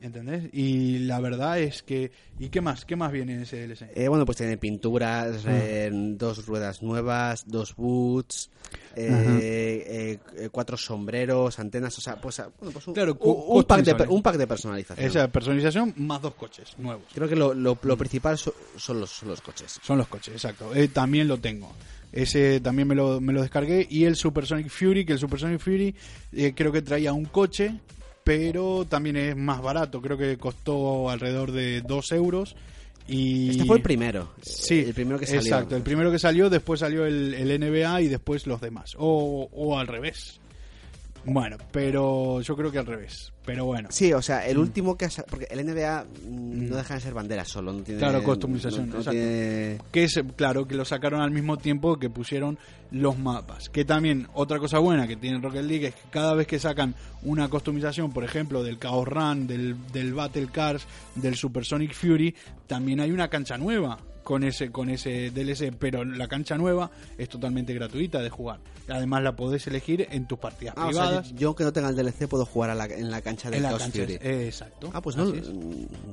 ¿Entendés? 0.00 0.50
Y 0.52 0.98
la 1.00 1.20
verdad 1.20 1.58
es 1.58 1.82
que... 1.82 2.10
¿Y 2.38 2.50
qué 2.50 2.60
más? 2.60 2.84
¿Qué 2.84 2.96
más 2.96 3.10
viene 3.10 3.34
en 3.34 3.40
ese 3.42 3.66
DLC? 3.66 3.90
Eh, 3.94 4.08
bueno, 4.08 4.26
pues 4.26 4.36
tiene 4.36 4.58
pinturas, 4.58 5.44
Ah. 5.46 5.50
eh, 5.52 5.90
dos 5.92 6.44
ruedas 6.46 6.82
nuevas, 6.82 7.44
dos 7.46 7.74
boots, 7.74 8.50
eh, 8.94 9.08
eh, 9.08 10.18
eh, 10.36 10.48
cuatro 10.52 10.76
sombreros, 10.76 11.58
antenas, 11.58 11.96
o 11.96 12.00
sea, 12.02 12.16
pues, 12.20 12.40
ah, 12.40 12.50
bueno, 12.58 12.72
pues 12.72 12.86
un, 12.86 12.94
Claro, 12.94 13.16
un- 13.20 13.64
pack 13.64 13.82
de, 13.84 14.06
un 14.08 14.22
pack 14.22 14.36
de 14.36 14.46
personalización. 14.46 15.06
Esa 15.06 15.28
personalización 15.28 15.94
más 15.96 16.20
dos 16.20 16.34
coches 16.34 16.74
nuevos. 16.78 17.04
Creo 17.14 17.28
que 17.28 17.36
lo, 17.36 17.54
lo, 17.54 17.78
lo 17.82 17.96
principal 17.96 18.36
so- 18.36 18.54
son, 18.76 19.00
los, 19.00 19.10
son 19.10 19.30
los 19.30 19.40
coches. 19.40 19.80
Son 19.82 19.96
los 19.96 20.08
coches, 20.08 20.34
exacto. 20.34 20.70
También 20.92 21.26
lo 21.26 21.38
tengo. 21.38 21.72
Ese 22.12 22.60
también 22.60 22.86
me 22.88 22.94
lo, 22.94 23.20
me 23.20 23.32
lo 23.32 23.40
descargué. 23.42 23.86
Y 23.90 24.04
el 24.04 24.14
Supersonic 24.16 24.68
Fury, 24.68 25.04
que 25.06 25.14
el 25.14 25.18
Supersonic 25.18 25.58
Fury 25.58 25.94
creo 26.54 26.70
que 26.70 26.82
traía 26.82 27.12
un 27.12 27.24
coche, 27.26 27.78
pero 28.26 28.84
también 28.88 29.14
es 29.14 29.36
más 29.36 29.62
barato. 29.62 30.02
Creo 30.02 30.18
que 30.18 30.36
costó 30.36 31.08
alrededor 31.08 31.52
de 31.52 31.80
2 31.82 32.10
euros. 32.10 32.56
Y... 33.06 33.50
Este 33.50 33.64
fue 33.64 33.76
el 33.76 33.84
primero. 33.84 34.32
Sí, 34.42 34.80
el 34.80 34.94
primero 34.94 35.16
que 35.16 35.26
salió. 35.26 35.42
Exacto, 35.42 35.76
el 35.76 35.82
primero 35.82 36.10
que 36.10 36.18
salió, 36.18 36.50
después 36.50 36.80
salió 36.80 37.06
el, 37.06 37.34
el 37.34 37.60
NBA 37.60 38.02
y 38.02 38.08
después 38.08 38.48
los 38.48 38.60
demás. 38.60 38.96
O, 38.98 39.48
o 39.52 39.78
al 39.78 39.86
revés. 39.86 40.40
Bueno, 41.26 41.56
pero 41.72 42.40
yo 42.40 42.56
creo 42.56 42.70
que 42.70 42.78
al 42.78 42.86
revés. 42.86 43.32
Pero 43.44 43.64
bueno. 43.64 43.88
Sí, 43.90 44.12
o 44.12 44.22
sea, 44.22 44.46
el 44.46 44.58
último 44.58 44.96
que 44.96 45.04
ha 45.06 45.08
porque 45.28 45.46
el 45.50 45.64
NBA 45.66 46.04
mm, 46.24 46.68
no 46.68 46.76
deja 46.76 46.94
de 46.94 47.00
ser 47.00 47.14
bandera 47.14 47.44
solo, 47.44 47.72
no 47.72 47.82
tiene 47.82 48.00
Claro, 48.00 48.22
customización, 48.22 48.86
no- 48.88 48.94
no 48.94 48.98
exacto. 49.00 49.18
tiene- 49.18 49.78
Que 49.92 50.04
es, 50.04 50.20
claro, 50.36 50.66
que 50.66 50.74
lo 50.74 50.84
sacaron 50.84 51.20
al 51.20 51.30
mismo 51.30 51.56
tiempo 51.58 51.98
que 51.98 52.08
pusieron 52.10 52.58
los 52.92 53.18
mapas. 53.18 53.68
Que 53.68 53.84
también, 53.84 54.28
otra 54.34 54.58
cosa 54.58 54.78
buena 54.78 55.06
que 55.08 55.16
tiene 55.16 55.40
Rocket 55.40 55.64
League 55.64 55.86
es 55.88 55.94
que 55.94 56.08
cada 56.10 56.34
vez 56.34 56.46
que 56.46 56.58
sacan 56.58 56.94
una 57.22 57.48
customización, 57.48 58.12
por 58.12 58.22
ejemplo, 58.24 58.62
del 58.62 58.78
Chaos 58.78 59.06
Run, 59.08 59.46
del, 59.46 59.76
del 59.92 60.14
Battle 60.14 60.48
Cars, 60.52 60.86
del 61.16 61.34
Supersonic 61.34 61.92
Fury, 61.92 62.34
también 62.66 63.00
hay 63.00 63.10
una 63.10 63.28
cancha 63.28 63.58
nueva 63.58 63.98
con 64.26 64.42
ese 64.42 64.72
con 64.72 64.90
ese 64.90 65.30
DLC, 65.30 65.72
pero 65.78 66.04
la 66.04 66.26
cancha 66.26 66.58
nueva 66.58 66.90
es 67.16 67.28
totalmente 67.28 67.72
gratuita 67.72 68.20
de 68.20 68.28
jugar. 68.28 68.58
Además 68.88 69.22
la 69.22 69.36
podés 69.36 69.64
elegir 69.68 70.08
en 70.10 70.26
tus 70.26 70.38
partidas 70.40 70.74
Ah, 70.76 70.88
o 70.88 70.92
sea, 70.92 71.02
privadas. 71.04 71.32
yo, 71.36 71.54
que 71.54 71.62
no 71.62 71.72
tenga 71.72 71.90
el 71.90 71.94
DLC 71.94 72.26
puedo 72.26 72.44
jugar 72.44 72.70
a 72.70 72.74
la- 72.74 72.86
en 72.86 73.08
la 73.12 73.20
cancha 73.22 73.50
de 73.50 73.58
en 73.58 73.62
la 73.62 73.68
Chaos 73.70 73.82
cancha, 73.82 74.00
Fury. 74.00 74.14
eh, 74.14 74.46
exacto. 74.46 74.90
ah, 74.92 75.00
pues 75.00 75.14
no, 75.16 75.26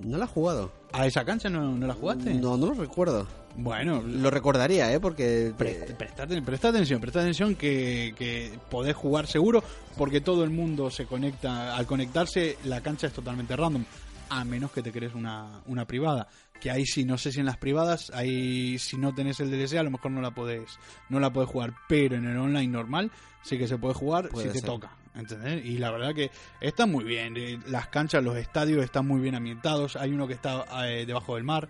no 0.03 0.18
la 0.18 0.26
he 0.26 0.28
jugado. 0.28 0.72
¿A 0.91 1.07
esa 1.07 1.26
cancha 1.26 1.49
no, 1.49 1.76
no 1.76 1.88
la 1.88 1.95
jugaste? 1.95 2.36
No, 2.36 2.55
no 2.55 2.68
lo 2.68 2.74
recuerdo. 2.76 3.28
Bueno, 3.55 4.01
Lo 4.03 4.30
recordaría, 4.30 4.91
¿eh? 4.93 4.99
Porque... 4.99 5.53
Pre- 5.57 5.86
Presta, 5.97 6.28
presta 6.45 6.68
atención, 6.70 7.01
presta 7.01 7.20
atención 7.22 7.55
que, 7.55 8.14
que 8.18 8.51
podés 8.70 8.95
jugar 8.95 9.26
seguro 9.26 9.64
porque 9.97 10.22
todo 10.22 10.43
el 10.43 10.51
mundo 10.51 10.89
se 10.91 11.05
conecta, 11.07 11.76
al 11.76 11.86
conectarse 11.88 12.57
la 12.66 12.82
cancha 12.82 13.07
es 13.07 13.14
totalmente 13.14 13.55
random, 13.55 13.86
a 14.30 14.43
menos 14.43 14.72
que 14.72 14.82
te 14.82 14.91
crees 14.91 15.14
una, 15.14 15.61
una 15.68 15.86
privada, 15.86 16.28
que 16.64 16.72
ahí 16.72 16.86
sí, 16.86 17.03
no 17.03 17.18
sé 17.18 17.34
si 17.34 17.41
en 17.41 17.45
las 17.45 17.57
privadas, 17.57 18.09
ahí 18.16 18.80
si 18.80 18.95
no 18.95 19.14
tenés 19.14 19.38
el 19.41 19.51
DLC 19.51 19.74
a 19.76 19.84
lo 19.84 19.91
mejor 19.91 20.11
no 20.11 20.22
la 20.22 20.32
podés, 20.32 20.80
no 21.09 21.20
la 21.20 21.30
podés 21.34 21.49
jugar, 21.49 21.74
pero 21.89 22.16
en 22.16 22.26
el 22.26 22.38
online 22.38 22.70
normal 22.70 23.11
sí 23.41 23.57
que 23.57 23.68
se 23.68 23.78
puede 23.78 23.93
jugar 23.93 24.30
Puede 24.30 24.53
si 24.53 24.61
te 24.61 24.66
toca. 24.66 24.95
¿Entendés? 25.14 25.66
Y 25.66 25.78
la 25.78 25.91
verdad 25.91 26.16
que 26.16 26.32
está 26.61 26.86
muy 26.86 27.03
bien. 27.03 27.36
eh, 27.36 27.59
Las 27.68 27.89
canchas, 27.89 28.24
los 28.24 28.38
estadios 28.38 28.82
están 28.82 29.05
muy 29.05 29.20
bien 29.20 29.36
ambientados. 29.36 29.97
Hay 29.97 30.11
uno 30.14 30.26
que 30.26 30.36
está 30.36 30.64
eh, 30.88 31.05
debajo 31.05 31.36
del 31.36 31.43
mar, 31.43 31.68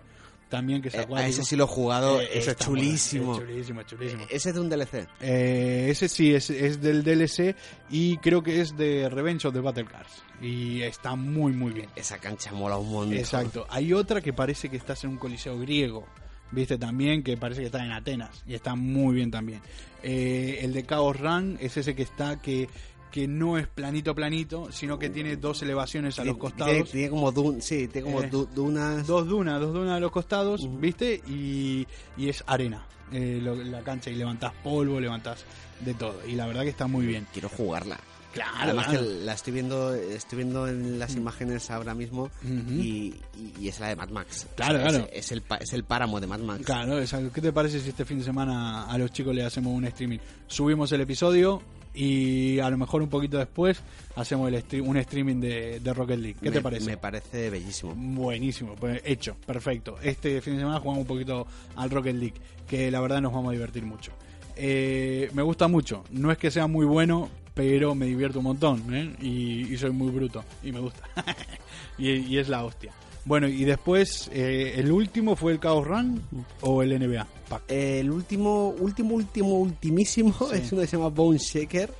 también 0.54 0.80
que 0.80 0.86
es 0.86 0.94
eh, 0.94 1.06
ese 1.26 1.42
sí 1.42 1.56
lo 1.56 1.64
he 1.64 1.66
jugado, 1.66 2.20
Eh, 2.20 2.28
es 2.34 2.56
chulísimo. 2.56 3.34
Es 3.34 3.40
chulísimo, 3.40 3.82
chulísimo. 3.82 4.22
Ese 4.30 4.50
es 4.50 4.54
de 4.54 4.60
un 4.60 4.68
DLC. 4.68 5.08
Eh, 5.20 5.88
ese 5.90 6.08
sí, 6.08 6.32
es, 6.32 6.48
es 6.48 6.80
del 6.80 7.02
DLC 7.02 7.56
y 7.90 8.18
creo 8.18 8.40
que 8.40 8.60
es 8.60 8.76
de 8.76 9.08
Revenge 9.08 9.48
of 9.48 9.52
the 9.52 9.58
Battle 9.58 9.84
Cars. 9.86 10.22
Y 10.40 10.82
está 10.82 11.16
muy, 11.16 11.52
muy 11.52 11.72
bien. 11.72 11.88
Esa 11.96 12.18
cancha 12.18 12.52
mola 12.52 12.76
un 12.76 12.88
montón. 12.88 13.16
Exacto. 13.16 13.66
Hay 13.68 13.92
otra 13.92 14.20
que 14.20 14.32
parece 14.32 14.68
que 14.68 14.76
estás 14.76 15.02
en 15.02 15.10
un 15.10 15.16
coliseo 15.16 15.58
griego. 15.58 16.06
Viste 16.52 16.78
también 16.78 17.24
que 17.24 17.36
parece 17.36 17.62
que 17.62 17.66
está 17.66 17.84
en 17.84 17.90
Atenas. 17.90 18.44
Y 18.46 18.54
está 18.54 18.76
muy 18.76 19.16
bien 19.16 19.32
también. 19.32 19.60
Eh, 20.04 20.60
el 20.62 20.72
de 20.72 20.84
Chaos 20.84 21.18
Run 21.18 21.58
es 21.60 21.76
ese 21.76 21.96
que 21.96 22.02
está 22.02 22.40
que, 22.40 22.68
que 23.14 23.28
no 23.28 23.56
es 23.58 23.68
planito 23.68 24.12
planito, 24.12 24.72
sino 24.72 24.98
que 24.98 25.08
tiene 25.08 25.36
dos 25.36 25.62
elevaciones 25.62 26.18
a 26.18 26.24
los 26.24 26.36
costados. 26.36 26.72
Tiene, 26.72 26.90
tiene 26.90 27.10
como 27.10 27.32
dun- 27.32 27.60
sí, 27.60 27.86
tiene 27.86 28.06
como 28.10 28.20
Eh, 28.24 28.28
du- 28.28 28.48
dunas. 28.52 29.06
Dos 29.06 29.28
dunas, 29.28 29.60
dos 29.60 29.72
dunas 29.72 29.92
a 29.92 30.00
los 30.00 30.10
costados. 30.10 30.68
¿viste? 30.80 31.22
Y, 31.28 31.86
y 32.16 32.28
es 32.28 32.42
arena 32.48 32.84
eh, 33.12 33.38
lo- 33.40 33.54
la 33.54 33.82
cancha 33.82 34.10
y 34.10 34.16
levantás 34.16 34.52
polvo, 34.64 34.98
levantás 34.98 35.44
de 35.78 35.94
todo. 35.94 36.16
Y 36.26 36.32
la 36.32 36.46
verdad 36.48 36.62
que 36.64 36.70
está 36.70 36.88
muy 36.88 37.06
bien. 37.06 37.24
Quiero 37.32 37.48
jugarla. 37.50 38.00
Claro, 38.32 38.50
Además 38.62 38.88
claro. 38.88 39.04
que 39.04 39.24
la 39.24 39.32
estoy 39.34 39.52
viendo, 39.52 39.94
estoy 39.94 40.38
viendo 40.38 40.66
en 40.66 40.98
las 40.98 41.14
imágenes 41.14 41.70
ahora 41.70 41.94
mismo 41.94 42.32
y, 42.42 43.14
y- 43.38 43.54
y 43.60 43.68
es 43.68 43.78
la 43.78 43.90
de 43.90 43.94
Mad 43.94 44.08
Max. 44.08 44.48
Claro, 44.56 44.74
O 44.74 44.80
sea, 44.80 44.88
claro. 44.90 45.04
Es, 45.12 45.26
es 45.26 45.30
el, 45.32 45.42
es 45.60 45.72
el 45.72 45.84
páramo 45.84 46.18
de 46.20 46.26
Mad 46.26 46.40
Max. 46.40 46.64
Claro, 46.66 46.98
exacto. 46.98 47.30
¿qué 47.32 47.40
te 47.40 47.52
parece 47.52 47.78
si 47.78 47.90
este 47.90 48.04
fin 48.04 48.18
de 48.18 48.24
semana 48.24 48.86
a 48.90 48.98
los 48.98 49.12
chicos 49.12 49.32
le 49.32 49.44
hacemos 49.44 49.72
un 49.72 49.84
streaming? 49.84 50.18
Subimos 50.48 50.90
el 50.90 51.02
episodio 51.02 51.62
y 51.94 52.58
a 52.58 52.68
lo 52.70 52.76
mejor 52.78 53.02
un 53.02 53.08
poquito 53.08 53.38
después 53.38 53.80
hacemos 54.16 54.48
el 54.52 54.56
stre- 54.66 54.82
un 54.86 54.96
streaming 54.96 55.36
de, 55.40 55.80
de 55.80 55.94
Rocket 55.94 56.18
League. 56.18 56.36
¿Qué 56.42 56.50
me, 56.50 56.56
te 56.56 56.60
parece? 56.62 56.86
Me 56.86 56.96
parece 56.96 57.50
bellísimo. 57.50 57.94
Buenísimo, 57.96 58.74
pues 58.74 59.00
hecho, 59.04 59.36
perfecto. 59.46 59.96
Este 60.02 60.40
fin 60.40 60.54
de 60.54 60.60
semana 60.60 60.80
jugamos 60.80 61.02
un 61.02 61.06
poquito 61.06 61.46
al 61.76 61.90
Rocket 61.90 62.16
League, 62.16 62.34
que 62.68 62.90
la 62.90 63.00
verdad 63.00 63.20
nos 63.20 63.32
vamos 63.32 63.50
a 63.50 63.52
divertir 63.52 63.84
mucho. 63.84 64.12
Eh, 64.56 65.30
me 65.34 65.42
gusta 65.42 65.68
mucho, 65.68 66.04
no 66.10 66.30
es 66.30 66.38
que 66.38 66.50
sea 66.50 66.66
muy 66.66 66.86
bueno, 66.86 67.28
pero 67.54 67.94
me 67.94 68.06
divierto 68.06 68.38
un 68.40 68.44
montón, 68.46 68.94
¿eh? 68.94 69.14
y, 69.20 69.72
y 69.72 69.76
soy 69.78 69.90
muy 69.90 70.10
bruto, 70.10 70.44
y 70.62 70.72
me 70.72 70.80
gusta. 70.80 71.02
y, 71.98 72.10
y 72.10 72.38
es 72.38 72.48
la 72.48 72.64
hostia. 72.64 72.92
Bueno, 73.24 73.48
y 73.48 73.64
después, 73.64 74.28
eh, 74.32 74.74
¿el 74.76 74.92
último 74.92 75.34
fue 75.36 75.52
el 75.52 75.60
Chaos 75.60 75.86
Run 75.86 76.22
o 76.60 76.82
el 76.82 76.98
NBA? 76.98 77.26
El 77.68 78.10
último, 78.10 78.68
último, 78.78 79.14
último, 79.14 79.58
ultimísimo 79.60 80.34
Sí. 80.50 80.56
es 80.58 80.72
uno 80.72 80.82
que 80.82 80.86
se 80.88 80.96
llama 80.96 81.08
Bone 81.08 81.38
Shaker. 81.38 81.92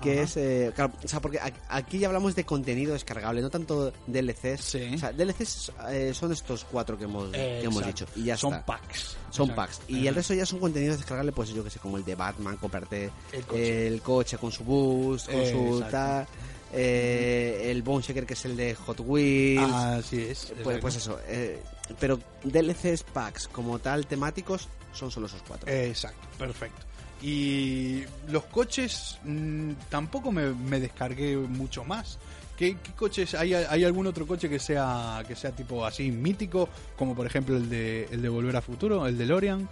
Que 0.00 0.12
Ajá. 0.14 0.22
es, 0.22 0.36
eh, 0.38 0.72
claro, 0.74 0.94
o 1.04 1.06
sea, 1.08 1.20
porque 1.20 1.38
aquí 1.68 1.98
ya 1.98 2.06
hablamos 2.06 2.34
de 2.34 2.44
contenido 2.44 2.94
descargable, 2.94 3.42
no 3.42 3.50
tanto 3.50 3.92
DLCs. 4.06 4.60
Sí. 4.64 4.90
O 4.94 4.98
sea, 4.98 5.12
DLCs 5.12 5.72
eh, 5.90 6.12
son 6.14 6.32
estos 6.32 6.64
cuatro 6.64 6.96
que 6.96 7.04
hemos, 7.04 7.30
que 7.32 7.60
hemos 7.64 7.84
dicho. 7.84 8.06
Y 8.16 8.24
ya 8.24 8.36
Son 8.38 8.54
está. 8.54 8.64
packs. 8.64 9.18
Son 9.28 9.50
Exacto. 9.50 9.54
packs. 9.56 9.80
Y 9.88 10.06
el 10.06 10.14
resto 10.14 10.32
ya 10.32 10.46
son 10.46 10.58
contenidos 10.58 10.96
descargables, 10.96 11.34
pues 11.34 11.50
yo 11.50 11.62
que 11.62 11.68
sé, 11.68 11.78
como 11.80 11.98
el 11.98 12.04
de 12.06 12.14
Batman, 12.14 12.56
comprarte 12.56 13.10
El 13.30 13.44
coche. 13.44 13.86
el 13.88 14.00
coche 14.00 14.38
con 14.38 14.50
su 14.50 14.64
boost, 14.64 15.26
con 15.26 15.34
Eh, 15.38 15.50
su 15.52 15.80
tal. 15.90 16.26
Eh, 16.72 17.68
el 17.70 17.82
Bone 17.82 18.02
Shaker 18.02 18.26
que 18.26 18.34
es 18.34 18.44
el 18.44 18.56
de 18.56 18.74
Hot 18.74 19.00
Wheels. 19.00 19.72
Así 19.72 20.22
es. 20.22 20.52
pues, 20.62 20.78
pues 20.80 20.96
eso. 20.96 21.18
eh, 21.26 21.62
pero 21.98 22.18
DLCs 22.44 23.02
packs 23.02 23.48
como 23.48 23.78
tal 23.78 24.06
temáticos 24.06 24.68
son 24.92 25.10
solo 25.10 25.26
esos 25.26 25.42
cuatro. 25.46 25.70
Exacto, 25.70 26.28
perfecto. 26.38 26.86
Y 27.22 28.02
los 28.28 28.44
coches 28.44 29.18
mm, 29.24 29.72
tampoco 29.88 30.32
me, 30.32 30.52
me 30.52 30.80
descargué 30.80 31.36
mucho 31.36 31.84
más. 31.84 32.18
¿Qué, 32.56 32.76
qué 32.82 32.92
coches? 32.92 33.34
¿Hay, 33.34 33.54
¿Hay 33.54 33.84
algún 33.84 34.06
otro 34.06 34.26
coche 34.26 34.48
que 34.48 34.58
sea 34.58 35.22
que 35.26 35.34
sea 35.34 35.50
tipo 35.50 35.84
así 35.84 36.10
mítico? 36.10 36.68
Como 36.96 37.14
por 37.14 37.26
ejemplo 37.26 37.56
el 37.56 37.68
de, 37.70 38.06
el 38.10 38.20
de 38.22 38.28
Volver 38.28 38.56
a 38.56 38.60
Futuro, 38.60 39.06
el 39.06 39.16
de 39.16 39.26
Lorian 39.26 39.68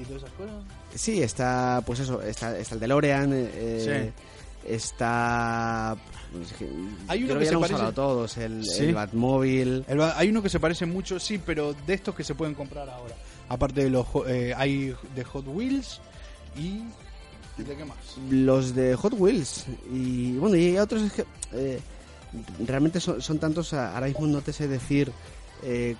y 0.00 0.04
todas 0.04 0.22
esas 0.22 0.34
cosas. 0.34 0.54
Sí, 0.94 1.22
está, 1.22 1.82
pues 1.84 2.00
eso, 2.00 2.22
está, 2.22 2.58
está 2.58 2.74
el 2.74 2.80
DeLorean, 2.80 3.30
eh, 3.34 4.12
está... 4.66 5.96
Hay 7.08 7.24
uno 7.24 7.28
creo 7.34 7.38
que 7.40 7.46
se 7.46 7.56
parece- 7.58 7.74
hablado 7.74 7.92
todos, 7.92 8.36
el, 8.36 8.64
Sí. 8.64 8.84
el 8.84 8.94
Batmóvil. 8.94 9.84
El 9.88 10.00
hay 10.00 10.28
uno 10.28 10.42
que 10.42 10.48
se 10.48 10.60
parece 10.60 10.86
mucho, 10.86 11.18
sí, 11.18 11.38
pero 11.44 11.74
de 11.86 11.94
estos 11.94 12.14
que 12.14 12.22
se 12.24 12.34
pueden 12.34 12.54
comprar 12.54 12.88
ahora. 12.88 13.16
Aparte 13.48 13.82
de 13.84 13.90
los 13.90 14.06
eh, 14.28 14.54
hay 14.56 14.94
de 15.16 15.24
Hot 15.24 15.44
Wheels 15.48 16.00
y 16.56 16.82
¿de 17.62 17.76
qué 17.76 17.84
más? 17.84 17.96
los 18.30 18.74
de 18.76 18.94
Hot 18.94 19.14
Wheels 19.18 19.66
y 19.92 20.36
bueno 20.38 20.56
y 20.56 20.66
hay 20.68 20.78
otros 20.78 21.02
es 21.02 21.12
que 21.12 21.24
eh, 21.52 21.80
realmente 22.64 23.00
son, 23.00 23.20
son 23.20 23.38
tantos 23.38 23.72
a- 23.74 23.92
ahora 23.94 24.06
mismo 24.06 24.26
no 24.28 24.40
te 24.40 24.52
sé 24.52 24.66
decir 24.68 25.10
eh, 25.64 25.96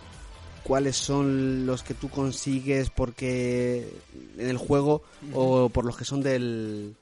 cuáles 0.63 0.97
son 0.97 1.67
los 1.67 1.83
que 1.83 1.95
tú 1.95 2.09
consigues 2.09 2.89
porque 2.91 3.93
en 4.39 4.49
el 4.49 4.57
juego 4.59 5.03
o 5.35 5.69
por 5.71 5.85
los 5.85 5.97
que 5.97 6.05
son 6.05 6.23
del 6.23 6.95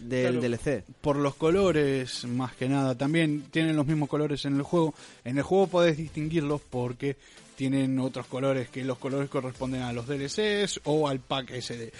del 0.00 0.38
Claro. 0.40 0.48
DLC 0.56 0.84
por 1.00 1.16
los 1.16 1.34
colores 1.34 2.24
más 2.24 2.54
que 2.54 2.68
nada 2.68 2.94
también 2.94 3.44
tienen 3.50 3.76
los 3.76 3.86
mismos 3.86 4.08
colores 4.08 4.44
en 4.44 4.56
el 4.56 4.62
juego. 4.62 4.94
En 5.24 5.38
el 5.38 5.42
juego 5.44 5.66
podés 5.66 5.96
distinguirlos 5.96 6.60
porque 6.68 7.16
tienen 7.56 7.98
otros 7.98 8.26
colores 8.26 8.68
que 8.68 8.84
los 8.84 8.98
colores 8.98 9.28
corresponden 9.30 9.82
a 9.82 9.92
los 9.92 10.06
DLCs 10.06 10.80
o 10.84 11.08
al 11.08 11.20
pack 11.20 11.50
ese 11.52 11.76
de, 11.76 11.92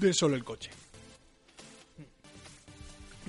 de 0.00 0.12
solo 0.12 0.34
el 0.36 0.44
coche. 0.44 0.70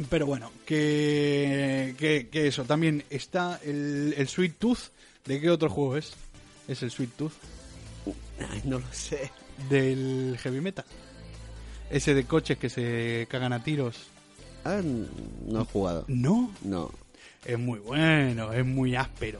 Pero 0.10 0.26
bueno 0.26 0.52
que, 0.66 1.94
que, 2.00 2.28
que 2.30 2.48
eso. 2.48 2.64
También 2.66 3.04
está 3.10 3.60
el, 3.64 4.14
el 4.18 4.28
Sweet 4.28 4.58
Tooth. 4.58 4.80
De 5.26 5.40
qué 5.40 5.50
otro 5.50 5.70
juego 5.70 5.96
es 5.98 6.14
es 6.68 6.82
el 6.84 6.92
Sweet 6.92 7.12
Tooth 7.16 7.34
no 8.66 8.80
lo 8.80 8.86
sé. 8.92 9.32
Del 9.70 10.38
Heavy 10.42 10.60
Metal 10.62 10.84
ese 11.94 12.14
de 12.14 12.26
coches 12.26 12.58
que 12.58 12.70
se 12.70 13.28
cagan 13.30 13.54
a 13.54 13.64
tiros 13.64 13.96
Ah, 14.66 14.82
no 14.84 15.62
he 15.62 15.66
jugado 15.66 16.06
no 16.08 16.52
no 16.64 16.92
Es 17.46 17.60
muy 17.60 17.80
bueno, 17.80 18.54
es 18.54 18.66
muy 18.66 18.96
áspero. 18.96 19.40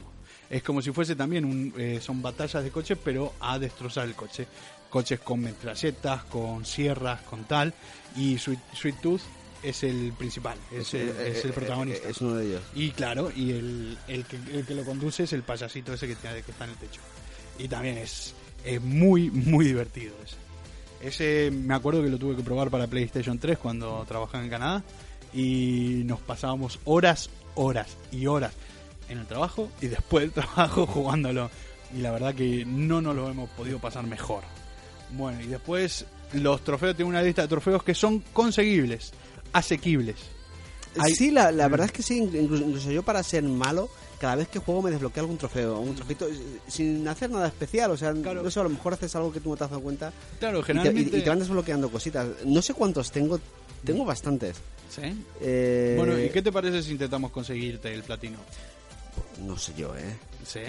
Es 0.50 0.62
como 0.62 0.82
si 0.82 0.92
fuese 0.92 1.16
también 1.16 1.44
un, 1.46 1.72
eh, 1.78 1.98
son 2.02 2.20
batallas 2.20 2.62
de 2.62 2.70
coches, 2.70 2.98
pero 3.02 3.32
a 3.40 3.58
destrozar 3.58 4.06
el 4.06 4.14
coche. 4.14 4.46
Coches 4.90 5.20
con 5.20 5.40
metralletas, 5.40 6.24
con 6.24 6.66
sierras, 6.66 7.22
con 7.22 7.44
tal. 7.44 7.72
Y 8.14 8.36
Sweet, 8.38 8.58
Sweet 8.74 9.00
Tooth 9.00 9.22
es 9.62 9.82
el 9.84 10.12
principal, 10.12 10.58
es, 10.70 10.92
el, 10.92 11.08
Eh, 11.08 11.28
es 11.30 11.44
el 11.46 11.50
eh, 11.50 11.54
protagonista. 11.54 12.08
es 12.10 12.20
uno 12.20 12.34
de 12.34 12.46
ellos 12.46 12.62
Y 12.74 12.90
claro, 12.90 13.32
y 13.34 13.52
el, 13.52 13.98
el, 14.06 14.24
que, 14.26 14.36
el 14.52 14.66
que 14.66 14.74
lo 14.74 14.84
conduce 14.84 15.22
es 15.24 15.32
el 15.32 15.42
payasito 15.42 15.94
ese 15.94 16.06
que, 16.06 16.14
tiene- 16.16 16.42
que 16.42 16.50
está 16.50 16.64
en 16.64 16.70
el 16.72 16.76
techo. 16.76 17.00
Y 17.58 17.66
también 17.68 17.96
es, 17.96 18.34
es 18.66 18.82
muy, 18.82 19.30
muy 19.30 19.64
divertido 19.64 20.14
ese. 20.22 20.36
Ese 21.04 21.50
me 21.52 21.74
acuerdo 21.74 22.02
que 22.02 22.08
lo 22.08 22.18
tuve 22.18 22.36
que 22.36 22.42
probar 22.42 22.70
para 22.70 22.86
PlayStation 22.86 23.38
3 23.38 23.58
cuando 23.58 24.04
trabajaba 24.08 24.42
en 24.44 24.50
Canadá. 24.50 24.82
Y 25.32 26.02
nos 26.04 26.20
pasábamos 26.20 26.78
horas, 26.84 27.28
horas 27.56 27.88
y 28.12 28.26
horas 28.26 28.52
en 29.08 29.18
el 29.18 29.26
trabajo 29.26 29.68
y 29.82 29.88
después 29.88 30.22
del 30.24 30.32
trabajo 30.32 30.86
jugándolo. 30.88 31.50
Y 31.94 31.98
la 32.00 32.10
verdad 32.12 32.34
que 32.34 32.64
no 32.64 33.00
nos 33.00 33.14
lo 33.16 33.28
hemos 33.30 33.50
podido 33.50 33.78
pasar 33.78 34.04
mejor. 34.06 34.42
Bueno, 35.16 35.40
y 35.42 35.46
después 35.46 36.06
los 36.32 36.62
trofeos, 36.64 36.96
tengo 36.96 37.10
una 37.10 37.22
lista 37.22 37.42
de 37.42 37.48
trofeos 37.48 37.82
que 37.84 37.94
son 37.94 38.20
conseguibles, 38.32 39.12
asequibles. 39.52 40.16
Hay- 40.98 41.14
Sí, 41.14 41.30
la, 41.30 41.52
la 41.52 41.68
verdad 41.68 41.86
es 41.86 41.92
que 41.92 42.02
sí, 42.02 42.18
incluso, 42.18 42.64
incluso 42.64 42.90
yo 42.90 43.02
para 43.02 43.22
ser 43.22 43.42
malo, 43.42 43.88
cada 44.24 44.36
vez 44.36 44.48
que 44.48 44.58
juego 44.58 44.80
me 44.80 44.90
desbloqueo 44.90 45.22
algún 45.24 45.36
trofeo, 45.36 45.76
algún 45.76 45.94
trofito, 45.94 46.26
eh, 46.26 46.32
sin 46.66 47.06
hacer 47.06 47.28
nada 47.30 47.46
especial, 47.48 47.90
o 47.90 47.96
sea, 47.98 48.10
Claro. 48.14 48.42
no 48.42 48.50
sé, 48.50 48.58
a 48.58 48.62
lo 48.62 48.70
mejor 48.70 48.94
haces 48.94 49.14
algo 49.16 49.30
que 49.30 49.38
tú 49.38 49.50
no 49.50 49.56
te 49.58 49.64
has 49.64 49.70
dado 49.70 49.82
cuenta 49.82 50.14
Claro, 50.38 50.60
y 50.60 50.62
te, 50.62 50.66
generalmente... 50.68 51.14
y- 51.18 51.20
y 51.20 51.22
te 51.22 51.28
van 51.28 51.40
desbloqueando 51.40 51.90
cositas. 51.90 52.26
No 52.46 52.62
sé 52.62 52.72
cuántos 52.72 53.10
tengo, 53.12 53.38
tengo 53.84 54.02
bastantes. 54.06 54.56
¿Sí? 54.88 55.02
Eh, 55.42 55.94
Bueno, 55.98 56.18
¿y 56.18 56.30
qué 56.30 56.40
te 56.40 56.50
parece 56.50 56.82
si 56.82 56.92
intentamos 56.92 57.32
conseguirte 57.32 57.92
el 57.92 58.02
platino? 58.02 58.38
No 59.46 59.58
sé 59.58 59.74
yo, 59.76 59.94
¿eh? 59.94 60.16
¿Sí? 60.46 60.60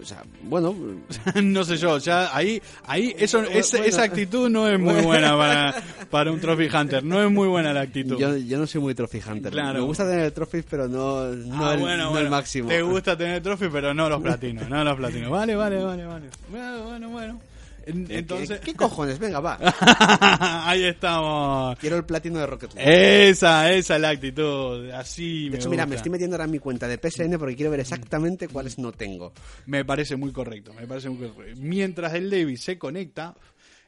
O 0.00 0.04
sea, 0.04 0.22
bueno, 0.42 0.74
no 1.42 1.64
sé 1.64 1.76
yo, 1.78 1.96
ya 1.98 2.36
ahí, 2.36 2.60
ahí 2.84 3.14
eso, 3.18 3.38
Bueno, 3.40 3.52
esa, 3.58 3.78
bueno. 3.78 3.88
esa 3.90 4.02
actitud 4.02 4.50
no 4.50 4.68
es 4.68 4.78
muy 4.78 5.00
buena 5.00 5.36
para, 5.36 5.82
para 6.10 6.30
un 6.30 6.40
Trophy 6.40 6.68
Hunter, 6.74 7.02
no 7.02 7.22
es 7.22 7.30
muy 7.30 7.48
buena 7.48 7.72
la 7.72 7.80
actitud. 7.80 8.18
yo, 8.18 8.36
yo 8.36 8.58
no 8.58 8.66
soy 8.66 8.80
muy 8.82 8.94
trophy 8.94 9.20
hunter. 9.26 9.50
Claro. 9.52 9.80
Me 9.80 9.84
gusta 9.86 10.04
tener 10.08 10.30
trophies, 10.32 10.64
pero 10.68 10.88
no, 10.88 11.26
no, 11.28 11.66
Ah, 11.66 11.74
el, 11.74 11.80
bueno, 11.80 12.10
no 12.12 12.18
el 12.18 12.28
máximo. 12.28 12.68
Te 12.68 12.82
gusta 12.82 13.16
tener 13.16 13.42
trophy, 13.42 13.68
pero 13.72 13.94
no 13.94 14.08
los 14.08 14.20
platinos, 14.20 14.68
no 14.68 14.84
los 14.84 14.96
platinos. 14.96 15.30
Vale, 15.30 15.56
vale, 15.56 15.82
vale, 15.82 16.04
vale. 16.06 16.26
Bueno, 16.50 16.82
bueno, 16.84 17.08
bueno. 17.08 17.40
En- 17.86 18.06
¿Qué- 18.06 18.18
Entonces, 18.18 18.60
¿Qué, 18.60 18.74
cojones? 18.74 19.18
Venga, 19.18 19.40
va. 19.40 19.58
ahí 20.68 20.84
estamos. 20.84 21.78
Quiero 21.78 21.96
el 21.96 22.04
platino 22.04 22.38
de 22.38 22.46
Rocket 22.46 22.74
League. 22.74 23.28
Esa, 23.30 23.72
esa 23.72 23.94
es 23.96 24.00
la 24.00 24.10
actitud. 24.10 24.90
Así 24.90 25.44
De 25.44 25.50
me 25.50 25.56
hecho, 25.56 25.70
mira, 25.70 25.86
me 25.86 25.96
estoy 25.96 26.10
metiendo 26.10 26.36
ahora 26.36 26.44
en 26.44 26.50
mi 26.52 26.58
cuenta 26.58 26.86
de 26.88 26.98
PSN 26.98 27.38
porque 27.38 27.56
quiero 27.56 27.70
ver 27.70 27.80
exactamente 27.80 28.48
cuáles 28.48 28.78
no 28.78 28.92
tengo. 28.92 29.32
Me 29.66 29.84
parece 29.84 30.16
muy 30.16 30.32
correcto, 30.32 30.72
me 30.74 30.86
parece 30.86 31.08
muy 31.10 31.28
correcto. 31.28 31.60
Mientras 31.60 32.14
el 32.14 32.30
David 32.30 32.56
se 32.56 32.78
conecta, 32.78 33.34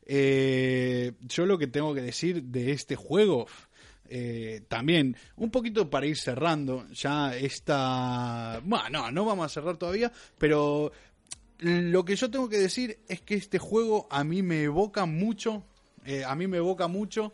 eh, 0.06 1.12
yo 1.22 1.46
lo 1.46 1.58
que 1.58 1.66
tengo 1.66 1.94
que 1.94 2.02
decir 2.02 2.42
de 2.42 2.72
este 2.72 2.96
juego, 2.96 3.46
eh, 4.08 4.62
también, 4.68 5.16
un 5.36 5.50
poquito 5.50 5.88
para 5.88 6.06
ir 6.06 6.16
cerrando, 6.16 6.86
ya 6.92 7.34
esta... 7.34 8.60
Bueno, 8.64 8.88
no, 8.90 9.10
no 9.10 9.24
vamos 9.24 9.46
a 9.46 9.48
cerrar 9.48 9.76
todavía, 9.76 10.12
pero 10.38 10.92
lo 11.58 12.04
que 12.04 12.16
yo 12.16 12.30
tengo 12.30 12.48
que 12.48 12.58
decir 12.58 12.98
es 13.08 13.20
que 13.20 13.34
este 13.34 13.58
juego 13.58 14.06
a 14.10 14.24
mí 14.24 14.42
me 14.42 14.62
evoca 14.62 15.06
mucho, 15.06 15.62
eh, 16.04 16.24
a 16.24 16.34
mí 16.34 16.46
me 16.46 16.58
evoca 16.58 16.88
mucho 16.88 17.32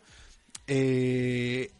eh, 0.67 1.71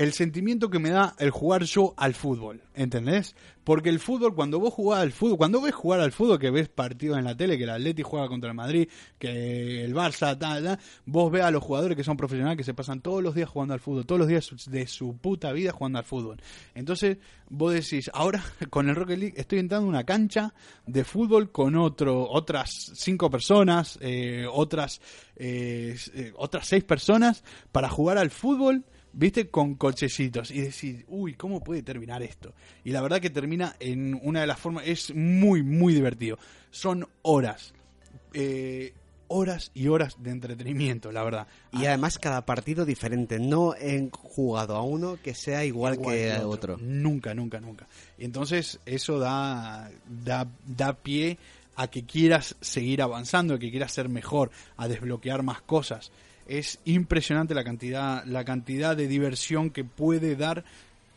el 0.00 0.14
sentimiento 0.14 0.70
que 0.70 0.78
me 0.78 0.88
da 0.88 1.14
el 1.18 1.30
jugar 1.30 1.64
yo 1.64 1.92
al 1.98 2.14
fútbol, 2.14 2.62
¿entendés? 2.72 3.36
Porque 3.64 3.90
el 3.90 3.98
fútbol, 4.00 4.34
cuando 4.34 4.58
vos 4.58 4.72
jugás 4.72 5.00
al 5.00 5.12
fútbol, 5.12 5.36
cuando 5.36 5.60
ves 5.60 5.74
jugar 5.74 6.00
al 6.00 6.10
fútbol, 6.10 6.38
que 6.38 6.50
ves 6.50 6.70
partidos 6.70 7.18
en 7.18 7.24
la 7.24 7.36
tele, 7.36 7.58
que 7.58 7.64
el 7.64 7.70
Atleti 7.70 8.02
juega 8.02 8.26
contra 8.26 8.48
el 8.48 8.56
Madrid, 8.56 8.88
que 9.18 9.84
el 9.84 9.94
Barça, 9.94 10.38
tal, 10.38 10.64
tal, 10.64 10.78
vos 11.04 11.30
ves 11.30 11.42
a 11.42 11.50
los 11.50 11.62
jugadores 11.62 11.98
que 11.98 12.02
son 12.02 12.16
profesionales, 12.16 12.56
que 12.56 12.64
se 12.64 12.72
pasan 12.72 13.02
todos 13.02 13.22
los 13.22 13.34
días 13.34 13.50
jugando 13.50 13.74
al 13.74 13.80
fútbol, 13.80 14.06
todos 14.06 14.20
los 14.20 14.28
días 14.28 14.50
de 14.70 14.86
su 14.86 15.18
puta 15.18 15.52
vida 15.52 15.70
jugando 15.72 15.98
al 15.98 16.06
fútbol. 16.06 16.40
Entonces, 16.74 17.18
vos 17.50 17.74
decís, 17.74 18.10
ahora 18.14 18.42
con 18.70 18.88
el 18.88 18.96
Rocket 18.96 19.18
League 19.18 19.34
estoy 19.36 19.58
entrando 19.58 19.84
en 19.84 19.90
una 19.90 20.04
cancha 20.04 20.54
de 20.86 21.04
fútbol 21.04 21.52
con 21.52 21.76
otro, 21.76 22.26
otras 22.26 22.92
cinco 22.94 23.28
personas, 23.28 23.98
eh, 24.00 24.46
otras, 24.50 25.02
eh, 25.36 25.94
eh, 26.14 26.32
otras 26.36 26.66
seis 26.66 26.84
personas 26.84 27.44
para 27.70 27.90
jugar 27.90 28.16
al 28.16 28.30
fútbol 28.30 28.86
viste, 29.12 29.48
con 29.48 29.74
cochecitos 29.74 30.50
y 30.50 30.60
decís, 30.60 31.04
uy, 31.08 31.34
¿cómo 31.34 31.62
puede 31.62 31.82
terminar 31.82 32.22
esto? 32.22 32.54
Y 32.84 32.90
la 32.90 33.00
verdad 33.00 33.20
que 33.20 33.30
termina 33.30 33.76
en 33.80 34.18
una 34.22 34.40
de 34.40 34.46
las 34.46 34.58
formas, 34.58 34.84
es 34.86 35.14
muy, 35.14 35.62
muy 35.62 35.94
divertido. 35.94 36.38
Son 36.70 37.06
horas, 37.22 37.74
eh, 38.32 38.92
horas 39.28 39.70
y 39.74 39.88
horas 39.88 40.16
de 40.18 40.30
entretenimiento, 40.30 41.12
la 41.12 41.22
verdad. 41.22 41.46
Y 41.72 41.86
además 41.86 42.18
cada 42.18 42.44
partido 42.44 42.84
diferente. 42.84 43.38
No 43.38 43.74
he 43.74 44.08
jugado 44.12 44.76
a 44.76 44.82
uno 44.82 45.18
que 45.22 45.34
sea 45.34 45.64
igual, 45.64 45.94
Igual 45.94 46.14
que 46.16 46.32
al 46.32 46.44
otro. 46.44 46.74
otro. 46.74 46.78
Nunca, 46.84 47.34
nunca, 47.34 47.60
nunca. 47.60 47.86
Y 48.18 48.24
entonces 48.24 48.80
eso 48.86 49.18
da, 49.18 49.90
da, 50.24 50.48
da 50.66 50.94
pie 50.94 51.38
a 51.76 51.88
que 51.88 52.04
quieras 52.04 52.56
seguir 52.60 53.00
avanzando, 53.02 53.54
a 53.54 53.58
que 53.58 53.70
quieras 53.70 53.92
ser 53.92 54.08
mejor, 54.08 54.50
a 54.76 54.88
desbloquear 54.88 55.42
más 55.42 55.62
cosas. 55.62 56.10
Es 56.50 56.80
impresionante 56.84 57.54
la 57.54 57.62
cantidad, 57.62 58.24
la 58.24 58.44
cantidad 58.44 58.96
de 58.96 59.06
diversión 59.06 59.70
que 59.70 59.84
puede 59.84 60.34
dar 60.34 60.64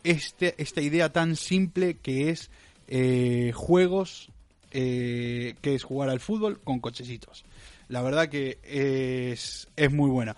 este, 0.04 0.54
esta 0.58 0.80
idea 0.80 1.12
tan 1.12 1.34
simple 1.34 1.96
que 1.96 2.30
es 2.30 2.50
eh, 2.86 3.50
juegos, 3.52 4.28
eh, 4.70 5.56
que 5.60 5.74
es 5.74 5.82
jugar 5.82 6.08
al 6.08 6.20
fútbol 6.20 6.60
con 6.62 6.78
cochecitos. 6.78 7.44
La 7.88 8.00
verdad 8.00 8.28
que 8.28 8.58
es, 8.62 9.66
es 9.74 9.90
muy 9.90 10.08
buena. 10.08 10.36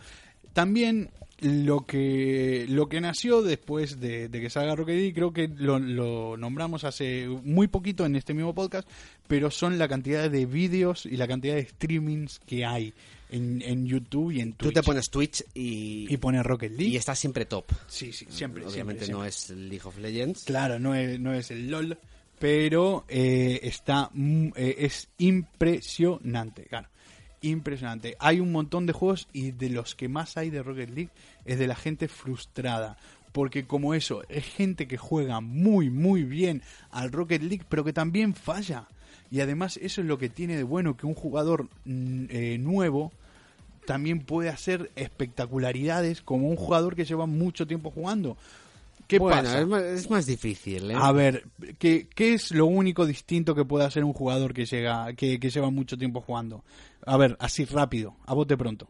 También 0.55 1.11
lo 1.41 1.85
que 1.85 2.65
lo 2.67 2.89
que 2.89 3.03
nació 3.03 3.43
después 3.43 4.01
de, 4.01 4.31
que 4.31 4.49
salga 4.49 4.75
Rocket 4.75 5.15
creo 5.15 5.35
que 5.35 5.49
lo 5.49 6.39
nombramos 6.39 6.85
hace 6.85 7.29
muy 7.29 7.69
poquito 7.69 8.07
en 8.07 8.17
este 8.17 8.33
mismo 8.33 8.55
podcast, 8.55 8.89
pero 9.29 9.51
son 9.51 9.79
la 9.79 9.89
cantidad 9.89 10.31
de 10.31 10.47
vídeos 10.47 11.05
y 11.05 11.19
la 11.19 11.29
cantidad 11.29 11.57
de 11.57 11.67
streamings 11.67 12.39
que 12.47 12.65
hay 12.65 12.95
en, 13.31 13.63
en 13.63 13.87
YouTube 13.87 14.33
y 14.33 14.41
en 14.41 14.53
Tú 14.53 14.67
Twitch. 14.67 14.75
te 14.75 14.83
pones 14.83 15.11
Twitch 15.11 15.45
y, 15.55 16.13
y 16.13 16.17
pones 16.19 16.45
Rocket 16.45 16.71
League. 16.73 16.93
y 16.93 16.97
estás 16.97 17.19
siempre 17.19 17.45
top. 17.47 17.65
Sí, 17.87 18.13
sí, 18.13 18.27
siempre. 18.29 18.65
Obviamente 18.67 19.05
siempre, 19.07 19.25
no 19.27 19.31
siempre. 19.31 19.65
es 19.65 19.71
League 19.71 19.83
of 19.89 19.99
Legends. 19.99 20.45
Claro, 20.45 20.79
no 20.79 20.95
es, 20.95 21.19
no 21.21 21.35
es 21.35 21.51
el 21.51 21.71
LOL, 21.71 21.99
pero 22.39 23.05
eh, 23.09 23.61
está 23.63 24.11
mm, 24.13 24.49
eh, 24.57 24.75
es 24.79 25.09
impresionante, 25.19 26.65
claro. 26.65 26.89
Impresionante. 27.43 28.17
Hay 28.19 28.41
un 28.41 28.51
montón 28.51 28.87
de 28.87 28.93
juegos 28.93 29.29
y 29.33 29.51
de 29.53 29.71
los 29.71 29.95
que 29.95 30.09
más 30.09 30.37
hay 30.37 30.51
de 30.51 30.63
Rocket 30.63 30.91
League 30.91 31.11
es 31.45 31.59
de 31.59 31.67
la 31.67 31.77
gente 31.77 32.09
frustrada. 32.09 32.97
Porque 33.33 33.67
como 33.67 33.93
eso, 33.93 34.23
es 34.31 34.45
gente 34.47 34.89
que 34.89 34.97
juega 34.97 35.41
muy, 35.43 35.91
muy 35.91 36.23
bien 36.25 36.63
al 36.91 37.13
Rocket 37.13 37.43
League, 37.43 37.65
pero 37.69 37.85
que 37.85 37.93
también 37.93 38.35
falla. 38.35 38.89
Y 39.31 39.41
además 39.41 39.79
eso 39.83 40.01
es 40.01 40.07
lo 40.07 40.19
que 40.19 40.29
tiene 40.29 40.57
de 40.57 40.63
bueno, 40.63 40.97
que 40.97 41.07
un 41.07 41.15
jugador 41.15 41.69
mm, 41.85 42.25
eh, 42.31 42.59
nuevo 42.59 43.13
también 43.87 44.21
puede 44.21 44.49
hacer 44.49 44.91
espectacularidades 44.97 46.21
como 46.21 46.49
un 46.49 46.57
jugador 46.57 46.97
que 46.97 47.05
lleva 47.05 47.27
mucho 47.27 47.67
tiempo 47.67 47.91
jugando. 47.91 48.37
¿Qué 49.07 49.19
bueno, 49.19 49.43
pasa? 49.43 49.61
Es, 49.61 49.67
más, 49.67 49.83
es 49.83 50.11
más 50.11 50.27
difícil, 50.27 50.91
¿eh? 50.91 50.95
A 50.97 51.13
ver, 51.13 51.45
¿qué, 51.79 52.09
¿qué 52.13 52.35
es 52.35 52.51
lo 52.51 52.67
único 52.67 53.07
distinto 53.07 53.55
que 53.55 53.65
puede 53.65 53.85
hacer 53.85 54.03
un 54.03 54.13
jugador 54.13 54.53
que 54.53 54.67
llega 54.67 55.13
que, 55.13 55.39
que 55.39 55.51
lleva 55.51 55.71
mucho 55.71 55.97
tiempo 55.97 56.21
jugando? 56.21 56.65
A 57.05 57.17
ver, 57.17 57.37
así 57.39 57.65
rápido, 57.65 58.17
a 58.27 58.35
bote 58.35 58.57
pronto. 58.57 58.89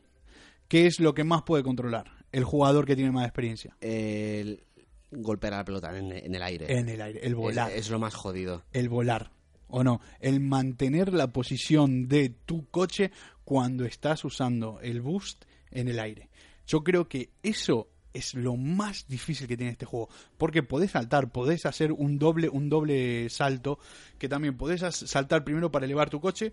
¿Qué 0.69 0.87
es 0.87 1.01
lo 1.01 1.15
que 1.15 1.23
más 1.23 1.43
puede 1.43 1.63
controlar 1.63 2.11
el 2.33 2.45
jugador 2.45 2.87
que 2.87 2.97
tiene 2.97 3.13
más 3.13 3.25
experiencia? 3.25 3.77
El 3.81 4.65
golpear 5.11 5.53
a 5.55 5.59
la 5.59 5.65
pelota 5.65 5.97
en, 5.97 6.13
en 6.13 6.35
el 6.35 6.43
aire. 6.43 6.79
En 6.79 6.89
el 6.89 7.01
aire, 7.01 7.21
el 7.23 7.35
volar. 7.35 7.71
Es, 7.71 7.81
es 7.81 7.91
lo 7.91 7.99
más 7.99 8.15
jodido. 8.15 8.63
El 8.73 8.89
volar, 8.89 9.31
¿o 9.69 9.85
no? 9.85 10.01
El 10.21 10.41
mantener 10.41 11.13
la 11.13 11.33
posición 11.33 12.09
de 12.09 12.31
tu 12.31 12.69
coche 12.71 13.11
cuando 13.45 13.85
estás 13.85 14.25
usando 14.25 14.81
el 14.81 15.01
boost 15.01 15.45
en 15.71 15.89
el 15.89 15.99
aire. 15.99 16.31
Yo 16.67 16.83
creo 16.83 17.09
que 17.09 17.31
eso 17.43 17.89
es 18.17 18.35
lo 18.35 18.57
más 18.57 19.07
difícil 19.09 19.47
que 19.47 19.57
tiene 19.57 19.73
este 19.73 19.85
juego. 19.85 20.09
Porque 20.39 20.63
podés 20.63 20.93
saltar, 20.93 21.31
podés 21.31 21.67
hacer 21.67 21.93
un 21.93 22.19
doble, 22.19 22.49
un 22.49 22.69
doble 22.69 23.29
salto, 23.29 23.79
que 24.19 24.29
también 24.29 24.57
podés 24.57 24.81
saltar 24.81 25.45
primero 25.45 25.71
para 25.71 25.85
elevar 25.85 26.09
tu 26.09 26.21
coche, 26.21 26.53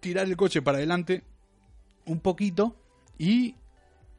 tirar 0.00 0.26
el 0.26 0.36
coche 0.36 0.60
para 0.62 0.78
adelante 0.78 1.24
un 2.04 2.20
poquito 2.20 2.76
y, 3.18 3.54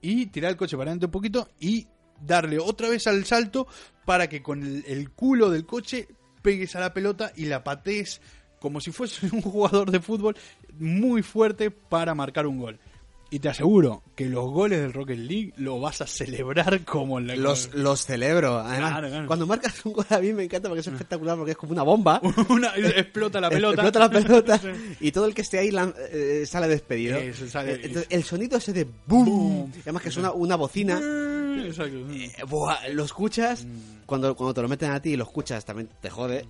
y 0.01 0.27
tirar 0.27 0.51
el 0.51 0.57
coche 0.57 0.77
para 0.77 0.89
adelante 0.89 1.05
un 1.05 1.11
poquito 1.11 1.49
y 1.59 1.87
darle 2.19 2.59
otra 2.59 2.89
vez 2.89 3.05
al 3.07 3.25
salto 3.25 3.67
para 4.05 4.27
que 4.27 4.41
con 4.41 4.63
el, 4.63 4.83
el 4.87 5.11
culo 5.11 5.49
del 5.49 5.65
coche 5.65 6.07
pegues 6.41 6.75
a 6.75 6.79
la 6.79 6.93
pelota 6.93 7.31
y 7.35 7.45
la 7.45 7.63
patees 7.63 8.21
como 8.59 8.79
si 8.79 8.91
fuese 8.91 9.25
un 9.31 9.41
jugador 9.41 9.91
de 9.91 9.99
fútbol 9.99 10.37
muy 10.77 11.23
fuerte 11.23 11.71
para 11.71 12.15
marcar 12.15 12.47
un 12.47 12.59
gol. 12.59 12.79
Y 13.33 13.39
te 13.39 13.47
aseguro 13.47 14.03
que 14.13 14.25
los 14.25 14.51
goles 14.51 14.81
del 14.81 14.91
Rocket 14.91 15.17
League 15.17 15.53
lo 15.55 15.79
vas 15.79 16.01
a 16.01 16.05
celebrar 16.05 16.83
como 16.83 17.21
la 17.21 17.33
Los, 17.37 17.73
los 17.73 18.05
celebro. 18.05 18.59
Además, 18.59 18.91
Claro, 18.91 19.07
claro. 19.07 19.27
cuando 19.27 19.47
marcas 19.47 19.85
un 19.85 19.93
gol 19.93 20.05
a 20.09 20.19
mí 20.19 20.33
me 20.33 20.43
encanta 20.43 20.67
porque 20.67 20.81
es 20.81 20.87
espectacular 20.87 21.37
porque 21.37 21.51
es 21.51 21.57
como 21.57 21.71
una 21.71 21.83
bomba. 21.83 22.19
Una- 22.49 22.75
explota 22.75 23.39
la 23.39 23.49
pelota. 23.49 23.83
Explota 23.83 23.99
la 23.99 24.09
pelota 24.09 24.61
y 24.99 25.11
todo 25.13 25.25
el 25.27 25.33
que 25.33 25.43
esté 25.43 25.59
ahí 25.59 25.71
lan- 25.71 25.95
eh, 26.11 26.43
sale 26.45 26.67
despedido. 26.67 27.17
Eso, 27.19 27.47
sale- 27.47 27.75
Eh, 27.75 27.79
entonces, 27.83 28.07
el 28.09 28.23
sonido 28.25 28.57
ese 28.57 28.73
de 28.73 28.85
boom, 29.07 29.71
además 29.83 30.03
que 30.03 30.11
suena 30.11 30.31
una 30.33 30.57
bocina. 30.57 30.97
Exacto. 31.65 31.95
eh, 32.11 32.33
buah, 32.49 32.89
lo 32.89 33.05
escuchas, 33.05 33.63
Mm. 33.65 34.05
cuando, 34.05 34.35
cuando 34.35 34.53
te 34.55 34.61
lo 34.61 34.67
meten 34.67 34.91
a 34.91 35.01
ti 35.01 35.11
y 35.11 35.15
lo 35.15 35.23
escuchas 35.23 35.63
también 35.63 35.87
te 36.01 36.09
jode. 36.09 36.45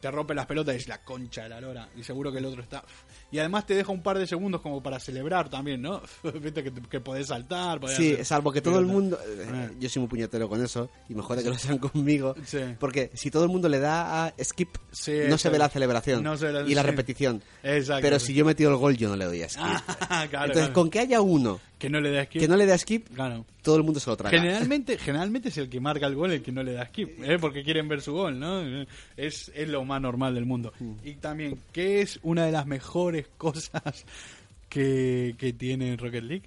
Te 0.00 0.10
rompe 0.10 0.34
las 0.34 0.46
pelotas 0.46 0.74
y 0.74 0.78
es 0.78 0.88
la 0.88 1.02
concha 1.02 1.42
de 1.44 1.48
la 1.50 1.60
lora. 1.60 1.88
Y 1.96 2.02
seguro 2.02 2.30
que 2.32 2.38
el 2.38 2.44
otro 2.46 2.62
está. 2.62 2.84
Y 3.30 3.38
además 3.38 3.66
te 3.66 3.74
deja 3.74 3.92
un 3.92 4.02
par 4.02 4.18
de 4.18 4.26
segundos 4.26 4.60
como 4.60 4.82
para 4.82 4.98
celebrar 5.00 5.48
también, 5.48 5.82
¿no? 5.82 6.02
Viste 6.40 6.62
que, 6.64 6.72
que 6.72 7.00
podés 7.00 7.26
saltar. 7.28 7.80
podés 7.80 7.96
Sí, 7.96 8.12
hacer 8.14 8.24
salvo 8.24 8.52
que 8.52 8.60
todo 8.62 8.78
el 8.78 8.86
mundo... 8.86 9.18
eh, 9.26 9.46
Eh. 9.48 9.70
Yo 9.80 9.88
soy 9.88 10.00
muy 10.00 10.08
puñetero 10.08 10.48
con 10.48 10.62
eso 10.64 10.90
y 11.08 11.14
me 11.14 11.22
jode 11.22 11.42
que 11.42 11.50
lo 11.50 11.58
sean 11.58 11.78
conmigo. 11.78 12.34
Sí. 12.44 12.58
Porque 12.78 13.10
si 13.14 13.30
todo 13.30 13.44
el 13.44 13.48
mundo 13.50 13.68
le 13.68 13.78
da 13.78 14.26
a 14.26 14.34
skip, 14.42 14.76
Sí, 14.90 15.12
no 15.28 15.36
se 15.38 15.50
ve 15.50 15.58
la 15.58 15.68
celebración 15.68 16.22
No 16.22 16.36
se 16.36 16.46
ve 16.46 16.52
la- 16.52 16.68
y 16.68 16.74
la 16.74 16.82
repetición. 16.82 17.42
Exacto. 17.62 18.02
Pero 18.02 18.18
si 18.18 18.34
yo 18.34 18.42
he 18.42 18.46
metido 18.46 18.70
el 18.70 18.76
gol, 18.76 18.96
yo 18.96 19.08
no 19.08 19.16
le 19.16 19.24
doy 19.26 19.42
a 19.42 19.48
skip. 19.48 19.62
Ah, 20.10 20.26
claro, 20.28 20.46
Entonces, 20.46 20.54
claro. 20.68 20.72
con 20.74 20.90
que 20.90 21.00
haya 21.00 21.20
uno 21.20 21.60
Que 21.78 21.88
no 21.88 22.00
le 22.00 22.10
da 22.10 22.24
skip. 22.24 22.40
que 22.42 22.48
no 22.48 22.56
le 22.56 22.66
da 22.66 22.76
skip, 22.76 23.08
Claro. 23.14 23.46
todo 23.62 23.76
el 23.76 23.82
mundo 23.84 24.00
se 24.00 24.10
lo 24.10 24.16
traga. 24.16 24.36
Generalmente, 24.36 24.98
generalmente 24.98 25.48
es 25.50 25.58
el 25.58 25.68
que 25.68 25.78
marca 25.80 26.06
el 26.06 26.14
gol 26.16 26.32
el 26.32 26.42
que 26.42 26.50
no 26.52 26.62
le 26.62 26.72
da 26.72 26.86
skip, 26.86 27.22
¿eh? 27.22 27.38
porque 27.40 27.62
quieren 27.62 27.86
ver 27.88 28.00
su 28.02 28.12
gol, 28.12 28.38
¿no? 28.38 28.62
Es, 29.16 29.50
es 29.54 29.68
lo 29.68 29.84
más 29.84 30.00
normal 30.02 30.34
del 30.34 30.44
mundo. 30.46 30.72
Mm. 30.80 30.92
Y 31.04 31.12
también, 31.14 31.58
¿qué 31.72 32.00
es 32.00 32.18
una 32.22 32.44
de 32.46 32.52
las 32.52 32.66
mejores 32.66 33.26
cosas 33.38 34.04
que, 34.68 35.34
que 35.38 35.52
tiene 35.52 35.96
Rocket 35.96 36.24
League? 36.24 36.44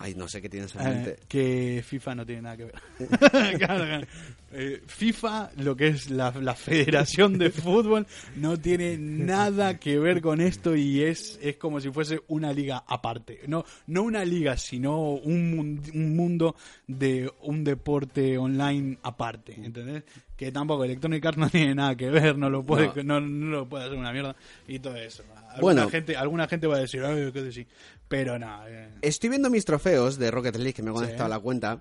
Ay, 0.00 0.14
no 0.14 0.28
sé 0.28 0.40
qué 0.40 0.48
tienes 0.48 0.72
en 0.76 0.80
Eh, 0.80 0.84
mente. 0.84 1.16
que 1.28 1.82
FIFA 1.84 2.14
no 2.14 2.24
tiene 2.24 2.42
nada 2.42 2.56
que 2.56 2.64
ver. 2.66 2.74
Claro, 3.58 3.84
claro. 3.84 4.06
Eh, 4.52 4.80
FIFA, 4.86 5.50
lo 5.56 5.76
que 5.76 5.88
es 5.88 6.08
la, 6.08 6.30
la 6.40 6.54
Federación 6.54 7.36
de 7.36 7.50
Fútbol, 7.50 8.06
no 8.36 8.56
tiene 8.56 8.96
nada 8.96 9.78
que 9.78 9.98
ver 9.98 10.22
con 10.22 10.40
esto 10.40 10.74
y 10.76 11.02
es, 11.02 11.38
es 11.42 11.56
como 11.56 11.80
si 11.80 11.90
fuese 11.90 12.20
una 12.28 12.52
liga 12.52 12.84
aparte. 12.86 13.40
No, 13.48 13.64
no 13.88 14.04
una 14.04 14.24
liga, 14.24 14.56
sino 14.56 15.00
un, 15.14 15.54
mun- 15.56 15.82
un 15.92 16.16
mundo 16.16 16.54
de 16.86 17.30
un 17.42 17.64
deporte 17.64 18.38
online 18.38 18.98
aparte, 19.02 19.54
¿entendés? 19.62 20.04
Que 20.36 20.52
tampoco 20.52 20.84
Electronic 20.84 21.26
Arts 21.26 21.38
no 21.38 21.50
tiene 21.50 21.74
nada 21.74 21.96
que 21.96 22.08
ver, 22.08 22.38
no 22.38 22.48
lo 22.48 22.64
puede, 22.64 23.02
no. 23.02 23.20
No, 23.20 23.50
lo 23.50 23.68
puede 23.68 23.84
hacer 23.86 23.98
una 23.98 24.12
mierda 24.12 24.36
y 24.68 24.78
todo 24.78 24.94
eso. 24.96 25.24
Alguna 25.58 25.74
Bueno. 25.82 25.90
gente, 25.90 26.16
alguna 26.16 26.48
gente 26.48 26.66
va 26.66 26.76
a 26.76 26.80
decir, 26.80 27.04
ay, 27.04 27.30
qué 27.32 27.42
decir, 27.42 27.66
pero 28.08 28.38
no. 28.38 28.66
eh, 28.66 28.88
Estoy 29.02 29.28
viendo 29.30 29.50
mis 29.50 29.64
trofeos 29.64 30.18
de 30.18 30.30
Rocket 30.30 30.56
League 30.56 30.72
que 30.74 30.82
me 30.82 30.90
he 30.90 30.94
conectado 30.94 31.26
a 31.26 31.28
la 31.28 31.38
cuenta. 31.38 31.80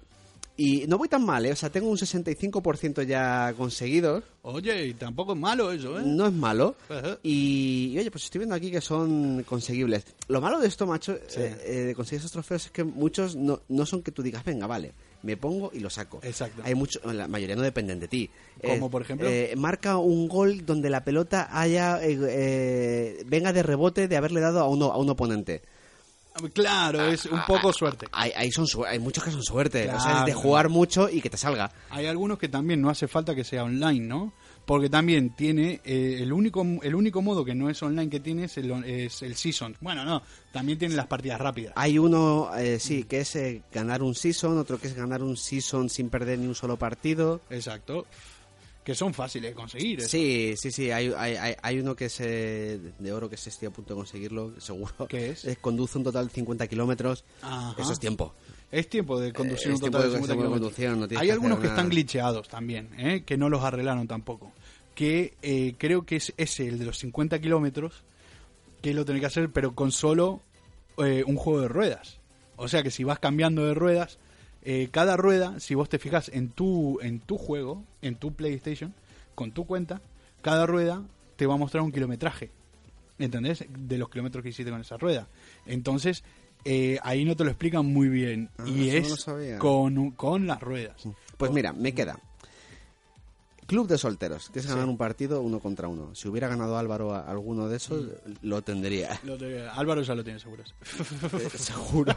Y 0.59 0.87
no 0.87 0.97
voy 0.97 1.07
tan 1.07 1.23
mal, 1.23 1.45
¿eh? 1.45 1.51
O 1.51 1.55
sea, 1.55 1.69
tengo 1.69 1.87
un 1.87 1.97
65% 1.97 3.03
ya 3.03 3.53
conseguidos. 3.55 4.23
Oye, 4.41 4.87
y 4.87 4.93
tampoco 4.95 5.33
es 5.33 5.39
malo 5.39 5.71
eso, 5.71 5.99
¿eh? 5.99 6.03
No 6.03 6.25
es 6.25 6.33
malo. 6.33 6.75
Y, 7.21 7.91
y, 7.93 7.99
oye, 7.99 8.09
pues 8.09 8.23
estoy 8.23 8.39
viendo 8.39 8.55
aquí 8.55 8.71
que 8.71 8.81
son 8.81 9.43
conseguibles. 9.43 10.03
Lo 10.27 10.41
malo 10.41 10.59
de 10.59 10.67
esto, 10.67 10.87
macho, 10.87 11.13
eh, 11.13 11.55
eh, 11.63 11.73
de 11.85 11.93
conseguir 11.95 12.21
esos 12.21 12.31
trofeos 12.31 12.65
es 12.65 12.71
que 12.71 12.83
muchos 12.83 13.35
no, 13.35 13.61
no 13.69 13.85
son 13.85 14.01
que 14.01 14.11
tú 14.11 14.23
digas, 14.23 14.43
venga, 14.43 14.65
vale, 14.65 14.93
me 15.23 15.35
pongo 15.38 15.72
y 15.73 15.80
lo 15.80 15.89
saco. 15.89 16.19
Exacto. 16.23 16.61
Hay 16.64 16.76
mucho, 16.76 16.99
la 17.11 17.27
mayoría 17.27 17.56
no 17.56 17.61
dependen 17.64 17.99
de 17.99 18.07
ti. 18.07 18.30
Como, 18.64 18.88
Eh, 18.88 18.89
por 18.89 19.02
ejemplo? 19.02 19.27
eh, 19.30 19.53
marca 19.57 19.98
un 19.98 20.27
gol 20.27 20.65
donde 20.65 20.89
la 20.89 21.03
pelota 21.03 21.49
haya 21.52 22.02
eh, 22.03 22.18
eh, 22.30 23.23
venga 23.26 23.52
de 23.53 23.64
rebote 23.64 24.07
de 24.07 24.18
haberle 24.18 24.41
dado 24.41 24.60
a 24.61 24.68
uno 24.68 24.91
a 24.91 24.98
un 24.98 25.10
oponente. 25.10 25.61
Claro, 26.53 27.07
es 27.07 27.26
un 27.26 27.41
poco 27.48 27.73
suerte. 27.73 28.06
Hay, 28.11 28.31
hay, 28.35 28.52
son 28.52 28.68
su- 28.68 28.85
hay 28.85 28.99
muchos 28.99 29.23
que 29.23 29.31
son 29.31 29.41
suerte. 29.44 29.89
O 29.91 29.99
sea, 29.99 30.19
es 30.19 30.26
de 30.27 30.34
jugar 30.35 30.69
mucho 30.69 31.10
y 31.10 31.19
que 31.19 31.31
te 31.31 31.38
salga. 31.38 31.72
Hay 31.89 32.06
algunos 32.06 32.38
que 32.38 32.48
también 32.48 32.80
no 32.80 32.89
hace 32.91 33.07
falta 33.07 33.34
que 33.34 33.44
sea 33.44 33.64
online, 33.64 34.06
¿no? 34.06 34.34
Porque 34.68 34.89
también 34.89 35.30
tiene 35.30 35.80
eh, 35.85 36.18
el 36.19 36.34
único 36.34 36.61
el 36.84 36.94
único 36.94 37.22
modo 37.22 37.45
que 37.45 37.56
no 37.56 37.69
es 37.69 37.81
online 37.81 38.10
que 38.10 38.19
tiene 38.19 38.44
es 38.44 38.57
el, 38.57 38.69
es 38.84 39.22
el 39.22 39.35
season. 39.35 39.77
Bueno, 39.80 40.03
no, 40.03 40.22
también 40.52 40.77
tiene 40.77 40.94
las 40.94 41.07
partidas 41.07 41.39
rápidas. 41.39 41.72
Hay 41.77 41.98
uno, 41.98 42.52
eh, 42.56 42.77
sí, 42.77 43.06
que 43.06 43.22
es 43.22 43.34
eh, 43.38 43.64
ganar 43.73 44.03
un 44.03 44.14
season, 44.14 44.57
otro 44.57 44.77
que 44.77 44.88
es 44.88 44.94
ganar 44.94 45.23
un 45.23 45.38
season 45.38 45.89
sin 45.89 46.10
perder 46.10 46.39
ni 46.39 46.48
un 46.48 46.53
solo 46.56 46.77
partido. 46.77 47.39
Exacto. 47.49 48.06
Que 48.84 48.94
son 48.95 49.14
fáciles 49.14 49.52
de 49.52 49.56
conseguir. 49.56 49.99
eso. 49.99 50.10
Sí, 50.10 50.53
sí, 50.57 50.72
sí. 50.72 50.91
Hay, 50.91 51.14
hay, 51.18 51.56
hay- 51.61 51.80
uno 51.80 51.95
que 51.95 52.06
es 52.06 52.19
eh, 52.22 52.80
de 52.99 53.11
oro 53.14 53.30
que 53.30 53.35
se 53.38 53.49
estoy 53.49 53.68
a 53.69 53.72
punto 53.72 53.94
de 53.94 53.98
conseguirlo, 53.99 54.60
seguro. 54.60 54.94
¿Qué 55.10 55.30
es? 55.31 55.48
Conduce 55.61 55.98
un 55.98 56.03
total 56.03 56.27
de 56.27 56.34
50 56.34 56.68
kilómetros. 56.68 57.23
Eso 57.77 57.91
es 57.94 57.99
tiempo. 57.99 58.34
Es 58.69 58.89
tiempo 58.89 59.18
de 59.19 59.31
conducir 59.31 59.68
Eh, 59.68 59.69
un 59.69 59.76
es 59.76 59.80
total 59.81 60.02
de 60.03 60.10
tiempo 60.10 60.27
de 60.27 60.34
50 60.34 60.34
tiempo 60.34 60.68
de 60.68 60.73
kilómetros. 60.76 61.11
no 61.14 61.19
Hay 61.19 61.30
algunos 61.30 61.57
que 61.60 61.64
nada. 61.68 61.76
están 61.76 61.89
glitcheados 61.89 62.48
también, 62.49 62.89
¿eh? 62.98 63.23
que 63.26 63.38
no 63.38 63.49
los 63.49 63.61
arreglaron 63.64 64.07
tampoco. 64.07 64.52
Que 64.97 65.35
eh, 65.43 65.75
creo 65.77 66.07
que 66.07 66.15
es 66.15 66.33
ese, 66.37 66.67
el 66.67 66.79
de 66.79 66.85
los 66.85 66.97
50 66.97 67.39
kilómetros, 67.39 68.03
que 68.81 68.95
lo 68.95 69.05
tenés 69.05 69.19
que 69.19 69.27
hacer, 69.27 69.51
pero 69.51 69.75
con 69.75 69.91
solo 69.91 70.41
eh, 70.97 71.23
un 71.27 71.35
juego 71.35 71.61
de 71.61 71.67
ruedas. 71.67 72.17
O 72.55 72.67
sea 72.67 72.81
que 72.81 72.89
si 72.89 73.03
vas 73.03 73.19
cambiando 73.19 73.63
de 73.63 73.75
ruedas, 73.75 74.17
eh, 74.63 74.89
cada 74.89 75.15
rueda, 75.15 75.59
si 75.59 75.75
vos 75.75 75.87
te 75.89 75.99
fijas 75.99 76.29
en 76.29 76.49
tu, 76.49 76.99
en 77.01 77.19
tu 77.19 77.37
juego, 77.37 77.83
en 78.01 78.15
tu 78.15 78.33
PlayStation, 78.33 78.95
con 79.35 79.51
tu 79.51 79.67
cuenta, 79.67 80.01
cada 80.41 80.65
rueda 80.65 81.03
te 81.35 81.45
va 81.45 81.53
a 81.53 81.57
mostrar 81.57 81.83
un 81.83 81.91
kilometraje. 81.91 82.49
¿Entendés? 83.19 83.65
De 83.69 83.97
los 83.99 84.09
kilómetros 84.09 84.41
que 84.41 84.49
hiciste 84.49 84.71
con 84.71 84.81
esa 84.81 84.97
rueda. 84.97 85.27
Entonces, 85.67 86.23
eh, 86.65 86.99
ahí 87.03 87.23
no 87.23 87.35
te 87.35 87.43
lo 87.43 87.51
explican 87.51 87.85
muy 87.85 88.09
bien. 88.09 88.49
Ah, 88.57 88.63
y 88.67 88.87
no 88.87 88.93
es 88.93 89.25
con, 89.59 90.11
con 90.11 90.47
las 90.47 90.59
ruedas. 90.59 91.07
Pues 91.37 91.51
mira, 91.51 91.73
me 91.73 91.93
queda. 91.93 92.19
Club 93.68 93.88
de 93.88 93.98
solteros, 93.98 94.49
que 94.49 94.60
es 94.60 94.65
ganar 94.65 94.85
un 94.85 94.98
partido 94.98 95.41
uno 95.41 95.60
contra 95.60 95.88
uno. 95.88 96.15
Si 96.15 96.27
hubiera 96.27 96.48
ganado 96.48 96.77
Álvaro 96.77 97.14
a 97.14 97.22
alguno 97.30 97.68
de 97.68 97.77
esos, 97.77 98.06
lo 98.41 98.61
tendría. 98.64 99.19
Lo 99.23 99.38
de- 99.38 99.68
Álvaro 99.69 100.02
ya 100.02 100.15
lo 100.15 100.23
tiene 100.23 100.39
seguro. 100.39 100.64
Eh, 101.34 101.49
Seguro. 101.57 102.15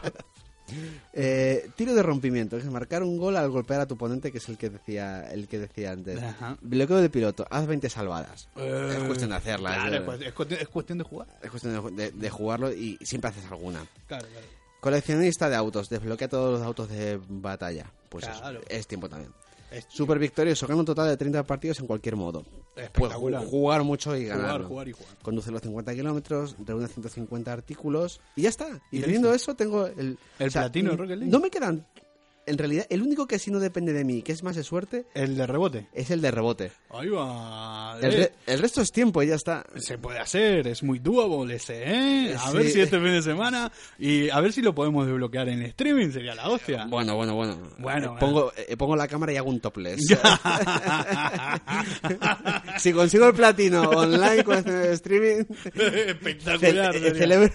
Eh, 1.12 1.68
tiro 1.74 1.94
de 1.94 2.02
rompimiento, 2.04 2.56
que 2.56 2.62
es 2.62 2.70
marcar 2.70 3.02
un 3.02 3.18
gol 3.18 3.36
al 3.36 3.50
golpear 3.50 3.80
a 3.80 3.86
tu 3.86 3.94
oponente, 3.94 4.30
que 4.30 4.38
es 4.38 4.48
el 4.48 4.56
que 4.56 4.70
decía, 4.70 5.28
el 5.32 5.48
que 5.48 5.58
decía 5.58 5.90
antes. 5.90 6.22
Ajá. 6.22 6.56
Bloqueo 6.60 6.98
de 6.98 7.10
piloto, 7.10 7.44
haz 7.50 7.66
20 7.66 7.90
salvadas. 7.90 8.48
Eh, 8.56 8.96
es 8.98 9.02
cuestión 9.04 9.30
de 9.30 9.36
hacerlas. 9.36 9.74
Claro, 9.74 9.92
eh, 9.92 9.96
es 9.98 10.02
cuestión- 10.04 10.28
es 10.28 10.34
cuestión, 10.34 10.60
es 10.60 10.68
cuestión 10.68 10.98
de 10.98 11.04
jugar. 11.04 11.28
es 11.42 11.50
cuestión 11.50 11.96
de, 11.96 12.02
de- 12.04 12.10
de 12.12 12.30
jugarlo 12.30 12.72
y 12.72 12.96
siempre 13.02 13.30
haces 13.30 13.44
alguna. 13.50 13.84
Claro, 14.06 14.26
claro. 14.28 14.46
Coleccionista 14.80 15.48
de 15.48 15.56
autos, 15.56 15.88
desbloquea 15.88 16.28
todos 16.28 16.58
los 16.58 16.66
autos 16.66 16.88
de 16.88 17.20
batalla. 17.28 17.90
Pues 18.08 18.24
Claro. 18.26 18.60
eso, 18.60 18.68
es 18.68 18.86
tiempo 18.86 19.08
también. 19.08 19.32
Es 19.70 19.86
Super 19.88 20.18
victorioso, 20.18 20.66
gana 20.66 20.80
un 20.80 20.86
total 20.86 21.08
de 21.08 21.16
30 21.16 21.44
partidos 21.44 21.78
en 21.80 21.86
cualquier 21.86 22.16
modo. 22.16 22.44
Espectacular. 22.76 23.42
ju- 23.44 23.48
jugar 23.50 23.82
mucho 23.84 24.16
y 24.16 24.24
ganar. 24.24 24.46
Jugar, 24.52 24.62
jugar 24.64 24.88
y 24.88 24.92
jugar. 24.92 25.16
Conduce 25.22 25.50
los 25.50 25.62
50 25.62 25.94
kilómetros, 25.94 26.56
reúne 26.64 26.88
150 26.88 27.52
artículos 27.52 28.20
y 28.36 28.42
ya 28.42 28.48
está. 28.48 28.68
Y, 28.90 28.98
Y 28.98 29.00
teniendo 29.00 29.32
eso, 29.32 29.54
tengo 29.54 29.86
el. 29.86 30.18
El 30.38 30.50
platino 30.50 30.90
de 30.92 30.96
Rocket 30.96 31.18
League. 31.18 31.30
No 31.30 31.38
me 31.40 31.50
quedan. 31.50 31.86
En 32.50 32.58
realidad, 32.58 32.84
el 32.90 33.00
único 33.02 33.26
que 33.28 33.38
sí 33.38 33.50
no 33.52 33.60
depende 33.60 33.92
de 33.92 34.02
mí, 34.04 34.22
que 34.22 34.32
es 34.32 34.42
más 34.42 34.56
de 34.56 34.64
suerte, 34.64 35.04
El 35.14 35.36
de 35.36 35.46
rebote. 35.46 35.86
es 35.94 36.10
el 36.10 36.20
de 36.20 36.32
rebote. 36.32 36.72
Ahí 36.90 37.08
va. 37.08 37.96
El, 38.02 38.12
re- 38.12 38.32
el 38.46 38.58
resto 38.58 38.80
es 38.82 38.90
tiempo 38.90 39.22
y 39.22 39.28
ya 39.28 39.36
está. 39.36 39.64
Se 39.76 39.98
puede 39.98 40.18
hacer, 40.18 40.66
es 40.66 40.82
muy 40.82 40.98
doable 40.98 41.54
ese, 41.54 41.82
¿eh? 41.84 42.34
A 42.36 42.50
Sí. 42.50 42.56
ver 42.56 42.68
si 42.70 42.80
este 42.80 42.96
fin 42.98 43.12
de 43.12 43.22
semana 43.22 43.70
y 43.98 44.28
a 44.30 44.40
ver 44.40 44.52
si 44.52 44.62
lo 44.62 44.74
podemos 44.74 45.06
desbloquear 45.06 45.48
en 45.48 45.62
streaming, 45.62 46.10
sería 46.10 46.34
la 46.34 46.48
hostia. 46.48 46.86
Bueno, 46.88 47.14
bueno, 47.14 47.34
bueno. 47.36 47.56
Bueno, 47.78 48.14
Eh, 48.14 48.16
pongo, 48.18 48.52
eh, 48.56 48.76
pongo 48.76 48.96
la 48.96 49.06
cámara 49.06 49.32
y 49.32 49.36
hago 49.36 49.48
un 49.50 49.60
topless. 49.60 50.00
Si 52.78 52.92
consigo 52.92 53.26
el 53.26 53.34
platino 53.34 53.82
online 53.82 54.44
con 54.44 54.56
este 54.58 54.92
streaming, 54.92 55.44
Espectacular. 55.74 56.94
ce- 56.94 57.14
celebro, 57.14 57.50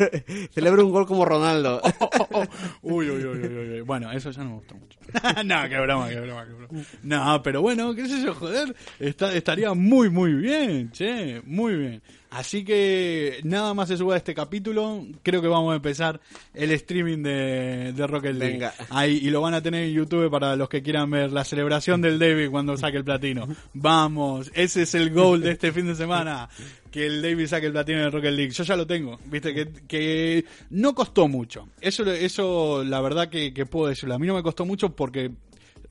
celebro 0.54 0.86
un 0.86 0.92
gol 0.92 1.06
como 1.06 1.26
Ronaldo. 1.26 1.82
Uy, 2.82 3.10
uy, 3.10 3.26
uy, 3.26 3.40
uy, 3.40 3.70
uy. 3.76 3.82
Bueno, 3.82 4.12
eso 4.12 4.32
ya 4.32 4.44
no 4.44 4.50
me 4.52 4.56
gustó 4.58 4.76
mucho. 4.76 4.85
no, 5.46 5.70
qué 5.70 5.80
broma, 5.80 6.10
qué 6.10 6.20
broma, 6.20 6.46
qué 6.46 6.54
broma. 6.54 6.86
No, 7.04 7.44
pero 7.44 7.62
bueno, 7.62 7.94
qué 7.96 8.08
sé 8.08 8.22
yo, 8.24 8.34
joder. 8.34 8.76
Está, 9.00 9.34
estaría 9.34 9.74
muy, 9.74 10.10
muy 10.10 10.34
bien, 10.34 10.92
che, 10.92 11.42
muy 11.46 11.76
bien. 11.76 12.02
Así 12.36 12.66
que 12.66 13.40
nada 13.44 13.74
más 13.74 13.88
se 13.88 13.96
suba 13.96 14.16
a 14.16 14.18
este 14.18 14.36
capítulo. 14.36 15.06
Creo 15.24 15.42
que 15.42 15.48
vamos 15.48 15.72
a 15.72 15.78
empezar 15.78 16.20
el 16.54 16.70
streaming 16.72 17.24
de, 17.24 17.94
de 17.94 18.08
Rocket 18.08 18.36
League. 18.36 18.56
Venga. 18.56 18.74
Ahí, 18.90 19.22
y 19.24 19.30
lo 19.30 19.40
van 19.40 19.54
a 19.54 19.62
tener 19.62 19.86
en 19.86 19.94
YouTube 19.94 20.30
para 20.30 20.58
los 20.58 20.68
que 20.68 20.84
quieran 20.84 21.10
ver 21.10 21.32
la 21.32 21.46
celebración 21.46 22.02
del 22.02 22.20
David 22.20 22.50
cuando 22.52 22.76
saque 22.76 22.98
el 22.98 23.06
platino. 23.06 23.48
Vamos, 23.74 24.52
ese 24.54 24.82
es 24.82 24.94
el 24.96 25.12
goal 25.12 25.44
de 25.44 25.52
este 25.52 25.72
fin 25.72 25.88
de 25.88 25.96
semana. 25.96 26.50
Que 26.92 27.06
el 27.06 27.22
David 27.22 27.48
saque 27.48 27.68
el 27.68 27.72
platino 27.72 28.00
de 28.00 28.10
Rocket 28.10 28.34
League. 28.34 28.52
Yo 28.52 28.66
ya 28.66 28.76
lo 28.76 28.86
tengo, 28.86 29.18
viste, 29.28 29.54
que, 29.54 29.70
que 29.88 30.44
no 30.72 30.94
costó 30.94 31.30
mucho. 31.30 31.70
Eso, 31.80 32.04
eso 32.12 32.84
la 32.84 33.00
verdad 33.00 33.30
que, 33.30 33.54
que 33.54 33.66
puedo 33.66 33.88
decirlo. 33.88 34.14
A 34.14 34.20
mí 34.20 34.28
no 34.28 34.36
me 34.36 34.44
costó 34.44 34.66
mucho 34.66 34.94
porque 34.94 35.32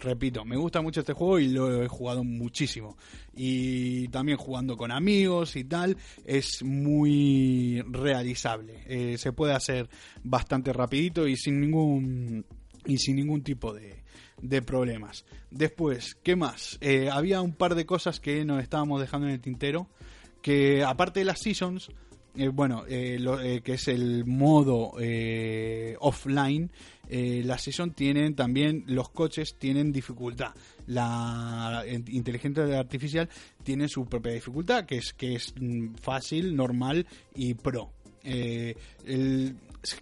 repito, 0.04 0.44
me 0.44 0.56
gusta 0.56 0.80
mucho 0.80 1.00
este 1.00 1.12
juego 1.14 1.38
y 1.40 1.48
lo 1.48 1.82
he 1.82 1.88
jugado 1.88 2.22
muchísimo. 2.22 2.96
Y 3.34 4.06
también 4.08 4.38
jugando 4.38 4.76
con 4.76 4.92
amigos 4.92 5.56
y 5.56 5.64
tal, 5.64 5.96
es 6.24 6.62
muy 6.62 7.82
realizable. 7.88 8.82
Eh, 8.86 9.18
se 9.18 9.32
puede 9.32 9.54
hacer 9.54 9.88
bastante 10.22 10.72
rapidito 10.72 11.26
y 11.26 11.36
sin 11.36 11.60
ningún 11.60 12.44
y 12.86 12.98
sin 12.98 13.16
ningún 13.16 13.42
tipo 13.42 13.72
de, 13.72 14.02
de 14.42 14.60
problemas. 14.62 15.24
Después, 15.50 16.16
¿qué 16.22 16.36
más? 16.36 16.76
Eh, 16.82 17.08
había 17.10 17.40
un 17.40 17.54
par 17.54 17.74
de 17.74 17.86
cosas 17.86 18.20
que 18.20 18.44
nos 18.44 18.62
estábamos 18.62 19.00
dejando 19.00 19.26
en 19.26 19.32
el 19.32 19.40
tintero, 19.40 19.88
que 20.42 20.84
aparte 20.84 21.20
de 21.20 21.24
las 21.24 21.40
seasons, 21.40 21.88
eh, 22.36 22.48
bueno, 22.48 22.84
lo- 22.88 23.38
que 23.62 23.72
es 23.72 23.88
el 23.88 24.26
modo 24.26 24.92
offline, 26.00 26.70
eh, 27.08 27.42
las 27.44 27.62
season 27.62 27.92
tienen 27.92 28.34
también, 28.34 28.84
los 28.86 29.08
coches 29.10 29.56
tienen 29.58 29.92
dificultad. 29.92 30.52
La 30.86 31.84
in- 31.90 32.04
inteligencia 32.08 32.78
artificial 32.78 33.28
tiene 33.62 33.88
su 33.88 34.06
propia 34.06 34.32
dificultad, 34.32 34.84
que 34.86 34.98
es, 34.98 35.12
que 35.12 35.34
es 35.36 35.54
mm, 35.60 35.94
fácil, 36.00 36.54
normal 36.56 37.06
y 37.34 37.54
pro. 37.54 37.90
Eh, 38.22 38.74
el- 39.06 39.56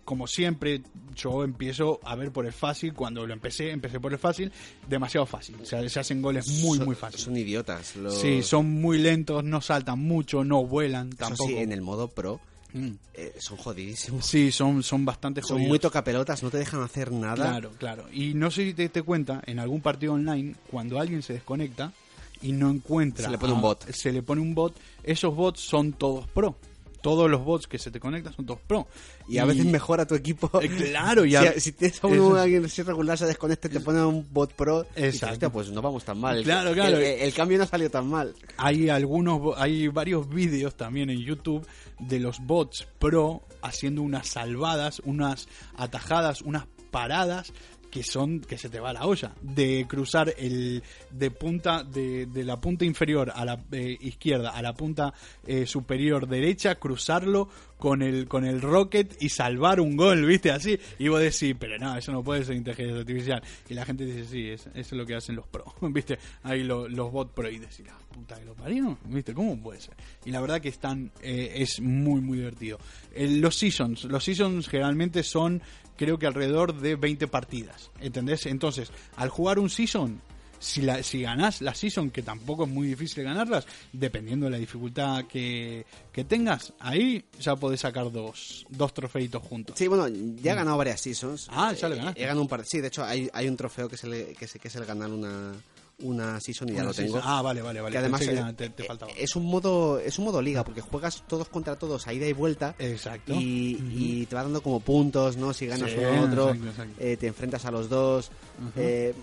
como 0.04 0.28
siempre, 0.28 0.80
yo 1.16 1.42
empiezo 1.42 1.98
a 2.04 2.14
ver 2.14 2.30
por 2.30 2.46
el 2.46 2.52
fácil. 2.52 2.94
Cuando 2.94 3.26
lo 3.26 3.32
empecé, 3.32 3.72
empecé 3.72 3.98
por 3.98 4.12
el 4.12 4.18
fácil, 4.20 4.52
demasiado 4.88 5.26
fácil. 5.26 5.56
O 5.60 5.64
sea, 5.66 5.88
se 5.88 5.98
hacen 5.98 6.22
goles 6.22 6.46
muy, 6.62 6.78
Son- 6.78 6.86
muy 6.86 6.94
fáciles. 6.94 7.24
Son 7.24 7.36
idiotas. 7.36 7.96
los- 7.96 8.20
Sí, 8.20 8.42
son 8.44 8.70
muy 8.70 8.98
lentos, 8.98 9.42
no 9.42 9.60
saltan 9.60 9.98
mucho, 9.98 10.44
no 10.44 10.64
vuelan 10.64 11.08
Eso 11.08 11.16
tampoco. 11.16 11.48
sí, 11.48 11.56
en 11.56 11.72
el 11.72 11.80
modo 11.80 12.06
pro 12.06 12.40
Mm. 12.72 12.90
eh, 13.14 13.34
son 13.38 13.56
jodidísimos. 13.58 14.24
Sí, 14.24 14.50
son, 14.52 14.82
son 14.82 15.04
bastante 15.04 15.40
Son 15.42 15.56
jodidos. 15.56 15.68
muy 15.68 15.78
tocapelotas, 15.78 16.42
no 16.42 16.50
te 16.50 16.58
dejan 16.58 16.82
hacer 16.82 17.12
nada. 17.12 17.34
Claro, 17.50 17.70
claro. 17.78 18.04
Y 18.12 18.34
no 18.34 18.50
sé 18.50 18.64
si 18.64 18.74
te 18.74 18.82
diste 18.82 19.02
cuenta, 19.02 19.42
en 19.46 19.58
algún 19.58 19.80
partido 19.80 20.14
online, 20.14 20.54
cuando 20.70 20.98
alguien 20.98 21.22
se 21.22 21.34
desconecta 21.34 21.92
y 22.40 22.52
no 22.52 22.70
encuentra... 22.70 23.26
Se 23.26 23.30
le 23.30 23.38
pone 23.38 23.52
un 23.52 23.60
bot. 23.60 23.90
Se 23.92 24.12
le 24.12 24.22
pone 24.22 24.40
un 24.40 24.54
bot. 24.54 24.74
Esos 25.04 25.34
bots 25.34 25.60
son 25.60 25.92
todos 25.92 26.26
pro. 26.28 26.56
Todos 27.02 27.28
los 27.30 27.44
bots 27.44 27.66
que 27.66 27.78
se 27.78 27.90
te 27.90 28.00
conectan 28.00 28.32
son 28.34 28.46
todos 28.46 28.60
pro. 28.66 28.86
Y 29.28 29.38
a 29.38 29.44
veces 29.44 29.64
mejora 29.66 30.06
tu 30.06 30.14
equipo. 30.14 30.48
Eh, 30.62 30.68
claro, 30.68 31.24
ya- 31.24 31.52
Si, 31.54 31.60
si 31.60 31.72
tienes 31.72 32.02
a 32.02 32.06
uno, 32.06 32.36
alguien 32.36 32.68
si 32.68 32.82
regular, 32.82 33.18
se 33.18 33.26
desconecta 33.26 33.68
y 33.68 33.72
te 33.72 33.80
pone 33.80 34.02
un 34.04 34.26
bot 34.32 34.52
pro. 34.54 34.86
Exacto. 34.96 35.32
"Hostia, 35.34 35.50
pues 35.50 35.70
no 35.70 35.82
vamos 35.82 36.04
tan 36.04 36.18
mal. 36.20 36.42
Claro, 36.44 36.72
claro. 36.72 36.96
El, 36.96 37.02
el 37.02 37.34
cambio 37.34 37.58
no 37.58 37.64
ha 37.64 37.66
salido 37.66 37.90
tan 37.90 38.08
mal. 38.08 38.34
hay 38.56 38.88
algunos 38.88 39.58
hay 39.58 39.88
varios 39.88 40.28
vídeos 40.28 40.76
también 40.76 41.10
en 41.10 41.18
YouTube 41.18 41.66
de 41.98 42.20
los 42.20 42.38
bots 42.40 42.86
pro 42.98 43.42
haciendo 43.62 44.02
unas 44.02 44.28
salvadas, 44.28 45.00
unas 45.04 45.48
atajadas, 45.76 46.40
unas 46.42 46.64
paradas 46.90 47.52
que 47.92 48.02
son 48.02 48.40
que 48.40 48.56
se 48.56 48.70
te 48.70 48.80
va 48.80 48.92
la 48.94 49.06
olla. 49.06 49.34
De 49.42 49.84
cruzar 49.86 50.34
el 50.38 50.82
de 51.10 51.30
punta 51.30 51.84
de, 51.84 52.24
de 52.24 52.42
la 52.42 52.58
punta 52.58 52.86
inferior 52.86 53.30
a 53.34 53.44
la 53.44 53.62
eh, 53.70 53.98
izquierda 54.00 54.50
a 54.50 54.62
la 54.62 54.72
punta 54.72 55.12
eh, 55.46 55.66
superior 55.66 56.26
derecha 56.26 56.76
cruzarlo 56.76 57.50
con 57.82 58.00
el 58.00 58.28
con 58.28 58.44
el 58.44 58.60
rocket 58.62 59.16
y 59.20 59.28
salvar 59.28 59.80
un 59.80 59.96
gol 59.96 60.24
viste 60.24 60.52
así. 60.52 60.78
Y 61.00 61.08
vos 61.08 61.18
decís 61.20 61.56
pero 61.58 61.76
no 61.78 61.96
eso 61.96 62.12
no 62.12 62.22
puede 62.22 62.44
ser 62.44 62.54
inteligencia 62.54 62.96
artificial 63.00 63.42
y 63.68 63.74
la 63.74 63.84
gente 63.84 64.04
dice 64.04 64.24
sí 64.24 64.50
es- 64.50 64.66
eso 64.68 64.72
es 64.76 64.92
lo 64.92 65.04
que 65.04 65.16
hacen 65.16 65.34
los 65.34 65.48
pro 65.48 65.64
viste 65.90 66.16
ahí 66.44 66.62
lo- 66.62 66.86
los 66.88 67.10
bots 67.10 67.32
pro 67.34 67.50
y 67.50 67.58
decís 67.58 67.84
la 67.84 67.98
puta 67.98 68.38
que 68.38 68.44
lo 68.44 68.54
parió 68.54 68.96
viste 69.06 69.34
cómo 69.34 69.60
puede 69.60 69.80
ser 69.80 69.94
y 70.24 70.30
la 70.30 70.40
verdad 70.40 70.60
que 70.60 70.68
están 70.68 71.10
eh, 71.22 71.54
es 71.56 71.80
muy 71.80 72.20
muy 72.20 72.38
divertido. 72.38 72.78
Eh, 73.14 73.26
los 73.40 73.56
seasons 73.56 74.04
los 74.04 74.22
seasons 74.22 74.68
generalmente 74.68 75.24
son 75.24 75.60
creo 75.96 76.20
que 76.20 76.26
alrededor 76.28 76.78
de 76.80 76.94
20 76.94 77.26
partidas 77.26 77.90
¿entendés? 78.00 78.46
entonces 78.46 78.92
al 79.16 79.28
jugar 79.28 79.58
un 79.58 79.70
season 79.70 80.20
si, 80.62 80.80
la, 80.82 81.02
si 81.02 81.22
ganás 81.22 81.60
la 81.60 81.74
season, 81.74 82.10
que 82.10 82.22
tampoco 82.22 82.64
es 82.64 82.70
muy 82.70 82.86
difícil 82.86 83.24
ganarlas, 83.24 83.66
dependiendo 83.92 84.46
de 84.46 84.52
la 84.52 84.58
dificultad 84.58 85.24
que, 85.26 85.84
que 86.12 86.24
tengas, 86.24 86.72
ahí 86.78 87.24
ya 87.40 87.56
podés 87.56 87.80
sacar 87.80 88.10
dos, 88.12 88.64
dos 88.70 88.94
trofeitos 88.94 89.42
juntos. 89.42 89.76
Sí, 89.78 89.88
bueno, 89.88 90.08
ya 90.40 90.52
he 90.52 90.54
ganado 90.54 90.76
varias 90.78 91.00
seasons. 91.00 91.48
Ah, 91.50 91.72
ya 91.72 91.88
le 91.88 91.96
Eh, 91.96 91.98
ganaste. 91.98 92.20
He 92.22 92.26
ganado 92.26 92.42
un 92.42 92.48
par. 92.48 92.64
Sí, 92.64 92.80
de 92.80 92.88
hecho, 92.88 93.04
hay, 93.04 93.28
hay 93.32 93.48
un 93.48 93.56
trofeo 93.56 93.88
que 93.88 93.96
es 93.96 94.04
el, 94.04 94.34
que 94.36 94.44
es, 94.44 94.52
que 94.52 94.68
es 94.68 94.74
el 94.76 94.84
ganar 94.86 95.10
una, 95.10 95.52
una 96.00 96.40
season 96.40 96.68
y 96.68 96.72
ya 96.74 96.84
lo 96.84 96.92
tengo. 96.94 97.14
season. 97.14 97.22
Ah, 97.24 97.42
vale, 97.42 97.60
vale, 97.62 97.80
vale. 97.80 97.92
Que 97.92 97.98
además 97.98 98.20
que 98.20 98.32
eh, 98.34 98.52
te, 98.56 98.70
te 98.70 98.84
faltaba. 98.84 99.12
es 99.16 99.36
un 99.36 99.46
modo 99.46 99.98
es 100.00 100.18
un 100.18 100.24
modo 100.24 100.40
liga 100.42 100.64
porque 100.64 100.80
juegas 100.80 101.22
todos 101.28 101.48
contra 101.48 101.76
todos 101.76 102.06
a 102.08 102.12
ida 102.12 102.26
y 102.26 102.32
vuelta 102.32 102.74
Exacto. 102.78 103.34
y, 103.34 103.78
y 103.92 104.26
te 104.26 104.34
va 104.34 104.42
dando 104.42 104.62
como 104.62 104.80
puntos 104.80 105.36
no 105.36 105.52
si 105.52 105.66
ganas 105.66 105.90
Sí, 105.90 105.96
uno 105.98 106.22
u 106.22 106.24
otro 106.26 106.48
exacto, 106.50 106.70
exacto. 106.70 106.94
eh, 107.04 107.16
te 107.16 107.26
enfrentas 107.28 107.64
a 107.66 107.70
los 107.70 107.88
dos 107.88 108.30
eh, 108.76 109.14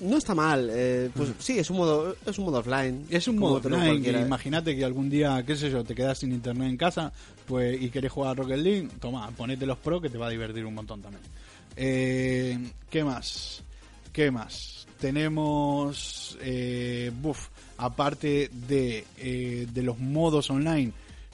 no 0.00 0.16
está 0.16 0.34
mal 0.34 0.68
eh, 0.72 1.10
pues 1.14 1.30
sí 1.38 1.58
es 1.58 1.70
un 1.70 1.78
modo 1.78 2.16
es 2.24 2.38
un 2.38 2.44
modo 2.44 2.58
offline 2.58 3.06
Es 3.10 3.28
un 3.28 3.38
modo 3.38 3.60
que 3.60 3.68
Imagínate 4.10 4.76
que 4.76 4.84
algún 4.84 5.08
día, 5.08 5.42
qué 5.44 5.56
sé 5.56 5.70
yo, 5.70 5.84
te 5.84 5.94
quedas 5.94 6.18
sin 6.18 6.32
internet 6.32 6.68
en 6.68 6.76
casa 6.76 7.12
pues 7.46 7.80
y 7.80 7.90
querés 7.90 8.12
jugar 8.12 8.32
a 8.32 8.34
Rocket 8.34 8.58
League, 8.58 8.88
toma, 9.00 9.30
ponete 9.30 9.66
los 9.66 9.78
pro 9.78 10.00
que 10.00 10.10
te 10.10 10.18
va 10.18 10.26
a 10.26 10.30
divertir 10.30 10.64
un 10.64 10.74
montón 10.74 11.00
también. 11.00 11.22
Eh, 11.76 12.58
¿Qué 12.90 13.04
más? 13.04 13.62
¿Qué 14.12 14.30
más? 14.30 14.86
Tenemos, 14.98 16.36
eh, 16.42 17.12
aparte 17.76 18.50
de, 18.52 19.04
eh, 19.16 19.66
de 19.72 19.82
los 19.82 19.98
modos 19.98 20.50
online 20.50 20.92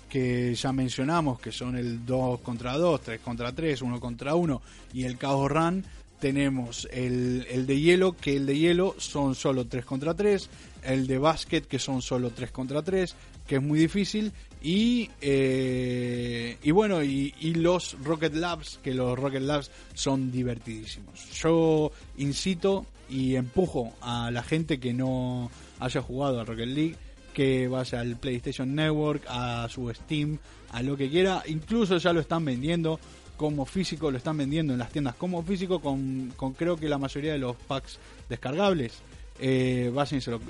que 0.08 0.54
ya 0.54 0.72
mencionamos, 0.72 1.40
que 1.40 1.50
son 1.50 1.76
el 1.76 2.04
2 2.04 2.40
contra 2.40 2.76
2, 2.76 3.00
3 3.00 3.20
contra 3.20 3.52
3, 3.52 3.82
1 3.82 3.98
contra 3.98 4.34
1 4.34 4.62
y 4.92 5.04
el 5.04 5.18
Chaos 5.18 5.50
Run, 5.50 5.84
tenemos 6.24 6.88
el, 6.90 7.46
el 7.50 7.66
de 7.66 7.78
hielo, 7.78 8.16
que 8.16 8.34
el 8.34 8.46
de 8.46 8.56
hielo 8.56 8.94
son 8.96 9.34
solo 9.34 9.66
3 9.66 9.84
contra 9.84 10.14
3, 10.14 10.48
el 10.84 11.06
de 11.06 11.18
básquet, 11.18 11.66
que 11.66 11.78
son 11.78 12.00
solo 12.00 12.30
3 12.30 12.50
contra 12.50 12.80
3, 12.80 13.14
que 13.46 13.56
es 13.56 13.62
muy 13.62 13.78
difícil, 13.78 14.32
y, 14.62 15.10
eh, 15.20 16.56
y 16.62 16.70
bueno, 16.70 17.04
y, 17.04 17.34
y 17.40 17.52
los 17.52 17.98
Rocket 18.02 18.32
Labs, 18.36 18.80
que 18.82 18.94
los 18.94 19.18
Rocket 19.18 19.42
Labs 19.42 19.70
son 19.92 20.32
divertidísimos. 20.32 21.30
Yo 21.42 21.92
incito 22.16 22.86
y 23.10 23.36
empujo 23.36 23.92
a 24.00 24.30
la 24.30 24.42
gente 24.42 24.80
que 24.80 24.94
no 24.94 25.50
haya 25.78 26.00
jugado 26.00 26.40
a 26.40 26.44
Rocket 26.46 26.68
League 26.68 26.96
que 27.34 27.68
vaya 27.68 28.00
al 28.00 28.16
PlayStation 28.16 28.74
Network, 28.74 29.24
a 29.28 29.68
su 29.68 29.92
Steam, 29.92 30.38
a 30.72 30.82
lo 30.82 30.96
que 30.96 31.10
quiera. 31.10 31.42
Incluso 31.48 31.98
ya 31.98 32.14
lo 32.14 32.20
están 32.20 32.44
vendiendo 32.44 32.98
como 33.36 33.64
físico, 33.66 34.10
lo 34.10 34.18
están 34.18 34.36
vendiendo 34.36 34.72
en 34.72 34.78
las 34.78 34.90
tiendas 34.90 35.14
como 35.14 35.42
físico 35.42 35.80
con, 35.80 36.32
con 36.36 36.52
creo 36.52 36.76
que 36.76 36.88
la 36.88 36.98
mayoría 36.98 37.32
de 37.32 37.38
los 37.38 37.56
packs 37.56 37.98
descargables. 38.28 38.94
Eh, 39.40 39.92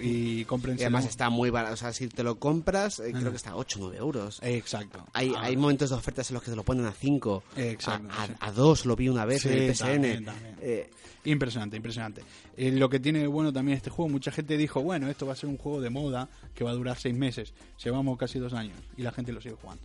y 0.02 0.40
y 0.40 0.44
cómprenselo. 0.44 0.89
además 0.89 1.06
está 1.06 1.31
muy 1.31 1.48
barato 1.48 1.73
o 1.73 1.77
sea 1.78 1.90
si 1.94 2.06
te 2.06 2.23
lo 2.23 2.39
compras 2.39 3.01
eh, 3.01 3.12
creo 3.12 3.31
que 3.31 3.36
está 3.39 3.52
a 3.52 3.56
8 3.56 3.78
o 3.78 3.82
9 3.85 3.97
euros 3.97 4.40
Exacto. 4.43 5.06
hay, 5.15 5.32
Ah, 5.35 5.44
hay 5.44 5.56
momentos 5.56 5.89
de 5.89 5.97
ofertas 5.97 6.28
en 6.28 6.35
los 6.35 6.43
que 6.43 6.51
te 6.51 6.56
lo 6.56 6.65
ponen 6.65 6.85
a 6.85 6.93
5 6.93 7.44
Exacto, 7.56 8.09
a, 8.12 8.47
a, 8.47 8.52
2 8.52 8.85
lo 8.85 8.94
vi 8.94 9.09
una 9.09 9.24
vez 9.24 9.40
Sí, 9.40 9.48
en 9.48 9.55
el 9.55 9.74
PSN 9.74 9.86
también, 9.86 10.24
también. 10.27 10.56
Eh, 10.61 10.90
Impresionante, 11.24 11.77
impresionante. 11.77 12.23
Eh, 12.56 12.70
lo 12.73 12.89
que 12.90 13.01
tiene 13.01 13.20
de 13.20 13.27
bueno 13.27 13.52
también 13.52 13.77
este 13.77 13.89
juego, 13.89 14.11
mucha 14.11 14.31
gente 14.31 14.56
dijo, 14.59 14.82
bueno, 14.82 15.09
esto 15.09 15.24
va 15.27 15.32
a 15.32 15.36
ser 15.36 15.48
un 15.48 15.56
juego 15.56 15.81
de 15.81 15.89
moda 15.89 16.28
que 16.55 16.65
va 16.65 16.70
a 16.70 16.74
durar 16.74 16.98
seis 16.98 17.15
meses. 17.16 17.55
Llevamos 17.82 18.19
casi 18.19 18.39
dos 18.39 18.52
años 18.52 18.77
y 18.97 19.02
la 19.02 19.11
gente 19.11 19.32
lo 19.32 19.40
sigue 19.40 19.55
jugando. 19.61 19.82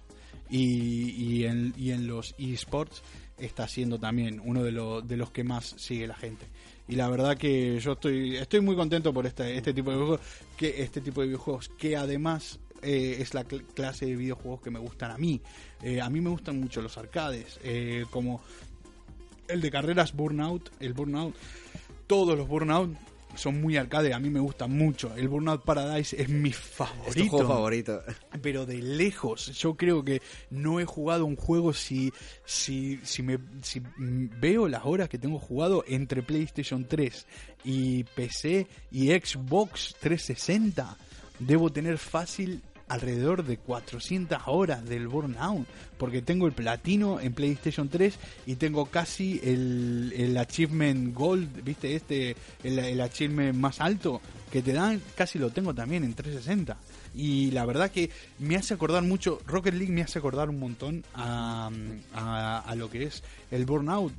Y, 0.49 1.11
y, 1.11 1.45
en, 1.45 1.73
y 1.77 1.91
en 1.91 2.07
los 2.07 2.33
esports 2.37 3.03
está 3.37 3.67
siendo 3.67 3.99
también 3.99 4.41
uno 4.43 4.63
de, 4.63 4.71
los 4.71 5.07
de 5.07 5.15
los 5.15 5.29
que 5.31 5.43
más 5.43 5.75
sigue 5.77 6.07
la 6.07 6.15
gente. 6.15 6.47
Y 6.87 6.95
la 6.95 7.07
verdad 7.07 7.37
que 7.37 7.79
yo 7.79 7.91
estoy 7.93 8.35
estoy 8.37 8.61
muy 8.61 8.75
contento 8.75 9.13
por 9.13 9.27
este, 9.27 9.55
este 9.55 9.73
tipo 9.73 9.91
de 9.91 9.97
videojuegos, 9.97 10.25
que 10.57 10.81
este 10.81 11.01
tipo 11.01 11.21
de 11.21 11.27
videojuegos 11.27 11.69
que 11.77 11.95
además 11.95 12.59
eh, 12.81 13.17
es 13.19 13.33
la 13.35 13.47
cl- 13.47 13.63
clase 13.75 14.07
de 14.07 14.15
videojuegos 14.15 14.61
que 14.61 14.71
me 14.71 14.79
gustan 14.79 15.11
a 15.11 15.17
mí. 15.19 15.39
Eh, 15.83 16.01
a 16.01 16.09
mí 16.09 16.19
me 16.19 16.31
gustan 16.31 16.59
mucho 16.59 16.81
los 16.81 16.97
arcades, 16.97 17.59
eh, 17.63 18.05
como 18.09 18.41
el 19.47 19.61
de 19.61 19.69
carreras 19.69 20.13
Burnout, 20.15 20.71
el 20.79 20.93
Burnout, 20.93 21.35
todos 22.07 22.35
los 22.37 22.47
Burnout 22.47 22.89
son 23.35 23.61
muy 23.61 23.77
arcade, 23.77 24.13
a 24.13 24.19
mí 24.19 24.29
me 24.29 24.39
gusta 24.39 24.67
mucho. 24.67 25.13
El 25.15 25.27
Burnout 25.27 25.63
Paradise 25.63 26.21
es 26.21 26.29
mi 26.29 26.49
es 26.49 26.57
tu 26.57 26.63
favorito. 26.65 27.29
juego 27.29 27.47
favorito 27.47 28.03
Pero 28.41 28.65
de 28.65 28.81
lejos, 28.81 29.57
yo 29.57 29.75
creo 29.75 30.03
que 30.03 30.21
no 30.49 30.79
he 30.79 30.85
jugado 30.85 31.25
un 31.25 31.35
juego 31.35 31.73
si 31.73 32.11
si 32.45 32.99
si 33.03 33.23
me 33.23 33.39
si 33.61 33.81
veo 33.97 34.67
las 34.67 34.85
horas 34.85 35.09
que 35.09 35.17
tengo 35.17 35.39
jugado 35.39 35.83
entre 35.87 36.23
PlayStation 36.23 36.85
3 36.85 37.25
y 37.63 38.03
PC 38.03 38.67
y 38.91 39.09
Xbox 39.09 39.95
360, 39.99 40.97
debo 41.39 41.71
tener 41.71 41.97
fácil 41.97 42.61
alrededor 42.89 43.45
de 43.45 43.57
400 43.57 44.39
horas 44.47 44.83
del 44.85 45.07
Burnout, 45.07 45.65
porque 45.97 46.21
tengo 46.21 46.47
el 46.47 46.53
platino 46.53 47.19
en 47.19 47.33
PlayStation 47.33 47.87
3 47.87 48.15
y 48.47 48.55
tengo 48.55 48.87
casi 48.87 49.39
el, 49.43 50.13
el 50.15 50.37
achievement 50.37 51.15
gold, 51.15 51.63
¿viste? 51.63 51.95
Este, 51.95 52.35
el, 52.63 52.99
achievement 52.99 53.57
más 53.57 53.79
alto 53.79 54.21
que 54.51 54.61
te 54.61 54.73
dan, 54.73 55.01
casi 55.15 55.39
lo 55.39 55.51
tengo 55.51 55.73
también 55.73 56.03
en 56.03 56.13
360. 56.13 56.77
Y 57.13 57.51
la 57.51 57.65
verdad 57.65 57.91
que 57.91 58.09
me 58.39 58.55
hace 58.55 58.73
acordar 58.73 59.03
mucho, 59.03 59.39
Rocket 59.45 59.73
League 59.73 59.93
me 59.93 60.01
hace 60.01 60.19
acordar 60.19 60.49
un 60.49 60.59
montón 60.59 61.05
a, 61.13 61.69
a 62.13 62.75
lo 62.75 62.89
que 62.89 63.03
es 63.03 63.23
el 63.51 63.65
Burnout. 63.65 64.11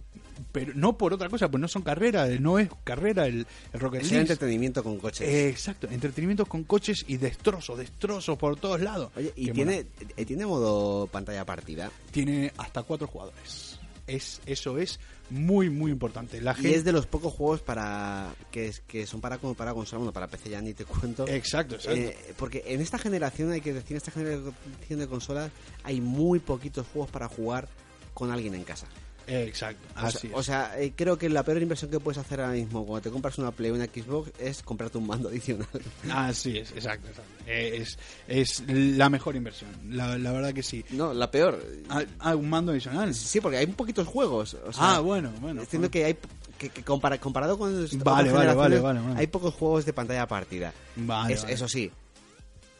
Pero 0.52 0.72
no 0.74 0.96
por 0.98 1.12
otra 1.12 1.28
cosa, 1.28 1.50
pues 1.50 1.60
no 1.60 1.68
son 1.68 1.82
carreras, 1.82 2.40
no 2.40 2.58
es 2.58 2.68
carrera 2.84 3.26
el, 3.26 3.46
el 3.72 3.80
Rocket 3.80 4.02
es 4.02 4.12
entretenimiento 4.12 4.82
con 4.82 4.98
coches 4.98 5.28
Eh, 5.28 5.48
exacto, 5.48 5.86
entretenimientos 5.90 6.48
con 6.48 6.64
coches 6.64 7.04
y 7.08 7.16
destrozos, 7.16 7.78
destrozos 7.78 8.36
por 8.38 8.56
todos 8.58 8.80
lados. 8.80 9.10
Oye, 9.16 9.32
¿y 9.36 9.50
tiene, 9.50 9.86
eh, 10.16 10.24
tiene 10.24 10.46
modo 10.46 11.06
pantalla 11.06 11.44
partida? 11.44 11.90
tiene 12.10 12.52
hasta 12.56 12.82
cuatro 12.82 13.06
jugadores. 13.06 13.78
Es, 14.06 14.40
eso 14.44 14.76
es 14.78 14.98
muy, 15.28 15.70
muy 15.70 15.92
importante. 15.92 16.40
La 16.40 16.56
Y 16.60 16.66
es 16.74 16.82
de 16.82 16.90
los 16.90 17.06
pocos 17.06 17.32
juegos 17.32 17.60
para 17.60 18.34
que, 18.50 18.66
es- 18.66 18.80
que 18.80 19.06
son 19.06 19.20
para 19.20 19.38
como 19.38 19.54
para 19.54 19.72
consola, 19.72 19.98
bueno, 19.98 20.12
para 20.12 20.26
PC 20.26 20.50
ya 20.50 20.60
ni 20.60 20.74
te 20.74 20.84
cuento. 20.84 21.28
Exacto, 21.28 21.76
exacto. 21.76 22.00
Eh, 22.00 22.16
porque 22.36 22.64
en 22.66 22.80
esta 22.80 22.98
generación, 22.98 23.52
hay 23.52 23.60
que 23.60 23.72
decir, 23.72 23.92
en 23.92 23.96
esta 23.98 24.10
generación 24.10 24.98
de 24.98 25.06
consolas 25.06 25.52
hay 25.84 26.00
muy 26.00 26.40
poquitos 26.40 26.86
juegos 26.88 27.08
para 27.12 27.28
jugar 27.28 27.68
con 28.12 28.32
alguien 28.32 28.56
en 28.56 28.64
casa. 28.64 28.88
Exacto, 29.26 29.86
O 29.96 29.98
así 30.06 30.18
sea, 30.18 30.30
es. 30.30 30.36
o 30.36 30.42
sea, 30.42 30.80
eh, 30.80 30.92
creo 30.96 31.16
que 31.18 31.28
la 31.28 31.42
peor 31.44 31.62
inversión 31.62 31.90
que 31.90 32.00
puedes 32.00 32.18
hacer 32.18 32.40
ahora 32.40 32.52
mismo 32.54 32.84
cuando 32.84 33.02
te 33.02 33.10
compras 33.10 33.38
una 33.38 33.50
Play 33.52 33.70
o 33.70 33.74
una 33.74 33.84
Xbox 33.86 34.32
es 34.38 34.62
comprarte 34.62 34.98
un 34.98 35.06
mando 35.06 35.28
adicional. 35.28 35.66
Así 36.10 36.58
es, 36.58 36.70
exacto, 36.72 37.08
exacto. 37.08 37.30
Eh, 37.46 37.78
Es, 37.82 37.98
es 38.28 38.62
la 38.68 39.08
mejor 39.10 39.36
inversión, 39.36 39.70
la, 39.88 40.18
la 40.18 40.32
verdad 40.32 40.52
que 40.52 40.62
sí. 40.62 40.84
No, 40.90 41.12
la 41.14 41.30
peor. 41.30 41.64
Ah, 41.88 42.02
ah, 42.18 42.36
un 42.36 42.48
mando 42.50 42.72
adicional. 42.72 43.14
Sí, 43.14 43.40
porque 43.40 43.58
hay 43.58 43.66
poquitos 43.66 44.06
juegos. 44.06 44.54
o 44.54 44.72
sea, 44.72 44.96
ah, 44.96 45.00
bueno, 45.00 45.32
bueno. 45.40 45.62
Entiendo 45.62 45.90
que 45.90 46.04
hay 46.04 46.16
que, 46.58 46.68
que 46.68 46.84
compara- 46.84 47.18
comparado 47.18 47.56
con 47.58 47.72
Vale, 48.04 48.30
vale, 48.32 48.54
vale, 48.54 48.78
vale, 48.80 49.00
vale. 49.00 49.18
hay 49.20 49.26
pocos 49.28 49.54
juegos 49.54 49.84
de 49.86 49.92
pantalla 49.92 50.26
partida. 50.26 50.72
Vale, 50.96 51.34
Es- 51.34 51.42
vale. 51.42 51.54
Eso 51.54 51.68
sí, 51.68 51.90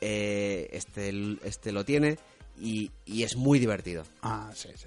eh, 0.00 0.68
este, 0.72 1.12
este 1.44 1.72
lo 1.72 1.84
tiene 1.84 2.18
y, 2.60 2.90
y 3.06 3.22
es 3.22 3.36
muy 3.36 3.58
divertido. 3.58 4.04
Ah, 4.22 4.50
sí, 4.54 4.68
sí. 4.74 4.86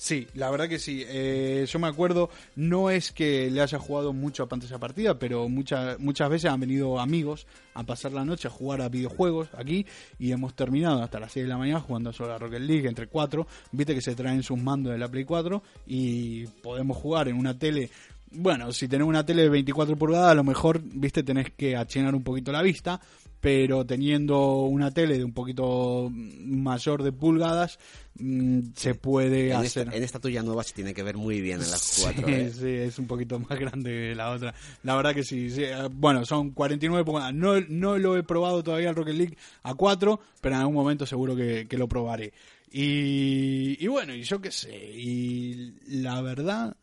Sí, 0.00 0.26
la 0.32 0.50
verdad 0.50 0.66
que 0.66 0.78
sí. 0.78 1.04
Eh, 1.06 1.66
yo 1.68 1.78
me 1.78 1.86
acuerdo, 1.86 2.30
no 2.56 2.88
es 2.88 3.12
que 3.12 3.50
le 3.50 3.60
haya 3.60 3.78
jugado 3.78 4.14
mucho 4.14 4.42
a 4.42 4.48
pantalla 4.48 4.78
partida, 4.78 5.18
pero 5.18 5.46
muchas 5.50 5.98
muchas 5.98 6.30
veces 6.30 6.50
han 6.50 6.58
venido 6.58 6.98
amigos 6.98 7.46
a 7.74 7.82
pasar 7.82 8.12
la 8.12 8.24
noche 8.24 8.48
a 8.48 8.50
jugar 8.50 8.80
a 8.80 8.88
videojuegos 8.88 9.50
aquí 9.52 9.84
y 10.18 10.32
hemos 10.32 10.54
terminado 10.54 11.02
hasta 11.02 11.20
las 11.20 11.32
6 11.32 11.44
de 11.44 11.50
la 11.50 11.58
mañana 11.58 11.80
jugando 11.80 12.14
solo 12.14 12.32
a 12.32 12.38
Rocket 12.38 12.62
League 12.62 12.88
entre 12.88 13.08
cuatro. 13.08 13.46
Viste 13.72 13.94
que 13.94 14.00
se 14.00 14.14
traen 14.14 14.42
sus 14.42 14.56
mandos 14.56 14.94
de 14.94 14.98
la 14.98 15.08
Play 15.08 15.26
4 15.26 15.62
y 15.86 16.46
podemos 16.46 16.96
jugar 16.96 17.28
en 17.28 17.36
una 17.36 17.58
tele 17.58 17.90
bueno, 18.32 18.72
si 18.72 18.88
tenés 18.88 19.06
una 19.06 19.26
tele 19.26 19.42
de 19.42 19.48
24 19.48 19.96
pulgadas, 19.96 20.30
a 20.30 20.34
lo 20.36 20.44
mejor, 20.44 20.80
viste, 20.80 21.24
tenés 21.24 21.50
que 21.50 21.76
achinar 21.76 22.14
un 22.14 22.22
poquito 22.22 22.52
la 22.52 22.62
vista, 22.62 23.00
pero 23.40 23.86
teniendo 23.86 24.62
una 24.64 24.90
tele 24.90 25.16
de 25.18 25.24
un 25.24 25.32
poquito 25.32 26.10
mayor 26.12 27.02
de 27.02 27.12
pulgadas, 27.12 27.78
mm, 28.18 28.60
se 28.76 28.94
puede 28.94 29.50
En 29.50 29.56
hacer. 29.56 29.86
esta, 29.86 29.96
en 29.96 30.02
esta 30.04 30.18
tuya 30.20 30.42
nueva 30.42 30.62
se 30.62 30.74
tiene 30.74 30.92
que 30.92 31.02
ver 31.02 31.16
muy 31.16 31.40
bien 31.40 31.60
en 31.62 31.70
las 31.70 32.00
cuatro. 32.02 32.26
Sí, 32.26 32.32
¿eh? 32.34 32.52
sí, 32.54 32.68
es 32.68 32.98
un 32.98 33.06
poquito 33.06 33.38
más 33.38 33.58
grande 33.58 33.90
que 33.90 34.14
la 34.14 34.30
otra. 34.30 34.54
La 34.82 34.94
verdad 34.96 35.14
que 35.14 35.24
sí. 35.24 35.50
sí. 35.50 35.64
Eh, 35.64 35.88
Bueno, 35.90 36.24
son 36.26 36.50
49 36.50 37.04
pulgadas. 37.04 37.32
No, 37.34 37.60
no 37.68 37.96
lo 37.98 38.16
he 38.16 38.22
probado 38.22 38.62
todavía 38.62 38.90
el 38.90 38.96
Rocket 38.96 39.14
League 39.14 39.36
a 39.62 39.74
4, 39.74 40.20
pero 40.40 40.54
en 40.54 40.60
algún 40.60 40.74
momento 40.74 41.06
seguro 41.06 41.34
que, 41.34 41.66
que 41.68 41.78
lo 41.78 41.88
probaré. 41.88 42.32
Y, 42.72 43.76
y 43.82 43.86
bueno, 43.88 44.14
y 44.14 44.22
yo 44.22 44.40
qué 44.40 44.50
sé. 44.52 44.74
Y 44.94 45.72
la 45.88 46.20
verdad 46.22 46.76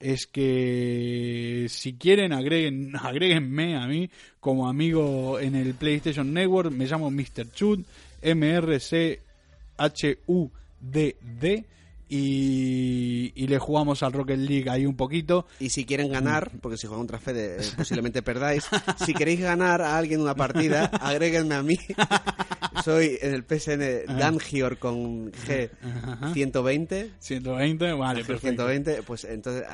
es 0.00 0.26
que 0.26 1.66
si 1.68 1.94
quieren 1.94 2.32
agreguen, 2.32 2.94
a 3.76 3.86
mí 3.86 4.10
como 4.40 4.68
amigo 4.68 5.38
en 5.40 5.54
el 5.54 5.74
PlayStation 5.74 6.32
Network. 6.32 6.70
Me 6.70 6.86
llamo 6.86 7.10
Mr. 7.10 7.50
Chud, 7.52 7.80
M-R-C-H-U-D-D. 8.22 9.24
Y, 12.08 13.32
y 13.34 13.46
le 13.48 13.58
jugamos 13.58 14.02
al 14.02 14.12
Rocket 14.12 14.38
League 14.38 14.70
ahí 14.70 14.86
un 14.86 14.96
poquito. 14.96 15.46
Y 15.60 15.70
si 15.70 15.84
quieren 15.84 16.10
ganar, 16.10 16.50
porque 16.60 16.76
si 16.76 16.86
juegan 16.86 17.00
contra 17.00 17.18
Fede 17.18 17.56
eh, 17.60 17.70
posiblemente 17.76 18.22
perdáis, 18.22 18.66
si 19.04 19.12
queréis 19.14 19.40
ganar 19.40 19.82
a 19.82 19.96
alguien 19.96 20.20
una 20.20 20.34
partida, 20.34 20.84
agréguenme 21.00 21.54
a 21.54 21.62
mí. 21.62 21.78
Soy 22.84 23.18
en 23.20 23.34
el 23.34 23.44
PSN 23.44 24.16
Dangior 24.18 24.78
con 24.78 25.32
G 25.32 25.70
120. 26.32 27.12
120, 27.18 27.92
vale, 27.92 28.24
perfecto. 28.24 28.66
120, 28.66 29.02
pues 29.02 29.24
entonces 29.24 29.64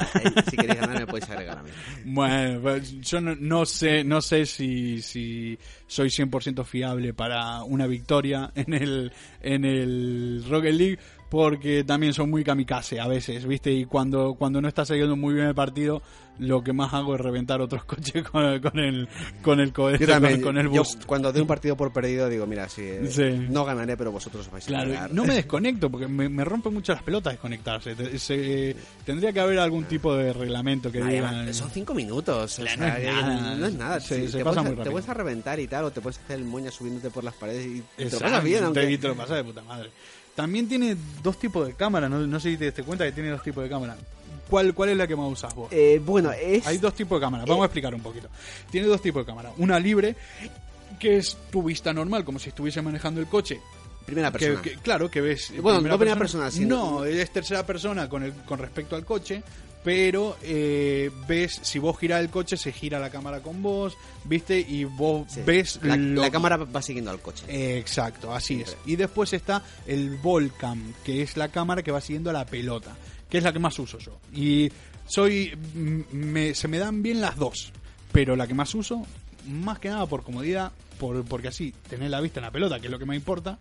si 0.50 0.56
queréis 0.56 0.80
ganar 0.80 0.98
me 0.98 1.06
podéis 1.06 1.30
agregar 1.30 1.58
a 1.58 1.62
mí. 1.62 1.70
Bueno, 2.04 2.60
pues 2.62 3.00
yo 3.00 3.20
no, 3.20 3.34
no 3.36 3.66
sé, 3.66 4.04
no 4.04 4.20
sé 4.20 4.46
si, 4.46 5.02
si 5.02 5.58
soy 5.86 6.08
100% 6.08 6.64
fiable 6.64 7.14
para 7.14 7.62
una 7.62 7.86
victoria 7.86 8.50
en 8.54 8.72
el, 8.74 9.12
en 9.40 9.64
el 9.64 10.44
Rocket 10.48 10.74
League, 10.74 10.98
porque 11.34 11.82
también 11.82 12.12
son 12.14 12.30
muy 12.30 12.44
kamikaze 12.44 13.00
a 13.00 13.08
veces, 13.08 13.44
¿viste? 13.44 13.72
Y 13.72 13.86
cuando, 13.86 14.34
cuando 14.34 14.60
no 14.62 14.68
está 14.68 14.84
saliendo 14.84 15.16
muy 15.16 15.34
bien 15.34 15.48
el 15.48 15.54
partido, 15.54 16.00
lo 16.38 16.62
que 16.62 16.72
más 16.72 16.94
hago 16.94 17.16
es 17.16 17.20
reventar 17.20 17.60
otros 17.60 17.84
coches 17.86 18.22
con 18.28 18.44
el, 18.44 18.60
con 18.60 18.78
el, 18.78 19.08
con 19.42 19.58
el 19.58 19.72
cohete, 19.72 20.06
Yo 20.06 20.20
con, 20.20 20.40
con 20.42 20.58
el 20.58 20.66
yo 20.66 20.82
boost. 20.82 21.04
cuando 21.06 21.32
doy 21.32 21.40
un 21.42 21.48
partido 21.48 21.76
por 21.76 21.92
perdido 21.92 22.28
digo, 22.28 22.46
mira, 22.46 22.68
si 22.68 22.82
eh, 22.82 23.08
Sí. 23.10 23.46
no 23.50 23.64
ganaré, 23.64 23.96
pero 23.96 24.12
vosotros 24.12 24.46
os 24.46 24.52
vais 24.52 24.68
a 24.68 24.72
ganar. 24.84 25.12
no 25.12 25.24
me 25.24 25.34
desconecto 25.34 25.90
porque 25.90 26.06
me, 26.06 26.28
me 26.28 26.44
rompe 26.44 26.70
mucho 26.70 26.92
las 26.92 27.02
pelotas 27.02 27.32
desconectarse. 27.32 27.96
Te- 27.96 28.16
se- 28.20 28.76
tendría 29.04 29.32
que 29.32 29.40
haber 29.40 29.58
algún 29.58 29.86
tipo 29.86 30.14
de 30.14 30.32
reglamento 30.32 30.92
que 30.92 31.00
Nadie 31.00 31.16
diga. 31.16 31.32
va- 31.46 31.52
son 31.52 31.68
cinco 31.70 31.94
minutos. 31.94 32.54
Claro, 32.54 32.70
sea, 32.76 32.76
no 32.76 32.86
es 32.96 33.24
nada. 33.40 33.54
no 33.56 33.66
es 33.66 33.74
nada. 33.74 33.98
Se- 34.00 34.14
Sí, 34.26 34.28
se 34.30 34.38
te, 34.38 34.44
pasa 34.44 34.60
puedes, 34.60 34.62
muy 34.62 34.70
te 34.70 34.76
rápido. 34.76 34.92
puedes 34.92 35.08
a 35.08 35.14
reventar 35.14 35.58
y 35.58 35.66
tal, 35.66 35.84
o 35.86 35.90
te 35.90 36.00
puedes 36.00 36.18
hacer 36.20 36.36
el 36.38 36.44
moña 36.44 36.70
subiéndote 36.70 37.10
por 37.10 37.24
las 37.24 37.34
paredes 37.34 37.66
y 37.66 37.82
te 37.96 38.10
lo 38.10 38.18
pasas 38.20 38.44
bien, 38.44 38.62
aunque... 38.64 38.88
Y 38.92 38.98
te 38.98 39.08
lo 39.08 39.16
pasas 39.16 39.38
de 39.38 39.44
puta 39.44 39.62
madre. 39.62 39.90
También 40.34 40.68
tiene 40.68 40.96
dos 41.22 41.38
tipos 41.38 41.66
de 41.66 41.74
cámara, 41.74 42.08
no, 42.08 42.18
no 42.26 42.40
sé 42.40 42.50
si 42.50 42.56
te 42.56 42.64
diste 42.66 42.82
cuenta 42.82 43.04
que 43.04 43.12
tiene 43.12 43.30
dos 43.30 43.42
tipos 43.42 43.62
de 43.62 43.70
cámara. 43.70 43.96
¿Cuál, 44.50 44.74
¿Cuál 44.74 44.90
es 44.90 44.96
la 44.96 45.06
que 45.06 45.16
más 45.16 45.30
usas 45.30 45.54
vos? 45.54 45.68
Eh, 45.72 46.00
bueno, 46.04 46.30
es... 46.32 46.66
Hay 46.66 46.78
dos 46.78 46.94
tipos 46.94 47.18
de 47.20 47.24
cámara, 47.24 47.44
vamos 47.46 47.62
a 47.62 47.66
explicar 47.66 47.94
un 47.94 48.02
poquito. 48.02 48.28
Tiene 48.70 48.86
dos 48.86 49.00
tipos 49.00 49.22
de 49.22 49.26
cámara. 49.26 49.52
Una 49.58 49.78
libre, 49.78 50.16
que 50.98 51.16
es 51.18 51.36
tu 51.50 51.62
vista 51.62 51.92
normal, 51.92 52.24
como 52.24 52.38
si 52.38 52.48
estuviese 52.50 52.82
manejando 52.82 53.20
el 53.20 53.26
coche. 53.26 53.60
Primera 54.04 54.30
persona. 54.30 54.60
que- 54.60 54.74
claro, 54.74 55.10
que 55.10 55.20
ves. 55.22 55.50
Bueno, 55.62 55.80
no 55.80 55.96
primera 55.98 56.18
persona, 56.18 56.50
sino- 56.50 56.98
No, 56.98 57.04
es 57.06 57.30
tercera 57.30 57.64
persona 57.64 58.06
con, 58.08 58.22
el, 58.22 58.32
con 58.44 58.58
respecto 58.58 58.96
al 58.96 59.04
coche, 59.04 59.42
pero 59.84 60.36
eh, 60.42 61.10
ves, 61.28 61.60
si 61.62 61.78
vos 61.78 61.96
girás 61.98 62.20
el 62.22 62.30
coche, 62.30 62.56
se 62.56 62.72
gira 62.72 62.98
la 62.98 63.10
cámara 63.10 63.40
con 63.42 63.62
vos, 63.62 63.96
¿viste? 64.24 64.58
Y 64.58 64.84
vos 64.84 65.26
Sí. 65.30 65.42
ves. 65.46 65.78
la, 65.82 65.96
lo- 65.96 66.22
la 66.22 66.30
cámara 66.30 66.56
va 66.56 66.82
siguiendo 66.82 67.10
al 67.10 67.20
coche. 67.20 67.44
Exacto, 67.78 68.32
así 68.34 68.62
es. 68.62 68.76
Y 68.86 68.96
después 68.96 69.32
está 69.34 69.62
el 69.86 70.16
Volcam, 70.16 70.94
que 71.04 71.22
es 71.22 71.36
la 71.36 71.48
cámara 71.48 71.82
que 71.82 71.92
va 71.92 72.00
siguiendo 72.00 72.30
a 72.30 72.32
la 72.32 72.46
pelota, 72.46 72.96
que 73.28 73.38
es 73.38 73.44
la 73.44 73.52
que 73.52 73.58
más 73.58 73.78
uso 73.78 73.98
yo. 73.98 74.18
Y 74.32 74.72
soy. 75.06 75.56
me- 75.74 76.54
se 76.54 76.66
me 76.66 76.78
dan 76.78 77.02
bien 77.02 77.20
las 77.20 77.36
dos, 77.36 77.70
pero 78.10 78.36
la 78.36 78.46
que 78.46 78.54
más 78.54 78.74
uso, 78.74 79.06
más 79.46 79.78
que 79.78 79.90
nada 79.90 80.06
por 80.06 80.22
comodidad, 80.24 80.72
por, 80.98 81.22
porque 81.26 81.48
así 81.48 81.74
tenés 81.90 82.10
la 82.10 82.20
vista 82.22 82.40
en 82.40 82.44
la 82.46 82.50
pelota, 82.50 82.80
que 82.80 82.86
es 82.86 82.90
lo 82.90 82.98
que 82.98 83.04
me 83.04 83.16
importa, 83.16 83.58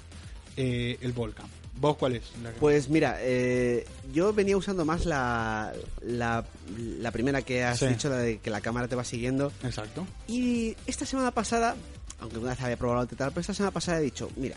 eh, 0.56 0.98
el 1.02 1.12
Volcam. 1.12 1.48
¿Vos 1.80 1.98
cuál 1.98 2.16
es? 2.16 2.24
la 2.42 2.52
que- 2.52 2.60
Pues 2.60 2.88
mira, 2.90 3.18
eh, 3.22 3.86
yo 4.14 4.32
venía 4.34 4.56
usando 4.56 4.86
más 4.86 5.06
la, 5.06 5.74
la, 6.02 6.46
la 6.78 7.12
primera 7.12 7.42
que 7.42 7.64
has 7.64 7.80
Sí. 7.80 7.88
dicho, 7.88 8.10
la 8.10 8.18
de 8.18 8.38
que 8.40 8.50
la 8.50 8.62
cámara 8.62 8.88
te 8.88 8.96
va 8.96 9.04
siguiendo. 9.04 9.52
Exacto. 9.64 10.06
Y 10.28 10.76
esta 10.86 11.06
semana 11.06 11.32
pasada, 11.32 11.76
aunque 12.20 12.38
una 12.38 12.52
vez 12.52 12.62
había 12.62 12.78
probado 12.78 13.02
la 13.02 13.08
tal, 13.18 13.30
pero 13.32 13.42
esta 13.42 13.54
semana 13.54 13.72
pasada 13.72 14.00
he 14.00 14.04
dicho, 14.04 14.30
mira, 14.38 14.56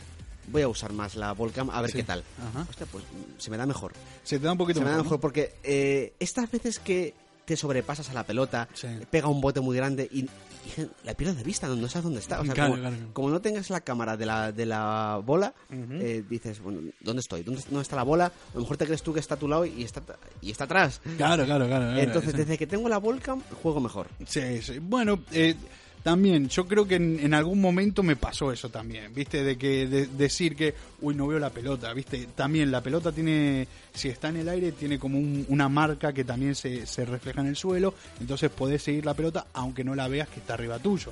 voy 0.48 0.62
a 0.62 0.68
usar 0.68 0.92
más 0.92 1.16
la 1.16 1.32
Volcam 1.32 1.70
a 1.70 1.80
ver 1.80 1.90
Sí. 1.90 1.96
qué 1.98 2.04
tal. 2.04 2.22
Ajá. 2.50 2.66
Hostia, 2.68 2.86
pues 2.92 3.02
se 3.38 3.50
me 3.50 3.56
da 3.56 3.66
mejor. 3.66 3.92
Se 4.22 4.38
te 4.38 4.44
da 4.44 4.52
un 4.52 4.58
poquito 4.58 4.78
Se 4.80 4.84
me 4.84 4.90
da 4.90 4.96
mejor, 4.98 5.04
mejor 5.06 5.16
¿no? 5.18 5.20
porque 5.22 5.54
eh, 5.64 6.12
estas 6.20 6.50
veces 6.50 6.78
que 6.78 7.14
te 7.46 7.56
sobrepasas 7.56 8.10
a 8.10 8.12
la 8.12 8.24
pelota, 8.24 8.68
Sí. 8.74 8.88
pega 9.10 9.28
un 9.28 9.40
bote 9.40 9.60
muy 9.60 9.76
grande 9.76 10.06
y, 10.12 10.20
y 10.20 10.28
la 11.04 11.14
pierdes 11.14 11.38
de 11.38 11.44
vista, 11.44 11.68
no, 11.68 11.76
no 11.76 11.88
sabes 11.88 12.04
dónde 12.04 12.18
está. 12.20 12.40
O 12.40 12.44
sea, 12.44 12.52
Claro, 12.54 12.72
como, 12.72 12.82
claro. 12.82 12.96
como 13.12 13.30
no 13.30 13.40
tengas 13.40 13.70
la 13.70 13.80
cámara 13.80 14.16
de 14.16 14.26
la, 14.26 14.52
de 14.52 14.66
la 14.66 15.20
bola, 15.24 15.54
eh, 15.70 16.22
dices, 16.28 16.60
bueno, 16.60 16.80
¿dónde 17.00 17.20
estoy? 17.20 17.42
¿Dónde, 17.44 17.62
¿Dónde 17.70 17.82
está 17.82 17.96
la 17.96 18.02
bola? 18.02 18.26
A 18.26 18.32
lo 18.54 18.60
mejor 18.60 18.76
te 18.76 18.84
crees 18.84 19.02
tú 19.02 19.14
que 19.14 19.20
está 19.20 19.36
a 19.36 19.38
tu 19.38 19.48
lado 19.48 19.64
y 19.64 19.82
está, 19.84 20.02
y 20.42 20.50
está 20.50 20.64
atrás. 20.64 21.00
Claro, 21.16 21.44
claro, 21.46 21.66
claro. 21.66 21.86
claro. 21.86 21.98
Entonces, 22.00 22.34
desde 22.34 22.58
que 22.58 22.66
tengo 22.66 22.88
la 22.88 22.98
Volcam, 22.98 23.40
juego 23.62 23.80
mejor. 23.80 24.08
Sí, 24.26 24.60
sí. 24.60 24.78
Bueno, 24.80 25.20
eh, 25.32 25.54
también, 26.06 26.48
yo 26.48 26.68
creo 26.68 26.86
que 26.86 26.94
en, 26.94 27.34
algún 27.34 27.60
momento 27.60 28.04
me 28.04 28.14
pasó 28.14 28.52
eso 28.52 28.68
también, 28.68 29.12
¿viste? 29.12 29.42
De 29.42 29.58
que 29.58 29.88
de- 29.88 30.06
decir 30.06 30.54
que, 30.54 30.72
uy, 31.00 31.16
no 31.16 31.26
veo 31.26 31.40
la 31.40 31.50
pelota, 31.50 31.92
¿viste? 31.92 32.28
También 32.32 32.70
la 32.70 32.80
pelota 32.80 33.10
tiene, 33.10 33.66
si 33.92 34.08
está 34.08 34.28
en 34.28 34.36
el 34.36 34.48
aire, 34.48 34.70
tiene 34.70 35.00
como 35.00 35.18
un- 35.18 35.44
una 35.48 35.68
marca 35.68 36.12
que 36.12 36.22
también 36.22 36.54
se, 36.54 36.86
refleja 37.06 37.40
en 37.40 37.48
el 37.48 37.56
suelo, 37.56 37.92
entonces 38.20 38.52
podés 38.52 38.84
seguir 38.84 39.04
la 39.04 39.14
pelota 39.14 39.48
aunque 39.52 39.82
no 39.82 39.96
la 39.96 40.06
veas 40.06 40.28
que 40.28 40.38
está 40.38 40.54
arriba 40.54 40.78
tuyo. 40.78 41.10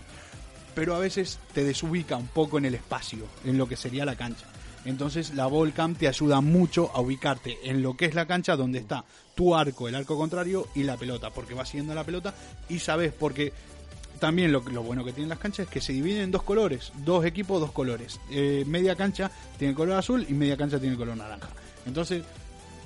Pero 0.76 0.94
a 0.94 1.00
veces 1.00 1.40
te 1.52 1.64
desubica 1.64 2.16
un 2.16 2.28
poco 2.28 2.58
en 2.58 2.66
el 2.66 2.76
espacio, 2.76 3.26
en 3.44 3.58
lo 3.58 3.66
que 3.66 3.76
sería 3.76 4.04
la 4.04 4.14
cancha. 4.14 4.46
Entonces 4.84 5.34
la 5.34 5.46
Volcam 5.46 5.96
te 5.96 6.06
ayuda 6.06 6.40
mucho 6.40 6.92
a 6.94 7.00
ubicarte 7.00 7.58
en 7.64 7.82
lo 7.82 7.96
que 7.96 8.04
es 8.04 8.14
la 8.14 8.26
cancha 8.26 8.54
donde 8.54 8.78
está 8.78 9.04
tu 9.34 9.56
arco, 9.56 9.88
el 9.88 9.96
arco 9.96 10.16
contrario 10.16 10.68
y 10.76 10.84
la 10.84 10.96
pelota, 10.96 11.30
porque 11.30 11.54
vas 11.54 11.68
siguiendo 11.68 11.96
la 11.96 12.04
pelota 12.04 12.32
y 12.68 12.78
sabes 12.78 13.12
porque 13.12 13.52
también 14.18 14.52
lo, 14.52 14.60
lo 14.60 14.82
bueno 14.82 15.04
que 15.04 15.12
tienen 15.12 15.28
las 15.28 15.38
canchas 15.38 15.66
es 15.66 15.72
que 15.72 15.80
se 15.80 15.92
dividen 15.92 16.22
en 16.22 16.30
dos 16.30 16.42
colores, 16.42 16.92
dos 17.04 17.24
equipos, 17.24 17.60
dos 17.60 17.72
colores. 17.72 18.20
Eh, 18.30 18.64
media 18.66 18.96
cancha 18.96 19.30
tiene 19.58 19.74
color 19.74 19.96
azul 19.96 20.26
y 20.28 20.34
media 20.34 20.56
cancha 20.56 20.78
tiene 20.78 20.96
color 20.96 21.16
naranja. 21.16 21.48
Entonces, 21.86 22.24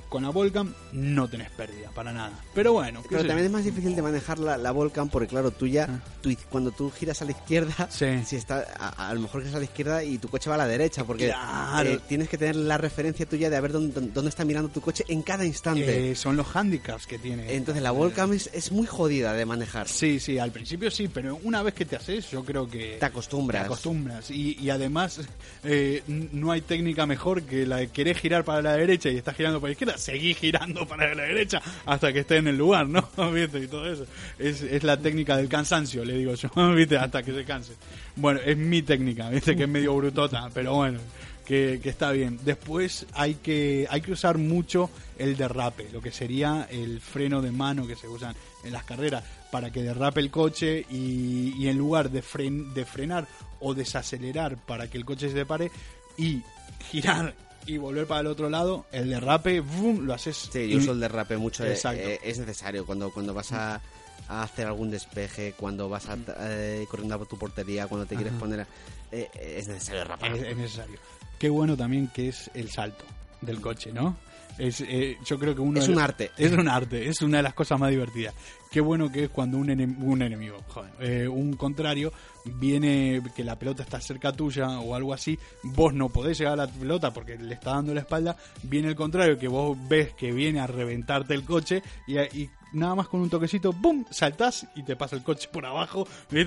con 0.08 0.22
la 0.22 0.30
Volcam 0.30 0.72
no 0.92 1.28
tenés 1.28 1.50
pérdida 1.50 1.90
para 1.94 2.12
nada. 2.12 2.32
Pero 2.54 2.72
bueno, 2.72 3.02
Pero 3.08 3.22
yo. 3.22 3.28
también 3.28 3.46
es 3.46 3.52
más 3.52 3.64
difícil 3.64 3.94
de 3.94 4.02
manejar 4.02 4.38
la, 4.38 4.56
la 4.56 4.70
Volcam 4.70 5.08
porque, 5.08 5.28
claro, 5.28 5.50
tú 5.50 5.66
ya, 5.66 5.86
Ah. 5.88 6.00
tú- 6.20 6.34
cuando 6.50 6.70
tú 6.70 6.90
giras 6.90 7.20
a 7.22 7.24
la 7.24 7.32
izquierda, 7.32 7.88
Sí. 7.90 8.06
si 8.26 8.36
está, 8.36 8.64
a, 8.78 9.08
a 9.10 9.14
lo 9.14 9.20
mejor 9.20 9.42
giras 9.42 9.54
a 9.56 9.58
la 9.58 9.64
izquierda 9.64 10.04
y 10.04 10.18
tu 10.18 10.28
coche 10.28 10.48
va 10.50 10.54
a 10.56 10.58
la 10.58 10.66
derecha, 10.66 11.04
porque 11.04 11.26
Claro. 11.28 11.90
eh, 11.90 12.00
tienes 12.08 12.28
que 12.28 12.38
tener 12.38 12.56
la 12.56 12.78
referencia 12.78 13.26
tuya 13.26 13.50
de 13.50 13.56
a 13.56 13.60
ver 13.60 13.72
dónde, 13.72 14.00
dónde 14.12 14.28
está 14.28 14.44
mirando 14.44 14.68
tu 14.70 14.80
coche 14.80 15.04
en 15.08 15.22
cada 15.22 15.44
instante. 15.44 16.10
Eh, 16.10 16.14
son 16.14 16.36
los 16.36 16.54
handicaps 16.54 17.06
que 17.06 17.18
tiene. 17.18 17.54
Entonces 17.54 17.82
la 17.82 17.90
Volcam 17.90 18.32
es, 18.32 18.50
es 18.52 18.72
muy 18.72 18.86
jodida 18.86 19.32
de 19.34 19.44
manejar. 19.46 19.88
Sí, 19.88 20.20
sí, 20.20 20.38
al 20.38 20.52
principio 20.52 20.90
sí, 20.90 21.08
pero 21.08 21.38
una 21.42 21.62
vez 21.62 21.74
que 21.74 21.84
te 21.84 21.96
haces, 21.96 22.30
yo 22.30 22.44
creo 22.44 22.68
que 22.68 22.96
Te 22.98 23.06
acostumbras. 23.06 23.62
te 23.62 23.66
acostumbras. 23.66 24.30
Y, 24.30 24.56
y 24.60 24.70
además, 24.70 25.20
eh, 25.64 26.02
no 26.06 26.50
hay 26.52 26.60
técnica 26.60 27.06
mejor 27.06 27.42
que 27.42 27.66
la 27.66 27.76
de 27.78 27.88
querer 27.88 28.16
girar 28.16 28.44
para 28.44 28.62
la 28.62 28.72
derecha 28.76 29.08
y 29.10 29.16
estás 29.16 29.36
girando 29.36 29.60
para 29.60 29.68
la 29.68 29.72
izquierda, 29.72 29.97
seguí 29.98 30.34
girando 30.34 30.86
para 30.86 31.14
la 31.14 31.24
derecha 31.24 31.60
hasta 31.86 32.12
que 32.12 32.20
esté 32.20 32.36
en 32.38 32.48
el 32.48 32.56
lugar, 32.56 32.86
¿no? 32.88 33.08
¿Viste? 33.32 33.58
Y 33.58 33.66
todo 33.68 33.90
eso. 33.92 34.06
Es, 34.38 34.62
es 34.62 34.82
la 34.84 34.96
técnica 34.96 35.36
del 35.36 35.48
cansancio, 35.48 36.04
le 36.04 36.14
digo 36.14 36.34
yo, 36.34 36.48
¿viste? 36.74 36.96
Hasta 36.96 37.22
que 37.22 37.32
se 37.32 37.44
canse. 37.44 37.72
Bueno, 38.16 38.40
es 38.44 38.56
mi 38.56 38.82
técnica, 38.82 39.28
¿viste? 39.30 39.56
Que 39.56 39.64
es 39.64 39.68
medio 39.68 39.94
brutota, 39.96 40.48
pero 40.54 40.74
bueno. 40.74 40.98
Que, 41.46 41.80
que 41.82 41.88
está 41.88 42.12
bien. 42.12 42.38
Después 42.44 43.06
hay 43.14 43.36
que, 43.36 43.86
hay 43.88 44.02
que 44.02 44.12
usar 44.12 44.36
mucho 44.36 44.90
el 45.18 45.34
derrape, 45.38 45.88
lo 45.94 46.02
que 46.02 46.12
sería 46.12 46.68
el 46.70 47.00
freno 47.00 47.40
de 47.40 47.50
mano 47.50 47.86
que 47.86 47.96
se 47.96 48.06
usan 48.06 48.34
en 48.64 48.72
las 48.74 48.84
carreras, 48.84 49.24
para 49.50 49.70
que 49.72 49.82
derrape 49.82 50.20
el 50.20 50.30
coche 50.30 50.84
y, 50.90 51.54
y 51.58 51.68
en 51.68 51.78
lugar 51.78 52.10
de, 52.10 52.22
fren- 52.22 52.74
de 52.74 52.84
frenar 52.84 53.26
o 53.60 53.72
desacelerar 53.72 54.58
para 54.58 54.90
que 54.90 54.98
el 54.98 55.06
coche 55.06 55.30
se 55.30 55.46
pare 55.46 55.70
y 56.18 56.42
girar 56.90 57.34
y 57.68 57.76
volver 57.78 58.06
para 58.06 58.22
el 58.22 58.26
otro 58.28 58.48
lado, 58.48 58.86
el 58.92 59.10
derrape, 59.10 59.60
¡vum! 59.60 60.00
lo 60.06 60.14
haces. 60.14 60.48
Sí, 60.50 60.68
yo 60.70 60.78
uso 60.78 60.92
el 60.92 61.00
derrape 61.00 61.36
mucho. 61.36 61.64
eh, 61.64 61.72
Exacto. 61.72 62.00
eh, 62.02 62.18
es 62.24 62.38
necesario 62.38 62.86
cuando, 62.86 63.10
cuando 63.12 63.34
vas 63.34 63.52
a, 63.52 63.80
a 64.28 64.42
hacer 64.42 64.66
algún 64.66 64.90
despeje, 64.90 65.52
cuando 65.56 65.88
vas 65.88 66.08
a, 66.08 66.16
eh, 66.40 66.86
corriendo 66.90 67.16
a 67.16 67.24
tu 67.26 67.38
portería, 67.38 67.86
cuando 67.86 68.06
te 68.06 68.16
quieres 68.16 68.32
poner... 68.34 68.60
a- 68.60 68.66
eh, 69.12 69.28
eh, 69.34 69.56
es 69.58 69.68
necesario 69.68 70.00
derrapar. 70.00 70.34
es, 70.34 70.42
es 70.42 70.56
necesario. 70.56 70.98
Qué 71.38 71.48
bueno 71.50 71.76
también 71.76 72.08
que 72.08 72.28
es 72.28 72.50
el 72.54 72.70
salto 72.70 73.04
del 73.42 73.60
coche, 73.60 73.92
¿no? 73.92 74.16
Es, 74.58 74.80
eh, 74.80 75.16
yo 75.24 75.38
creo 75.38 75.54
que 75.54 75.60
uno 75.60 75.80
Es 75.80 75.88
un 75.88 75.98
arte. 75.98 76.30
Es 76.36 76.52
un 76.52 76.68
arte, 76.68 77.08
es 77.08 77.22
una 77.22 77.36
de 77.38 77.42
las 77.44 77.54
cosas 77.54 77.78
más 77.78 77.90
divertidas. 77.90 78.34
Qué 78.70 78.80
bueno 78.80 79.10
que 79.10 79.24
es 79.24 79.30
cuando 79.30 79.56
un, 79.56 79.68
enem- 79.68 79.96
un 80.02 80.20
enemigo, 80.20 80.58
joder, 80.68 80.90
eh, 81.00 81.26
un 81.28 81.54
contrario, 81.54 82.12
viene, 82.44 83.22
que 83.34 83.44
la 83.44 83.58
pelota 83.58 83.82
está 83.82 84.00
cerca 84.00 84.32
tuya 84.32 84.80
o 84.80 84.94
algo 84.94 85.14
así, 85.14 85.38
vos 85.62 85.94
no 85.94 86.08
podés 86.08 86.38
llegar 86.38 86.54
a 86.54 86.66
la 86.66 86.66
pelota 86.66 87.12
porque 87.12 87.38
le 87.38 87.54
está 87.54 87.70
dando 87.70 87.94
la 87.94 88.00
espalda, 88.00 88.36
viene 88.64 88.88
el 88.88 88.94
contrario, 88.96 89.38
que 89.38 89.48
vos 89.48 89.76
ves 89.88 90.12
que 90.14 90.32
viene 90.32 90.60
a 90.60 90.66
reventarte 90.66 91.34
el 91.34 91.44
coche 91.44 91.82
y, 92.06 92.18
y 92.18 92.50
nada 92.72 92.94
más 92.94 93.08
con 93.08 93.20
un 93.20 93.30
toquecito, 93.30 93.72
¡pum! 93.72 94.04
saltás 94.10 94.66
y 94.76 94.82
te 94.82 94.96
pasa 94.96 95.16
el 95.16 95.22
coche 95.22 95.48
por 95.52 95.64
abajo. 95.66 96.06
Y, 96.32 96.40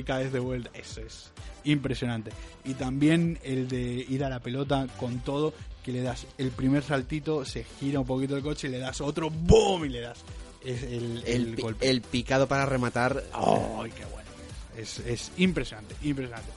y 0.00 0.02
caes 0.04 0.32
de 0.32 0.38
vuelta. 0.40 0.70
Eso 0.74 1.00
es 1.00 1.30
impresionante. 1.64 2.30
Y 2.64 2.74
también 2.74 3.38
el 3.42 3.68
de 3.68 4.06
ir 4.08 4.24
a 4.24 4.28
la 4.28 4.40
pelota 4.40 4.86
con 4.98 5.18
todo, 5.20 5.52
que 5.84 5.92
le 5.92 6.02
das 6.02 6.26
el 6.38 6.50
primer 6.50 6.82
saltito, 6.82 7.44
se 7.44 7.64
gira 7.64 8.00
un 8.00 8.06
poquito 8.06 8.36
el 8.36 8.42
coche, 8.42 8.68
le 8.68 8.78
das 8.78 9.00
otro, 9.00 9.30
¡boom! 9.30 9.84
y 9.86 9.88
le 9.90 10.00
das 10.00 10.18
es 10.64 10.82
el, 10.82 11.22
el 11.24 11.46
el, 11.48 11.54
pi- 11.54 11.62
golpe. 11.62 11.88
el 11.90 12.00
picado 12.02 12.46
para 12.48 12.66
rematar... 12.66 13.22
¡Ay, 13.32 13.90
qué 13.92 14.04
bueno! 14.06 14.28
Es, 14.76 14.98
es 15.00 15.30
impresionante, 15.38 15.94
impresionante. 16.02 16.50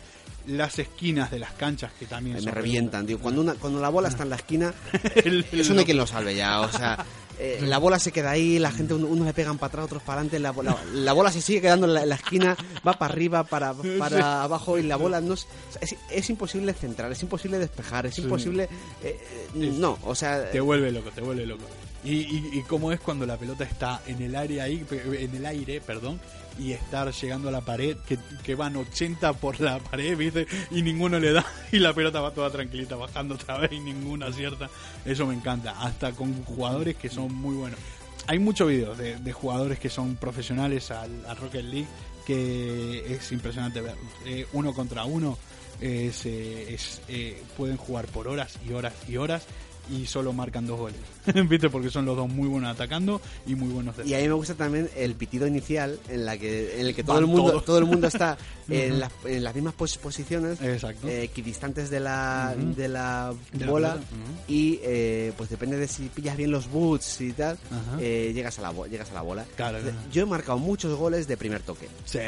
Las 0.47 0.79
esquinas 0.79 1.29
de 1.29 1.37
las 1.39 1.51
canchas 1.53 1.91
que 1.99 2.07
también 2.07 2.35
me 2.37 2.41
son 2.41 2.51
revientan, 2.53 3.05
tío. 3.05 3.19
Cuando, 3.19 3.41
una, 3.41 3.53
cuando 3.53 3.79
la 3.79 3.89
bola 3.89 4.07
está 4.09 4.23
en 4.23 4.29
la 4.31 4.37
esquina, 4.37 4.73
El- 5.23 5.45
eso 5.51 5.73
no 5.73 5.79
hay 5.81 5.85
quien 5.85 5.97
lo 5.97 6.07
salve 6.07 6.35
ya. 6.35 6.61
O 6.61 6.71
sea, 6.71 7.05
eh, 7.43 7.59
la 7.63 7.79
bola 7.79 7.97
se 7.97 8.11
queda 8.11 8.29
ahí, 8.31 8.59
la 8.59 8.71
gente, 8.71 8.93
uno- 8.93 9.07
unos 9.07 9.25
le 9.25 9.33
pegan 9.33 9.57
para 9.57 9.69
atrás, 9.69 9.85
otros 9.85 10.03
para 10.03 10.19
adelante. 10.21 10.37
La, 10.39 10.51
bola- 10.51 10.77
la 10.93 11.13
bola 11.13 11.31
se 11.31 11.41
sigue 11.41 11.61
quedando 11.61 11.87
en 11.87 11.93
la, 11.95 12.03
en 12.03 12.09
la 12.09 12.15
esquina, 12.15 12.55
va 12.87 12.93
para 12.93 13.11
arriba, 13.13 13.43
para, 13.43 13.73
para 13.97 14.43
abajo 14.43 14.77
y 14.77 14.83
la 14.83 14.95
bola 14.95 15.19
no 15.21 15.33
es, 15.33 15.47
es, 15.81 15.95
es 16.11 16.29
imposible 16.29 16.73
centrar, 16.73 17.11
es 17.11 17.21
imposible 17.23 17.57
despejar, 17.57 18.05
es 18.05 18.15
Sí. 18.15 18.21
imposible. 18.21 18.69
eh, 19.03 19.19
no, 19.55 19.97
o 20.03 20.13
sea, 20.13 20.49
Te 20.51 20.59
vuelve 20.61 20.91
loco, 20.91 21.09
te 21.11 21.21
vuelve 21.21 21.45
loco. 21.45 21.63
Y, 22.03 22.13
y, 22.21 22.49
y 22.53 22.61
cómo 22.63 22.91
es 22.91 22.99
cuando 22.99 23.25
la 23.25 23.37
pelota 23.37 23.63
está 23.63 24.01
en 24.07 24.21
el 24.21 24.35
aire 24.35 24.61
ahí, 24.61 24.85
en 24.91 25.35
el 25.35 25.45
aire, 25.45 25.81
perdón, 25.81 26.19
y 26.61 26.73
estar 26.73 27.11
llegando 27.11 27.49
a 27.49 27.51
la 27.51 27.61
pared, 27.61 27.97
que, 28.07 28.19
que 28.43 28.53
van 28.53 28.75
80 28.75 29.33
por 29.33 29.59
la 29.59 29.79
pared, 29.79 30.15
¿viste? 30.15 30.45
Y 30.69 30.83
ninguno 30.83 31.19
le 31.19 31.33
da, 31.33 31.45
y 31.71 31.79
la 31.79 31.93
pelota 31.93 32.21
va 32.21 32.31
toda 32.31 32.51
tranquilita 32.51 32.95
bajando 32.95 33.35
otra 33.35 33.57
vez 33.57 33.71
y 33.71 33.79
ninguno 33.79 34.27
acierta. 34.27 34.69
Eso 35.03 35.25
me 35.25 35.33
encanta, 35.33 35.71
hasta 35.81 36.11
con 36.11 36.43
jugadores 36.43 36.95
que 36.95 37.09
son 37.09 37.33
muy 37.33 37.55
buenos. 37.55 37.79
Hay 38.27 38.37
muchos 38.37 38.67
videos 38.67 38.97
de, 38.97 39.33
jugadores 39.33 39.79
que 39.79 39.89
son 39.89 40.15
profesionales 40.15 40.91
al, 40.91 41.09
Rocket 41.37 41.65
League 41.65 41.87
que 42.25 43.15
es 43.15 43.31
impresionante 43.31 43.81
ver. 43.81 43.95
Eh, 44.25 44.45
uno 44.53 44.73
contra 44.75 45.05
uno 45.05 45.39
es, 45.79 46.27
eh, 46.27 46.77
eh, 47.07 47.41
pueden 47.57 47.77
jugar 47.77 48.05
por 48.05 48.27
horas 48.27 48.59
y 48.67 48.73
horas 48.73 48.93
y 49.09 49.17
horas 49.17 49.47
y 49.89 50.05
solo 50.05 50.31
marcan 50.33 50.67
dos 50.67 50.79
goles. 50.79 50.99
¿Viste? 51.49 51.69
Porque 51.69 51.89
son 51.89 52.05
los 52.05 52.15
dos 52.15 52.29
muy 52.29 52.47
buenos 52.47 52.69
atacando 52.71 53.21
y 53.45 53.55
muy 53.55 53.69
buenos 53.69 53.95
Y 54.05 54.13
a 54.13 54.17
mí 54.19 54.27
me 54.27 54.33
gusta 54.33 54.53
también 54.55 54.89
el 54.95 55.15
pitido 55.15 55.47
inicial 55.47 55.99
en 56.09 56.25
la 56.25 56.37
que 56.37 56.79
en 56.79 56.87
el 56.87 56.95
que 56.95 57.03
todo 57.03 57.15
Van 57.15 57.23
el 57.23 57.27
mundo 57.29 57.51
todos. 57.51 57.65
todo 57.65 57.77
el 57.79 57.85
mundo 57.85 58.07
está 58.07 58.37
en, 58.69 58.99
las- 58.99 59.11
en 59.25 59.43
las 59.43 59.53
mismas 59.55 59.73
pos- 59.73 59.97
posiciones 59.97 60.61
Exacto. 60.61 61.07
eh, 61.07 61.23
equidistantes 61.23 61.89
de 61.89 61.99
la 61.99 62.55
de 62.57 62.87
la 62.87 63.33
De 63.51 63.65
la 63.65 63.71
bola 63.71 63.93
pelota, 63.95 64.07
ujú. 64.13 64.51
y 64.53 64.79
eh, 64.83 65.33
pues 65.37 65.49
depende 65.49 65.77
de 65.77 65.87
si 65.87 66.03
pillas 66.09 66.37
bien 66.37 66.51
los 66.51 66.69
boots 66.69 67.21
y 67.21 67.33
tal 67.33 67.57
eh, 67.99 68.31
llegas 68.33 68.57
a 68.59 68.61
la 68.61 68.87
llegas 68.87 69.11
a 69.11 69.13
la 69.15 69.21
bola 69.21 69.45
Claro, 69.55 69.79
yo 70.11 70.23
he 70.23 70.25
marcado 70.25 70.57
muchos 70.57 70.97
goles 70.97 71.27
de 71.27 71.37
primer 71.37 71.61
toque 71.61 71.87
Sí, 72.05 72.19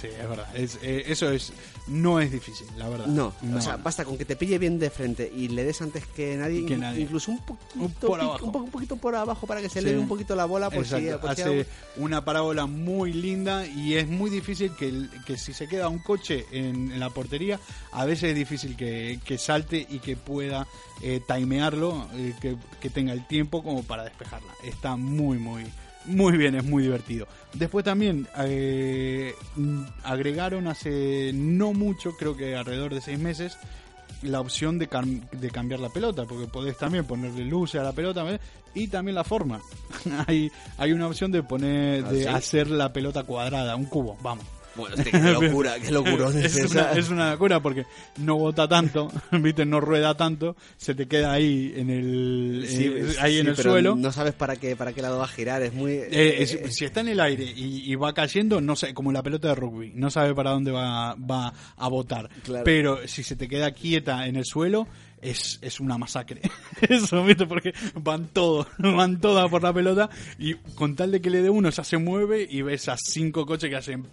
sí, 0.00 0.06
es 0.08 0.28
verdad. 0.28 0.56
Es, 0.56 0.78
eso 0.82 1.30
es 1.30 1.52
no 1.88 2.18
es 2.20 2.32
difícil, 2.32 2.66
la 2.76 2.88
verdad. 2.88 3.06
no, 3.06 3.32
o 3.56 3.60
sea 3.60 3.76
basta 3.76 4.04
con 4.04 4.18
que 4.18 4.24
te 4.24 4.34
pille 4.36 4.58
bien 4.58 4.78
de 4.78 4.90
frente 4.90 5.30
y 5.34 5.48
le 5.48 5.64
des 5.64 5.80
antes 5.82 6.04
que 6.06 6.36
nadie, 6.36 6.64
Nadie. 6.80 7.02
incluso 7.02 7.30
un 7.30 7.38
poquito 7.38 7.78
Un 7.84 7.92
por 7.92 8.20
abajo. 8.20 8.44
un, 8.46 8.52
poco- 8.52 8.64
un 8.64 8.70
poquito 8.70 8.96
por 8.96 9.14
abajo 9.14 9.46
para 9.46 9.60
que 9.60 9.68
se 9.68 9.80
Sí. 9.80 9.86
eleve 9.86 9.98
un 10.00 10.08
poquito 10.08 10.34
la 10.36 10.44
bola 10.44 10.70
por 10.70 10.86
si, 10.86 10.94
Exacto, 10.94 11.26
por 11.26 11.34
si 11.36 11.42
hace 11.42 11.66
una 11.96 12.24
parábola 12.24 12.66
muy 12.66 13.12
linda 13.12 13.66
y 13.66 13.94
es 13.94 14.06
muy 14.08 14.30
difícil 14.30 14.72
que, 14.76 14.88
el- 14.88 15.10
que 15.26 15.36
si 15.38 15.52
se 15.52 15.66
queda 15.68 15.88
un 15.88 15.98
coche 15.98 16.46
en, 16.52 16.92
en 16.92 17.00
la 17.00 17.10
portería, 17.10 17.58
a 17.92 18.04
veces 18.04 18.30
es 18.30 18.36
difícil 18.36 18.76
que, 18.76 19.18
que 19.24 19.38
salte 19.38 19.86
y 19.88 19.98
que 19.98 20.16
pueda 20.16 20.66
eh, 21.02 21.20
timearlo, 21.26 22.08
eh, 22.14 22.34
que, 22.40 22.56
que 22.80 22.90
tenga 22.90 23.12
el 23.12 23.26
tiempo 23.26 23.62
como 23.62 23.82
para 23.82 24.04
despejarla. 24.04 24.52
Está 24.64 24.96
muy, 24.96 25.38
muy, 25.38 25.64
muy 26.06 26.36
bien, 26.36 26.54
es 26.54 26.64
muy 26.64 26.82
divertido. 26.82 27.26
Después 27.52 27.84
también 27.84 28.26
eh, 28.38 29.34
agregaron 30.04 30.68
hace 30.68 31.32
no 31.34 31.72
mucho, 31.72 32.16
creo 32.16 32.36
que 32.36 32.54
alrededor 32.56 32.94
de 32.94 33.00
seis 33.00 33.18
meses, 33.18 33.56
la 34.22 34.40
opción 34.40 34.78
de, 34.78 34.88
cam- 34.88 35.28
de 35.30 35.50
cambiar 35.50 35.80
la 35.80 35.88
pelota, 35.90 36.24
porque 36.24 36.46
podés 36.46 36.76
también 36.76 37.04
ponerle 37.04 37.44
luces 37.44 37.80
a 37.80 37.84
la 37.84 37.92
pelota 37.92 38.22
¿ves? 38.22 38.40
y 38.74 38.88
también 38.88 39.14
la 39.14 39.24
forma. 39.24 39.60
hay, 40.26 40.50
hay 40.78 40.92
una 40.92 41.06
opción 41.06 41.30
de 41.32 41.42
poner, 41.42 42.04
¿Ah, 42.04 42.12
de 42.12 42.22
sí? 42.22 42.28
hacer 42.28 42.68
la 42.70 42.92
pelota 42.92 43.22
cuadrada, 43.24 43.76
un 43.76 43.86
cubo, 43.86 44.16
vamos. 44.22 44.44
Bueno 44.76 44.94
hostia, 44.96 45.10
qué 45.20 45.32
locura 45.32 45.74
qué 45.80 45.90
locurón 45.90 46.38
es, 46.38 46.56
una, 46.70 46.92
es 46.92 47.08
una 47.08 47.30
locura 47.32 47.60
porque 47.60 47.84
no 48.18 48.36
bota 48.36 48.68
tanto, 48.68 49.10
viste, 49.32 49.64
no 49.66 49.80
rueda 49.80 50.14
tanto, 50.16 50.56
se 50.76 50.94
te 50.94 51.06
queda 51.06 51.32
ahí 51.32 51.72
en 51.76 51.90
el, 51.90 52.66
Sí, 52.68 52.84
eh, 52.86 53.06
sí, 53.10 53.16
ahí 53.20 53.38
en 53.38 53.48
el 53.48 53.56
suelo. 53.56 53.96
No 53.96 54.12
sabes 54.12 54.34
para 54.34 54.56
qué, 54.56 54.76
para 54.76 54.92
qué 54.92 55.02
lado 55.02 55.18
va 55.18 55.24
a 55.24 55.28
girar, 55.28 55.62
es 55.62 55.72
muy... 55.72 55.92
Eh, 55.92 56.42
es- 56.42 56.54
eh, 56.54 56.70
si 56.70 56.84
está 56.84 57.00
en 57.00 57.08
el 57.08 57.20
aire 57.20 57.44
y, 57.44 57.90
y 57.90 57.94
va 57.94 58.12
cayendo, 58.12 58.60
no 58.60 58.76
sé, 58.76 58.92
como 58.94 59.12
la 59.12 59.22
pelota 59.22 59.48
de 59.48 59.54
rugby, 59.54 59.92
no 59.94 60.10
sabe 60.10 60.34
para 60.34 60.50
dónde 60.50 60.70
va, 60.70 61.14
va 61.14 61.52
a 61.76 61.88
botar. 61.88 62.28
Claro. 62.44 62.64
Pero 62.64 63.06
si 63.08 63.22
se 63.22 63.36
te 63.36 63.48
queda 63.48 63.70
quieta 63.72 64.26
en 64.26 64.36
el 64.36 64.44
suelo, 64.44 64.86
es, 65.22 65.58
es 65.62 65.80
una 65.80 65.96
masacre. 65.98 66.40
Eso, 66.88 67.24
¿viste? 67.24 67.46
Porque 67.46 67.72
van 67.94 68.28
todos, 68.28 68.66
van 68.78 69.20
todas 69.20 69.48
por 69.50 69.62
la 69.62 69.72
pelota 69.72 70.10
y 70.38 70.54
con 70.74 70.94
tal 70.94 71.10
de 71.12 71.20
que 71.20 71.30
le 71.30 71.42
dé 71.42 71.50
uno 71.50 71.70
ya 71.70 71.84
se 71.84 71.96
mueve 71.98 72.46
y 72.48 72.62
ves 72.62 72.88
a 72.88 72.96
cinco 72.98 73.46
coches 73.46 73.70
que 73.70 73.76
hacen... 73.76 74.06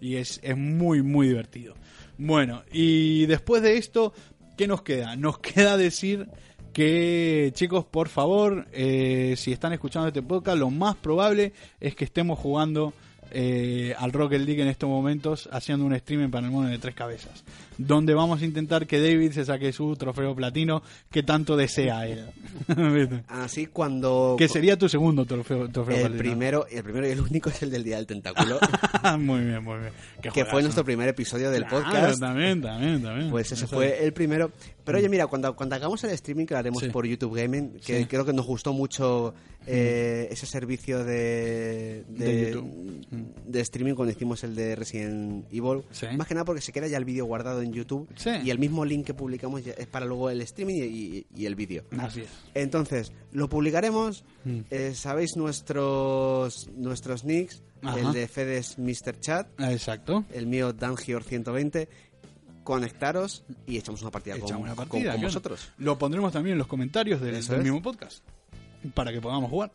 Y 0.00 0.16
es, 0.16 0.40
es 0.42 0.56
muy, 0.56 1.02
muy 1.02 1.28
divertido. 1.28 1.74
Bueno, 2.16 2.62
y 2.72 3.26
después 3.26 3.62
de 3.62 3.76
esto, 3.76 4.12
¿qué 4.56 4.66
nos 4.66 4.82
queda? 4.82 5.16
Nos 5.16 5.38
queda 5.40 5.76
decir 5.76 6.28
que, 6.72 7.50
chicos, 7.54 7.84
por 7.84 8.08
favor, 8.08 8.66
eh, 8.72 9.34
si 9.36 9.52
están 9.52 9.72
escuchando 9.72 10.08
este 10.08 10.22
podcast, 10.22 10.58
lo 10.58 10.70
más 10.70 10.96
probable 10.96 11.52
es 11.80 11.94
que 11.94 12.04
estemos 12.04 12.38
jugando 12.38 12.92
eh, 13.30 13.94
al 13.98 14.12
Rocket 14.12 14.40
League 14.40 14.62
en 14.62 14.68
estos 14.68 14.88
momentos, 14.88 15.48
haciendo 15.52 15.84
un 15.84 15.94
streaming 15.94 16.30
para 16.30 16.46
el 16.46 16.52
mono 16.52 16.68
de 16.68 16.78
tres 16.78 16.94
cabezas, 16.94 17.44
donde 17.78 18.12
vamos 18.12 18.42
a 18.42 18.44
intentar 18.44 18.86
que 18.86 19.00
David 19.00 19.32
se 19.32 19.44
saque 19.44 19.72
su 19.72 19.96
trofeo 19.96 20.34
platino 20.34 20.82
que 21.10 21.22
tanto 21.22 21.56
desea 21.56 22.06
él. 22.06 22.26
Así 23.28 23.66
cuando... 23.66 24.34
que 24.38 24.48
sería 24.48 24.76
tu 24.76 24.88
segundo 24.88 25.24
trofeo, 25.24 25.68
trofeo 25.68 25.94
el 25.96 26.02
platino. 26.02 26.18
primero, 26.18 26.66
el 26.70 26.82
primero 26.82 27.06
y 27.06 27.10
el 27.12 27.20
único 27.20 27.50
es 27.50 27.62
el 27.62 27.70
del 27.70 27.84
Día 27.84 27.96
del 27.96 28.06
Tentáculo, 28.06 28.58
muy 29.18 29.40
bien, 29.44 29.62
muy 29.64 29.78
bien. 29.78 29.92
Qué 30.20 30.30
que 30.30 30.44
fue 30.44 30.62
nuestro 30.62 30.84
primer 30.84 31.08
episodio 31.08 31.50
del 31.50 31.64
Claro, 31.64 31.84
podcast. 31.84 32.20
También, 32.20 32.60
también, 32.60 33.02
también. 33.02 33.30
Pues 33.30 33.46
ese 33.52 33.64
Eso 33.64 33.68
fue 33.76 34.04
el 34.04 34.12
primero. 34.12 34.50
Pero 34.84 34.98
oye, 34.98 35.08
mira, 35.08 35.26
cuando, 35.26 35.54
cuando 35.54 35.74
hagamos 35.76 36.02
el 36.04 36.10
streaming 36.10 36.46
que 36.46 36.54
lo 36.54 36.58
haremos 36.60 36.82
Sí. 36.82 36.88
por 36.88 37.06
YouTube 37.06 37.36
Gaming, 37.36 37.72
que 37.84 38.00
Sí. 38.00 38.06
creo 38.06 38.24
que 38.24 38.32
nos 38.32 38.46
gustó 38.46 38.72
mucho 38.72 39.34
eh, 39.66 40.28
ese 40.30 40.46
servicio 40.46 41.04
de, 41.04 42.04
de, 42.08 42.24
De 42.24 42.50
YouTube. 42.52 43.06
de 43.46 43.60
streaming 43.60 43.94
cuando 43.94 44.12
hicimos 44.12 44.42
el 44.44 44.54
de 44.54 44.74
Resident 44.76 45.44
Evil. 45.52 45.82
Sí. 45.90 46.06
Más 46.16 46.26
que 46.26 46.34
nada 46.34 46.44
porque 46.46 46.62
se 46.62 46.72
queda 46.72 46.86
ya 46.86 46.96
el 46.96 47.04
vídeo 47.04 47.26
guardado 47.26 47.60
en 47.60 47.67
YouTube 47.72 48.08
Sí. 48.16 48.30
y 48.44 48.50
el 48.50 48.58
mismo 48.58 48.84
link 48.84 49.06
que 49.06 49.14
publicamos 49.14 49.62
es 49.66 49.86
para 49.86 50.06
luego 50.06 50.30
el 50.30 50.40
streaming 50.42 50.74
y, 50.76 50.84
y- 50.86 51.26
y 51.36 51.46
el 51.46 51.54
vídeo. 51.54 51.84
Así 51.98 52.20
es. 52.22 52.28
Entonces, 52.54 53.12
lo 53.32 53.48
publicaremos. 53.48 54.24
Mm. 54.44 54.60
eh, 54.70 54.94
Sabéis 54.94 55.36
nuestros 55.36 56.68
nuestros 56.76 57.24
nicks. 57.24 57.62
Ajá. 57.82 57.98
El 58.00 58.12
de 58.12 58.26
Fedes 58.28 58.76
Mr. 58.78 59.20
Chat. 59.20 59.48
Exacto. 59.60 60.24
El 60.32 60.46
mío 60.46 60.74
Dangior120. 60.74 61.88
Conectaros 62.64 63.44
y 63.66 63.78
echamos 63.78 64.02
una 64.02 64.10
partida, 64.10 64.34
Echamos 64.34 64.52
con, 64.52 64.60
una 64.62 64.74
con- 64.74 64.88
partida, 64.88 65.12
con 65.12 65.20
claro. 65.20 65.28
vosotros. 65.28 65.72
Lo 65.78 65.96
pondremos 65.96 66.32
también 66.32 66.52
en 66.52 66.58
los 66.58 66.66
comentarios 66.66 67.20
del, 67.20 67.42
del 67.46 67.62
mismo 67.62 67.80
podcast 67.80 68.22
para 68.94 69.10
que 69.12 69.20
podamos 69.22 69.48
jugar. 69.50 69.72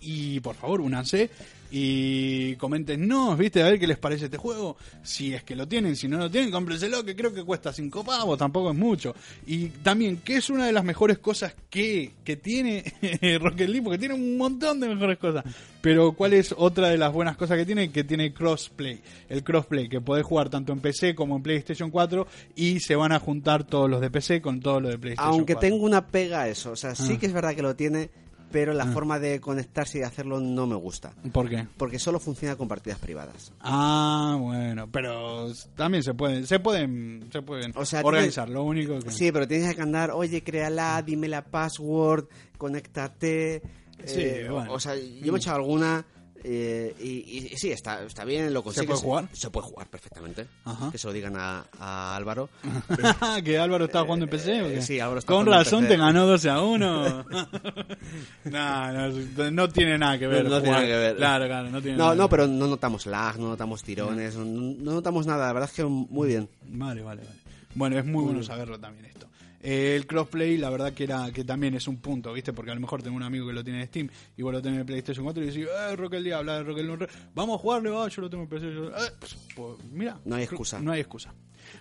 y 0.00 0.40
por 0.40 0.54
favor, 0.56 0.80
únanse 0.80 1.30
y 1.70 2.56
comenten, 2.56 3.06
no, 3.06 3.36
viste, 3.36 3.62
a 3.62 3.66
ver 3.66 3.78
qué 3.78 3.86
les 3.86 3.98
parece 3.98 4.26
este 4.26 4.36
juego. 4.38 4.76
Si 5.02 5.34
es 5.34 5.42
que 5.44 5.54
lo 5.54 5.66
tienen, 5.68 5.96
si 5.96 6.08
no 6.08 6.18
lo 6.18 6.30
tienen, 6.30 6.50
cómprenselo, 6.50 7.04
que 7.04 7.14
creo 7.14 7.32
que 7.32 7.44
cuesta 7.44 7.72
5 7.72 8.04
pavos, 8.04 8.38
tampoco 8.38 8.70
es 8.70 8.76
mucho. 8.76 9.14
Y 9.46 9.66
también, 9.68 10.18
que 10.18 10.36
es 10.36 10.50
una 10.50 10.66
de 10.66 10.72
las 10.72 10.84
mejores 10.84 11.18
cosas 11.18 11.54
que, 11.70 12.12
que 12.24 12.36
tiene 12.36 12.84
Rocket 13.40 13.68
League, 13.68 13.82
porque 13.82 13.98
tiene 13.98 14.14
un 14.14 14.36
montón 14.36 14.80
de 14.80 14.88
mejores 14.88 15.18
cosas. 15.18 15.44
Pero, 15.80 16.12
¿cuál 16.12 16.32
es 16.32 16.54
otra 16.56 16.88
de 16.88 16.98
las 16.98 17.12
buenas 17.12 17.36
cosas 17.36 17.56
que 17.56 17.64
tiene? 17.66 17.90
Que 17.92 18.02
tiene 18.04 18.32
crossplay. 18.32 19.00
El 19.28 19.44
crossplay, 19.44 19.88
que 19.88 20.00
podés 20.00 20.24
jugar 20.24 20.48
tanto 20.48 20.72
en 20.72 20.80
PC 20.80 21.14
como 21.14 21.36
en 21.36 21.42
PlayStation 21.42 21.90
4 21.90 22.26
y 22.56 22.80
se 22.80 22.96
van 22.96 23.12
a 23.12 23.20
juntar 23.20 23.64
todos 23.64 23.88
los 23.88 24.00
de 24.00 24.10
PC 24.10 24.40
con 24.40 24.60
todos 24.60 24.82
los 24.82 24.90
de 24.90 24.98
PlayStation 24.98 25.32
Aunque 25.34 25.54
4. 25.54 25.68
tengo 25.70 25.84
una 25.84 26.06
pega 26.08 26.42
a 26.42 26.48
eso, 26.48 26.72
o 26.72 26.76
sea, 26.76 26.94
sí 26.94 27.12
Ah. 27.14 27.18
que 27.18 27.26
es 27.26 27.32
verdad 27.32 27.54
que 27.54 27.62
lo 27.62 27.76
tiene, 27.76 28.10
pero 28.50 28.72
la 28.72 28.86
forma 28.86 29.18
de 29.18 29.40
conectarse 29.40 29.98
y 29.98 30.02
hacerlo 30.02 30.40
no 30.40 30.66
me 30.66 30.74
gusta. 30.76 31.12
¿Por 31.32 31.48
qué? 31.48 31.66
Porque 31.76 31.98
solo 31.98 32.18
funciona 32.18 32.56
con 32.56 32.68
partidas 32.68 32.98
privadas. 32.98 33.52
Ah, 33.60 34.36
bueno, 34.40 34.88
pero 34.90 35.52
también 35.76 36.02
se 36.02 36.14
pueden, 36.14 36.46
se 36.46 36.58
pueden, 36.58 37.28
se 37.30 37.42
pueden 37.42 37.72
O 37.76 37.84
sea, 37.84 38.00
organizar. 38.02 38.48
Lo 38.48 38.62
único 38.62 38.98
que 39.00 39.10
Sí, 39.10 39.32
pero 39.32 39.46
tienes 39.46 39.74
que 39.74 39.82
andar, 39.82 40.10
oye, 40.10 40.42
créala, 40.42 41.02
dime 41.02 41.28
la 41.28 41.44
password, 41.44 42.26
conéctate. 42.56 43.62
Sí, 44.04 44.20
eh, 44.20 44.48
bueno. 44.50 44.72
O 44.72 44.80
sea, 44.80 44.94
yo 44.94 45.32
me 45.32 45.38
he 45.38 45.40
echado 45.40 45.56
alguna 45.56 46.06
eh, 46.44 46.94
y, 47.00 47.52
y 47.52 47.56
sí, 47.56 47.70
está, 47.70 48.02
está 48.04 48.24
bien, 48.24 48.52
lo 48.52 48.62
consigues. 48.62 48.86
puede 48.88 49.00
jugar? 49.00 49.28
Se 49.32 49.50
puede 49.50 49.66
jugar 49.66 49.88
perfectamente. 49.88 50.46
Ajá. 50.64 50.90
Que 50.90 50.98
se 50.98 51.06
lo 51.06 51.12
digan 51.12 51.34
a, 51.36 51.64
a 51.78 52.16
Álvaro. 52.16 52.48
que 53.44 53.58
Álvaro 53.58 53.84
estaba 53.86 54.04
jugando 54.04 54.24
en 54.24 54.30
PC. 54.30 54.62
¿o 54.62 54.68
qué? 54.68 54.78
eh, 54.78 54.82
sí, 54.82 55.00
Álvaro 55.00 55.18
está 55.20 55.32
Con 55.32 55.44
jugando 55.44 55.52
en 55.60 55.64
razón 55.64 55.80
PC. 55.84 55.94
te 55.94 55.98
ganó 56.00 56.26
12 56.26 56.50
a 56.50 56.60
1. 56.62 57.24
no, 58.44 58.92
no, 58.92 59.50
no 59.50 59.68
tiene 59.68 59.98
nada 59.98 60.18
que 60.18 60.26
ver. 60.26 60.44
No, 60.44 60.50
no 60.50 60.60
tiene 60.60 60.72
nada 60.76 60.86
que 60.86 60.96
ver. 60.96 61.16
Claro, 61.16 61.46
claro, 61.46 61.70
no 61.70 61.82
tiene 61.82 61.96
No, 61.98 62.14
nada 62.14 62.28
pero 62.28 62.46
no 62.46 62.66
notamos 62.66 63.06
lag, 63.06 63.38
no 63.38 63.48
notamos 63.48 63.82
tirones, 63.82 64.36
no, 64.36 64.44
no 64.44 64.92
notamos 64.92 65.26
nada. 65.26 65.46
La 65.46 65.52
verdad 65.52 65.68
es 65.70 65.76
que 65.76 65.84
muy 65.84 66.28
bien. 66.28 66.48
Vale, 66.68 67.02
vale, 67.02 67.22
vale. 67.22 67.38
Bueno, 67.74 67.98
es 67.98 68.04
muy 68.04 68.24
bueno 68.24 68.42
saberlo 68.42 68.78
también 68.78 69.06
esto. 69.06 69.27
Eh, 69.60 69.94
el 69.96 70.06
crossplay, 70.06 70.56
la 70.56 70.70
verdad 70.70 70.92
que 70.92 71.04
era 71.04 71.30
que 71.32 71.42
también 71.44 71.74
es 71.74 71.88
un 71.88 71.96
punto, 71.98 72.32
¿viste? 72.32 72.52
Porque 72.52 72.70
a 72.70 72.74
lo 72.74 72.80
mejor 72.80 73.02
tengo 73.02 73.16
un 73.16 73.22
amigo 73.24 73.46
que 73.48 73.52
lo 73.52 73.64
tiene 73.64 73.80
en 73.80 73.86
Steam 73.88 74.08
y 74.36 74.42
vos 74.42 74.52
lo 74.52 74.62
tenés 74.62 74.80
en 74.80 74.86
PlayStation 74.86 75.24
4 75.24 75.42
y 75.42 75.46
decís, 75.46 75.66
eh, 75.66 75.96
Rocket 75.96 76.20
League, 76.20 76.34
habla 76.34 76.58
de 76.58 76.62
Rocket 76.62 76.84
League, 76.84 77.06
vamos 77.34 77.56
a 77.56 77.58
jugarle, 77.62 77.90
va, 77.90 78.08
yo 78.08 78.22
lo 78.22 78.30
tengo 78.30 78.44
en 78.44 78.60
yo- 78.60 78.88
eh, 78.90 79.10
pues, 79.18 79.36
pues, 79.56 79.78
mira, 79.90 80.20
No 80.24 80.36
hay 80.36 80.44
excusa. 80.44 80.78
No 80.80 80.92
hay 80.92 81.00
excusa. 81.00 81.34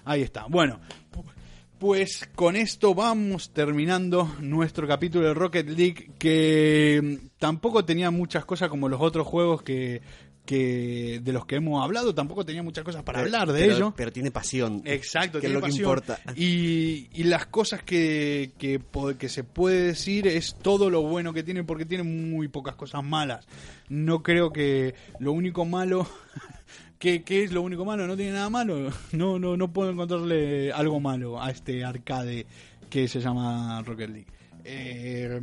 Ahí 0.06 0.22
está. 0.24 0.46
Bueno, 0.48 0.80
pu- 1.14 1.24
pues 1.78 2.28
con 2.34 2.56
esto 2.56 2.96
vamos 2.96 3.52
terminando 3.54 4.28
nuestro 4.40 4.88
capítulo 4.88 5.28
de 5.28 5.34
Rocket 5.36 5.70
League 5.70 6.10
que 6.18 7.00
mm, 7.22 7.28
tampoco 7.38 7.86
tenía 7.86 8.10
muchas 8.10 8.44
cosas 8.46 8.70
como 8.70 8.90
los 8.90 9.00
otros 9.00 9.28
juegos 9.28 9.62
que, 9.62 10.02
que 10.48 11.20
de 11.22 11.34
los 11.34 11.46
que 11.46 11.58
hemos 11.58 11.84
hablado, 11.84 12.16
tampoco 12.16 12.46
tenía 12.46 12.64
muchas 12.64 12.84
cosas 12.86 13.04
para 13.04 13.20
Pero- 13.20 13.26
hablar 13.38 13.54
de 13.54 13.60
pero- 13.62 13.76
ello. 13.76 13.94
Pero 13.96 14.12
tiene 14.14 14.32
pasión. 14.32 14.82
Exacto, 14.86 15.40
que 15.40 15.48
es 15.48 15.54
lo 15.54 15.62
que 15.62 15.72
importa. 15.72 16.20
Y, 16.36 17.10
y 17.14 17.24
las 17.26 17.46
cosas 17.48 17.84
que, 17.84 18.54
que, 18.58 18.80
se 19.30 19.44
puede 19.44 19.84
decir 19.84 20.26
es 20.26 20.56
todo 20.56 20.90
lo 20.90 21.04
bueno 21.04 21.34
que 21.34 21.44
tiene, 21.44 21.64
porque 21.66 21.86
tiene 21.86 22.04
muy 22.04 22.48
pocas 22.48 22.76
cosas 22.76 23.04
malas. 23.04 23.46
No 23.90 24.24
creo 24.24 24.52
que 24.52 24.96
lo 25.20 25.34
único 25.34 25.66
malo. 25.66 26.08
¿Qué, 26.98 27.22
qué 27.24 27.44
es 27.44 27.52
lo 27.52 27.62
único 27.62 27.86
malo? 27.86 28.08
¿No 28.08 28.16
tiene 28.16 28.32
nada 28.32 28.50
malo? 28.50 28.90
No, 29.12 29.38
no, 29.38 29.56
no 29.58 29.72
puedo 29.72 29.92
encontrarle 29.92 30.72
algo 30.72 31.00
malo 31.00 31.40
a 31.40 31.52
este 31.52 31.84
arcade 31.84 32.48
que 32.90 33.08
se 33.08 33.20
llama 33.20 33.84
Rocket 33.84 34.10
League. 34.10 34.28
Eh, 34.64 35.40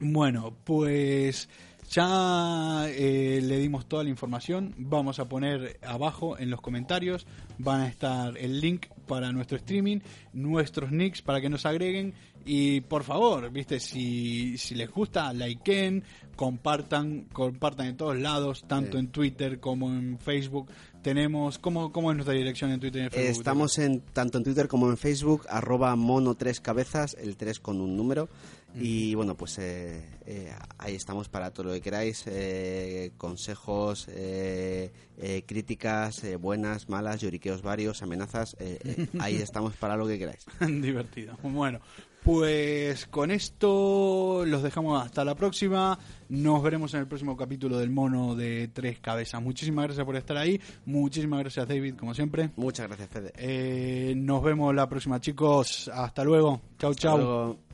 bueno, 0.00 0.56
pues 0.64 1.48
ya 1.94 2.86
eh, 2.88 3.40
le 3.42 3.58
dimos 3.58 3.86
toda 3.86 4.02
la 4.02 4.10
información. 4.10 4.74
Vamos 4.78 5.20
a 5.20 5.28
poner 5.28 5.78
abajo 5.86 6.36
en 6.38 6.50
los 6.50 6.60
comentarios. 6.60 7.26
Van 7.58 7.82
a 7.82 7.88
estar 7.88 8.36
el 8.36 8.60
link 8.60 8.86
para 9.06 9.30
nuestro 9.32 9.56
streaming, 9.58 9.98
nuestros 10.32 10.90
nicks 10.90 11.22
para 11.22 11.40
que 11.40 11.48
nos 11.48 11.66
agreguen. 11.66 12.14
Y 12.44 12.80
por 12.82 13.04
favor, 13.04 13.50
viste, 13.50 13.78
si, 13.80 14.58
si 14.58 14.74
les 14.74 14.90
gusta, 14.90 15.32
likeen, 15.32 16.02
compartan, 16.36 17.26
compartan 17.32 17.86
en 17.86 17.96
todos 17.96 18.18
lados, 18.18 18.64
tanto 18.66 18.92
Sí. 18.92 18.98
en 18.98 19.08
Twitter 19.08 19.60
como 19.60 19.88
en 19.90 20.18
Facebook. 20.18 20.68
Tenemos, 21.00 21.58
¿cómo, 21.58 21.92
cómo 21.92 22.10
es 22.10 22.16
nuestra 22.16 22.34
dirección 22.34 22.70
en 22.70 22.80
Twitter 22.80 23.02
y 23.02 23.04
en 23.04 23.10
Facebook? 23.10 23.30
Estamos 23.38 23.78
en 23.78 24.00
tanto 24.00 24.38
en 24.38 24.44
Twitter 24.44 24.68
como 24.68 24.90
en 24.90 24.96
Facebook, 24.98 25.46
arroba 25.48 25.94
mono 25.96 26.34
tres 26.34 26.60
cabezas, 26.60 27.16
el 27.20 27.36
3 27.36 27.60
con 27.60 27.80
un 27.80 27.96
número. 27.96 28.28
Y 28.74 29.14
bueno, 29.14 29.36
pues 29.36 29.58
eh, 29.58 30.04
eh, 30.26 30.52
ahí 30.78 30.94
estamos 30.94 31.28
para 31.28 31.50
todo 31.52 31.66
lo 31.66 31.72
que 31.74 31.80
queráis, 31.80 32.24
eh, 32.26 33.12
consejos, 33.16 34.06
eh, 34.08 34.92
eh, 35.16 35.44
críticas, 35.46 36.22
buenas, 36.40 36.88
malas, 36.88 37.20
lloriqueos 37.20 37.62
varios, 37.62 38.02
amenazas, 38.02 38.56
ahí 39.20 39.36
estamos 39.36 39.74
para 39.74 39.96
lo 39.96 40.06
que 40.06 40.18
queráis. 40.18 40.44
Divertido. 40.60 41.36
Bueno, 41.42 41.80
pues 42.24 43.06
con 43.06 43.30
esto 43.30 44.44
los 44.46 44.62
dejamos 44.62 45.04
hasta 45.04 45.24
la 45.26 45.34
próxima. 45.34 45.98
Nos 46.30 46.62
veremos 46.62 46.94
en 46.94 47.00
el 47.00 47.06
próximo 47.06 47.36
capítulo 47.36 47.78
del 47.78 47.90
mono 47.90 48.34
de 48.34 48.68
tres 48.72 48.98
cabezas. 48.98 49.42
Muchísimas 49.42 49.84
gracias 49.84 50.06
por 50.06 50.16
estar 50.16 50.38
ahí. 50.38 50.58
Muchísimas 50.86 51.40
gracias, 51.40 51.68
David, 51.68 51.96
como 51.96 52.14
siempre. 52.14 52.50
Muchas 52.56 52.86
gracias, 52.88 53.10
Fede. 53.10 53.32
Eh, 53.36 54.14
nos 54.16 54.42
vemos 54.42 54.74
la 54.74 54.88
próxima, 54.88 55.20
chicos. 55.20 55.90
Hasta 55.92 56.24
luego. 56.24 56.62
Chau, 56.78 56.92
Hasta 56.92 57.02
chau. 57.02 57.18
luego. 57.18 57.73